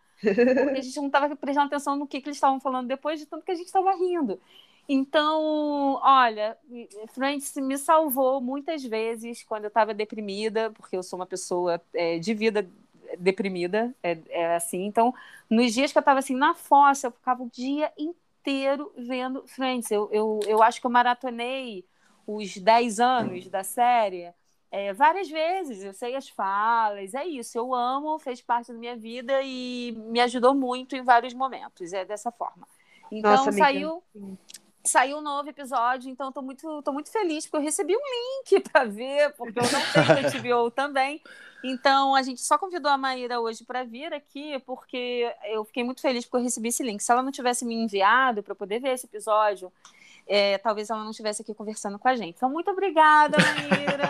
Porque 0.62 0.78
a 0.78 0.82
gente 0.82 0.96
não 0.98 1.06
estava 1.06 1.34
prestando 1.34 1.66
atenção 1.66 1.96
no 1.96 2.06
que, 2.06 2.20
que 2.20 2.28
eles 2.28 2.36
estavam 2.36 2.60
falando 2.60 2.86
depois 2.86 3.18
de 3.18 3.26
tanto 3.26 3.44
que 3.44 3.50
a 3.52 3.54
gente 3.54 3.66
estava 3.66 3.92
rindo. 3.94 4.38
Então, 4.88 5.98
olha, 6.02 6.56
Friends 7.14 7.54
me 7.56 7.78
salvou 7.78 8.40
muitas 8.40 8.84
vezes 8.84 9.42
quando 9.42 9.64
eu 9.64 9.68
estava 9.68 9.94
deprimida, 9.94 10.70
porque 10.72 10.96
eu 10.96 11.02
sou 11.02 11.18
uma 11.18 11.26
pessoa 11.26 11.80
é, 11.94 12.18
de 12.18 12.34
vida 12.34 12.68
deprimida, 13.18 13.94
é, 14.02 14.18
é 14.28 14.56
assim. 14.56 14.84
Então, 14.84 15.14
nos 15.48 15.72
dias 15.72 15.92
que 15.92 15.98
eu 15.98 16.00
estava 16.00 16.18
assim 16.18 16.34
na 16.36 16.54
fossa, 16.54 17.06
eu 17.08 17.10
ficava 17.12 17.42
o 17.42 17.50
dia 17.50 17.90
inteiro 17.98 18.21
vendo 18.96 19.46
Friends. 19.46 19.90
Eu, 19.90 20.08
eu, 20.12 20.40
eu 20.46 20.62
acho 20.62 20.80
que 20.80 20.86
eu 20.86 20.90
maratonei 20.90 21.84
os 22.26 22.56
10 22.56 23.00
anos 23.00 23.48
da 23.48 23.64
série 23.64 24.32
é, 24.70 24.92
várias 24.92 25.28
vezes. 25.28 25.84
Eu 25.84 25.92
sei 25.92 26.16
as 26.16 26.28
falas, 26.28 27.14
é 27.14 27.24
isso. 27.26 27.58
Eu 27.58 27.74
amo, 27.74 28.18
fez 28.18 28.40
parte 28.40 28.72
da 28.72 28.78
minha 28.78 28.96
vida 28.96 29.40
e 29.42 29.94
me 30.06 30.20
ajudou 30.20 30.54
muito 30.54 30.96
em 30.96 31.02
vários 31.02 31.34
momentos. 31.34 31.92
É 31.92 32.04
dessa 32.04 32.32
forma. 32.32 32.66
Então, 33.10 33.44
Nossa, 33.44 33.50
amiga. 33.50 34.02
Saiu 34.84 35.18
um 35.18 35.22
novo 35.22 35.48
episódio, 35.48 36.10
então 36.10 36.28
estou 36.28 36.42
muito, 36.42 36.82
tô 36.82 36.92
muito 36.92 37.10
feliz, 37.10 37.44
porque 37.44 37.56
eu 37.56 37.62
recebi 37.62 37.94
um 37.94 38.00
link 38.00 38.60
para 38.70 38.84
ver, 38.84 39.32
porque 39.34 39.58
eu 39.58 39.64
não 39.64 39.80
tenho 40.32 40.42
HBO 40.66 40.70
também. 40.70 41.20
Então, 41.64 42.14
a 42.14 42.22
gente 42.22 42.40
só 42.40 42.58
convidou 42.58 42.90
a 42.90 42.98
Maíra 42.98 43.40
hoje 43.40 43.64
para 43.64 43.84
vir 43.84 44.12
aqui, 44.12 44.58
porque 44.66 45.32
eu 45.44 45.64
fiquei 45.64 45.84
muito 45.84 46.00
feliz 46.00 46.24
porque 46.24 46.38
eu 46.38 46.42
recebi 46.42 46.68
esse 46.68 46.82
link. 46.82 47.00
Se 47.00 47.12
ela 47.12 47.22
não 47.22 47.30
tivesse 47.30 47.64
me 47.64 47.74
enviado 47.74 48.42
para 48.42 48.54
poder 48.54 48.80
ver 48.80 48.94
esse 48.94 49.06
episódio, 49.06 49.72
é, 50.26 50.58
talvez 50.58 50.90
ela 50.90 51.04
não 51.04 51.10
estivesse 51.10 51.42
aqui 51.42 51.54
conversando 51.54 51.98
com 51.98 52.08
a 52.08 52.16
gente. 52.16 52.34
Então, 52.36 52.50
muito 52.50 52.70
obrigada, 52.70 53.36
Maíra! 53.38 54.02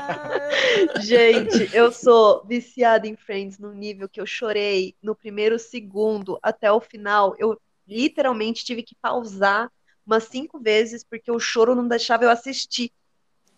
Gente, 1.01 1.75
eu 1.75 1.91
sou 1.93 2.45
viciada 2.45 3.07
em 3.07 3.17
Friends 3.17 3.59
no 3.59 3.73
nível 3.73 4.09
que 4.09 4.21
eu 4.21 4.27
chorei 4.27 4.95
no 5.03 5.15
primeiro 5.15 5.59
segundo 5.59 6.39
até 6.43 6.71
o 6.71 6.81
final. 6.81 7.35
Eu 7.39 7.61
literalmente 7.87 8.65
tive 8.65 8.83
que 8.83 8.95
pausar 8.95 9.71
umas 10.13 10.25
cinco 10.25 10.59
vezes 10.61 11.05
porque 11.05 11.31
o 11.31 11.39
choro 11.41 11.75
não 11.75 11.89
deixava 11.89 12.25
eu 12.25 12.31
assistir. 12.31 12.91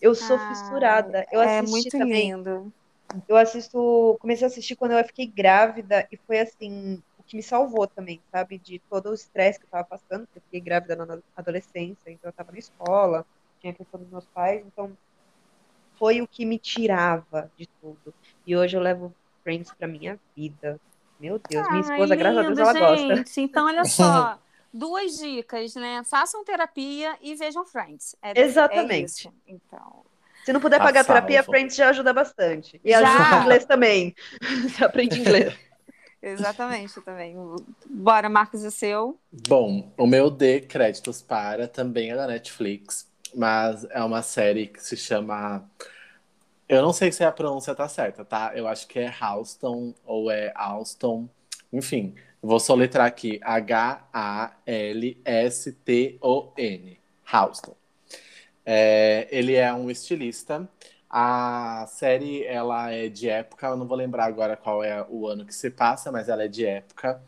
Eu 0.01 0.15
sou 0.15 0.39
Ah, 0.39 0.47
fissurada. 0.49 1.27
Eu 1.33 1.41
é 1.41 1.63
assisti 1.63 1.91
muito 1.91 1.99
também. 1.99 2.31
lindo. 2.31 2.73
Eu 3.29 3.37
assisto, 3.37 4.17
comecei 4.21 4.45
a 4.47 4.49
assistir 4.49 4.77
quando 4.77 4.93
eu 4.93 5.05
fiquei 5.05 5.27
grávida 5.27 6.07
e 6.11 6.17
foi 6.27 6.41
assim, 6.41 7.03
o 7.19 7.23
que 7.23 7.37
me 7.37 7.43
salvou 7.43 7.87
também, 7.87 8.21
sabe? 8.31 8.59
De 8.59 8.81
todo 8.91 9.11
o 9.11 9.15
estresse 9.15 9.59
que 9.59 9.67
eu 9.67 9.71
tava 9.71 9.85
passando, 9.87 10.27
porque 10.27 10.39
eu 10.39 10.43
fiquei 10.43 10.61
grávida 10.61 10.97
na 10.97 11.21
adolescência, 11.37 12.11
então 12.11 12.29
eu 12.29 12.33
tava 12.35 12.53
na 12.53 12.59
escola, 12.59 13.25
tinha 13.61 13.73
a 13.73 13.77
questão 13.77 14.01
dos 14.01 14.11
meus 14.11 14.27
pais, 14.35 14.65
então 14.67 14.97
foi 15.99 16.21
o 16.21 16.29
que 16.29 16.45
me 16.45 16.59
tirava 16.59 17.51
de 17.57 17.67
tudo. 17.81 18.15
E 18.47 18.57
hoje 18.57 18.77
eu 18.77 18.81
levo 18.81 19.15
Friends 19.43 19.73
pra 19.73 19.87
minha 19.87 20.19
vida. 20.37 20.81
Meu 21.19 21.39
Deus, 21.39 21.69
minha 21.69 21.81
Ai, 21.81 21.81
esposa, 21.81 22.17
graças 22.17 22.39
a 22.39 22.43
Deus, 22.43 22.59
lindo, 22.59 22.61
ela 22.61 22.75
gosta. 22.75 23.15
gente. 23.17 23.41
Então, 23.41 23.67
olha 23.67 23.85
só. 23.85 24.39
Duas 24.77 25.19
dicas, 25.19 25.75
né? 25.77 26.03
Façam 26.05 26.45
terapia 26.45 27.17
e 27.23 27.37
vejam 27.37 27.65
Friends. 27.65 28.17
É, 28.21 28.41
Exatamente. 28.41 29.29
É 29.29 29.31
isso. 29.31 29.35
Então, 29.47 30.05
Se 30.45 30.53
não 30.53 30.61
puder 30.61 30.81
pagar 30.81 31.05
terapia. 31.05 31.45
Friends 31.45 31.77
já 31.77 31.91
ajuda 31.91 32.13
bastante. 32.13 32.81
E 32.85 32.93
Já. 32.99 32.99
ajuda 32.99 33.37
em 33.37 33.41
inglês 33.43 33.65
também. 33.65 34.15
Você 34.63 34.85
aprende 34.85 35.21
inglês. 35.21 35.55
exatamente 36.21 37.01
também. 37.03 37.37
Bora, 37.89 38.29
Marcos, 38.29 38.65
o 38.65 38.71
seu. 38.71 39.21
Bom, 39.33 39.93
o 39.97 40.07
meu 40.07 40.31
D 40.31 40.61
créditos 40.63 41.23
para 41.23 41.69
também 41.69 42.11
é 42.11 42.17
da 42.17 42.27
Netflix, 42.27 43.09
mas 43.35 43.85
é 43.91 44.03
uma 44.03 44.23
série 44.23 44.67
que 44.69 44.83
se 44.83 44.97
chama. 44.97 45.69
Eu 46.69 46.83
não 46.83 46.93
sei 46.93 47.13
se 47.13 47.23
a 47.23 47.31
pronúncia 47.33 47.75
tá 47.75 47.89
certa, 47.89 48.25
tá? 48.25 48.53
Eu 48.55 48.67
acho 48.67 48.89
que 48.89 48.99
é 48.99 49.13
Houston 49.23 49.95
ou 50.05 50.31
é 50.31 50.53
Alston. 50.55 51.29
Enfim, 51.73 52.15
vou 52.47 52.61
soletrar 52.61 53.07
aqui: 53.07 53.41
H-A-L-S-T-O-N. 53.43 54.59
Houston. 57.33 57.75
É, 58.65 59.29
ele 59.31 59.55
é 59.55 59.73
um 59.75 59.91
estilista. 59.91 60.69
A 61.09 61.87
série 61.89 62.45
ela 62.45 62.91
é 62.91 63.09
de 63.09 63.29
época, 63.29 63.69
eu 63.69 63.77
não 63.77 63.87
vou 63.87 63.97
lembrar 63.97 64.25
agora 64.27 64.57
qual 64.57 64.83
é 64.83 65.05
o 65.09 65.29
ano 65.29 65.45
que 65.47 65.55
se 65.55 65.71
passa, 65.71 66.11
mas 66.11 66.29
ela 66.29 66.45
é 66.45 66.49
de 66.49 66.67
época. 66.67 67.23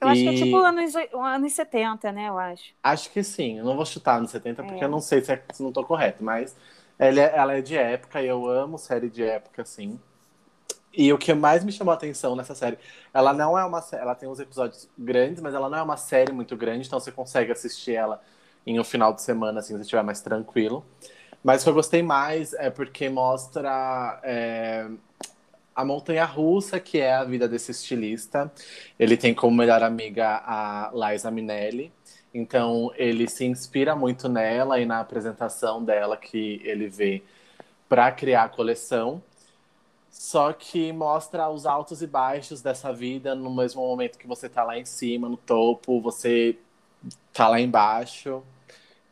Eu 0.00 0.08
acho 0.08 0.22
que 0.22 0.28
é 0.28 0.32
E- 0.32 0.44
tipo 0.44 0.56
anos, 0.56 0.94
anos 0.96 1.52
70, 1.52 2.12
né? 2.12 2.28
Eu 2.28 2.38
acho. 2.38 2.74
Acho 2.82 3.10
que 3.10 3.22
sim. 3.22 3.58
Eu 3.58 3.64
não 3.64 3.76
vou 3.76 3.84
chutar 3.84 4.20
nos 4.20 4.30
70 4.30 4.62
porque 4.64 4.82
É. 4.82 4.84
eu 4.84 4.88
não 4.88 5.00
sei 5.00 5.20
se, 5.22 5.32
é, 5.32 5.42
se 5.52 5.62
não 5.62 5.72
tô 5.72 5.84
correto, 5.84 6.22
mas 6.22 6.56
ela 6.98 7.20
é, 7.20 7.36
ela 7.36 7.54
é 7.54 7.60
de 7.62 7.76
época 7.76 8.22
e 8.22 8.26
eu 8.26 8.46
amo 8.48 8.78
série 8.78 9.10
de 9.10 9.22
época, 9.24 9.62
assim. 9.62 9.98
E 10.96 11.12
o 11.12 11.18
que 11.18 11.34
mais 11.34 11.62
me 11.62 11.70
chamou 11.70 11.92
a 11.92 11.94
atenção 11.94 12.34
nessa 12.34 12.54
série, 12.54 12.78
ela 13.12 13.32
não 13.32 13.58
é 13.58 13.64
uma 13.64 13.84
ela 13.92 14.14
tem 14.14 14.28
uns 14.28 14.40
episódios 14.40 14.88
grandes, 14.96 15.42
mas 15.42 15.54
ela 15.54 15.68
não 15.68 15.78
é 15.78 15.82
uma 15.82 15.96
série 15.96 16.32
muito 16.32 16.56
grande, 16.56 16.86
então 16.86 16.98
você 16.98 17.12
consegue 17.12 17.52
assistir 17.52 17.92
ela 17.92 18.22
em 18.66 18.80
um 18.80 18.84
final 18.84 19.12
de 19.12 19.22
semana, 19.22 19.60
assim, 19.60 19.74
se 19.76 19.82
estiver 19.82 20.02
mais 20.02 20.20
tranquilo. 20.20 20.84
Mas 21.44 21.60
o 21.60 21.64
que 21.64 21.70
eu 21.70 21.74
gostei 21.74 22.02
mais 22.02 22.52
é 22.54 22.70
porque 22.70 23.08
mostra 23.08 24.18
é, 24.24 24.88
a 25.74 25.84
montanha 25.84 26.24
russa, 26.24 26.80
que 26.80 26.98
é 26.98 27.14
a 27.14 27.22
vida 27.22 27.46
desse 27.46 27.70
estilista. 27.70 28.50
Ele 28.98 29.16
tem 29.16 29.34
como 29.34 29.56
melhor 29.56 29.82
amiga 29.82 30.42
a 30.44 30.90
Liza 30.92 31.30
Minnelli. 31.30 31.92
Então 32.34 32.90
ele 32.96 33.28
se 33.28 33.44
inspira 33.44 33.94
muito 33.94 34.28
nela 34.28 34.80
e 34.80 34.86
na 34.86 35.00
apresentação 35.00 35.84
dela 35.84 36.16
que 36.16 36.60
ele 36.64 36.88
vê 36.88 37.22
para 37.88 38.10
criar 38.10 38.44
a 38.44 38.48
coleção. 38.48 39.22
Só 40.18 40.52
que 40.52 40.92
mostra 40.92 41.48
os 41.50 41.66
altos 41.66 42.00
e 42.02 42.06
baixos 42.06 42.62
dessa 42.62 42.92
vida 42.92 43.34
no 43.34 43.54
mesmo 43.54 43.82
momento 43.86 44.18
que 44.18 44.26
você 44.26 44.48
tá 44.48 44.64
lá 44.64 44.78
em 44.78 44.84
cima, 44.84 45.28
no 45.28 45.36
topo, 45.36 46.00
você 46.00 46.56
tá 47.32 47.48
lá 47.48 47.60
embaixo. 47.60 48.42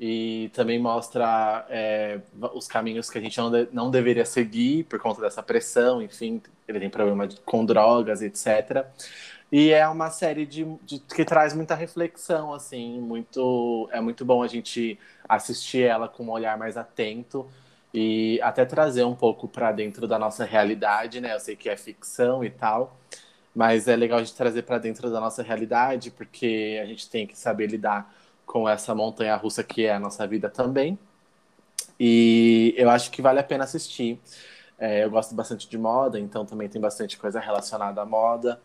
E 0.00 0.50
também 0.54 0.78
mostra 0.80 1.66
é, 1.70 2.20
os 2.54 2.66
caminhos 2.66 3.10
que 3.10 3.18
a 3.18 3.20
gente 3.20 3.38
não, 3.38 3.50
de- 3.50 3.68
não 3.72 3.90
deveria 3.90 4.24
seguir 4.26 4.84
por 4.84 4.98
conta 5.00 5.20
dessa 5.20 5.42
pressão, 5.42 6.02
enfim, 6.02 6.42
ele 6.68 6.80
tem 6.80 6.90
problema 6.90 7.28
de- 7.28 7.40
com 7.42 7.64
drogas, 7.64 8.22
etc. 8.22 8.86
E 9.52 9.70
é 9.70 9.86
uma 9.88 10.10
série 10.10 10.46
de, 10.46 10.64
de- 10.82 10.98
que 11.00 11.24
traz 11.24 11.54
muita 11.54 11.74
reflexão, 11.76 12.52
assim, 12.54 13.00
muito 13.00 13.88
é 13.92 14.00
muito 14.00 14.24
bom 14.24 14.42
a 14.42 14.48
gente 14.48 14.98
assistir 15.28 15.82
ela 15.84 16.08
com 16.08 16.24
um 16.24 16.30
olhar 16.30 16.58
mais 16.58 16.76
atento 16.76 17.46
e 17.94 18.40
até 18.42 18.64
trazer 18.64 19.04
um 19.04 19.14
pouco 19.14 19.46
para 19.48 19.70
dentro 19.72 20.08
da 20.08 20.18
nossa 20.18 20.44
realidade, 20.44 21.20
né? 21.20 21.34
Eu 21.34 21.40
sei 21.40 21.54
que 21.56 21.68
é 21.68 21.76
ficção 21.76 22.44
e 22.44 22.50
tal, 22.50 22.96
mas 23.54 23.88
é 23.88 23.96
legal 23.96 24.18
a 24.18 24.24
gente 24.24 24.34
trazer 24.36 24.62
para 24.62 24.78
dentro 24.78 25.10
da 25.10 25.20
nossa 25.20 25.42
realidade, 25.44 26.10
porque 26.10 26.80
a 26.82 26.86
gente 26.86 27.08
tem 27.08 27.26
que 27.26 27.38
saber 27.38 27.68
lidar 27.68 28.12
com 28.44 28.68
essa 28.68 28.94
montanha 28.94 29.36
russa 29.36 29.62
que 29.64 29.86
é 29.86 29.94
a 29.94 30.00
nossa 30.00 30.26
vida 30.26 30.50
também. 30.50 30.98
E 31.98 32.74
eu 32.76 32.90
acho 32.90 33.10
que 33.12 33.22
vale 33.22 33.38
a 33.40 33.44
pena 33.44 33.64
assistir. 33.64 34.20
É, 34.78 35.04
eu 35.04 35.10
gosto 35.10 35.34
bastante 35.34 35.68
de 35.68 35.78
moda, 35.78 36.18
então 36.18 36.44
também 36.44 36.68
tem 36.68 36.80
bastante 36.80 37.16
coisa 37.16 37.38
relacionada 37.40 38.02
à 38.02 38.04
moda. 38.06 38.60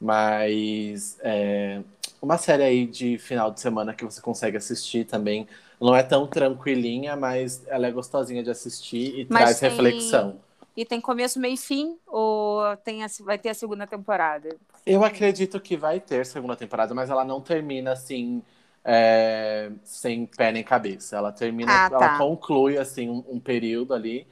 Mas 0.00 1.18
é, 1.22 1.82
uma 2.20 2.38
série 2.38 2.62
aí 2.64 2.86
de 2.86 3.18
final 3.18 3.50
de 3.52 3.60
semana 3.60 3.94
que 3.94 4.04
você 4.04 4.20
consegue 4.20 4.56
assistir 4.56 5.04
também. 5.06 5.46
Não 5.80 5.94
é 5.94 6.02
tão 6.02 6.26
tranquilinha, 6.26 7.16
mas 7.16 7.66
ela 7.68 7.86
é 7.86 7.90
gostosinha 7.92 8.42
de 8.42 8.50
assistir 8.50 9.18
e 9.18 9.24
Mas 9.28 9.34
traz 9.38 9.60
tem- 9.60 9.60
reflexão. 9.60 10.40
E 10.76 10.84
tem 10.84 11.00
começo, 11.00 11.40
meio 11.40 11.54
e 11.54 11.56
fim? 11.56 11.98
Ou 12.06 12.76
tem 12.78 13.02
a- 13.04 13.08
vai 13.20 13.38
ter 13.38 13.50
a 13.50 13.54
segunda 13.54 13.86
temporada? 13.86 14.48
Eu 14.84 15.04
acredito 15.04 15.60
que 15.60 15.76
vai 15.76 16.00
ter 16.00 16.24
segunda 16.24 16.56
temporada, 16.56 16.94
mas 16.94 17.10
ela 17.10 17.24
não 17.24 17.40
termina 17.40 17.92
assim, 17.92 18.42
é, 18.84 19.70
sem 19.82 20.26
pé 20.26 20.52
nem 20.52 20.62
cabeça. 20.62 21.16
Ela 21.16 21.32
termina, 21.32 21.74
Ah, 21.74 21.90
ela 21.90 22.08
tá. 22.08 22.10
conclui 22.10 22.78
assim 22.78 23.08
um, 23.10 23.24
um 23.28 23.40
período 23.40 23.92
ali, 23.94 24.26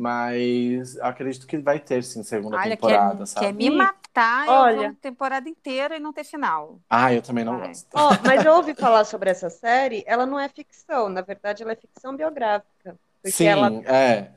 mas 0.00 0.96
eu 0.96 1.04
acredito 1.04 1.46
que 1.46 1.58
vai 1.58 1.78
ter 1.80 2.02
sim 2.02 2.22
segunda 2.22 2.56
Olha, 2.56 2.76
temporada, 2.76 3.26
quer, 3.26 3.26
sabe? 3.26 3.48
quer 3.48 3.52
me 3.54 3.70
matar 3.70 4.48
Olha. 4.48 4.88
uma 4.88 4.94
temporada 4.96 5.48
inteira 5.48 5.96
e 5.96 6.00
não 6.00 6.12
ter 6.12 6.24
final. 6.24 6.80
Ah, 6.88 7.12
eu 7.14 7.22
também 7.22 7.44
não 7.44 7.56
Vai. 7.56 7.68
gosto. 7.68 7.88
Ó, 7.94 8.10
mas 8.24 8.44
eu 8.44 8.54
ouvi 8.54 8.74
falar 8.74 9.04
sobre 9.04 9.30
essa 9.30 9.50
série, 9.50 10.04
ela 10.06 10.26
não 10.26 10.38
é 10.38 10.48
ficção, 10.48 11.08
na 11.08 11.20
verdade 11.22 11.62
ela 11.62 11.72
é 11.72 11.76
ficção 11.76 12.16
biográfica. 12.16 12.98
Porque 13.22 13.32
Sim, 13.32 13.46
ela... 13.46 13.70
é. 13.86 14.30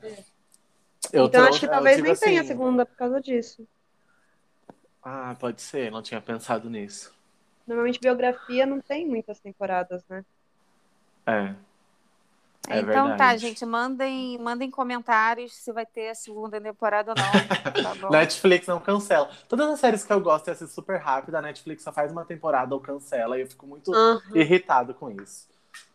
Eu 1.11 1.27
Então 1.27 1.29
trou- 1.29 1.47
acho 1.47 1.59
que 1.59 1.65
eu 1.65 1.69
talvez 1.69 2.01
nem 2.01 2.15
tenha 2.15 2.41
assim, 2.41 2.47
segunda 2.47 2.85
por 2.85 2.95
causa 2.95 3.21
disso. 3.21 3.67
Ah, 5.03 5.35
pode 5.39 5.61
ser, 5.61 5.91
não 5.91 6.01
tinha 6.01 6.19
pensado 6.21 6.69
nisso. 6.69 7.13
Normalmente 7.67 7.99
biografia 7.99 8.65
não 8.65 8.79
tem 8.79 9.05
muitas 9.05 9.37
temporadas, 9.41 10.01
né? 10.07 10.23
É. 11.25 11.55
É 12.69 12.79
então 12.79 13.07
tá, 13.09 13.17
verdade. 13.17 13.39
gente, 13.39 13.65
mandem, 13.65 14.37
mandem 14.39 14.71
comentários 14.71 15.53
se 15.53 15.71
vai 15.71 15.85
ter 15.85 16.09
a 16.09 16.15
segunda 16.15 16.59
temporada 16.61 17.11
ou 17.11 17.17
não. 17.17 17.23
Tá 17.83 17.95
bom? 17.95 18.09
Netflix 18.09 18.67
não 18.67 18.79
cancela. 18.79 19.29
Todas 19.49 19.69
as 19.69 19.79
séries 19.79 20.03
que 20.03 20.13
eu 20.13 20.21
gosto 20.21 20.47
é 20.47 20.51
assim, 20.51 20.67
super 20.67 20.97
rápida, 20.97 21.39
a 21.39 21.41
Netflix 21.41 21.83
só 21.83 21.91
faz 21.91 22.11
uma 22.11 22.23
temporada 22.23 22.73
ou 22.73 22.79
cancela 22.79 23.37
e 23.37 23.41
eu 23.41 23.47
fico 23.47 23.67
muito 23.67 23.93
Aham. 23.93 24.21
irritado 24.35 24.93
com 24.93 25.11
isso. 25.11 25.47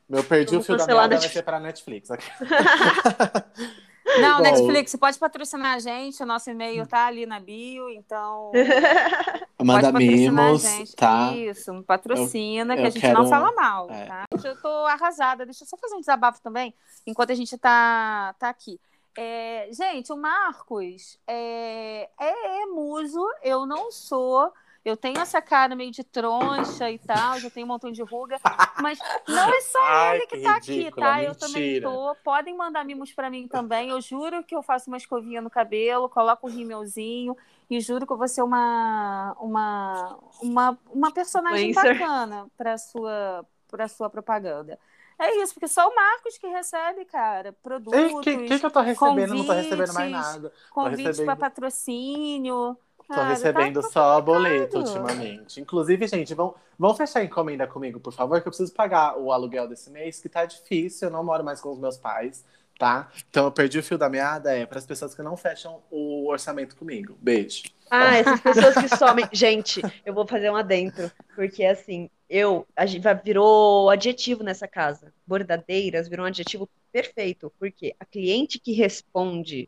Meu 0.08 0.24
perdi 0.24 0.52
Vamos 0.52 0.64
o 0.64 0.66
fio 0.66 0.76
da 0.76 0.84
cancelar 0.84 1.04
a 1.04 1.08
meada 1.08 1.20
vai 1.20 1.28
ser 1.28 1.42
pra 1.42 1.60
Netflix. 1.60 2.08
Não, 4.20 4.38
Bom. 4.38 4.42
Netflix, 4.42 4.96
pode 4.96 5.18
patrocinar 5.18 5.74
a 5.74 5.78
gente, 5.78 6.22
o 6.22 6.26
nosso 6.26 6.50
e-mail 6.50 6.86
tá 6.86 7.06
ali 7.06 7.26
na 7.26 7.38
bio, 7.38 7.90
então 7.90 8.50
Manda 9.62 9.92
pode 9.92 10.04
patrocinar 10.04 10.44
mimos, 10.46 10.64
a 10.64 10.68
gente. 10.68 10.96
tá? 10.96 11.32
Isso, 11.36 11.82
patrocina, 11.84 12.74
Eu- 12.74 12.78
que 12.78 12.86
a 12.86 12.90
gente 12.90 13.00
quero 13.00 13.22
não 13.22 13.28
fala 13.28 13.52
mal, 13.52 13.90
é. 13.90 14.06
tá? 14.06 14.24
Eu 14.42 14.60
tô 14.60 14.68
arrasada. 14.86 15.44
Deixa 15.44 15.64
eu 15.64 15.68
só 15.68 15.76
fazer 15.76 15.94
um 15.94 16.00
desabafo 16.00 16.40
também, 16.40 16.74
enquanto 17.06 17.32
a 17.32 17.34
gente 17.34 17.56
tá, 17.58 18.34
tá 18.38 18.48
aqui. 18.48 18.80
É, 19.16 19.68
gente, 19.72 20.12
o 20.12 20.16
Marcos 20.16 21.18
é, 21.26 22.08
é, 22.20 22.62
é 22.62 22.66
muso, 22.66 23.20
eu 23.42 23.66
não 23.66 23.90
sou. 23.90 24.52
Eu 24.84 24.96
tenho 24.96 25.18
essa 25.18 25.42
cara 25.42 25.74
meio 25.76 25.90
de 25.90 26.02
troncha 26.04 26.90
e 26.90 26.98
tal, 26.98 27.38
já 27.40 27.50
tenho 27.50 27.66
um 27.66 27.68
montão 27.68 27.90
de 27.92 28.02
ruga, 28.02 28.38
mas 28.80 28.98
não 29.28 29.48
é 29.52 29.60
só 29.60 29.78
Ai, 29.80 30.16
ele 30.16 30.26
que 30.26 30.36
que 30.36 30.42
tá 30.42 30.56
aqui, 30.56 30.72
ridícula, 30.84 31.06
tá? 31.06 31.22
Eu 31.22 31.34
também 31.34 31.62
mentira. 31.62 31.88
tô. 31.88 32.14
Podem 32.24 32.56
mandar 32.56 32.84
mimos 32.84 33.12
pra 33.12 33.28
mim 33.30 33.46
também. 33.48 33.90
Eu 33.90 34.00
juro 34.00 34.42
que 34.44 34.54
eu 34.54 34.62
faço 34.62 34.88
uma 34.88 34.96
escovinha 34.96 35.40
no 35.42 35.50
cabelo, 35.50 36.08
coloco 36.08 36.46
um 36.46 36.50
rímelzinho 36.50 37.36
e 37.68 37.80
juro 37.80 38.06
que 38.06 38.12
eu 38.12 38.16
vou 38.16 38.28
ser 38.28 38.42
uma 38.42 39.36
uma 39.40 40.18
uma, 40.40 40.78
uma 40.90 41.12
personagem 41.12 41.70
Influencer. 41.70 41.98
bacana 41.98 42.46
para 42.56 42.78
sua 42.78 43.44
para 43.68 43.88
sua 43.88 44.08
propaganda. 44.08 44.78
É 45.18 45.36
isso, 45.42 45.52
porque 45.54 45.68
só 45.68 45.88
o 45.88 45.94
Marcos 45.94 46.38
que 46.38 46.46
recebe, 46.46 47.04
cara, 47.04 47.50
O 47.50 47.52
produtos, 47.52 48.20
que, 48.20 48.36
que, 48.44 48.58
que 48.60 48.66
eu 48.66 48.70
tô 48.70 48.80
recebendo? 48.80 49.34
Não 49.34 49.44
tô 49.44 49.52
recebendo 49.52 49.92
mais 49.92 50.10
convites, 50.12 50.32
nada. 50.34 50.52
convites 50.70 51.04
recebendo- 51.06 51.26
para 51.26 51.36
patrocínio. 51.36 52.78
Tô 53.08 53.14
Cara, 53.14 53.28
recebendo 53.30 53.80
tá 53.80 53.88
só 53.88 54.20
boleto 54.20 54.78
ultimamente. 54.78 55.62
Inclusive, 55.62 56.06
gente, 56.06 56.34
vão, 56.34 56.54
vão 56.78 56.94
fechar 56.94 57.20
a 57.20 57.24
encomenda 57.24 57.66
comigo, 57.66 57.98
por 57.98 58.12
favor, 58.12 58.38
que 58.42 58.46
eu 58.46 58.52
preciso 58.52 58.72
pagar 58.74 59.16
o 59.18 59.32
aluguel 59.32 59.66
desse 59.66 59.90
mês, 59.90 60.20
que 60.20 60.28
tá 60.28 60.44
difícil, 60.44 61.08
eu 61.08 61.12
não 61.12 61.24
moro 61.24 61.42
mais 61.42 61.58
com 61.58 61.72
os 61.72 61.78
meus 61.78 61.96
pais, 61.96 62.44
tá? 62.78 63.10
Então 63.30 63.46
eu 63.46 63.50
perdi 63.50 63.78
o 63.78 63.82
fio 63.82 63.96
da 63.96 64.10
meada, 64.10 64.54
é 64.54 64.66
para 64.66 64.78
as 64.78 64.84
pessoas 64.84 65.14
que 65.14 65.22
não 65.22 65.38
fecham 65.38 65.82
o 65.90 66.28
orçamento 66.28 66.76
comigo. 66.76 67.16
Beijo. 67.18 67.62
Ah, 67.90 68.14
essas 68.16 68.40
pessoas 68.40 68.74
que 68.74 68.94
somem. 68.94 69.26
Gente, 69.32 69.80
eu 70.04 70.12
vou 70.12 70.26
fazer 70.26 70.50
um 70.50 70.56
adentro, 70.56 71.10
porque 71.34 71.64
assim, 71.64 72.10
eu, 72.28 72.66
a 72.76 72.84
gente 72.84 73.06
virou 73.24 73.88
adjetivo 73.88 74.44
nessa 74.44 74.68
casa. 74.68 75.14
Bordadeiras 75.26 76.08
virou 76.08 76.26
um 76.26 76.28
adjetivo 76.28 76.68
perfeito, 76.92 77.50
porque 77.58 77.96
a 77.98 78.04
cliente 78.04 78.58
que 78.58 78.72
responde 78.72 79.66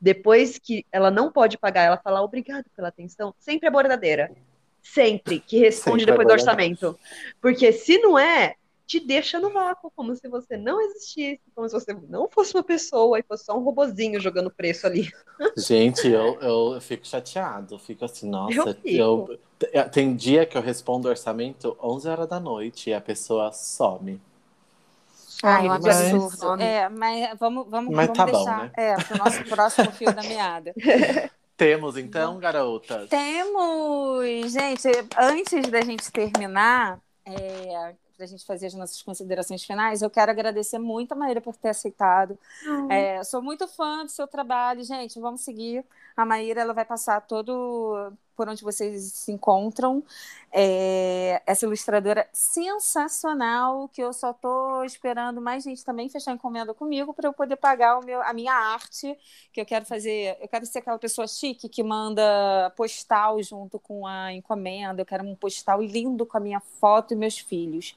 depois 0.00 0.58
que 0.58 0.84
ela 0.92 1.10
não 1.10 1.30
pode 1.32 1.58
pagar, 1.58 1.82
ela 1.84 1.96
fala 1.98 2.22
obrigado 2.22 2.64
pela 2.74 2.88
atenção, 2.88 3.34
sempre 3.38 3.68
é 3.68 3.70
bordadeira. 3.70 4.30
Sempre 4.82 5.40
que 5.40 5.58
responde 5.58 6.04
Sempre 6.04 6.12
é 6.12 6.16
depois 6.16 6.26
do 6.28 6.44
bordadeira. 6.44 6.72
orçamento. 6.72 6.98
Porque 7.40 7.72
se 7.72 7.98
não 7.98 8.16
é, 8.16 8.54
te 8.86 9.00
deixa 9.00 9.40
no 9.40 9.50
vácuo, 9.50 9.90
como 9.96 10.14
se 10.14 10.28
você 10.28 10.56
não 10.56 10.80
existisse, 10.80 11.40
como 11.54 11.68
se 11.68 11.74
você 11.74 11.92
não 12.08 12.28
fosse 12.28 12.54
uma 12.54 12.62
pessoa 12.62 13.18
e 13.18 13.22
fosse 13.24 13.44
só 13.44 13.58
um 13.58 13.62
robozinho 13.64 14.20
jogando 14.20 14.48
preço 14.48 14.86
ali. 14.86 15.10
Gente, 15.58 16.06
eu, 16.06 16.38
eu, 16.40 16.74
eu 16.74 16.80
fico 16.80 17.04
chateado, 17.04 17.74
eu 17.74 17.78
fico 17.80 18.04
assim, 18.04 18.28
nossa, 18.28 18.78
Eu 18.84 19.26
fico. 19.26 19.90
tem 19.90 20.14
dia 20.14 20.46
que 20.46 20.56
eu 20.56 20.62
respondo 20.62 21.08
orçamento 21.08 21.76
11 21.82 22.08
horas 22.08 22.28
da 22.28 22.38
noite 22.38 22.90
e 22.90 22.94
a 22.94 23.00
pessoa 23.00 23.50
some. 23.50 24.20
Ai, 25.42 25.68
um 25.68 25.72
Some, 25.74 25.84
mas- 25.84 25.86
absurdo. 26.12 26.36
some. 26.36 26.62
É, 26.62 26.88
mas 26.88 27.38
vamos, 27.38 27.66
vamos, 27.68 27.94
Mas 27.94 28.06
vamos 28.06 28.18
tá 28.18 28.26
bom, 28.26 28.32
deixar 28.44 28.64
né? 28.64 28.70
é, 28.76 28.94
pro 28.96 29.18
nosso 29.18 29.44
próximo 29.44 29.90
fio 29.92 30.12
da 30.14 30.22
meada. 30.22 30.72
Temos 31.56 31.96
então, 31.96 32.38
garotas? 32.38 33.08
Temos, 33.08 34.52
gente, 34.52 34.88
antes 35.18 35.68
da 35.70 35.80
gente 35.80 36.10
terminar, 36.12 36.98
é, 37.24 37.94
para 38.16 38.24
a 38.24 38.26
gente 38.26 38.44
fazer 38.44 38.66
as 38.66 38.74
nossas 38.74 39.00
considerações 39.02 39.64
finais, 39.64 40.02
eu 40.02 40.10
quero 40.10 40.30
agradecer 40.30 40.78
muito 40.78 41.12
a 41.12 41.14
Maíra 41.14 41.40
por 41.40 41.56
ter 41.56 41.70
aceitado. 41.70 42.38
É, 42.90 43.22
sou 43.24 43.40
muito 43.42 43.66
fã 43.66 44.04
do 44.04 44.10
seu 44.10 44.26
trabalho, 44.26 44.82
gente. 44.84 45.18
Vamos 45.18 45.40
seguir. 45.42 45.82
A 46.16 46.24
Maíra 46.26 46.60
ela 46.60 46.72
vai 46.74 46.84
passar 46.84 47.20
todo 47.22 48.12
por 48.36 48.48
onde 48.48 48.62
vocês 48.62 49.02
se 49.12 49.32
encontram. 49.32 50.02
É, 50.52 51.42
essa 51.46 51.66
ilustradora 51.66 52.26
sensacional, 52.32 53.88
que 53.88 54.00
eu 54.02 54.12
só 54.12 54.30
estou 54.30 54.84
esperando 54.84 55.40
mais 55.40 55.64
gente 55.64 55.84
também 55.84 56.08
fechar 56.08 56.32
encomenda 56.32 56.72
comigo 56.72 57.12
para 57.12 57.28
eu 57.28 57.32
poder 57.32 57.56
pagar 57.56 57.98
o 57.98 58.04
meu, 58.04 58.22
a 58.22 58.32
minha 58.32 58.52
arte, 58.54 59.16
que 59.52 59.60
eu 59.60 59.66
quero 59.66 59.84
fazer. 59.84 60.36
Eu 60.40 60.48
quero 60.48 60.64
ser 60.64 60.78
aquela 60.78 60.98
pessoa 60.98 61.26
chique 61.28 61.68
que 61.68 61.82
manda 61.82 62.70
postal 62.76 63.42
junto 63.42 63.78
com 63.78 64.06
a 64.06 64.32
encomenda. 64.32 65.02
Eu 65.02 65.06
quero 65.06 65.24
um 65.24 65.34
postal 65.34 65.82
lindo 65.82 66.24
com 66.24 66.36
a 66.38 66.40
minha 66.40 66.60
foto 66.60 67.12
e 67.12 67.16
meus 67.16 67.38
filhos. 67.38 67.94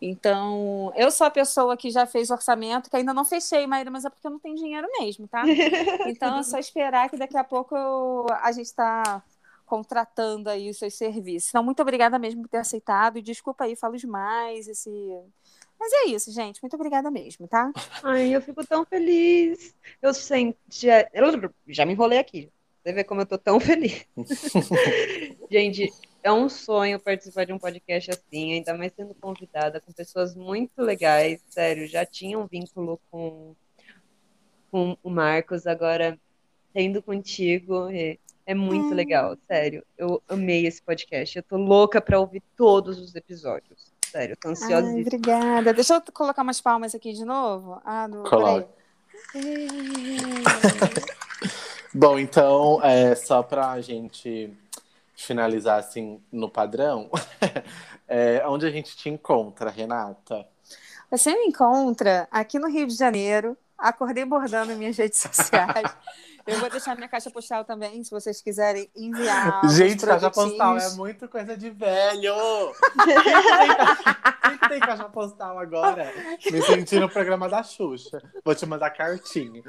Então, 0.00 0.92
eu 0.96 1.10
sou 1.10 1.26
a 1.26 1.30
pessoa 1.30 1.76
que 1.76 1.90
já 1.90 2.06
fez 2.06 2.30
orçamento, 2.30 2.88
que 2.90 2.96
ainda 2.96 3.12
não 3.14 3.24
fechei, 3.24 3.66
Maíra, 3.66 3.90
mas 3.90 4.04
é 4.04 4.10
porque 4.10 4.26
eu 4.26 4.30
não 4.30 4.38
tenho 4.38 4.56
dinheiro 4.56 4.88
mesmo, 5.00 5.28
tá? 5.28 5.50
Então, 6.04 6.38
é 6.38 6.42
só 6.42 6.58
esperar 6.58 7.10
que 7.10 7.16
daqui 7.16 7.36
a 7.36 7.44
pouco 7.44 7.76
eu- 7.76 8.26
a 8.42 8.52
gente 8.52 8.66
está 8.66 9.22
contratando 9.68 10.48
aí 10.48 10.70
os 10.70 10.78
seus 10.78 10.94
serviços. 10.94 11.50
Então, 11.50 11.62
muito 11.62 11.80
obrigada 11.82 12.18
mesmo 12.18 12.42
por 12.42 12.48
ter 12.48 12.56
aceitado. 12.56 13.18
E 13.18 13.22
desculpa 13.22 13.64
aí, 13.64 13.76
falo 13.76 13.96
demais. 13.96 14.66
Esse... 14.66 14.90
Mas 15.78 15.92
é 15.92 16.06
isso, 16.06 16.32
gente. 16.32 16.62
Muito 16.62 16.74
obrigada 16.74 17.10
mesmo, 17.10 17.46
tá? 17.46 17.70
Ai, 18.02 18.34
eu 18.34 18.40
fico 18.40 18.66
tão 18.66 18.84
feliz. 18.84 19.74
Eu. 20.02 20.12
Já, 20.70 21.08
eu 21.12 21.52
já 21.68 21.84
me 21.84 21.92
enrolei 21.92 22.18
aqui. 22.18 22.50
Você 22.82 22.92
vê 22.92 23.04
como 23.04 23.20
eu 23.20 23.26
tô 23.26 23.36
tão 23.36 23.60
feliz. 23.60 24.06
Gente, 25.50 25.92
é 26.22 26.32
um 26.32 26.48
sonho 26.48 26.98
participar 26.98 27.44
de 27.44 27.52
um 27.52 27.58
podcast 27.58 28.10
assim, 28.10 28.54
ainda 28.54 28.74
mais 28.74 28.92
sendo 28.94 29.14
convidada 29.14 29.80
com 29.80 29.92
pessoas 29.92 30.34
muito 30.34 30.80
legais. 30.80 31.42
Sério, 31.48 31.86
já 31.86 32.06
tinha 32.06 32.38
um 32.38 32.46
vínculo 32.46 32.98
com, 33.10 33.54
com 34.70 34.96
o 35.02 35.10
Marcos, 35.10 35.66
agora 35.66 36.18
tendo 36.72 37.02
contigo. 37.02 37.88
É, 37.90 38.18
é 38.48 38.54
muito 38.54 38.92
Hum. 38.92 38.94
legal, 38.94 39.36
sério. 39.46 39.84
Eu 39.98 40.22
amei 40.26 40.66
esse 40.66 40.80
podcast. 40.80 41.36
Eu 41.36 41.42
tô 41.42 41.58
louca 41.58 42.00
pra 42.00 42.18
ouvir 42.18 42.42
todos 42.56 42.98
os 42.98 43.14
episódios. 43.14 43.92
Sério, 44.10 44.32
eu 44.32 44.36
tô 44.38 44.48
Ai, 44.48 44.52
ansiosíssima. 44.52 45.00
obrigada. 45.02 45.74
Deixa 45.74 45.96
eu 45.96 46.02
colocar 46.14 46.40
umas 46.42 46.58
palmas 46.58 46.94
aqui 46.94 47.12
de 47.12 47.26
novo. 47.26 47.78
Ah, 47.84 48.08
no... 48.08 48.24
Coloca. 48.24 48.66
Bom, 51.92 52.18
então, 52.18 52.80
é, 52.82 53.14
só 53.14 53.42
pra 53.42 53.78
gente 53.82 54.50
finalizar 55.14 55.78
assim 55.78 56.18
no 56.32 56.48
padrão, 56.48 57.10
é, 58.08 58.42
onde 58.46 58.64
a 58.66 58.70
gente 58.70 58.96
te 58.96 59.10
encontra, 59.10 59.68
Renata? 59.68 60.46
Você 61.10 61.34
me 61.34 61.48
encontra 61.48 62.26
aqui 62.30 62.58
no 62.58 62.68
Rio 62.68 62.86
de 62.86 62.94
Janeiro. 62.94 63.58
Acordei 63.76 64.24
bordando 64.24 64.74
minhas 64.74 64.96
redes 64.96 65.18
sociais. 65.32 65.94
Eu 66.48 66.58
vou 66.60 66.70
deixar 66.70 66.96
minha 66.96 67.08
caixa 67.08 67.30
postal 67.30 67.64
também, 67.64 68.02
se 68.02 68.10
vocês 68.10 68.40
quiserem 68.40 68.90
enviar. 68.96 69.60
gente, 69.70 70.04
caixa 70.04 70.30
postal 70.30 70.78
é 70.78 70.90
muito 70.90 71.28
coisa 71.28 71.56
de 71.56 71.70
velho! 71.70 72.34
Quem 74.42 74.56
que 74.58 74.68
tem 74.68 74.80
caixa 74.80 75.04
postal 75.04 75.58
agora? 75.58 76.12
Me 76.50 76.62
senti 76.62 76.98
no 76.98 77.08
programa 77.08 77.48
da 77.48 77.62
Xuxa. 77.62 78.22
Vou 78.44 78.54
te 78.54 78.64
mandar 78.66 78.90
cartinha. 78.90 79.62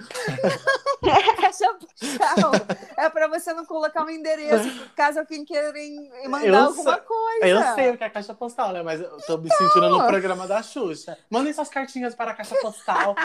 Caixa 1.41 1.73
postal 1.73 2.51
é 2.97 3.09
para 3.09 3.27
você 3.27 3.53
não 3.53 3.65
colocar 3.65 4.03
um 4.03 4.09
endereço, 4.09 4.69
caso 4.95 5.19
alguém 5.19 5.43
queira 5.45 5.73
mandar 6.27 6.45
Eu 6.47 6.55
alguma 6.55 6.93
sei- 6.93 7.01
coisa. 7.01 7.47
Eu 7.47 7.75
sei 7.75 7.89
o 7.91 7.97
que 7.97 8.03
é 8.03 8.09
caixa 8.09 8.33
postal, 8.33 8.71
né? 8.73 8.81
Mas 8.83 9.01
eu 9.01 9.17
tô 9.25 9.37
me 9.37 9.49
sentindo 9.53 9.89
no 9.89 10.05
programa 10.05 10.47
da 10.47 10.61
Xuxa. 10.63 11.17
Mandem 11.29 11.51
suas 11.53 11.69
cartinhas 11.69 12.15
para 12.15 12.31
a 12.31 12.33
caixa 12.33 12.55
postal. 12.61 13.15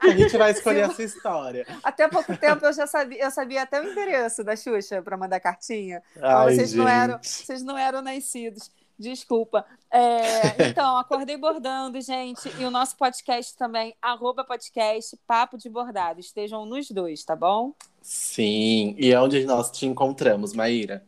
que 0.00 0.06
a 0.08 0.16
gente 0.16 0.36
vai 0.36 0.50
escolher 0.52 0.82
a 0.82 0.90
sua 0.90 1.04
história. 1.04 1.66
Até 1.82 2.08
pouco 2.08 2.36
tempo 2.36 2.64
eu 2.64 2.72
já 2.72 2.86
sabia, 2.92 3.24
eu 3.24 3.30
sabia 3.30 3.62
até 3.62 3.80
o 3.80 3.90
endereço 3.90 4.44
da 4.44 4.54
Xuxa 4.54 5.02
para 5.02 5.16
mandar 5.16 5.40
cartinha. 5.40 6.02
Ai, 6.20 6.54
vocês, 6.54 6.74
não 6.74 6.86
eram, 6.86 7.14
gente. 7.14 7.28
vocês 7.28 7.62
não 7.62 7.78
eram 7.78 8.02
nascidos. 8.02 8.70
Desculpa. 8.98 9.64
É, 9.90 10.68
então, 10.68 10.96
acordei 10.98 11.36
bordando, 11.36 12.00
gente. 12.00 12.48
E 12.60 12.64
o 12.64 12.70
nosso 12.70 12.96
podcast 12.96 13.56
também, 13.56 13.96
arroba 14.00 14.44
podcast 14.44 15.18
Papo 15.26 15.56
de 15.56 15.68
Bordado. 15.68 16.20
Estejam 16.20 16.66
nos 16.66 16.90
dois, 16.90 17.24
tá 17.24 17.34
bom? 17.34 17.74
Sim. 18.02 18.94
E 18.98 19.10
é 19.10 19.20
onde 19.20 19.44
nós 19.44 19.70
te 19.70 19.86
encontramos, 19.86 20.52
Maíra? 20.52 21.04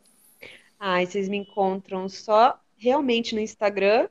Ah, 0.80 1.02
e 1.02 1.06
vocês 1.06 1.28
me 1.28 1.36
encontram 1.36 2.08
só 2.08 2.58
realmente 2.76 3.34
no 3.34 3.40
Instagram, 3.40 4.08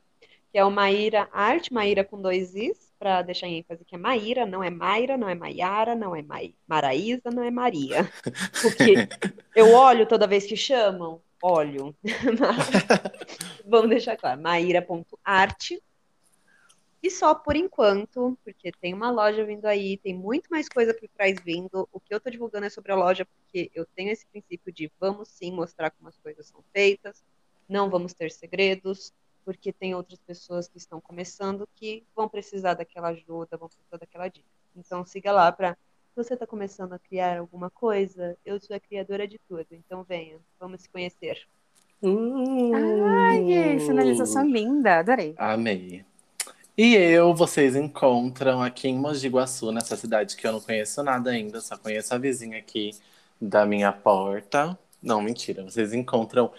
que 0.50 0.58
é 0.58 0.64
o 0.64 0.70
Maíra 0.70 1.28
Arte, 1.32 1.72
Maíra 1.72 2.04
com 2.04 2.20
dois 2.20 2.54
Is, 2.54 2.83
para 2.98 3.22
deixar 3.22 3.46
em 3.46 3.58
ênfase 3.58 3.84
que 3.84 3.94
é 3.94 3.98
Maíra, 3.98 4.46
não 4.46 4.62
é 4.62 4.70
Maíra, 4.70 5.16
não 5.16 5.28
é 5.28 5.34
Maiara, 5.34 5.94
não 5.94 6.14
é 6.14 6.22
Mai... 6.22 6.54
Maraísa, 6.66 7.30
não 7.30 7.42
é 7.42 7.50
Maria. 7.50 8.10
Porque 8.62 9.08
eu 9.54 9.72
olho 9.72 10.06
toda 10.06 10.26
vez 10.26 10.46
que 10.46 10.56
chamam, 10.56 11.20
olho. 11.42 11.94
Vamos 13.66 13.90
deixar 13.90 14.16
claro, 14.16 14.40
maíra.arte. 14.40 15.82
E 17.02 17.10
só 17.10 17.34
por 17.34 17.54
enquanto, 17.54 18.38
porque 18.42 18.72
tem 18.72 18.94
uma 18.94 19.10
loja 19.10 19.44
vindo 19.44 19.66
aí, 19.66 19.98
tem 19.98 20.14
muito 20.14 20.48
mais 20.48 20.70
coisa 20.70 20.94
por 20.94 21.06
trás 21.10 21.38
vindo. 21.44 21.86
O 21.92 22.00
que 22.00 22.14
eu 22.14 22.16
estou 22.16 22.32
divulgando 22.32 22.64
é 22.64 22.70
sobre 22.70 22.92
a 22.92 22.96
loja, 22.96 23.26
porque 23.26 23.70
eu 23.74 23.84
tenho 23.94 24.10
esse 24.10 24.24
princípio 24.24 24.72
de 24.72 24.90
vamos 24.98 25.28
sim 25.28 25.52
mostrar 25.52 25.90
como 25.90 26.08
as 26.08 26.16
coisas 26.16 26.46
são 26.46 26.64
feitas, 26.72 27.22
não 27.68 27.90
vamos 27.90 28.14
ter 28.14 28.30
segredos, 28.30 29.12
porque 29.44 29.72
tem 29.72 29.94
outras 29.94 30.18
pessoas 30.20 30.68
que 30.68 30.78
estão 30.78 31.00
começando 31.00 31.68
que 31.74 32.04
vão 32.14 32.28
precisar 32.28 32.74
daquela 32.74 33.08
ajuda, 33.08 33.56
vão 33.56 33.68
precisar 33.68 33.98
daquela 33.98 34.28
dica. 34.28 34.46
Então 34.76 35.04
siga 35.04 35.30
lá 35.32 35.52
para 35.52 35.76
você 36.16 36.34
está 36.34 36.46
começando 36.46 36.92
a 36.92 36.98
criar 36.98 37.38
alguma 37.38 37.68
coisa, 37.68 38.36
eu 38.46 38.60
sou 38.60 38.76
a 38.76 38.80
criadora 38.80 39.26
de 39.26 39.38
tudo. 39.48 39.66
Então 39.72 40.04
venha, 40.04 40.38
vamos 40.60 40.82
se 40.82 40.88
conhecer. 40.88 41.42
Uh, 42.00 42.72
Ai, 43.04 43.78
finalização 43.80 44.46
linda, 44.46 44.98
adorei. 44.98 45.34
Amei. 45.36 46.04
E 46.76 46.94
eu, 46.94 47.34
vocês 47.34 47.76
encontram 47.76 48.62
aqui 48.62 48.88
em 48.88 48.98
Mogi 48.98 49.28
Guaçu, 49.28 49.70
nessa 49.72 49.96
cidade 49.96 50.36
que 50.36 50.46
eu 50.46 50.52
não 50.52 50.60
conheço 50.60 51.02
nada 51.02 51.30
ainda, 51.30 51.60
só 51.60 51.76
conheço 51.76 52.14
a 52.14 52.18
vizinha 52.18 52.58
aqui 52.58 52.90
da 53.40 53.64
minha 53.64 53.92
porta. 53.92 54.78
Não, 55.02 55.22
mentira, 55.22 55.62
vocês 55.62 55.92
encontram 55.92 56.52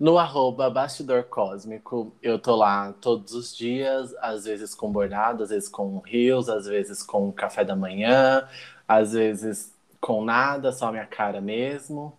no 0.00 0.18
arroba 0.18 0.70
Bastidor 0.70 1.24
Cósmico. 1.24 2.16
Eu 2.22 2.38
tô 2.38 2.56
lá 2.56 2.94
todos 2.94 3.34
os 3.34 3.54
dias, 3.54 4.14
às 4.20 4.44
vezes 4.46 4.74
com 4.74 4.90
bordado, 4.90 5.42
às 5.42 5.50
vezes 5.50 5.68
com 5.68 5.98
rios, 5.98 6.48
às 6.48 6.64
vezes 6.66 7.02
com 7.02 7.30
café 7.30 7.62
da 7.64 7.76
manhã, 7.76 8.48
às 8.88 9.12
vezes 9.12 9.74
com 10.00 10.24
nada, 10.24 10.72
só 10.72 10.90
minha 10.90 11.06
cara 11.06 11.40
mesmo. 11.42 12.16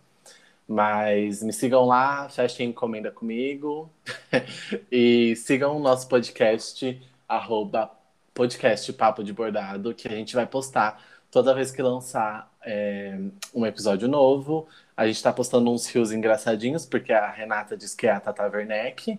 Mas 0.68 1.42
me 1.42 1.52
sigam 1.52 1.84
lá, 1.86 2.28
fechem 2.28 2.70
encomenda 2.70 3.10
comigo. 3.10 3.90
e 4.90 5.34
sigam 5.36 5.76
o 5.76 5.80
nosso 5.80 6.08
podcast 6.08 7.00
arroba 7.28 7.90
podcast 8.32 8.92
Papo 8.92 9.24
de 9.24 9.32
Bordado, 9.32 9.94
que 9.94 10.08
a 10.08 10.12
gente 10.12 10.34
vai 10.34 10.46
postar 10.46 11.02
toda 11.30 11.54
vez 11.54 11.72
que 11.72 11.82
lançar 11.82 12.51
é, 12.64 13.18
um 13.54 13.66
episódio 13.66 14.08
novo. 14.08 14.66
A 14.96 15.06
gente 15.06 15.16
está 15.16 15.32
postando 15.32 15.70
uns 15.70 15.88
fios 15.88 16.12
engraçadinhos, 16.12 16.86
porque 16.86 17.12
a 17.12 17.30
Renata 17.30 17.76
disse 17.76 17.96
que 17.96 18.06
é 18.06 18.12
a 18.12 18.20
Tata 18.20 18.48
Werneck. 18.48 19.18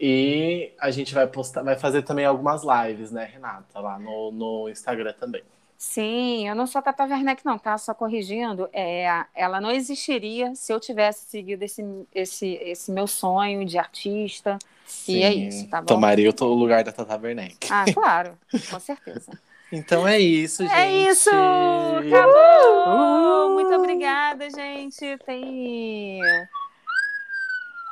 E 0.00 0.72
a 0.78 0.90
gente 0.90 1.12
vai 1.12 1.26
postar, 1.26 1.62
vai 1.62 1.76
fazer 1.76 2.02
também 2.02 2.24
algumas 2.24 2.62
lives, 2.62 3.10
né, 3.10 3.24
Renata, 3.24 3.80
lá 3.80 3.98
no, 3.98 4.30
no 4.30 4.68
Instagram 4.68 5.12
também. 5.12 5.42
Sim, 5.76 6.48
eu 6.48 6.54
não 6.56 6.66
sou 6.66 6.80
a 6.80 6.82
Tata 6.82 7.04
Werneck, 7.04 7.44
não, 7.44 7.56
tá? 7.56 7.78
Só 7.78 7.94
corrigindo, 7.94 8.68
é, 8.72 9.24
ela 9.34 9.60
não 9.60 9.70
existiria 9.70 10.54
se 10.54 10.72
eu 10.72 10.80
tivesse 10.80 11.26
seguido 11.26 11.64
esse, 11.64 11.84
esse, 12.12 12.54
esse 12.62 12.90
meu 12.90 13.06
sonho 13.06 13.64
de 13.64 13.78
artista. 13.78 14.58
Sim, 14.84 15.18
e 15.18 15.22
é 15.22 15.32
isso, 15.32 15.68
tá 15.68 15.80
bom? 15.80 15.86
Tomaria 15.86 16.34
o 16.40 16.44
lugar 16.46 16.82
da 16.82 16.90
Tata 16.90 17.16
Werneck. 17.16 17.68
Ah, 17.70 17.84
claro, 17.92 18.36
com 18.70 18.80
certeza. 18.80 19.38
Então 19.70 20.08
é 20.08 20.18
isso, 20.18 20.62
gente. 20.62 20.74
É 20.74 21.10
isso! 21.10 21.30
Acabou! 21.30 23.50
Muito 23.50 23.74
obrigada, 23.74 24.48
gente. 24.50 25.18
Tem. 25.26 26.20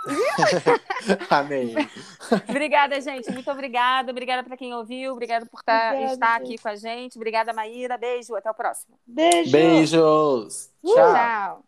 Amém. 1.28 1.74
obrigada, 2.48 3.00
gente. 3.00 3.30
Muito 3.30 3.50
obrigada. 3.50 4.10
Obrigada 4.10 4.42
para 4.42 4.56
quem 4.56 4.74
ouviu. 4.74 5.12
Obrigada 5.12 5.44
por 5.46 5.62
tá, 5.62 5.88
obrigada, 5.88 6.14
estar 6.14 6.36
aqui 6.36 6.58
com 6.58 6.68
a 6.68 6.76
gente. 6.76 7.16
Obrigada, 7.16 7.52
Maíra. 7.52 7.98
Beijo. 7.98 8.34
Até 8.34 8.50
o 8.50 8.54
próximo. 8.54 8.98
Beijo. 9.06 9.50
Beijos. 9.50 10.70
Tchau. 10.82 10.94
Tchau. 10.94 11.65